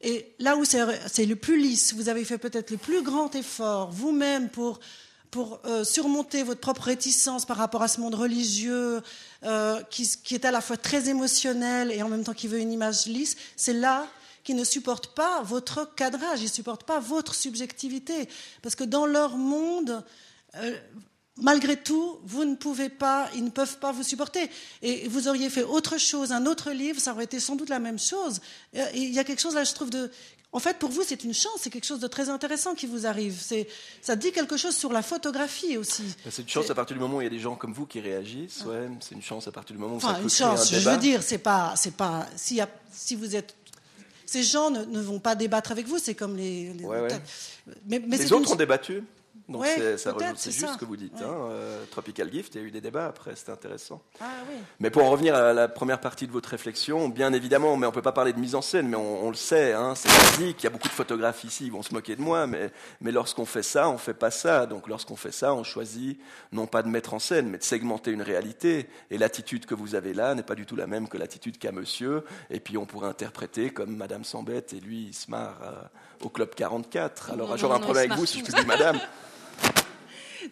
Et 0.01 0.33
là 0.39 0.57
où 0.57 0.65
c'est 0.65 1.27
le 1.27 1.37
plus 1.37 1.59
lisse, 1.59 1.93
vous 1.95 2.09
avez 2.09 2.25
fait 2.25 2.39
peut-être 2.39 2.71
le 2.71 2.77
plus 2.77 3.03
grand 3.03 3.35
effort 3.35 3.91
vous-même 3.91 4.49
pour, 4.49 4.81
euh, 5.65 5.85
surmonter 5.85 6.43
votre 6.43 6.61
propre 6.61 6.83
réticence 6.83 7.45
par 7.45 7.57
rapport 7.57 7.83
à 7.83 7.89
ce 7.89 8.01
monde 8.01 8.15
religieux 8.15 9.03
euh, 9.45 9.83
qui, 9.91 10.09
qui, 10.23 10.35
est 10.35 10.45
à 10.45 10.51
la 10.51 10.61
fois 10.61 10.77
très 10.77 11.09
émotionnel 11.09 11.93
et 11.93 12.03
en 12.03 12.09
même 12.09 12.25
temps 12.25 12.33
qui 12.33 12.49
veut 12.49 12.61
une 12.61 12.73
image 12.73 13.07
lisse. 13.07 13.37
C'est 13.57 13.75
là 13.75 14.07
qui 14.45 14.55
ne 14.55 14.65
supportent 14.65 15.15
pas 15.15 15.43
votre 15.43 15.95
cadrage, 15.95 16.41
ils 16.41 16.45
ne 16.45 16.49
supportent 16.49 16.85
pas 16.85 17.01
votre 17.01 17.35
subjectivité. 17.35 18.29
Parce 18.63 18.75
que 18.75 18.85
dans 18.85 19.05
leur 19.05 19.37
monde, 19.37 20.03
euh, 20.55 20.79
malgré 21.41 21.77
tout, 21.77 22.19
vous 22.25 22.45
ne 22.45 22.55
pouvez 22.55 22.89
pas, 22.89 23.29
ils 23.35 23.45
ne 23.45 23.51
peuvent 23.51 23.79
pas 23.79 23.93
vous 23.93 24.03
supporter. 24.03 24.51
Et 24.83 25.09
vous 25.09 25.29
auriez 25.29 25.51
fait 25.51 25.63
autre 25.63 25.99
chose, 25.99 26.33
un 26.33 26.47
autre 26.47 26.71
livre, 26.71 27.01
ça 27.01 27.13
aurait 27.13 27.25
été 27.25 27.41
sans 27.41 27.57
doute 27.57 27.69
la 27.69 27.79
même 27.79 27.99
chose. 27.99 28.41
il 28.95 29.13
y 29.13 29.19
a 29.19 29.25
quelque 29.25 29.41
chose 29.41 29.55
là, 29.55 29.65
je 29.65 29.73
trouve, 29.75 29.91
de. 29.91 30.11
En 30.51 30.61
fait, 30.61 30.79
pour 30.79 30.89
vous, 30.89 31.03
c'est 31.05 31.25
une 31.25 31.35
chance, 31.35 31.59
c'est 31.61 31.69
quelque 31.69 31.85
chose 31.85 32.01
de 32.01 32.07
très 32.07 32.31
intéressant 32.31 32.75
qui 32.75 32.87
vous 32.87 33.07
arrive. 33.07 33.39
Ça 34.01 34.17
dit 34.17 34.33
quelque 34.33 34.57
chose 34.57 34.75
sur 34.75 34.93
la 34.93 35.03
photographie 35.03 35.77
aussi. 35.77 36.05
Ben, 36.25 36.31
c'est 36.31 36.41
une 36.41 36.49
chance 36.49 36.71
à 36.71 36.75
partir 36.75 36.97
du 36.97 37.03
moment 37.03 37.19
où 37.19 37.21
il 37.21 37.25
y 37.25 37.27
a 37.27 37.31
des 37.31 37.39
gens 37.39 37.55
comme 37.55 37.75
vous 37.75 37.85
qui 37.85 38.01
réagissent. 38.01 38.65
Ouais. 38.65 38.89
C'est 39.01 39.15
une 39.15 39.23
chance 39.23 39.47
à 39.47 39.53
partir 39.53 39.77
du 39.77 39.83
moment 39.83 39.95
où 39.95 39.99
enfin, 39.99 40.15
ça 40.15 40.21
une 40.21 40.31
chance, 40.31 40.73
je 40.73 40.89
veux 40.89 40.97
dire, 40.97 41.23
c'est 41.23 41.39
pas, 41.39 41.75
c'est 41.77 41.95
pas, 41.95 42.27
si, 42.37 42.61
si 42.91 43.15
vous 43.15 43.37
êtes 43.37 43.55
ces 44.29 44.43
gens 44.43 44.71
ne, 44.71 45.01
vont 45.01 45.21
pas 45.21 45.35
débattre 45.35 45.73
avec 45.73 45.87
vous, 45.87 45.99
c'est 45.99 46.15
comme 46.15 46.37
les. 46.37 46.71
Mais, 47.87 47.99
les 47.99 48.33
autres 48.33 48.53
ont 48.53 48.57
débattu. 48.57 49.03
Donc 49.49 49.65
c'est 50.37 50.51
juste 50.51 50.75
ce 50.75 50.79
que 50.79 50.85
vous 50.85 50.97
dites. 50.97 51.23
Hein, 51.23 51.49
euh, 51.51 51.85
Tropical 51.91 52.31
Gift, 52.31 52.55
il 52.55 52.61
y 52.61 52.65
a 52.65 52.67
eu 52.67 52.71
des 52.71 52.83
débats 52.83 53.07
après, 53.07 53.35
c'était 53.35 53.53
intéressant. 53.53 54.03
Ah, 54.21 54.27
oui. 54.51 54.57
Mais 54.79 54.91
pour 54.91 55.05
en 55.05 55.11
revenir 55.11 55.35
à 55.35 55.55
la 55.55 55.69
première 55.69 56.01
partie 56.01 56.27
de 56.27 56.33
votre 56.33 56.51
réflexion, 56.51 57.09
bien 57.09 57.33
évidemment, 57.33 57.77
mais 57.79 57.87
on 57.87 57.91
ne 57.91 57.95
peut 57.95 58.03
pas 58.03 58.13
parler 58.13 58.35
de 58.35 58.39
mise 58.39 58.55
en 58.55 58.61
scène, 58.61 58.89
mais 58.89 58.97
on, 58.97 59.31
le 59.31 59.37
sait, 59.37 59.73
hein, 59.73 59.95
c'est 59.95 60.11
physique, 60.11 60.63
il 60.63 60.65
y 60.65 60.67
a 60.67 60.71
beaucoup 60.71 60.89
de 60.89 60.93
photographes 60.93 61.45
ici, 61.45 61.65
ils 61.65 61.73
vont 61.73 61.83
se 61.83 61.95
moquer 61.95 62.15
de 62.15 62.21
moi, 62.21 62.47
mais, 62.47 62.71
mais 63.01 63.11
lorsqu'on 63.11 63.47
fait 63.47 63.63
ça, 63.63 63.89
on 63.89 63.95
ne 63.95 63.99
fait 63.99 64.15
pas 64.15 64.31
ça. 64.31 64.67
Donc 64.67 64.87
lorsqu'on 64.87 65.17
fait 65.17 65.33
ça, 65.33 65.55
on 65.55 65.65
choisit 65.65 66.21
non 66.53 66.67
pas 66.67 66.83
de 66.83 66.89
mettre 66.89 67.15
en 67.15 67.19
scène, 67.19 67.49
mais 67.49 67.59
de 67.59 67.65
segmenter 67.65 68.11
une 68.11 68.23
réalité. 68.23 68.89
Et 69.11 69.17
l'attitude 69.17 69.65
que 69.65 69.75
vous 69.75 69.95
avez 69.95 70.13
là 70.13 70.35
n'est 70.35 70.43
pas 70.43 70.57
du 70.57 70.67
tout 70.67 70.77
la 70.77 70.87
même 70.87 71.09
que 71.09 71.17
l'attitude 71.17 71.59
qu'a 71.59 71.73
monsieur. 71.73 72.25
Et 72.51 72.61
puis 72.61 72.77
on 72.77 72.85
pourrait 72.85 73.09
interpréter 73.09 73.71
comme 73.71 73.97
Madame 73.97 74.25
s'embête 74.25 74.75
et 74.75 74.81
lui 74.81 75.07
il 75.09 75.15
se 75.15 75.31
marre 75.31 75.59
euh, 75.63 76.25
au 76.25 76.29
Club 76.29 76.55
44. 76.55 77.31
Alors 77.31 77.57
j'aurais 77.57 77.77
un 77.77 77.81
problème 77.81 78.11
avec 78.11 78.19
vous 78.19 78.27
si 78.27 78.45
je 78.45 78.53
dis 78.53 78.67
Madame. 78.67 78.99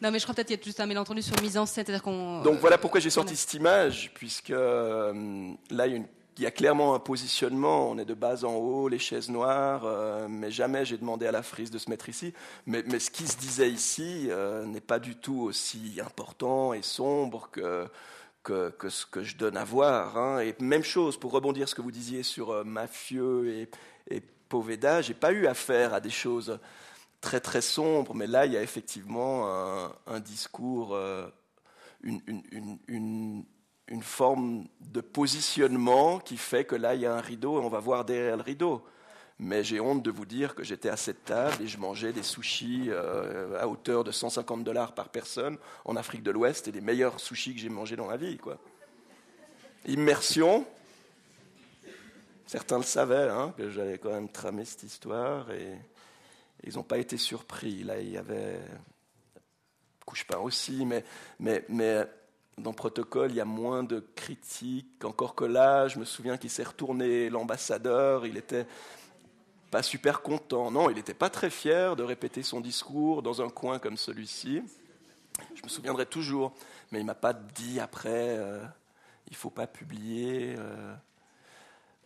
Non, 0.02 0.10
mais 0.10 0.18
je 0.18 0.24
crois 0.24 0.34
peut-être 0.34 0.48
qu'il 0.48 0.56
y 0.56 0.60
a 0.60 0.64
juste 0.64 0.80
un 0.80 0.86
malentendu 0.86 1.22
sur 1.22 1.40
mise 1.40 1.56
en 1.56 1.66
scène. 1.66 2.00
qu'on, 2.00 2.42
Donc 2.42 2.58
voilà 2.60 2.78
pourquoi 2.78 3.00
j'ai 3.00 3.10
sorti 3.10 3.36
cette 3.36 3.54
image, 3.54 4.10
puisque 4.14 4.50
euh, 4.50 5.52
là, 5.70 5.86
il 5.86 6.04
y, 6.38 6.46
a 6.46 6.50
clairement 6.50 6.94
un 6.94 6.98
positionnement. 6.98 7.90
On 7.90 7.98
est 7.98 8.04
de 8.04 8.14
bas 8.14 8.44
en 8.44 8.54
haut, 8.54 8.88
les 8.88 8.98
chaises 8.98 9.30
noires, 9.30 9.82
euh, 9.84 10.26
mais 10.28 10.50
jamais 10.50 10.84
j'ai 10.84 10.98
demandé 10.98 11.26
à 11.26 11.32
la 11.32 11.42
frise 11.42 11.70
de 11.70 11.78
se 11.78 11.90
mettre 11.90 12.08
ici. 12.08 12.34
Mais, 12.66 12.82
ce 12.98 13.10
qui 13.10 13.26
se 13.26 13.36
disait 13.36 13.70
ici 13.70 14.28
euh, 14.30 14.64
n'est 14.66 14.80
pas 14.80 14.98
du 14.98 15.16
tout 15.16 15.40
aussi 15.40 15.98
important 16.04 16.72
et 16.72 16.82
sombre 16.82 17.48
que, 17.50 17.88
que, 18.42 18.88
ce 18.88 19.06
que 19.06 19.22
je 19.22 19.36
donne 19.36 19.56
à 19.56 19.64
voir. 19.64 20.16
Hein. 20.16 20.40
Et 20.40 20.54
même 20.60 20.84
chose, 20.84 21.16
pour 21.18 21.32
rebondir 21.32 21.68
ce 21.68 21.74
que 21.74 21.82
vous 21.82 21.92
disiez 21.92 22.22
sur 22.22 22.50
euh, 22.50 22.64
Mafieux 22.64 23.48
et, 23.48 24.14
et 24.14 24.22
Poveda, 24.48 25.02
j'ai 25.02 25.14
pas 25.14 25.32
eu 25.32 25.46
affaire 25.46 25.94
à 25.94 26.00
des 26.00 26.10
choses 26.10 26.58
très 27.20 27.40
très 27.40 27.60
sombres, 27.60 28.14
mais 28.14 28.26
là, 28.26 28.46
il 28.46 28.52
y 28.52 28.56
a 28.56 28.62
effectivement 28.62 29.48
un, 30.06 30.20
discours, 30.20 30.94
euh, 30.94 31.26
une, 32.02 33.44
forme 34.00 34.66
de 34.80 35.00
positionnement 35.00 36.18
qui 36.18 36.36
fait 36.36 36.64
que 36.64 36.76
là, 36.76 36.94
il 36.94 37.00
y 37.00 37.06
a 37.06 37.14
un 37.14 37.20
rideau 37.20 37.60
et 37.60 37.64
on 37.64 37.68
va 37.68 37.80
voir 37.80 38.04
derrière 38.04 38.36
le 38.36 38.42
rideau. 38.42 38.82
Mais 39.38 39.62
j'ai 39.62 39.80
honte 39.80 40.02
de 40.02 40.10
vous 40.10 40.24
dire 40.24 40.54
que 40.54 40.64
j'étais 40.64 40.88
à 40.88 40.96
cette 40.96 41.26
table 41.26 41.62
et 41.62 41.66
je 41.66 41.78
mangeais 41.78 42.12
des 42.12 42.22
sushis 42.22 42.86
euh, 42.88 43.60
à 43.60 43.68
hauteur 43.68 44.02
de 44.02 44.10
150 44.10 44.64
dollars 44.64 44.94
par 44.94 45.10
personne 45.10 45.58
en 45.84 45.94
Afrique 45.96 46.22
de 46.22 46.30
l'Ouest 46.30 46.68
et 46.68 46.72
les 46.72 46.80
meilleurs 46.80 47.20
sushis 47.20 47.54
que 47.54 47.60
j'ai 47.60 47.68
mangés 47.68 47.96
dans 47.96 48.06
ma 48.06 48.16
vie. 48.16 48.38
Quoi. 48.38 48.58
Immersion. 49.86 50.66
Certains 52.46 52.78
le 52.78 52.84
savaient, 52.84 53.28
hein, 53.28 53.52
que 53.58 53.68
j'allais 53.70 53.98
quand 53.98 54.12
même 54.12 54.28
tramer 54.28 54.64
cette 54.64 54.84
histoire 54.84 55.50
et 55.50 55.76
ils 56.64 56.74
n'ont 56.74 56.82
pas 56.82 56.98
été 56.98 57.16
surpris. 57.16 57.84
Là, 57.84 58.00
il 58.00 58.10
y 58.10 58.18
avait 58.18 58.60
couche-pain 60.04 60.38
aussi, 60.38 60.86
mais, 60.86 61.04
mais, 61.38 61.64
mais 61.68 62.06
dans 62.58 62.70
le 62.70 62.76
protocole, 62.76 63.30
il 63.30 63.36
y 63.36 63.40
a 63.40 63.44
moins 63.44 63.82
de 63.82 64.00
critiques. 64.14 65.04
Encore 65.04 65.34
que 65.34 65.44
là, 65.44 65.88
je 65.88 65.98
me 65.98 66.04
souviens 66.04 66.38
qu'il 66.38 66.50
s'est 66.50 66.62
retourné 66.62 67.28
l'ambassadeur, 67.28 68.26
il 68.26 68.36
était 68.36 68.66
pas 69.70 69.82
super 69.82 70.22
content. 70.22 70.70
Non, 70.70 70.88
il 70.90 70.96
n'était 70.96 71.14
pas 71.14 71.28
très 71.28 71.50
fier 71.50 71.96
de 71.96 72.02
répéter 72.02 72.42
son 72.42 72.60
discours 72.60 73.22
dans 73.22 73.42
un 73.42 73.50
coin 73.50 73.78
comme 73.78 73.96
celui-ci. 73.96 74.62
Je 75.54 75.62
me 75.62 75.68
souviendrai 75.68 76.06
toujours, 76.06 76.54
mais 76.90 77.00
il 77.00 77.04
m'a 77.04 77.14
pas 77.14 77.34
dit 77.34 77.78
après, 77.80 78.38
euh, 78.38 78.64
il 79.28 79.36
faut 79.36 79.50
pas 79.50 79.66
publier. 79.66 80.54
Euh, 80.58 80.94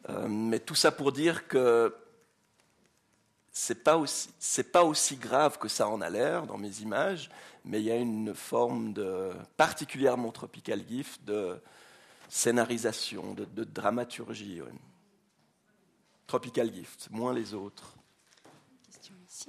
euh, 0.09 0.27
mais 0.29 0.59
tout 0.59 0.75
ça 0.75 0.91
pour 0.91 1.13
dire 1.13 1.47
que 1.47 1.95
c'est 3.53 3.83
pas 3.83 3.97
aussi 3.97 4.29
pas 4.73 4.85
aussi 4.85 5.17
grave 5.17 5.59
que 5.59 5.69
ça 5.69 5.89
en 5.89 6.01
a 6.01 6.11
l'air 6.11 6.47
dans 6.47 6.59
mes 6.59 6.81
images, 6.81 7.31
mais 7.65 7.81
il 7.81 7.85
y 7.85 7.91
a 7.91 7.97
une 7.97 8.35
forme 8.35 8.93
de 8.93 9.33
particulièrement 9.57 10.33
tropical 10.33 10.83
gift 10.89 11.25
de 11.25 11.61
scénarisation, 12.29 13.35
de 13.35 13.65
dramaturgie. 13.65 14.63
Tropical 16.31 16.73
Gift, 16.73 17.09
moins 17.11 17.35
les 17.35 17.55
autres. 17.55 17.97
Question 18.87 19.17
ici. 19.29 19.49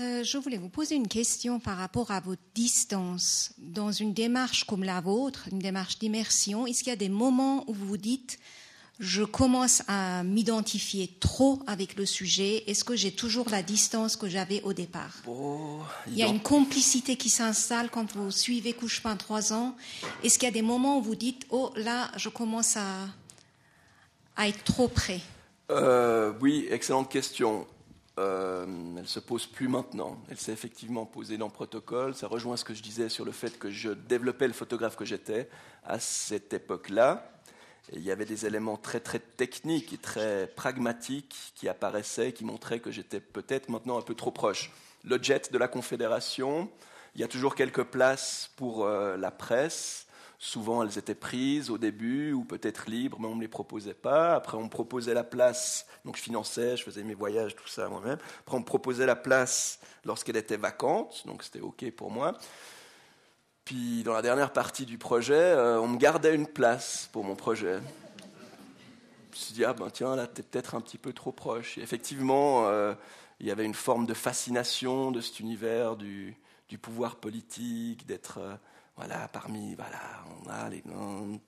Euh, 0.00 0.22
je 0.22 0.38
voulais 0.38 0.58
vous 0.58 0.68
poser 0.68 0.94
une 0.94 1.08
question 1.08 1.58
par 1.58 1.76
rapport 1.76 2.10
à 2.12 2.20
votre 2.20 2.42
distance. 2.54 3.52
Dans 3.58 3.90
une 3.90 4.14
démarche 4.14 4.64
comme 4.64 4.84
la 4.84 5.00
vôtre, 5.00 5.48
une 5.50 5.58
démarche 5.58 5.98
d'immersion, 5.98 6.66
est-ce 6.66 6.78
qu'il 6.84 6.90
y 6.90 6.92
a 6.92 6.96
des 6.96 7.08
moments 7.08 7.64
où 7.68 7.74
vous 7.74 7.86
vous 7.86 7.96
dites 7.96 8.38
je 9.00 9.22
commence 9.22 9.82
à 9.86 10.24
m'identifier 10.24 11.16
trop 11.20 11.60
avec 11.68 11.94
le 11.96 12.04
sujet? 12.04 12.64
Est-ce 12.68 12.82
que 12.82 12.96
j'ai 12.96 13.12
toujours 13.12 13.48
la 13.48 13.62
distance 13.62 14.16
que 14.16 14.28
j'avais 14.28 14.60
au 14.62 14.72
départ? 14.72 15.14
Oh, 15.28 15.78
Il 16.08 16.14
y 16.16 16.24
a 16.24 16.26
une 16.26 16.40
complicité 16.40 17.14
qui 17.16 17.30
s'installe 17.30 17.90
quand 17.90 18.12
vous 18.16 18.32
suivez 18.32 18.72
couche 18.72 19.00
trois 19.16 19.52
ans. 19.52 19.76
Est-ce 20.24 20.36
qu'il 20.36 20.46
y 20.48 20.50
a 20.50 20.52
des 20.52 20.62
moments 20.62 20.98
où 20.98 21.02
vous 21.02 21.14
dites 21.14 21.46
Oh 21.50 21.70
là, 21.76 22.10
je 22.16 22.28
commence 22.28 22.76
à, 22.76 23.06
à 24.36 24.48
être 24.48 24.64
trop 24.64 24.88
près? 24.88 25.20
Euh, 25.70 26.32
Oui, 26.40 26.66
excellente 26.68 27.08
question. 27.08 27.68
Euh, 28.18 28.66
elle 28.98 29.06
se 29.06 29.20
pose 29.20 29.46
plus 29.46 29.68
maintenant. 29.68 30.20
Elle 30.28 30.38
s'est 30.38 30.52
effectivement 30.52 31.06
posée 31.06 31.38
dans 31.38 31.46
le 31.46 31.52
protocole. 31.52 32.14
Ça 32.14 32.26
rejoint 32.26 32.56
ce 32.56 32.64
que 32.64 32.74
je 32.74 32.82
disais 32.82 33.08
sur 33.08 33.24
le 33.24 33.32
fait 33.32 33.58
que 33.58 33.70
je 33.70 33.90
développais 33.90 34.46
le 34.46 34.52
photographe 34.52 34.96
que 34.96 35.04
j'étais 35.04 35.48
à 35.84 35.98
cette 35.98 36.52
époque-là 36.52 37.38
il 37.92 38.02
y 38.02 38.10
avait 38.10 38.24
des 38.24 38.46
éléments 38.46 38.76
très 38.76 39.00
très 39.00 39.18
techniques 39.18 39.92
et 39.92 39.98
très 39.98 40.46
pragmatiques 40.46 41.52
qui 41.54 41.68
apparaissaient, 41.68 42.32
qui 42.32 42.44
montraient 42.44 42.80
que 42.80 42.90
j'étais 42.90 43.20
peut-être 43.20 43.68
maintenant 43.68 43.98
un 43.98 44.02
peu 44.02 44.14
trop 44.14 44.30
proche. 44.30 44.72
Le 45.04 45.22
jet 45.22 45.52
de 45.52 45.58
la 45.58 45.68
Confédération, 45.68 46.70
il 47.14 47.20
y 47.20 47.24
a 47.24 47.28
toujours 47.28 47.54
quelques 47.54 47.84
places 47.84 48.50
pour 48.56 48.84
euh, 48.84 49.16
la 49.16 49.30
presse. 49.30 50.06
Souvent, 50.40 50.84
elles 50.84 50.98
étaient 50.98 51.16
prises 51.16 51.68
au 51.68 51.78
début 51.78 52.32
ou 52.32 52.44
peut-être 52.44 52.88
libres, 52.88 53.18
mais 53.20 53.26
on 53.26 53.32
ne 53.32 53.36
me 53.36 53.40
les 53.40 53.48
proposait 53.48 53.94
pas. 53.94 54.36
Après, 54.36 54.56
on 54.56 54.64
me 54.64 54.68
proposait 54.68 55.14
la 55.14 55.24
place, 55.24 55.86
donc 56.04 56.16
je 56.16 56.22
finançais, 56.22 56.76
je 56.76 56.84
faisais 56.84 57.02
mes 57.02 57.14
voyages, 57.14 57.56
tout 57.56 57.66
ça 57.66 57.88
moi-même. 57.88 58.18
Après, 58.40 58.56
on 58.56 58.60
me 58.60 58.64
proposait 58.64 59.06
la 59.06 59.16
place 59.16 59.80
lorsqu'elle 60.04 60.36
était 60.36 60.56
vacante, 60.56 61.24
donc 61.26 61.42
c'était 61.42 61.60
OK 61.60 61.90
pour 61.90 62.12
moi. 62.12 62.34
Puis 63.64 64.02
dans 64.02 64.14
la 64.14 64.22
dernière 64.22 64.52
partie 64.52 64.86
du 64.86 64.96
projet, 64.96 65.34
euh, 65.34 65.80
on 65.80 65.88
me 65.88 65.98
gardait 65.98 66.34
une 66.34 66.46
place 66.46 67.10
pour 67.12 67.24
mon 67.24 67.34
projet. 67.34 67.80
Je 67.80 69.36
me 69.40 69.44
suis 69.44 69.54
dit, 69.54 69.64
ah 69.64 69.74
ben 69.74 69.90
tiens, 69.90 70.16
là, 70.16 70.26
t'es 70.26 70.42
peut-être 70.42 70.74
un 70.74 70.80
petit 70.80 70.98
peu 70.98 71.12
trop 71.12 71.32
proche. 71.32 71.76
Et 71.76 71.82
effectivement, 71.82 72.66
euh, 72.68 72.94
il 73.40 73.46
y 73.46 73.50
avait 73.50 73.66
une 73.66 73.74
forme 73.74 74.06
de 74.06 74.14
fascination 74.14 75.10
de 75.10 75.20
cet 75.20 75.40
univers 75.40 75.96
du, 75.96 76.34
pouvoir 76.80 77.16
politique, 77.16 78.06
d'être 78.06 78.38
euh, 78.38 78.54
voilà, 78.98 79.28
parmi. 79.32 79.74
Voilà, 79.74 79.98
on 80.44 80.50
a 80.50 80.68
les. 80.68 80.82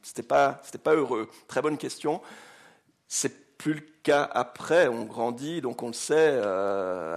C'était 0.02 0.22
pas, 0.22 0.60
c'était 0.64 0.78
pas 0.78 0.94
heureux. 0.94 1.28
Très 1.46 1.60
bonne 1.60 1.76
question. 1.76 2.22
C'est 3.06 3.58
plus 3.58 3.74
le 3.74 3.82
cas 4.02 4.30
après, 4.32 4.88
on 4.88 5.04
grandit, 5.04 5.60
donc 5.60 5.82
on 5.82 5.88
le 5.88 5.92
sait. 5.92 6.40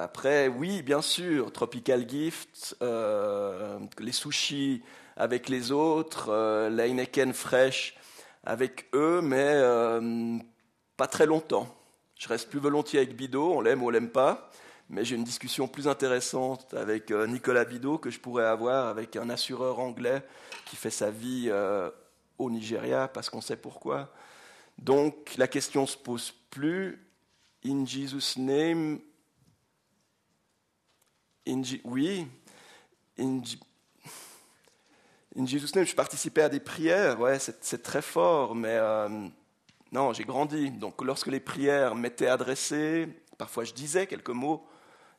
après, 0.01 0.49
oui, 0.49 0.81
bien 0.81 1.01
sûr, 1.01 1.53
Tropical 1.53 2.09
Gift, 2.09 2.75
les 2.81 4.11
sushis 4.11 4.83
avec 5.15 5.49
les 5.49 5.71
autres, 5.71 6.29
euh, 6.29 7.33
fraîche 7.33 7.95
avec 8.43 8.87
eux, 8.93 9.21
mais 9.21 9.51
euh, 9.55 10.37
pas 10.97 11.07
très 11.07 11.25
longtemps. 11.25 11.73
Je 12.17 12.27
reste 12.27 12.49
plus 12.49 12.59
volontiers 12.59 12.99
avec 12.99 13.15
Bidot, 13.15 13.53
on 13.53 13.61
l'aime 13.61 13.83
ou 13.83 13.87
on 13.87 13.89
l'aime 13.89 14.09
pas, 14.09 14.49
mais 14.93 15.03
j'ai 15.03 15.15
une 15.15 15.23
discussion 15.23 15.67
plus 15.67 15.87
intéressante 15.87 16.73
avec 16.73 17.11
euh, 17.11 17.25
Nicolas 17.27 17.65
Bidot 17.65 17.97
que 17.97 18.09
je 18.09 18.19
pourrais 18.19 18.45
avoir 18.45 18.87
avec 18.87 19.15
un 19.15 19.29
assureur 19.29 19.79
anglais 19.79 20.23
qui 20.65 20.75
fait 20.75 20.91
sa 20.91 21.09
vie 21.09 21.51
au 22.37 22.49
Nigeria 22.49 23.07
parce 23.07 23.29
qu'on 23.29 23.41
sait 23.41 23.57
pourquoi. 23.57 24.13
Donc 24.77 25.35
la 25.37 25.47
question 25.47 25.85
se 25.85 25.97
pose 25.97 26.31
plus. 26.49 27.05
In 27.65 27.85
Jesus' 27.85 28.37
name, 28.37 28.99
in 31.47 31.61
oui, 31.85 32.27
in, 33.17 33.41
In 35.35 35.47
Jesus' 35.47 35.73
name, 35.73 35.85
je 35.85 35.95
participais 35.95 36.43
à 36.43 36.49
des 36.49 36.59
prières, 36.59 37.19
ouais, 37.19 37.39
c'est 37.39 37.81
très 37.81 38.03
fort, 38.03 38.53
mais 38.53 38.77
euh, 38.77 39.09
non, 39.91 40.13
j'ai 40.13 40.25
grandi. 40.25 40.69
Donc 40.69 41.03
lorsque 41.03 41.27
les 41.27 41.39
prières 41.39 41.95
m'étaient 41.95 42.27
adressées, 42.27 43.07
parfois 43.39 43.63
je 43.63 43.73
disais 43.73 44.05
quelques 44.05 44.29
mots, 44.29 44.63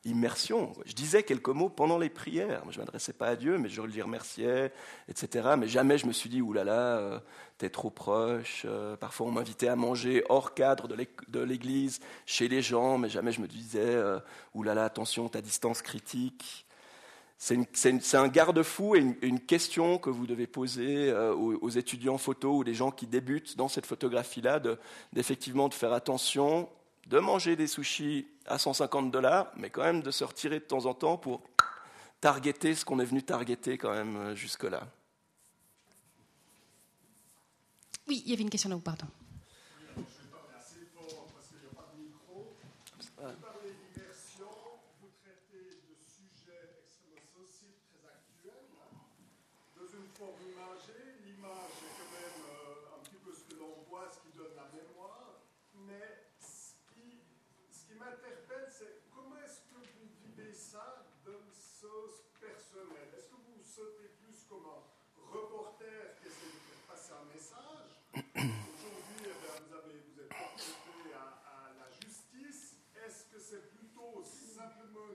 immersion, 0.05 0.73
je 0.85 0.93
disais 0.93 1.23
quelques 1.23 1.49
mots 1.49 1.69
pendant 1.69 1.97
les 1.97 2.09
prières. 2.09 2.63
Je 2.69 2.79
ne 2.79 2.85
m'adressais 2.85 3.13
pas 3.13 3.27
à 3.27 3.35
Dieu, 3.35 3.57
mais 3.57 3.69
je 3.69 3.81
le 3.81 4.03
remerciais, 4.03 4.71
etc. 5.09 5.49
Mais 5.57 5.67
jamais 5.67 5.97
je 5.97 6.07
me 6.07 6.13
suis 6.13 6.29
dit, 6.29 6.41
oulala, 6.41 6.97
euh, 6.97 7.19
t'es 7.57 7.69
trop 7.69 7.89
proche. 7.89 8.63
Euh, 8.65 8.95
parfois 8.95 9.27
on 9.27 9.31
m'invitait 9.31 9.67
à 9.67 9.75
manger 9.75 10.23
hors 10.29 10.53
cadre 10.53 10.87
de 10.87 11.39
l'église, 11.39 11.99
chez 12.25 12.47
les 12.47 12.61
gens, 12.61 12.97
mais 12.97 13.09
jamais 13.09 13.31
je 13.31 13.41
me 13.41 13.47
disais, 13.47 13.95
oulala, 14.53 14.85
attention, 14.85 15.27
ta 15.27 15.41
distance 15.41 15.81
critique. 15.81 16.65
C'est 17.37 18.15
un 18.15 18.27
garde-fou 18.29 18.95
et 18.95 19.17
une, 19.21 19.39
question 19.41 19.97
que 19.97 20.09
vous 20.09 20.25
devez 20.25 20.47
poser 20.47 21.09
euh, 21.09 21.33
aux, 21.33 21.69
étudiants 21.69 22.17
photo 22.17 22.57
ou 22.57 22.63
des 22.63 22.73
gens 22.73 22.91
qui 22.91 23.07
débutent 23.07 23.57
dans 23.57 23.67
cette 23.67 23.85
photographie-là, 23.85 24.61
d'effectivement 25.11 25.67
de, 25.67 25.73
faire 25.73 25.91
attention, 25.91 26.69
de 27.05 27.19
manger 27.19 27.55
des 27.55 27.67
sushis 27.67 28.27
à 28.45 28.57
150 28.57 29.11
dollars, 29.11 29.51
mais 29.55 29.69
quand 29.69 29.83
même 29.83 30.01
de 30.01 30.11
se 30.11 30.23
retirer 30.23 30.59
de 30.59 30.65
temps 30.65 30.85
en 30.85 30.93
temps 30.93 31.17
pour 31.17 31.43
targeter 32.19 32.73
ce 32.73 32.85
qu'on 32.85 32.99
est 32.99 33.05
venu 33.05 33.23
targeter 33.23 33.77
quand 33.77 33.93
même 33.93 34.15
euh, 34.17 34.35
jusque-là. 34.35 34.87
Oui, 38.07 38.23
il 38.25 38.31
y 38.31 38.33
avait 38.33 38.43
une 38.43 38.49
question 38.49 38.69
là-haut, 38.69 38.79
pardon. 38.79 39.07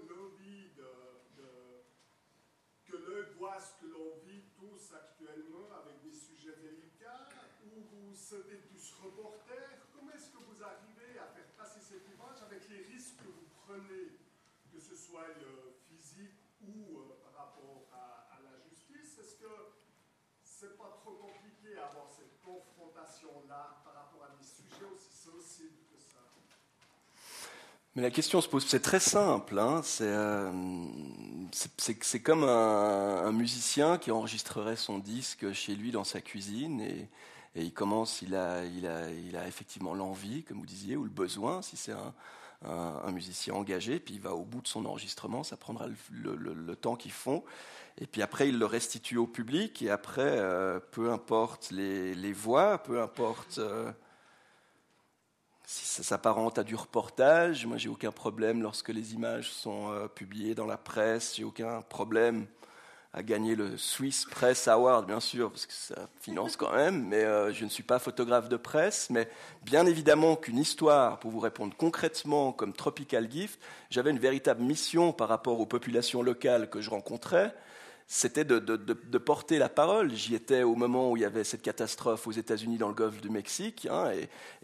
l'envie 0.09 0.71
que 2.91 2.97
l'œil 2.97 3.27
voit 3.39 3.61
ce 3.61 3.81
que 3.81 3.87
l'on 3.87 4.17
vit 4.27 4.43
tous 4.59 4.93
actuellement 4.95 5.71
avec 5.83 6.03
des 6.03 6.13
sujets 6.13 6.57
délicats, 6.57 7.29
où 7.65 7.81
vous 7.81 8.15
serez 8.15 8.63
tous 8.67 8.95
reporters. 9.03 9.87
Comment 9.95 10.11
est-ce 10.13 10.31
que 10.31 10.39
vous 10.39 10.63
arrivez 10.63 11.19
à 11.19 11.27
faire 11.29 11.47
passer 11.57 11.81
cette 11.81 12.09
image 12.09 12.43
avec 12.43 12.69
les 12.69 12.83
risques 12.85 13.19
que 13.19 13.29
vous 13.29 13.47
prenez, 13.65 14.19
que 14.73 14.81
ce 14.81 14.97
soit 14.97 15.29
euh, 15.39 15.71
physique 15.89 16.35
ou 16.63 16.99
euh, 16.99 17.15
par 17.23 17.47
rapport 17.47 17.87
à, 17.93 18.35
à 18.35 18.43
la 18.43 18.59
justice? 18.69 19.19
Est-ce 19.19 19.37
que 19.37 19.55
c'est 20.43 20.77
pas 20.77 20.91
trop 21.01 21.15
compliqué 21.15 21.79
à 21.79 21.87
avoir 21.87 22.10
mais 27.95 28.03
la 28.03 28.11
question 28.11 28.41
se 28.41 28.49
pose, 28.49 28.65
c'est 28.67 28.81
très 28.81 29.01
simple. 29.01 29.59
Hein, 29.59 29.81
c'est 29.83 30.05
euh, 30.05 30.53
comme 32.23 32.45
un, 32.45 33.33
musicien 33.33 33.99
qui 33.99 34.11
enregistrerait 34.11 34.77
son 34.77 34.99
disque 34.99 35.53
chez 35.53 35.75
lui 35.75 35.91
dans 35.91 36.05
sa 36.05 36.21
cuisine 36.21 36.81
et, 36.81 37.09
il 37.57 37.73
commence, 37.73 38.23
il 38.23 38.37
a, 38.37 38.65
il 38.65 38.87
a, 38.87 39.49
effectivement 39.49 39.93
l'envie, 39.93 40.45
comme 40.45 40.61
vous 40.61 40.67
disiez, 40.67 40.97
ou 40.97 41.03
le 41.03 41.11
besoin, 41.11 41.63
si 41.63 41.77
c'est 41.77 41.91
un, 41.91 42.15
un, 42.65 43.11
musicien 43.13 43.55
engagé, 43.55 43.99
puis 43.99 44.15
il 44.15 44.21
va 44.21 44.35
au 44.35 44.45
bout 44.45 44.61
de 44.61 44.69
son 44.69 44.85
enregistrement, 44.85 45.43
ça 45.43 45.57
prendra 45.57 45.87
le, 46.13 46.77
temps 46.77 46.97
qu'ils 46.97 47.13
font, 47.13 47.43
et 47.99 48.07
puis 48.07 48.23
après 48.23 48.49
il 48.49 48.59
le 48.59 48.67
restitue 48.67 49.17
au 49.17 49.27
public, 49.27 49.83
et 49.83 49.91
après, 49.91 50.23
euh, 50.23 50.79
peu 50.91 51.11
importe 51.11 51.71
les, 51.71 52.15
les, 52.15 52.33
voix, 52.33 52.79
peu 52.79 53.01
importe... 53.01 53.59
Euh, 53.59 53.91
si 55.71 55.87
ça 55.87 56.03
s'apparente 56.03 56.59
à 56.59 56.65
du 56.65 56.75
reportage, 56.75 57.65
moi 57.65 57.77
j'ai 57.77 57.89
aucun 57.89 58.11
problème 58.11 58.61
lorsque 58.61 58.89
les 58.89 59.15
images 59.15 59.53
sont 59.53 59.93
euh, 59.93 60.09
publiées 60.09 60.57
dans 60.57 60.67
la 60.67 60.77
presse, 60.77 61.37
j'ai 61.37 61.45
aucun 61.45 61.81
problème 61.83 62.47
à 63.13 63.23
gagner 63.23 63.55
le 63.55 63.79
Swiss 63.79 64.25
Press 64.25 64.67
Award, 64.67 65.07
bien 65.07 65.21
sûr, 65.21 65.49
parce 65.49 65.67
que 65.67 65.73
ça 65.73 66.09
finance 66.21 66.57
quand 66.57 66.73
même, 66.75 67.07
mais 67.07 67.23
euh, 67.23 67.53
je 67.53 67.65
ne 67.65 67.71
suis 67.71 67.85
pas 67.85 68.01
photographe 68.01 68.49
de 68.49 68.57
presse, 68.57 69.11
mais 69.11 69.29
bien 69.63 69.87
évidemment 69.87 70.35
qu'une 70.35 70.59
histoire, 70.59 71.21
pour 71.21 71.31
vous 71.31 71.39
répondre 71.39 71.73
concrètement, 71.77 72.51
comme 72.53 72.73
Tropical 72.73 73.31
Gift, 73.31 73.61
j'avais 73.91 74.11
une 74.11 74.19
véritable 74.19 74.63
mission 74.63 75.13
par 75.13 75.29
rapport 75.29 75.61
aux 75.61 75.67
populations 75.67 76.21
locales 76.21 76.69
que 76.69 76.81
je 76.81 76.91
rencontrais, 76.91 77.55
c'était 78.13 78.45
de, 78.45 79.19
porter 79.19 79.59
la 79.59 79.69
parole. 79.69 80.13
J'y 80.17 80.35
étais 80.35 80.65
au 80.65 80.75
moment 80.75 81.13
où 81.13 81.17
il 81.17 81.21
y 81.21 81.25
avait 81.25 81.45
cette 81.45 81.63
catastrophe 81.63 82.27
aux 82.27 82.33
États-Unis 82.33 82.77
dans 82.77 82.89
le 82.89 82.95
golfe 82.95 83.21
du 83.21 83.31
Mexique, 83.31 83.87
hein, 83.89 84.11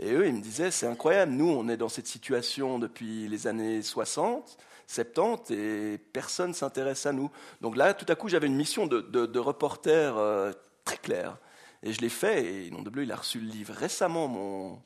et, 0.01 0.13
eux, 0.13 0.27
ils 0.27 0.35
me 0.35 0.41
disaient, 0.41 0.73
c'est 0.73 0.89
incroyable, 0.89 1.31
nous, 1.31 1.49
on 1.49 1.69
est 1.69 1.77
dans 1.77 1.89
cette 1.89 2.09
situation 2.09 2.81
depuis 2.81 3.29
les 3.29 3.47
années 3.47 3.83
60, 3.83 4.59
70, 4.89 5.55
et 5.55 5.99
personne 6.13 6.55
s'intéresse 6.55 7.07
à 7.07 7.13
nous. 7.13 7.31
Donc 7.61 7.77
là, 7.77 7.95
tout 7.95 8.07
à 8.09 8.17
coup, 8.17 8.29
j'avais 8.29 8.49
une 8.49 8.57
mission 8.57 8.89
de, 8.89 9.39
reporter 9.39 10.19
euh, 10.19 10.53
très 10.85 10.99
claire. 10.99 11.39
Et 11.85 11.93
je 11.93 12.01
l'ai 12.01 12.09
fait, 12.09 12.67
et 12.67 12.71
Nom 12.73 12.83
de 12.83 12.91
Bleu, 12.91 13.05
il 13.05 13.13
a 13.13 13.17
reçu 13.17 13.39
le 13.39 13.47
livre 13.47 13.73
récemment, 13.75 14.27
mon, 14.27 14.83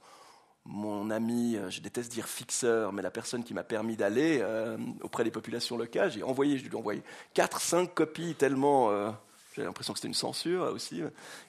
mon 0.70 1.10
ami, 1.10 1.56
euh, 1.56 1.68
je 1.68 1.80
déteste 1.80 2.12
dire 2.12 2.28
fixeur, 2.28 2.92
mais 2.92 3.02
la 3.02 3.10
personne 3.10 3.42
qui 3.42 3.54
m'a 3.54 3.64
permis 3.64 3.96
d'aller 3.96 4.38
euh, 4.40 4.78
auprès 5.02 5.24
des 5.24 5.32
populations 5.32 5.76
locales, 5.76 6.12
j'ai 6.12 6.22
envoyé, 6.22 6.58
je 6.58 6.62
lui 6.62 6.70
ai 6.70 6.76
envoyé 6.76 7.02
4-5 7.34 7.88
copies 7.92 8.36
tellement, 8.36 8.90
euh, 8.90 9.10
j'avais 9.54 9.66
l'impression 9.66 9.92
que 9.92 9.98
c'était 9.98 10.08
une 10.08 10.14
censure 10.14 10.62
aussi, 10.72 11.02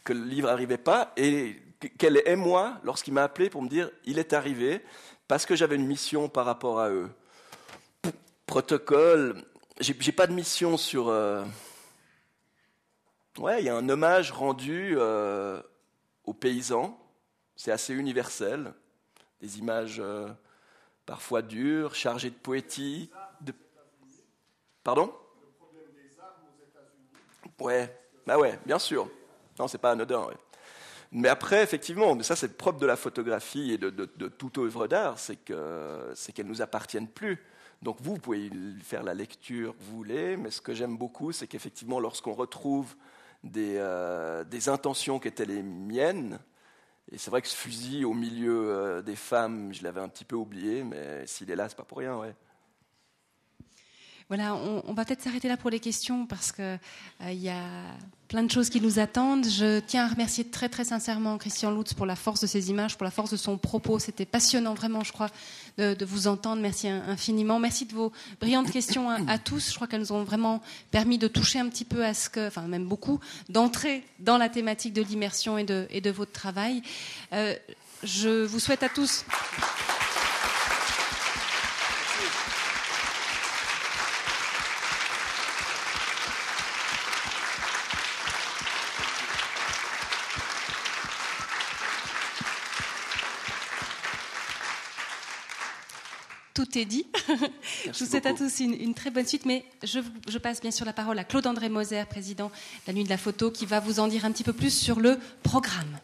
que 0.03 0.13
le 0.13 0.23
livre 0.23 0.47
n'arrivait 0.47 0.79
pas, 0.79 1.13
et 1.17 1.55
qu'elle 1.99 2.17
est 2.17 2.35
moi 2.35 2.79
lorsqu'il 2.83 3.13
m'a 3.13 3.23
appelé 3.23 3.51
pour 3.51 3.61
me 3.61 3.69
dire 3.69 3.91
il 4.05 4.17
est 4.17 4.33
arrivé, 4.33 4.81
parce 5.27 5.45
que 5.45 5.55
j'avais 5.55 5.75
une 5.75 5.85
mission 5.85 6.27
par 6.27 6.45
rapport 6.45 6.79
à 6.79 6.89
eux. 6.89 7.09
Protocole, 8.47 9.43
j'ai 9.79 10.11
pas 10.11 10.25
de 10.25 10.33
mission 10.33 10.77
sur... 10.77 11.07
Ouais, 13.37 13.61
il 13.61 13.65
y 13.65 13.69
a 13.69 13.75
un 13.75 13.87
hommage 13.87 14.31
rendu 14.31 14.97
aux 16.25 16.33
paysans, 16.33 16.99
c'est 17.55 17.71
assez 17.71 17.93
universel 17.93 18.73
des 19.41 19.59
images 19.59 19.99
euh, 19.99 20.29
parfois 21.05 21.41
dures, 21.41 21.95
chargées 21.95 22.29
de 22.29 22.35
poétie. 22.35 23.09
De... 23.41 23.53
Pardon? 24.83 25.13
Ouais, 27.59 27.95
bah 28.25 28.37
ouais, 28.37 28.59
bien 28.65 28.79
sûr. 28.79 29.09
Non, 29.59 29.67
c'est 29.67 29.77
pas 29.77 29.91
anodin. 29.91 30.27
Mais 31.11 31.27
après, 31.27 31.61
effectivement, 31.61 32.15
mais 32.15 32.23
ça 32.23 32.35
c'est 32.35 32.57
propre 32.57 32.79
de 32.79 32.85
la 32.85 32.95
photographie 32.95 33.73
et 33.73 33.77
de, 33.77 33.89
toute 34.29 34.57
œuvre 34.57 34.87
d'art, 34.87 35.19
c'est 35.19 35.35
que 35.35 36.11
c'est 36.15 36.31
qu'elles 36.31 36.47
nous 36.47 36.61
appartiennent 36.61 37.07
plus. 37.07 37.43
Donc 37.81 37.97
vous, 37.99 38.13
vous 38.13 38.19
pouvez 38.19 38.49
faire 38.83 39.03
la 39.03 39.13
lecture 39.13 39.75
que 39.75 39.83
vous 39.83 39.97
voulez, 39.97 40.37
mais 40.37 40.51
ce 40.51 40.61
que 40.61 40.73
j'aime 40.73 40.97
beaucoup, 40.97 41.31
c'est 41.31 41.47
qu'effectivement, 41.47 41.99
lorsqu'on 41.99 42.33
retrouve 42.33 42.95
des, 43.43 43.75
euh, 43.77 44.43
des 44.43 44.69
intentions 44.69 45.19
qui 45.19 45.27
étaient 45.27 45.45
les 45.45 45.63
miennes, 45.63 46.39
et 47.11 47.17
c'est 47.17 47.31
vrai 47.31 47.41
que 47.41 47.47
ce 47.47 47.55
fusil 47.55 48.05
au 48.05 48.13
milieu 48.13 48.69
euh, 48.69 49.01
des 49.01 49.15
femmes, 49.15 49.73
je 49.73 49.83
l'avais 49.83 50.01
un 50.01 50.09
petit 50.09 50.25
peu 50.25 50.35
oublié, 50.35 50.83
mais 50.83 51.25
s'il 51.25 51.49
est 51.51 51.55
là, 51.55 51.67
c'est 51.69 51.77
pas 51.77 51.83
pour 51.83 51.97
rien, 51.97 52.17
ouais. 52.17 52.35
Voilà, 54.33 54.55
on, 54.55 54.93
va 54.93 55.03
peut-être 55.03 55.21
s'arrêter 55.21 55.49
là 55.49 55.57
pour 55.57 55.69
les 55.69 55.81
questions 55.81 56.25
parce 56.25 56.53
qu'il 56.53 56.63
euh, 56.63 57.31
y 57.33 57.49
a 57.49 57.63
plein 58.29 58.43
de 58.43 58.49
choses 58.49 58.69
qui 58.69 58.79
nous 58.79 58.97
attendent. 58.97 59.45
Je 59.45 59.81
tiens 59.81 60.05
à 60.05 60.07
remercier 60.07 60.45
très 60.45 60.69
très 60.69 60.85
sincèrement 60.85 61.37
Christian 61.37 61.69
Lutz 61.69 61.93
pour 61.93 62.05
la 62.05 62.15
force 62.15 62.39
de 62.39 62.47
ses 62.47 62.69
images, 62.69 62.95
pour 62.95 63.03
la 63.03 63.11
force 63.11 63.31
de 63.31 63.35
son 63.35 63.57
propos. 63.57 63.99
C'était 63.99 64.23
passionnant 64.23 64.73
vraiment, 64.73 65.03
je 65.03 65.11
crois, 65.11 65.27
de, 65.77 66.05
vous 66.05 66.27
entendre. 66.27 66.61
Merci 66.61 66.87
infiniment. 66.87 67.59
Merci 67.59 67.83
de 67.83 67.93
vos 67.93 68.13
brillantes 68.39 68.71
questions 68.71 69.09
à, 69.09 69.37
tous. 69.37 69.69
Je 69.69 69.75
crois 69.75 69.87
qu'elles 69.87 69.99
nous 69.99 70.13
ont 70.13 70.23
vraiment 70.23 70.61
permis 70.91 71.17
de 71.17 71.27
toucher 71.27 71.59
un 71.59 71.67
petit 71.67 71.83
peu 71.83 72.05
à 72.05 72.13
ce 72.13 72.29
que, 72.29 72.47
enfin 72.47 72.61
même 72.61 72.85
beaucoup, 72.85 73.19
d'entrer 73.49 74.01
dans 74.19 74.37
la 74.37 74.47
thématique 74.47 74.93
de 74.93 75.01
l'immersion 75.01 75.57
et 75.57 75.65
de, 75.65 76.09
votre 76.09 76.31
travail. 76.31 76.83
Euh, 77.33 77.53
je 78.01 78.45
vous 78.45 78.59
souhaite 78.61 78.83
à 78.83 78.87
tous. 78.87 79.25
Tout 96.71 96.79
est 96.79 96.85
dit. 96.85 97.05
je 97.85 97.99
vous 97.99 98.09
souhaite 98.09 98.25
à 98.25 98.33
tous 98.33 98.59
une, 98.59 98.93
très 98.93 99.11
bonne 99.11 99.25
suite, 99.25 99.45
mais 99.45 99.65
je, 99.83 100.37
passe 100.37 100.61
bien 100.61 100.71
sûr 100.71 100.85
la 100.85 100.93
parole 100.93 101.17
à 101.19 101.23
Claude-André 101.23 101.69
Moser, 101.69 102.03
président 102.09 102.47
de 102.47 102.53
la 102.87 102.93
Nuit 102.93 103.03
de 103.03 103.09
la 103.09 103.17
Photo, 103.17 103.51
qui 103.51 103.65
va 103.65 103.79
vous 103.79 103.99
en 103.99 104.07
dire 104.07 104.25
un 104.25 104.31
petit 104.31 104.43
peu 104.43 104.53
plus 104.53 104.73
sur 104.73 104.99
le 104.99 105.19
programme. 105.43 105.99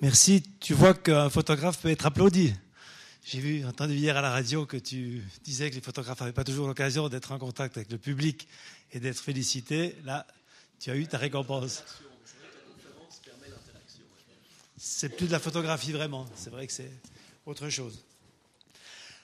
Merci. 0.00 0.44
Tu 0.60 0.74
vois 0.74 0.94
qu'un 0.94 1.28
photographe 1.28 1.80
peut 1.80 1.90
être 1.90 2.06
applaudi. 2.06 2.54
J'ai 3.24 3.40
vu, 3.40 3.66
entendu 3.66 3.94
hier 3.94 4.16
à 4.16 4.22
la 4.22 4.30
radio 4.30 4.64
que 4.64 4.76
tu 4.76 5.22
disais 5.42 5.70
que 5.70 5.74
les 5.74 5.80
photographes 5.80 6.20
n'avaient 6.20 6.32
pas 6.32 6.44
toujours 6.44 6.68
l'occasion 6.68 7.08
d'être 7.08 7.32
en 7.32 7.38
contact 7.38 7.76
avec 7.76 7.90
le 7.90 7.98
public 7.98 8.46
et 8.92 9.00
d'être 9.00 9.18
félicités. 9.18 9.96
Là, 10.04 10.24
tu 10.78 10.90
as 10.90 10.96
eu 10.96 11.06
ta 11.06 11.18
récompense 11.18 11.82
c'est 14.78 15.08
plus 15.08 15.26
de 15.26 15.32
la 15.32 15.40
photographie 15.40 15.92
vraiment. 15.92 16.26
C'est 16.36 16.50
vrai 16.50 16.66
que 16.66 16.72
c'est 16.72 16.90
autre 17.46 17.68
chose. 17.68 18.04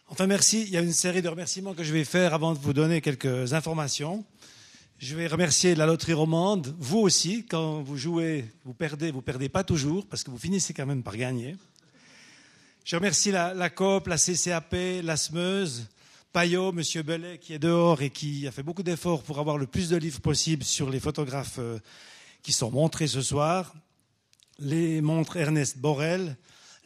Enfin, 0.09 0.27
merci. 0.27 0.63
Il 0.63 0.71
y 0.71 0.77
a 0.77 0.81
une 0.81 0.93
série 0.93 1.23
de 1.23 1.29
remerciements 1.29 1.75
que 1.75 1.85
je 1.85 1.93
vais 1.93 2.05
faire 2.05 2.35
avant 2.35 2.55
de 2.55 2.59
vous 2.59 2.73
donner 2.73 3.01
quelques 3.01 3.53
informations. 3.53 4.25
Je 4.99 5.15
vais 5.15 5.27
remercier 5.27 5.75
la 5.75 5.87
loterie 5.87 6.13
romande. 6.13 6.75
Vous 6.79 6.99
aussi, 6.99 7.47
quand 7.47 7.83
vous 7.83 7.97
jouez, 7.97 8.45
vous 8.65 8.75
perdez, 8.75 9.11
vous 9.11 9.23
perdez 9.23 9.49
pas 9.49 9.65
toujours 9.65 10.07
parce 10.07 10.25
que 10.25 10.31
vous 10.31 10.39
finissez 10.39 10.75
quand 10.75 10.87
même 10.87 11.03
par 11.03 11.17
gagner. 11.17 11.57
Je 12.85 12.97
remercie 12.97 13.31
la, 13.31 13.71
COP, 13.71 14.09
la 14.09 14.19
CCAP, 14.19 14.75
la 15.03 15.17
SMEUSE, 15.17 15.87
Payot, 16.33 16.73
Monsieur 16.73 17.03
Bellet 17.03 17.39
qui 17.39 17.55
est 17.55 17.59
dehors 17.59 18.03
et 18.03 18.11
qui 18.11 18.47
a 18.47 18.51
fait 18.51 18.63
beaucoup 18.63 18.83
d'efforts 18.83 19.23
pour 19.23 19.39
avoir 19.39 19.57
le 19.57 19.67
plus 19.67 19.89
de 19.89 19.97
livres 19.97 20.21
possible 20.21 20.65
sur 20.65 20.91
les 20.91 21.01
photographes 21.01 21.59
euh, 21.59 21.79
qui 22.43 22.53
sont 22.53 22.71
montrés 22.71 23.07
ce 23.07 23.23
soir 23.23 23.73
les 24.59 25.01
montres 25.01 25.37
Ernest 25.37 25.79
Borel, 25.79 26.37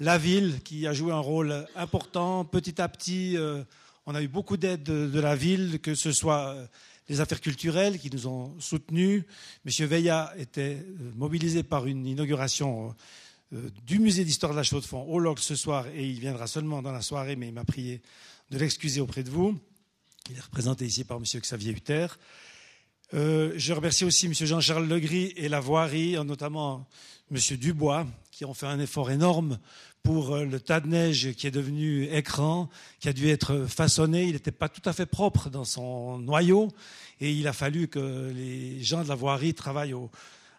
la 0.00 0.18
ville 0.18 0.60
qui 0.64 0.86
a 0.86 0.92
joué 0.92 1.12
un 1.12 1.18
rôle 1.18 1.66
important. 1.76 2.44
Petit 2.44 2.80
à 2.80 2.88
petit, 2.88 3.36
euh, 3.36 3.62
on 4.06 4.14
a 4.14 4.22
eu 4.22 4.28
beaucoup 4.28 4.56
d'aide 4.56 4.82
de, 4.82 5.20
la 5.20 5.36
ville, 5.36 5.80
que 5.80 5.94
ce 5.94 6.12
soit 6.12 6.48
euh, 6.48 6.66
les 7.08 7.20
affaires 7.20 7.40
culturelles 7.40 7.98
qui 7.98 8.10
nous 8.10 8.26
ont 8.26 8.54
soutenus. 8.60 9.24
Monsieur 9.64 9.86
Veilla 9.86 10.32
était 10.38 10.76
euh, 10.76 11.12
mobilisé 11.16 11.62
par 11.62 11.86
une 11.86 12.06
inauguration 12.06 12.94
du 13.86 13.98
musée 13.98 14.26
d'histoire 14.26 14.52
de 14.52 14.58
la 14.58 14.62
Chaux-de-Fonds 14.62 15.06
au 15.08 15.18
LOC 15.18 15.38
ce 15.38 15.56
soir 15.56 15.86
et 15.86 16.06
il 16.06 16.20
viendra 16.20 16.46
seulement 16.46 16.82
dans 16.82 16.92
la 16.92 17.00
soirée, 17.00 17.34
mais 17.34 17.48
il 17.48 17.54
m'a 17.54 17.64
prié 17.64 18.02
de 18.50 18.58
l'excuser 18.58 19.00
auprès 19.00 19.22
de 19.22 19.30
vous. 19.30 19.58
Il 20.28 20.36
est 20.36 20.40
représenté 20.40 20.84
ici 20.84 21.02
par 21.04 21.18
Monsieur 21.18 21.40
Xavier 21.40 21.72
Hutter. 21.72 22.08
Je 23.14 23.72
remercie 23.72 24.04
aussi 24.04 24.26
M. 24.26 24.34
Jean-Charles 24.34 24.86
Legris 24.86 25.32
et 25.34 25.48
la 25.48 25.60
voirie, 25.60 26.22
notamment 26.26 26.86
M. 27.30 27.56
Dubois, 27.56 28.06
qui 28.30 28.44
ont 28.44 28.54
fait 28.54 28.66
un 28.66 28.78
effort 28.78 29.10
énorme 29.10 29.58
pour 30.02 30.34
euh, 30.34 30.44
le 30.44 30.60
tas 30.60 30.80
de 30.80 30.86
neige 30.86 31.32
qui 31.32 31.46
est 31.46 31.50
devenu 31.50 32.04
écran, 32.04 32.68
qui 33.00 33.08
a 33.08 33.12
dû 33.12 33.28
être 33.28 33.66
façonné. 33.66 34.24
Il 34.24 34.32
n'était 34.32 34.52
pas 34.52 34.68
tout 34.68 34.86
à 34.88 34.92
fait 34.92 35.06
propre 35.06 35.50
dans 35.50 35.64
son 35.64 36.18
noyau 36.18 36.68
et 37.20 37.32
il 37.32 37.46
a 37.48 37.52
fallu 37.52 37.88
que 37.88 38.30
les 38.34 38.82
gens 38.82 39.02
de 39.02 39.08
la 39.08 39.14
voirie 39.14 39.54
travaillent 39.54 39.94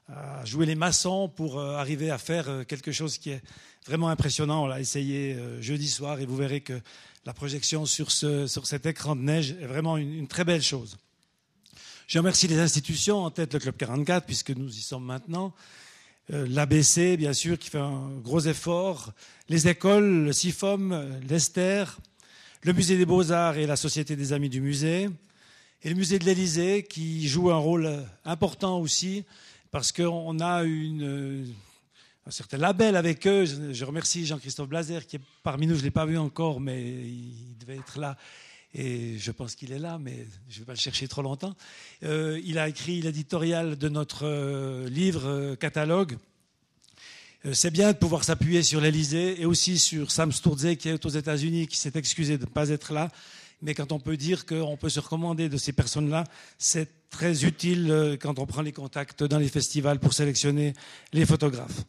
à 0.10 0.44
jouer 0.46 0.66
les 0.66 0.76
maçons 0.76 1.30
pour 1.30 1.60
euh, 1.60 1.76
arriver 1.76 2.12
à 2.12 2.18
faire 2.18 2.66
quelque 2.68 2.92
chose 2.92 3.18
qui 3.18 3.32
est 3.32 3.42
vraiment 3.86 4.10
impressionnant. 4.10 4.64
On 4.64 4.68
l'a 4.68 4.80
essayé 4.80 5.38
jeudi 5.62 5.88
soir 5.88 6.20
et 6.20 6.26
vous 6.26 6.36
verrez 6.36 6.62
que 6.62 6.80
la 7.26 7.34
projection 7.34 7.86
sur, 7.86 8.12
cet 8.12 8.86
écran 8.86 9.16
de 9.16 9.22
neige 9.22 9.56
est 9.62 9.68
vraiment 9.68 9.98
une 9.98 10.28
très 10.28 10.44
belle 10.44 10.62
chose. 10.62 10.98
Je 12.08 12.18
remercie 12.18 12.48
les 12.48 12.58
institutions, 12.58 13.24
en 13.24 13.30
tête 13.30 13.54
le 13.54 13.60
Club 13.60 13.78
44, 13.78 14.26
puisque 14.26 14.50
nous 14.50 14.68
y 14.68 14.82
sommes 14.82 15.06
maintenant. 15.06 15.54
Euh, 16.32 16.46
L'ABC, 16.48 17.18
bien 17.18 17.34
sûr, 17.34 17.58
qui 17.58 17.72
fait 17.72 17.80
un 17.80 18.12
gros 18.24 18.42
effort. 18.42 19.14
Les 19.48 19.68
écoles, 19.68 20.26
le 20.26 20.32
CIFOM, 20.32 21.20
l'Esther, 21.28 21.98
le 22.62 22.74
Musée 22.74 22.98
des 22.98 23.06
Beaux-Arts 23.06 23.58
et 23.58 23.66
la 23.66 23.76
Société 23.76 24.16
des 24.16 24.32
Amis 24.32 24.50
du 24.50 24.62
Musée. 24.62 25.10
Et 25.82 25.90
le 25.90 25.96
Musée 25.96 26.20
de 26.20 26.26
l'Élysée, 26.26 26.84
qui 26.84 27.28
joue 27.28 27.50
un 27.50 27.58
rôle 27.58 28.06
important 28.26 28.80
aussi, 28.80 29.24
parce 29.72 29.92
qu'on 29.92 30.40
a 30.40 30.64
une, 30.64 31.52
un 32.28 32.32
certain 32.32 32.58
label 32.58 32.96
avec 32.96 33.26
eux. 33.26 33.46
Je 33.72 33.86
remercie 33.86 34.28
Jean-Christophe 34.28 34.70
Blazer, 34.70 35.08
qui 35.08 35.16
est 35.16 35.22
parmi 35.42 35.66
nous, 35.66 35.74
je 35.74 35.80
ne 35.80 35.86
l'ai 35.86 35.92
pas 35.92 36.06
vu 36.06 36.20
encore, 36.20 36.60
mais 36.60 36.80
il 36.80 37.58
devait 37.60 37.78
être 37.78 37.98
là 37.98 38.18
et 38.74 39.18
je 39.18 39.32
pense 39.32 39.56
qu'il 39.56 39.72
est 39.72 39.80
là, 39.80 39.98
mais 40.00 40.28
je 40.48 40.56
ne 40.56 40.60
vais 40.60 40.66
pas 40.66 40.74
le 40.74 40.80
chercher 40.80 41.08
trop 41.08 41.22
longtemps. 41.22 41.56
Euh, 42.04 42.40
il 42.44 42.60
a 42.60 42.70
écrit 42.70 43.02
l'éditorial 43.02 43.78
de 43.78 43.90
notre 43.90 44.26
euh, 44.26 44.88
livre 44.90 45.28
euh, 45.28 45.56
catalogue. 45.56 46.18
C'est 47.54 47.72
bien 47.72 47.94
de 47.94 47.98
pouvoir 47.98 48.26
s'appuyer 48.26 48.64
sur 48.64 48.82
l'Elysée 48.82 49.42
et 49.42 49.46
aussi 49.46 49.80
sur 49.80 50.12
Sam 50.12 50.34
Sturze 50.34 50.76
qui 50.78 50.90
est 50.90 51.06
aux 51.06 51.10
États-Unis, 51.10 51.68
qui 51.68 51.78
s'est 51.78 51.94
excusé 51.96 52.38
de 52.38 52.44
ne 52.44 52.50
pas 52.50 52.68
être 52.68 52.92
là. 52.92 53.08
Mais 53.62 53.74
quand 53.74 53.94
on 53.94 54.00
peut 54.00 54.18
dire 54.18 54.46
qu'on 54.46 54.76
peut 54.76 54.90
se 54.90 55.00
recommander 55.00 55.48
de 55.48 55.56
ces 55.56 55.72
personnes-là, 55.72 56.26
c'est 56.58 57.10
très 57.10 57.46
utile 57.46 58.18
quand 58.22 58.40
on 58.40 58.46
prend 58.46 58.62
les 58.62 58.74
contacts 58.74 59.24
dans 59.24 59.40
les 59.40 59.48
festivals 59.48 60.00
pour 60.00 60.12
sélectionner 60.12 60.74
les 61.14 61.26
photographes. 61.26 61.86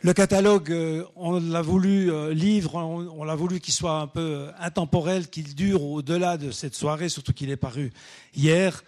Le 0.00 0.12
catalogue, 0.12 0.70
euh, 0.70 1.04
on 1.16 1.40
l'a 1.40 1.60
voulu 1.60 2.12
euh, 2.12 2.32
livre, 2.32 2.76
on, 2.76 3.24
l'a 3.24 3.34
voulu 3.34 3.58
qu'il 3.58 3.74
soit 3.74 3.98
un 3.98 4.06
peu 4.06 4.20
euh, 4.20 4.50
intemporel, 4.60 5.28
qu'il 5.28 5.56
dure 5.56 5.82
au-delà 5.82 6.36
de 6.36 6.52
cette 6.52 6.76
soirée, 6.76 7.08
surtout 7.08 7.32
qu'il 7.32 7.50
est 7.50 7.56
paru 7.56 7.90
hier. 8.32 8.84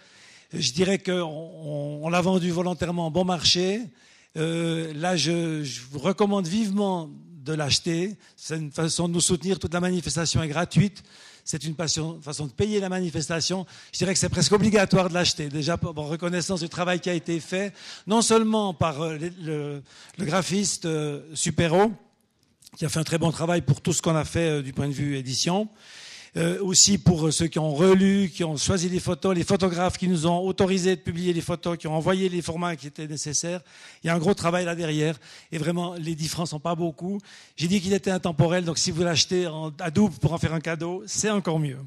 Je 0.53 0.71
dirais 0.71 0.99
qu'on 0.99 2.07
l'a 2.09 2.21
vendu 2.21 2.49
volontairement 2.51 3.11
bon 3.11 3.25
marché. 3.25 3.81
là, 4.35 5.17
je, 5.17 5.63
je, 5.63 5.81
vous 5.91 5.99
recommande 5.99 6.47
vivement 6.47 7.09
de 7.43 7.53
l'acheter. 7.53 8.15
C'est 8.37 8.55
une 8.55 8.71
façon 8.71 9.09
de 9.09 9.13
nous 9.13 9.21
soutenir. 9.21 9.59
Toute 9.59 9.73
la 9.73 9.81
manifestation 9.81 10.41
est 10.41 10.47
gratuite 10.47 11.03
c'est 11.45 11.63
une 11.63 11.75
façon 11.75 12.45
de 12.45 12.51
payer 12.51 12.79
la 12.79 12.89
manifestation. 12.89 13.65
Je 13.91 13.97
dirais 13.97 14.13
que 14.13 14.19
c'est 14.19 14.29
presque 14.29 14.51
obligatoire 14.51 15.09
de 15.09 15.13
l'acheter, 15.13 15.49
déjà 15.49 15.77
pour 15.77 15.93
reconnaissance 16.07 16.61
du 16.61 16.69
travail 16.69 16.99
qui 16.99 17.09
a 17.09 17.13
été 17.13 17.39
fait, 17.39 17.73
non 18.07 18.21
seulement 18.21 18.73
par 18.73 19.01
euh, 19.01 19.17
le, 19.41 19.81
graphiste 20.19 20.85
euh, 20.85 21.21
Supero, 21.33 21.91
qui 22.77 22.85
a 22.85 22.89
fait 22.89 22.99
un 22.99 23.03
très 23.03 23.17
bon 23.17 23.31
travail 23.31 23.61
pour 23.61 23.81
tout 23.81 23.93
ce 23.93 24.01
qu'on 24.01 24.15
a 24.15 24.25
fait 24.25 24.49
euh, 24.49 24.61
du 24.61 24.73
point 24.73 24.87
de 24.87 24.93
vue 24.93 25.17
édition, 25.17 25.67
euh, 26.37 26.63
aussi 26.63 26.97
pour 26.97 27.33
ceux 27.33 27.47
qui 27.47 27.59
ont 27.59 27.73
relu, 27.73 28.29
qui 28.33 28.45
ont 28.45 28.55
choisi 28.55 28.87
les 28.87 29.01
photos, 29.01 29.35
les 29.35 29.43
photographes 29.43 29.97
qui 29.97 30.07
nous 30.07 30.27
ont 30.27 30.39
autorisé 30.39 30.95
de 30.95 31.01
publier 31.01 31.33
les 31.33 31.41
photos, 31.41 31.77
qui 31.77 31.87
ont 31.87 31.95
envoyé 31.95 32.29
les 32.29 32.41
formats 32.41 32.77
qui 32.77 32.87
étaient 32.87 33.07
nécessaires. 33.07 33.61
Il 34.01 34.07
y 34.07 34.09
a 34.09 34.15
un 34.15 34.17
gros 34.17 34.33
travail 34.33 34.63
là 34.63 34.73
derrière. 34.73 35.19
Et 35.51 35.57
vraiment, 35.57 35.95
les 35.95 36.15
10 36.15 36.29
francs 36.29 36.47
sont 36.47 36.59
pas 36.59 36.75
beaucoup. 36.75 37.19
J'ai 37.57 37.67
dit 37.67 37.81
qu'il 37.81 37.91
était 37.91 38.11
intemporel, 38.11 38.63
donc 38.63 38.77
si 38.77 38.91
vous 38.91 39.03
l'achetez 39.03 39.49
à 39.79 39.91
double 39.91 40.15
pour 40.15 40.31
en 40.31 40.37
faire 40.37 40.53
un 40.53 40.61
cadeau, 40.61 41.03
c'est 41.05 41.29
encore 41.29 41.59
mieux. 41.59 41.79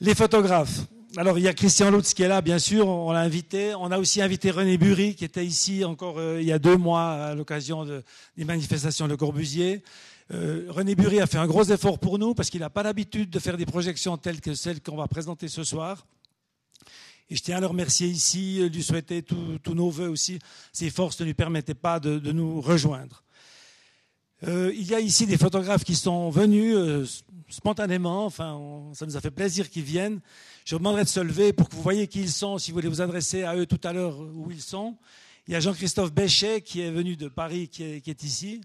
Les 0.00 0.14
photographes. 0.14 0.86
Alors, 1.18 1.38
il 1.38 1.44
y 1.44 1.48
a 1.48 1.54
Christian 1.54 1.90
Lutz 1.90 2.14
qui 2.14 2.22
est 2.22 2.28
là, 2.28 2.40
bien 2.40 2.58
sûr, 2.58 2.88
on 2.88 3.12
l'a 3.12 3.20
invité. 3.20 3.74
On 3.74 3.90
a 3.90 3.98
aussi 3.98 4.22
invité 4.22 4.50
René 4.50 4.78
Bury, 4.78 5.14
qui 5.14 5.24
était 5.24 5.44
ici 5.44 5.84
encore 5.84 6.18
euh, 6.18 6.40
il 6.40 6.46
y 6.46 6.52
a 6.52 6.58
deux 6.58 6.76
mois 6.76 7.10
à 7.12 7.34
l'occasion 7.34 7.84
des 7.84 8.44
manifestations 8.44 9.06
de 9.06 9.14
Corbusier. 9.14 9.82
Euh, 10.32 10.66
René 10.68 10.96
Bury 10.96 11.20
a 11.20 11.26
fait 11.26 11.38
un 11.38 11.46
gros 11.46 11.64
effort 11.64 11.98
pour 11.98 12.18
nous 12.18 12.34
parce 12.34 12.50
qu'il 12.50 12.60
n'a 12.60 12.70
pas 12.70 12.82
l'habitude 12.82 13.30
de 13.30 13.38
faire 13.38 13.56
des 13.56 13.66
projections 13.66 14.16
telles 14.16 14.40
que 14.40 14.54
celles 14.54 14.82
qu'on 14.82 14.96
va 14.96 15.06
présenter 15.06 15.48
ce 15.48 15.62
soir. 15.62 16.06
Et 17.28 17.36
je 17.36 17.42
tiens 17.42 17.56
à 17.56 17.60
le 17.60 17.66
remercier 17.66 18.06
ici, 18.06 18.68
lui 18.68 18.82
souhaiter 18.82 19.22
tous 19.22 19.74
nos 19.74 19.90
voeux 19.90 20.08
aussi. 20.08 20.38
Ses 20.72 20.90
forces 20.90 21.18
ne 21.20 21.26
lui 21.26 21.34
permettaient 21.34 21.74
pas 21.74 21.98
de, 21.98 22.32
nous 22.32 22.60
rejoindre. 22.60 23.24
Euh, 24.46 24.72
il 24.74 24.86
y 24.86 24.94
a 24.94 25.00
ici 25.00 25.26
des 25.26 25.38
photographes 25.38 25.82
qui 25.82 25.96
sont 25.96 26.30
venus 26.30 26.74
euh, 26.76 27.04
spontanément. 27.48 28.26
Enfin, 28.26 28.90
ça 28.94 29.06
nous 29.06 29.16
a 29.16 29.20
fait 29.20 29.30
plaisir 29.30 29.70
qu'ils 29.70 29.82
viennent. 29.82 30.20
Je 30.64 30.74
vous 30.74 30.78
demanderai 30.78 31.04
de 31.04 31.08
se 31.08 31.20
lever 31.20 31.52
pour 31.52 31.68
que 31.68 31.74
vous 31.74 31.82
voyez 31.82 32.06
qui 32.06 32.20
ils 32.20 32.30
sont, 32.30 32.58
si 32.58 32.70
vous 32.70 32.76
voulez 32.76 32.88
vous 32.88 33.00
adresser 33.00 33.42
à 33.42 33.56
eux 33.56 33.66
tout 33.66 33.80
à 33.82 33.92
l'heure 33.92 34.18
où 34.18 34.50
ils 34.50 34.62
sont. 34.62 34.96
Il 35.48 35.52
y 35.52 35.56
a 35.56 35.60
Jean-Christophe 35.60 36.12
Béchet 36.12 36.60
qui 36.60 36.80
est 36.80 36.90
venu 36.90 37.16
de 37.16 37.28
Paris, 37.28 37.68
qui 37.68 37.82
est 37.82 38.22
ici. 38.22 38.60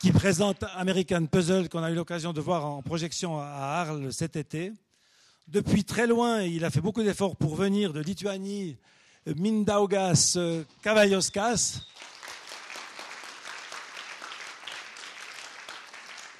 Qui 0.00 0.12
présente 0.12 0.64
American 0.76 1.26
Puzzle 1.26 1.68
qu'on 1.68 1.82
a 1.82 1.90
eu 1.90 1.94
l'occasion 1.94 2.32
de 2.32 2.40
voir 2.40 2.64
en 2.64 2.80
projection 2.80 3.38
à 3.38 3.44
Arles 3.44 4.10
cet 4.14 4.34
été. 4.34 4.72
Depuis 5.46 5.84
très 5.84 6.06
loin, 6.06 6.40
il 6.40 6.64
a 6.64 6.70
fait 6.70 6.80
beaucoup 6.80 7.02
d'efforts 7.02 7.36
pour 7.36 7.54
venir 7.54 7.92
de 7.92 8.00
Lituanie, 8.00 8.78
Mindaugas 9.26 10.38
Kavajoskas, 10.82 11.82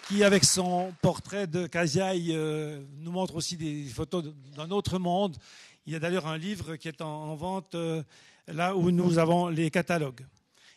qui, 0.09 0.25
avec 0.25 0.45
son 0.45 0.95
portrait 1.03 1.47
de 1.47 1.67
Kaziaï, 1.67 2.31
euh, 2.31 2.83
nous 3.01 3.13
montre 3.13 3.35
aussi 3.35 3.59
des 3.59 3.85
photos 3.85 4.25
d'un 4.57 4.71
autre 4.71 4.99
monde. 4.99 5.37
Il 5.85 5.93
y 5.93 5.97
a 5.97 5.99
d'ailleurs 5.99 6.27
un 6.27 6.39
livre 6.39 6.77
qui 6.77 6.89
est 6.89 7.03
en 7.03 7.35
vente 7.35 7.75
euh, 7.75 8.03
là 8.49 8.75
où 8.75 8.91
nous 8.91 9.19
avons 9.19 9.49
les 9.49 9.71
catalogues. 9.71 10.25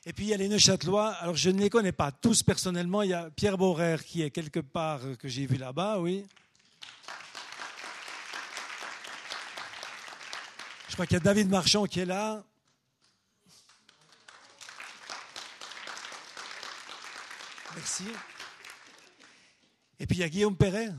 Et 0.06 0.12
puis 0.12 0.26
il 0.26 0.30
y 0.30 0.34
a 0.34 0.38
les 0.38 0.50
Neuchâtelois. 0.50 1.12
Alors 1.14 1.36
je 1.36 1.50
ne 1.50 1.60
les 1.60 1.70
connais 1.70 1.94
pas 1.94 2.12
tous 2.12 2.44
personnellement. 2.44 3.04
Il 3.04 3.12
y 3.12 3.14
a 3.14 3.30
Pierre 3.32 3.58
Borer 3.58 3.98
qui 4.06 4.22
est 4.22 4.32
quelque 4.32 4.60
part 4.60 5.00
euh, 5.06 5.16
que 5.16 5.30
j'ai 5.30 5.46
vu 5.46 5.56
là-bas, 5.56 6.00
oui. 6.00 6.26
Je 10.90 10.94
crois 10.94 11.06
qu'il 11.06 11.16
y 11.16 11.22
a 11.22 11.24
David 11.24 11.50
Marchand 11.50 11.86
qui 11.86 12.02
est 12.02 12.06
là. 12.06 12.44
Merci. 17.76 18.04
Et 20.00 20.06
puis 20.06 20.18
il 20.18 20.20
y 20.20 20.24
a 20.24 20.30
Guillaume 20.30 20.58
Perret. 20.58 20.90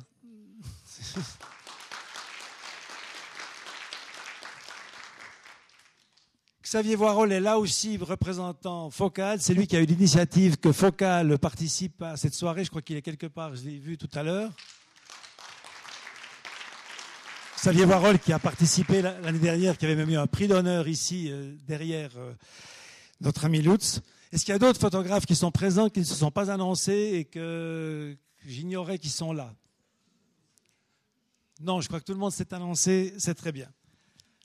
Xavier 6.75 6.97
Voirol 6.97 7.31
est 7.31 7.39
là 7.39 7.61
aussi 7.61 7.97
représentant 7.99 8.91
Focal. 8.91 9.41
C'est 9.41 9.55
lui 9.55 9.69
qui 9.69 9.77
a 9.77 9.81
eu 9.81 9.85
l'initiative 9.85 10.57
que 10.57 10.73
Focal 10.73 11.39
participe 11.39 12.03
à 12.03 12.17
cette 12.17 12.35
soirée. 12.35 12.65
Je 12.65 12.71
crois 12.71 12.83
qu'il 12.83 12.97
est 12.97 13.03
quelque 13.03 13.29
part, 13.29 13.55
je 13.55 13.63
l'ai 13.63 13.79
vu 13.79 13.97
tout 13.97 14.09
à 14.13 14.25
l'heure. 14.25 14.51
Xavier 17.59 17.85
Voirol 17.85 18.19
qui 18.19 18.33
a 18.33 18.41
participé 18.41 19.03
l'année 19.03 19.39
dernière, 19.39 19.79
qui 19.79 19.85
avait 19.85 19.95
même 19.95 20.11
eu 20.11 20.17
un 20.17 20.27
prix 20.27 20.49
d'honneur 20.49 20.89
ici 20.89 21.31
euh, 21.31 21.55
derrière 21.69 22.11
euh, 22.17 22.33
notre 23.21 23.45
ami 23.45 23.63
Lutz? 23.63 24.01
Est-ce 24.33 24.45
qu'il 24.45 24.51
y 24.51 24.57
a 24.57 24.59
d'autres 24.59 24.81
photographes 24.81 25.27
qui 25.27 25.37
sont 25.37 25.53
présents, 25.53 25.89
qui 25.89 26.01
ne 26.01 26.05
se 26.05 26.17
sont 26.17 26.33
pas 26.33 26.51
annoncés 26.51 27.13
et 27.15 27.25
que 27.25 28.17
j'ignorais 28.45 28.99
qu'ils 28.99 29.13
sont 29.13 29.33
là? 29.33 29.55
Non, 31.61 31.81
je 31.81 31.87
crois 31.87 32.01
que 32.01 32.05
tout 32.05 32.15
le 32.15 32.19
monde 32.19 32.33
s'est 32.33 32.53
annoncé, 32.53 33.15
c'est 33.19 33.37
très 33.37 33.53
bien. 33.53 33.69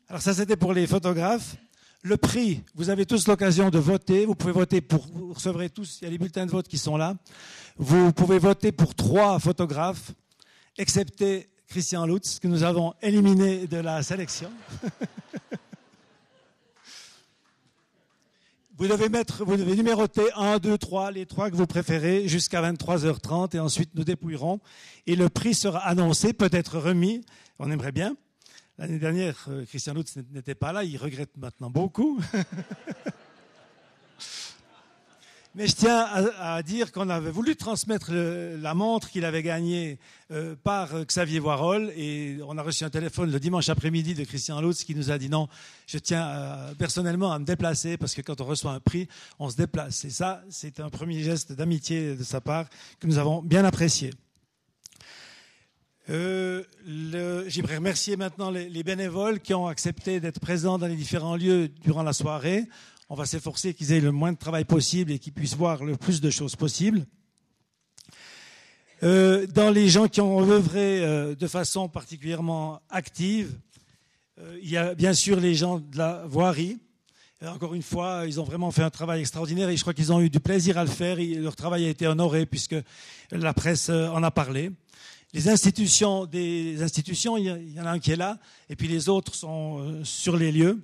Alors 0.07 0.21
ça, 0.21 0.35
c'était 0.35 0.57
pour 0.57 0.73
les 0.73 0.85
photographes. 0.85 1.57
Le 2.01 2.15
prix, 2.15 2.63
vous 2.75 2.89
avez 2.89 3.05
tous 3.05 3.27
l'occasion 3.27 3.69
de 3.69 3.77
voter. 3.77 4.25
Vous 4.25 4.33
pouvez 4.33 4.53
voter 4.53 4.79
pour, 4.79 5.05
vous 5.07 5.33
recevrez 5.33 5.69
tous, 5.69 5.99
il 5.99 6.05
y 6.05 6.07
a 6.07 6.09
les 6.09 6.17
bulletins 6.17 6.45
de 6.45 6.51
vote 6.51 6.69
qui 6.69 6.77
sont 6.77 6.95
là. 6.95 7.15
Vous 7.77 8.13
pouvez 8.13 8.39
voter 8.39 8.71
pour 8.71 8.95
trois 8.95 9.37
photographes, 9.39 10.13
excepté 10.77 11.49
Christian 11.67 12.05
Lutz, 12.05 12.39
que 12.39 12.47
nous 12.47 12.63
avons 12.63 12.93
éliminé 13.01 13.67
de 13.67 13.75
la 13.75 14.01
sélection. 14.01 14.49
vous 18.77 18.87
devez 18.87 19.09
vous 19.39 19.57
devez 19.57 19.75
numéroter 19.75 20.31
1, 20.37 20.59
2, 20.59 20.77
3, 20.77 21.11
les 21.11 21.25
trois 21.25 21.51
que 21.51 21.55
vous 21.57 21.67
préférez 21.67 22.29
jusqu'à 22.29 22.61
23h30 22.61 23.57
et 23.57 23.59
ensuite 23.59 23.89
nous 23.95 24.05
dépouillerons. 24.05 24.61
Et 25.05 25.17
le 25.17 25.27
prix 25.27 25.53
sera 25.53 25.79
annoncé, 25.79 26.31
peut-être 26.31 26.79
remis. 26.79 27.25
On 27.59 27.69
aimerait 27.69 27.91
bien. 27.91 28.15
L'année 28.79 28.97
dernière, 28.97 29.35
euh, 29.49 29.65
Christian 29.65 29.93
Lutz 29.93 30.15
n'était 30.31 30.55
pas 30.55 30.71
là, 30.71 30.85
il 30.85 30.95
regrette 30.95 31.35
maintenant 31.35 31.69
beaucoup. 31.69 32.21
Mais 35.53 35.67
je 35.67 35.75
tiens 35.75 36.07
à, 36.39 36.63
dire 36.63 36.93
qu'on 36.93 37.09
avait 37.09 37.31
voulu 37.31 37.57
transmettre 37.57 38.13
la 38.13 38.73
montre 38.73 39.09
qu'il 39.09 39.25
avait 39.25 39.43
gagnée 39.43 39.99
euh, 40.31 40.55
par 40.63 41.03
Xavier 41.03 41.39
Voirol 41.39 41.91
et 41.97 42.37
on 42.47 42.57
a 42.57 42.61
reçu 42.61 42.85
un 42.85 42.89
téléphone 42.89 43.29
le 43.29 43.39
dimanche 43.41 43.67
après-midi 43.67 44.13
de 44.13 44.23
Christian 44.23 44.61
Lutz 44.61 44.85
qui 44.85 44.95
nous 44.95 45.11
a 45.11 45.17
dit 45.17 45.27
non, 45.27 45.49
je 45.85 45.97
tiens 45.97 46.29
euh, 46.29 46.73
personnellement 46.75 47.33
à 47.33 47.39
me 47.39 47.43
déplacer 47.43 47.97
parce 47.97 48.15
que 48.15 48.21
quand 48.21 48.39
on 48.39 48.45
reçoit 48.45 48.71
un 48.71 48.79
prix, 48.79 49.09
on 49.39 49.49
se 49.49 49.57
déplace. 49.57 50.05
Et 50.05 50.09
ça, 50.09 50.41
c'est 50.49 50.79
un 50.79 50.89
premier 50.89 51.21
geste 51.21 51.51
d'amitié 51.51 52.15
de 52.15 52.23
sa 52.23 52.39
part 52.39 52.69
que 53.01 53.07
nous 53.07 53.17
avons 53.17 53.41
bien 53.41 53.65
apprécié. 53.65 54.11
Euh, 56.09 56.63
J'aimerais 57.47 57.77
remercier 57.77 58.17
maintenant 58.17 58.49
les, 58.49 58.67
les, 58.67 58.83
bénévoles 58.83 59.39
qui 59.39 59.53
ont 59.53 59.67
accepté 59.67 60.19
d'être 60.19 60.39
présents 60.39 60.77
dans 60.77 60.87
les 60.87 60.95
différents 60.95 61.35
lieux 61.35 61.69
durant 61.83 62.03
la 62.03 62.13
soirée 62.13 62.65
on 63.09 63.15
va 63.15 63.25
s'efforcer 63.25 63.73
qu'ils 63.73 63.91
aient 63.91 63.99
le 63.99 64.11
moins 64.11 64.31
de 64.31 64.37
travail 64.37 64.65
possible 64.65 65.11
et 65.11 65.19
qu'ils 65.19 65.33
puissent 65.33 65.55
voir 65.55 65.83
le 65.83 65.97
plus 65.97 66.21
de 66.21 66.29
choses 66.29 66.55
possible. 66.55 67.05
Euh, 69.01 69.47
dans 69.47 69.71
les 69.71 69.89
gens 69.89 70.07
qui 70.07 70.21
ont 70.21 70.41
œuvré 70.41 71.03
euh, 71.03 71.33
de 71.33 71.47
façon 71.47 71.89
particulièrement 71.89 72.81
active, 72.89 73.57
il 74.61 74.69
y 74.69 74.77
a 74.77 74.93
bien 74.93 75.13
sûr 75.13 75.37
les 75.37 75.53
gens 75.53 75.79
de 75.79 75.97
la 75.97 76.23
voirie. 76.25 76.77
encore 77.45 77.73
une 77.73 77.81
fois, 77.81 78.23
ils 78.25 78.39
ont 78.39 78.45
vraiment 78.45 78.71
fait 78.71 78.83
un 78.83 78.89
travail 78.89 79.19
extraordinaire 79.19 79.67
et 79.67 79.75
je 79.75 79.81
crois 79.81 79.93
qu'ils 79.93 80.13
ont 80.13 80.21
eu 80.21 80.29
du 80.29 80.39
plaisir 80.39 80.77
à 80.77 80.85
le 80.85 80.89
faire. 80.89 81.17
leur 81.19 81.57
travail 81.57 81.85
a 81.85 81.89
été 81.89 82.07
honoré 82.07 82.45
puisque 82.45 82.75
la 83.31 83.53
presse 83.53 83.89
en 83.89 84.23
a 84.23 84.31
parlé. 84.31 84.71
Les 85.33 85.47
institutions, 85.47 86.25
des 86.25 86.81
institutions, 86.81 87.37
il 87.37 87.73
y 87.73 87.79
en 87.79 87.85
a 87.85 87.91
un 87.91 87.99
qui 87.99 88.11
est 88.11 88.15
là, 88.15 88.39
et 88.69 88.75
puis 88.75 88.87
les 88.87 89.09
autres 89.09 89.35
sont 89.35 90.01
sur 90.03 90.35
les 90.35 90.51
lieux. 90.51 90.81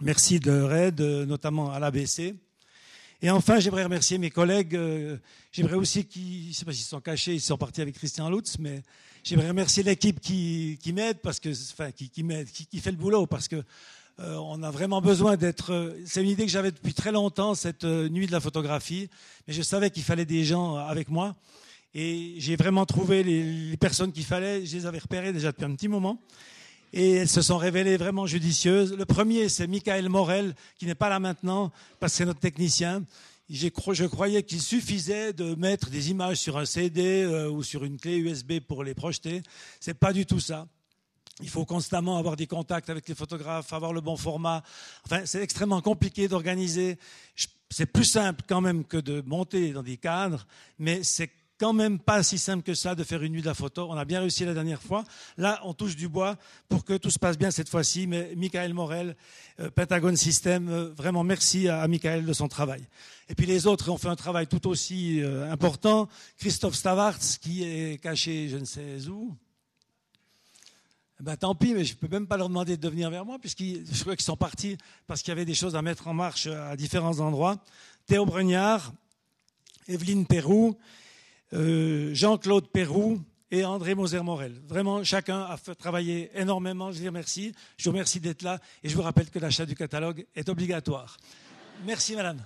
Merci 0.00 0.40
de 0.40 0.50
RAID, 0.50 1.00
notamment 1.00 1.70
à 1.70 1.78
l'ABC. 1.78 2.34
Et 3.22 3.30
enfin, 3.30 3.60
j'aimerais 3.60 3.84
remercier 3.84 4.16
mes 4.16 4.30
collègues. 4.30 4.74
Euh, 4.74 5.18
j'aimerais 5.52 5.74
aussi 5.74 6.06
qu'ils, 6.06 6.44
je 6.44 6.48
ne 6.48 6.52
sais 6.54 6.64
pas 6.64 6.72
s'ils 6.72 6.86
sont 6.86 7.00
cachés, 7.02 7.34
ils 7.34 7.40
sont 7.40 7.58
partis 7.58 7.82
avec 7.82 7.94
Christian 7.94 8.30
Lutz, 8.30 8.58
mais 8.58 8.82
j'aimerais 9.22 9.48
remercier 9.48 9.82
l'équipe 9.82 10.20
qui, 10.20 10.78
m'aide, 10.94 11.18
parce 11.18 11.38
que, 11.38 11.50
enfin, 11.72 11.90
qui, 11.92 12.80
fait 12.80 12.90
le 12.90 12.96
boulot, 12.96 13.26
parce 13.26 13.46
que 13.46 13.56
euh, 14.20 14.36
on 14.36 14.62
a 14.62 14.70
vraiment 14.70 15.02
besoin 15.02 15.36
d'être. 15.36 15.98
C'est 16.06 16.22
une 16.22 16.30
idée 16.30 16.46
que 16.46 16.50
j'avais 16.50 16.70
depuis 16.70 16.94
très 16.94 17.12
longtemps, 17.12 17.54
cette 17.54 17.84
euh, 17.84 18.08
nuit 18.08 18.26
de 18.26 18.32
la 18.32 18.40
photographie, 18.40 19.10
mais 19.46 19.52
je 19.52 19.60
savais 19.60 19.90
qu'il 19.90 20.02
fallait 20.02 20.24
des 20.24 20.44
gens 20.44 20.76
avec 20.76 21.10
moi. 21.10 21.36
Et 21.94 22.34
j'ai 22.38 22.56
vraiment 22.56 22.86
trouvé 22.86 23.22
les, 23.22 23.76
personnes 23.76 24.12
qu'il 24.12 24.24
fallait. 24.24 24.64
Je 24.64 24.76
les 24.76 24.86
avais 24.86 24.98
repérées 24.98 25.32
déjà 25.32 25.50
depuis 25.50 25.64
un 25.64 25.74
petit 25.74 25.88
moment 25.88 26.20
et 26.92 27.12
elles 27.12 27.28
se 27.28 27.42
sont 27.42 27.56
révélées 27.56 27.96
vraiment 27.96 28.26
judicieuses. 28.26 28.94
Le 28.94 29.04
premier, 29.04 29.48
c'est 29.48 29.66
Michael 29.66 30.08
Morel, 30.08 30.54
qui 30.76 30.86
n'est 30.86 30.94
pas 30.94 31.08
là 31.08 31.20
maintenant, 31.20 31.70
parce 32.00 32.12
que 32.12 32.18
c'est 32.18 32.24
notre 32.24 32.40
technicien. 32.40 33.04
Je 33.48 34.06
croyais 34.06 34.42
qu'il 34.42 34.60
suffisait 34.60 35.32
de 35.32 35.54
mettre 35.54 35.90
des 35.90 36.10
images 36.10 36.38
sur 36.38 36.58
un 36.58 36.64
CD 36.64 37.22
euh, 37.22 37.50
ou 37.50 37.62
sur 37.62 37.84
une 37.84 37.98
clé 37.98 38.16
USB 38.16 38.60
pour 38.60 38.84
les 38.84 38.94
projeter. 38.94 39.42
C'est 39.80 39.94
pas 39.94 40.12
du 40.12 40.26
tout 40.26 40.40
ça. 40.40 40.68
Il 41.42 41.48
faut 41.48 41.64
constamment 41.64 42.18
avoir 42.18 42.36
des 42.36 42.46
contacts 42.46 42.90
avec 42.90 43.08
les 43.08 43.14
photographes, 43.14 43.72
avoir 43.72 43.92
le 43.92 44.00
bon 44.00 44.16
format. 44.16 44.62
Enfin, 45.06 45.22
c'est 45.24 45.42
extrêmement 45.42 45.80
compliqué 45.80 46.28
d'organiser. 46.28 46.98
C'est 47.70 47.86
plus 47.86 48.04
simple 48.04 48.44
quand 48.46 48.60
même 48.60 48.84
que 48.84 48.98
de 48.98 49.22
monter 49.22 49.72
dans 49.72 49.82
des 49.82 49.96
cadres, 49.96 50.46
mais 50.78 51.02
c'est 51.02 51.30
quand 51.60 51.74
même 51.74 51.98
pas 51.98 52.22
si 52.22 52.38
simple 52.38 52.62
que 52.62 52.72
ça 52.72 52.94
de 52.94 53.04
faire 53.04 53.22
une 53.22 53.34
nuit 53.34 53.42
de 53.42 53.46
la 53.46 53.52
photo. 53.52 53.86
On 53.90 53.96
a 53.96 54.06
bien 54.06 54.20
réussi 54.20 54.46
la 54.46 54.54
dernière 54.54 54.80
fois. 54.80 55.04
Là, 55.36 55.60
on 55.64 55.74
touche 55.74 55.94
du 55.94 56.08
bois 56.08 56.36
pour 56.70 56.86
que 56.86 56.96
tout 56.96 57.10
se 57.10 57.18
passe 57.18 57.36
bien 57.36 57.50
cette 57.50 57.68
fois-ci. 57.68 58.06
Mais 58.06 58.32
Michael 58.34 58.72
Morel, 58.72 59.14
euh, 59.60 59.70
Pentagon 59.70 60.16
System, 60.16 60.68
euh, 60.70 60.94
vraiment 60.96 61.22
merci 61.22 61.68
à, 61.68 61.86
Michael 61.86 62.24
de 62.24 62.32
son 62.32 62.48
travail. 62.48 62.82
Et 63.28 63.34
puis 63.34 63.44
les 63.44 63.66
autres 63.66 63.90
ont 63.90 63.98
fait 63.98 64.08
un 64.08 64.16
travail 64.16 64.46
tout 64.46 64.66
aussi 64.68 65.20
euh, 65.20 65.52
important. 65.52 66.08
Christophe 66.38 66.74
Stavarts, 66.74 67.38
qui 67.42 67.62
est 67.62 68.02
caché 68.02 68.48
je 68.48 68.56
ne 68.56 68.64
sais 68.64 69.06
où. 69.08 69.36
Eh 71.20 71.22
ben, 71.22 71.36
tant 71.36 71.54
pis, 71.54 71.74
mais 71.74 71.84
je 71.84 71.92
ne 71.92 71.98
peux 71.98 72.08
même 72.08 72.26
pas 72.26 72.38
leur 72.38 72.48
demander 72.48 72.78
de 72.78 72.88
venir 72.88 73.10
vers 73.10 73.26
moi, 73.26 73.38
puisqu'ils, 73.38 73.84
je 73.92 74.00
crois 74.00 74.16
qu'ils 74.16 74.24
sont 74.24 74.38
partis 74.38 74.78
parce 75.06 75.20
qu'il 75.20 75.32
y 75.32 75.32
avait 75.32 75.44
des 75.44 75.54
choses 75.54 75.76
à 75.76 75.82
mettre 75.82 76.08
en 76.08 76.14
marche 76.14 76.46
à 76.46 76.74
différents 76.74 77.20
endroits. 77.20 77.62
Théo 78.06 78.24
Bregnard, 78.24 78.94
Evelyne 79.86 80.24
Perrou, 80.24 80.78
euh, 81.52 82.14
Jean-Claude 82.14 82.68
Perrou 82.68 83.20
et 83.50 83.64
André 83.64 83.94
Moser-Morel. 83.94 84.54
Vraiment, 84.66 85.02
chacun 85.04 85.42
a 85.42 85.56
fait 85.56 85.74
travailler 85.74 86.30
énormément. 86.34 86.92
Je 86.92 87.00
les 87.00 87.08
remercie. 87.08 87.52
Je 87.76 87.84
vous 87.84 87.90
remercie 87.90 88.20
d'être 88.20 88.42
là 88.42 88.60
et 88.82 88.88
je 88.88 88.96
vous 88.96 89.02
rappelle 89.02 89.30
que 89.30 89.38
l'achat 89.38 89.66
du 89.66 89.74
catalogue 89.74 90.26
est 90.34 90.48
obligatoire. 90.48 91.16
Merci, 91.84 92.14
madame. 92.14 92.40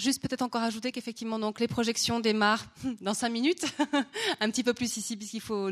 Juste 0.00 0.22
peut-être 0.22 0.40
encore 0.40 0.62
ajouter 0.62 0.92
qu'effectivement, 0.92 1.38
donc 1.38 1.60
les 1.60 1.68
projections 1.68 2.20
démarrent 2.20 2.64
dans 3.02 3.12
cinq 3.12 3.28
minutes, 3.28 3.66
un 4.40 4.50
petit 4.50 4.64
peu 4.64 4.72
plus 4.72 4.96
ici, 4.96 5.14
puisqu'il 5.14 5.42
faut, 5.42 5.68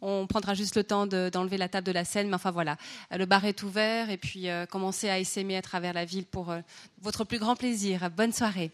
on, 0.00 0.26
prendra 0.26 0.54
juste 0.54 0.76
le 0.76 0.84
temps 0.84 1.06
d'enlever 1.06 1.58
la 1.58 1.68
table 1.68 1.86
de 1.86 1.92
la 1.92 2.06
scène. 2.06 2.28
Mais 2.28 2.36
enfin 2.36 2.52
voilà, 2.52 2.78
le 3.14 3.26
bar 3.26 3.44
est 3.44 3.62
ouvert 3.62 4.08
et 4.08 4.16
puis 4.16 4.48
euh, 4.48 4.64
commencez 4.64 5.10
à 5.10 5.18
essaimer 5.18 5.58
à 5.58 5.62
travers 5.62 5.92
la 5.92 6.06
ville 6.06 6.24
pour 6.24 6.50
euh, 6.50 6.60
votre 7.02 7.24
plus 7.24 7.38
grand 7.38 7.54
plaisir. 7.54 8.10
Bonne 8.10 8.32
soirée. 8.32 8.70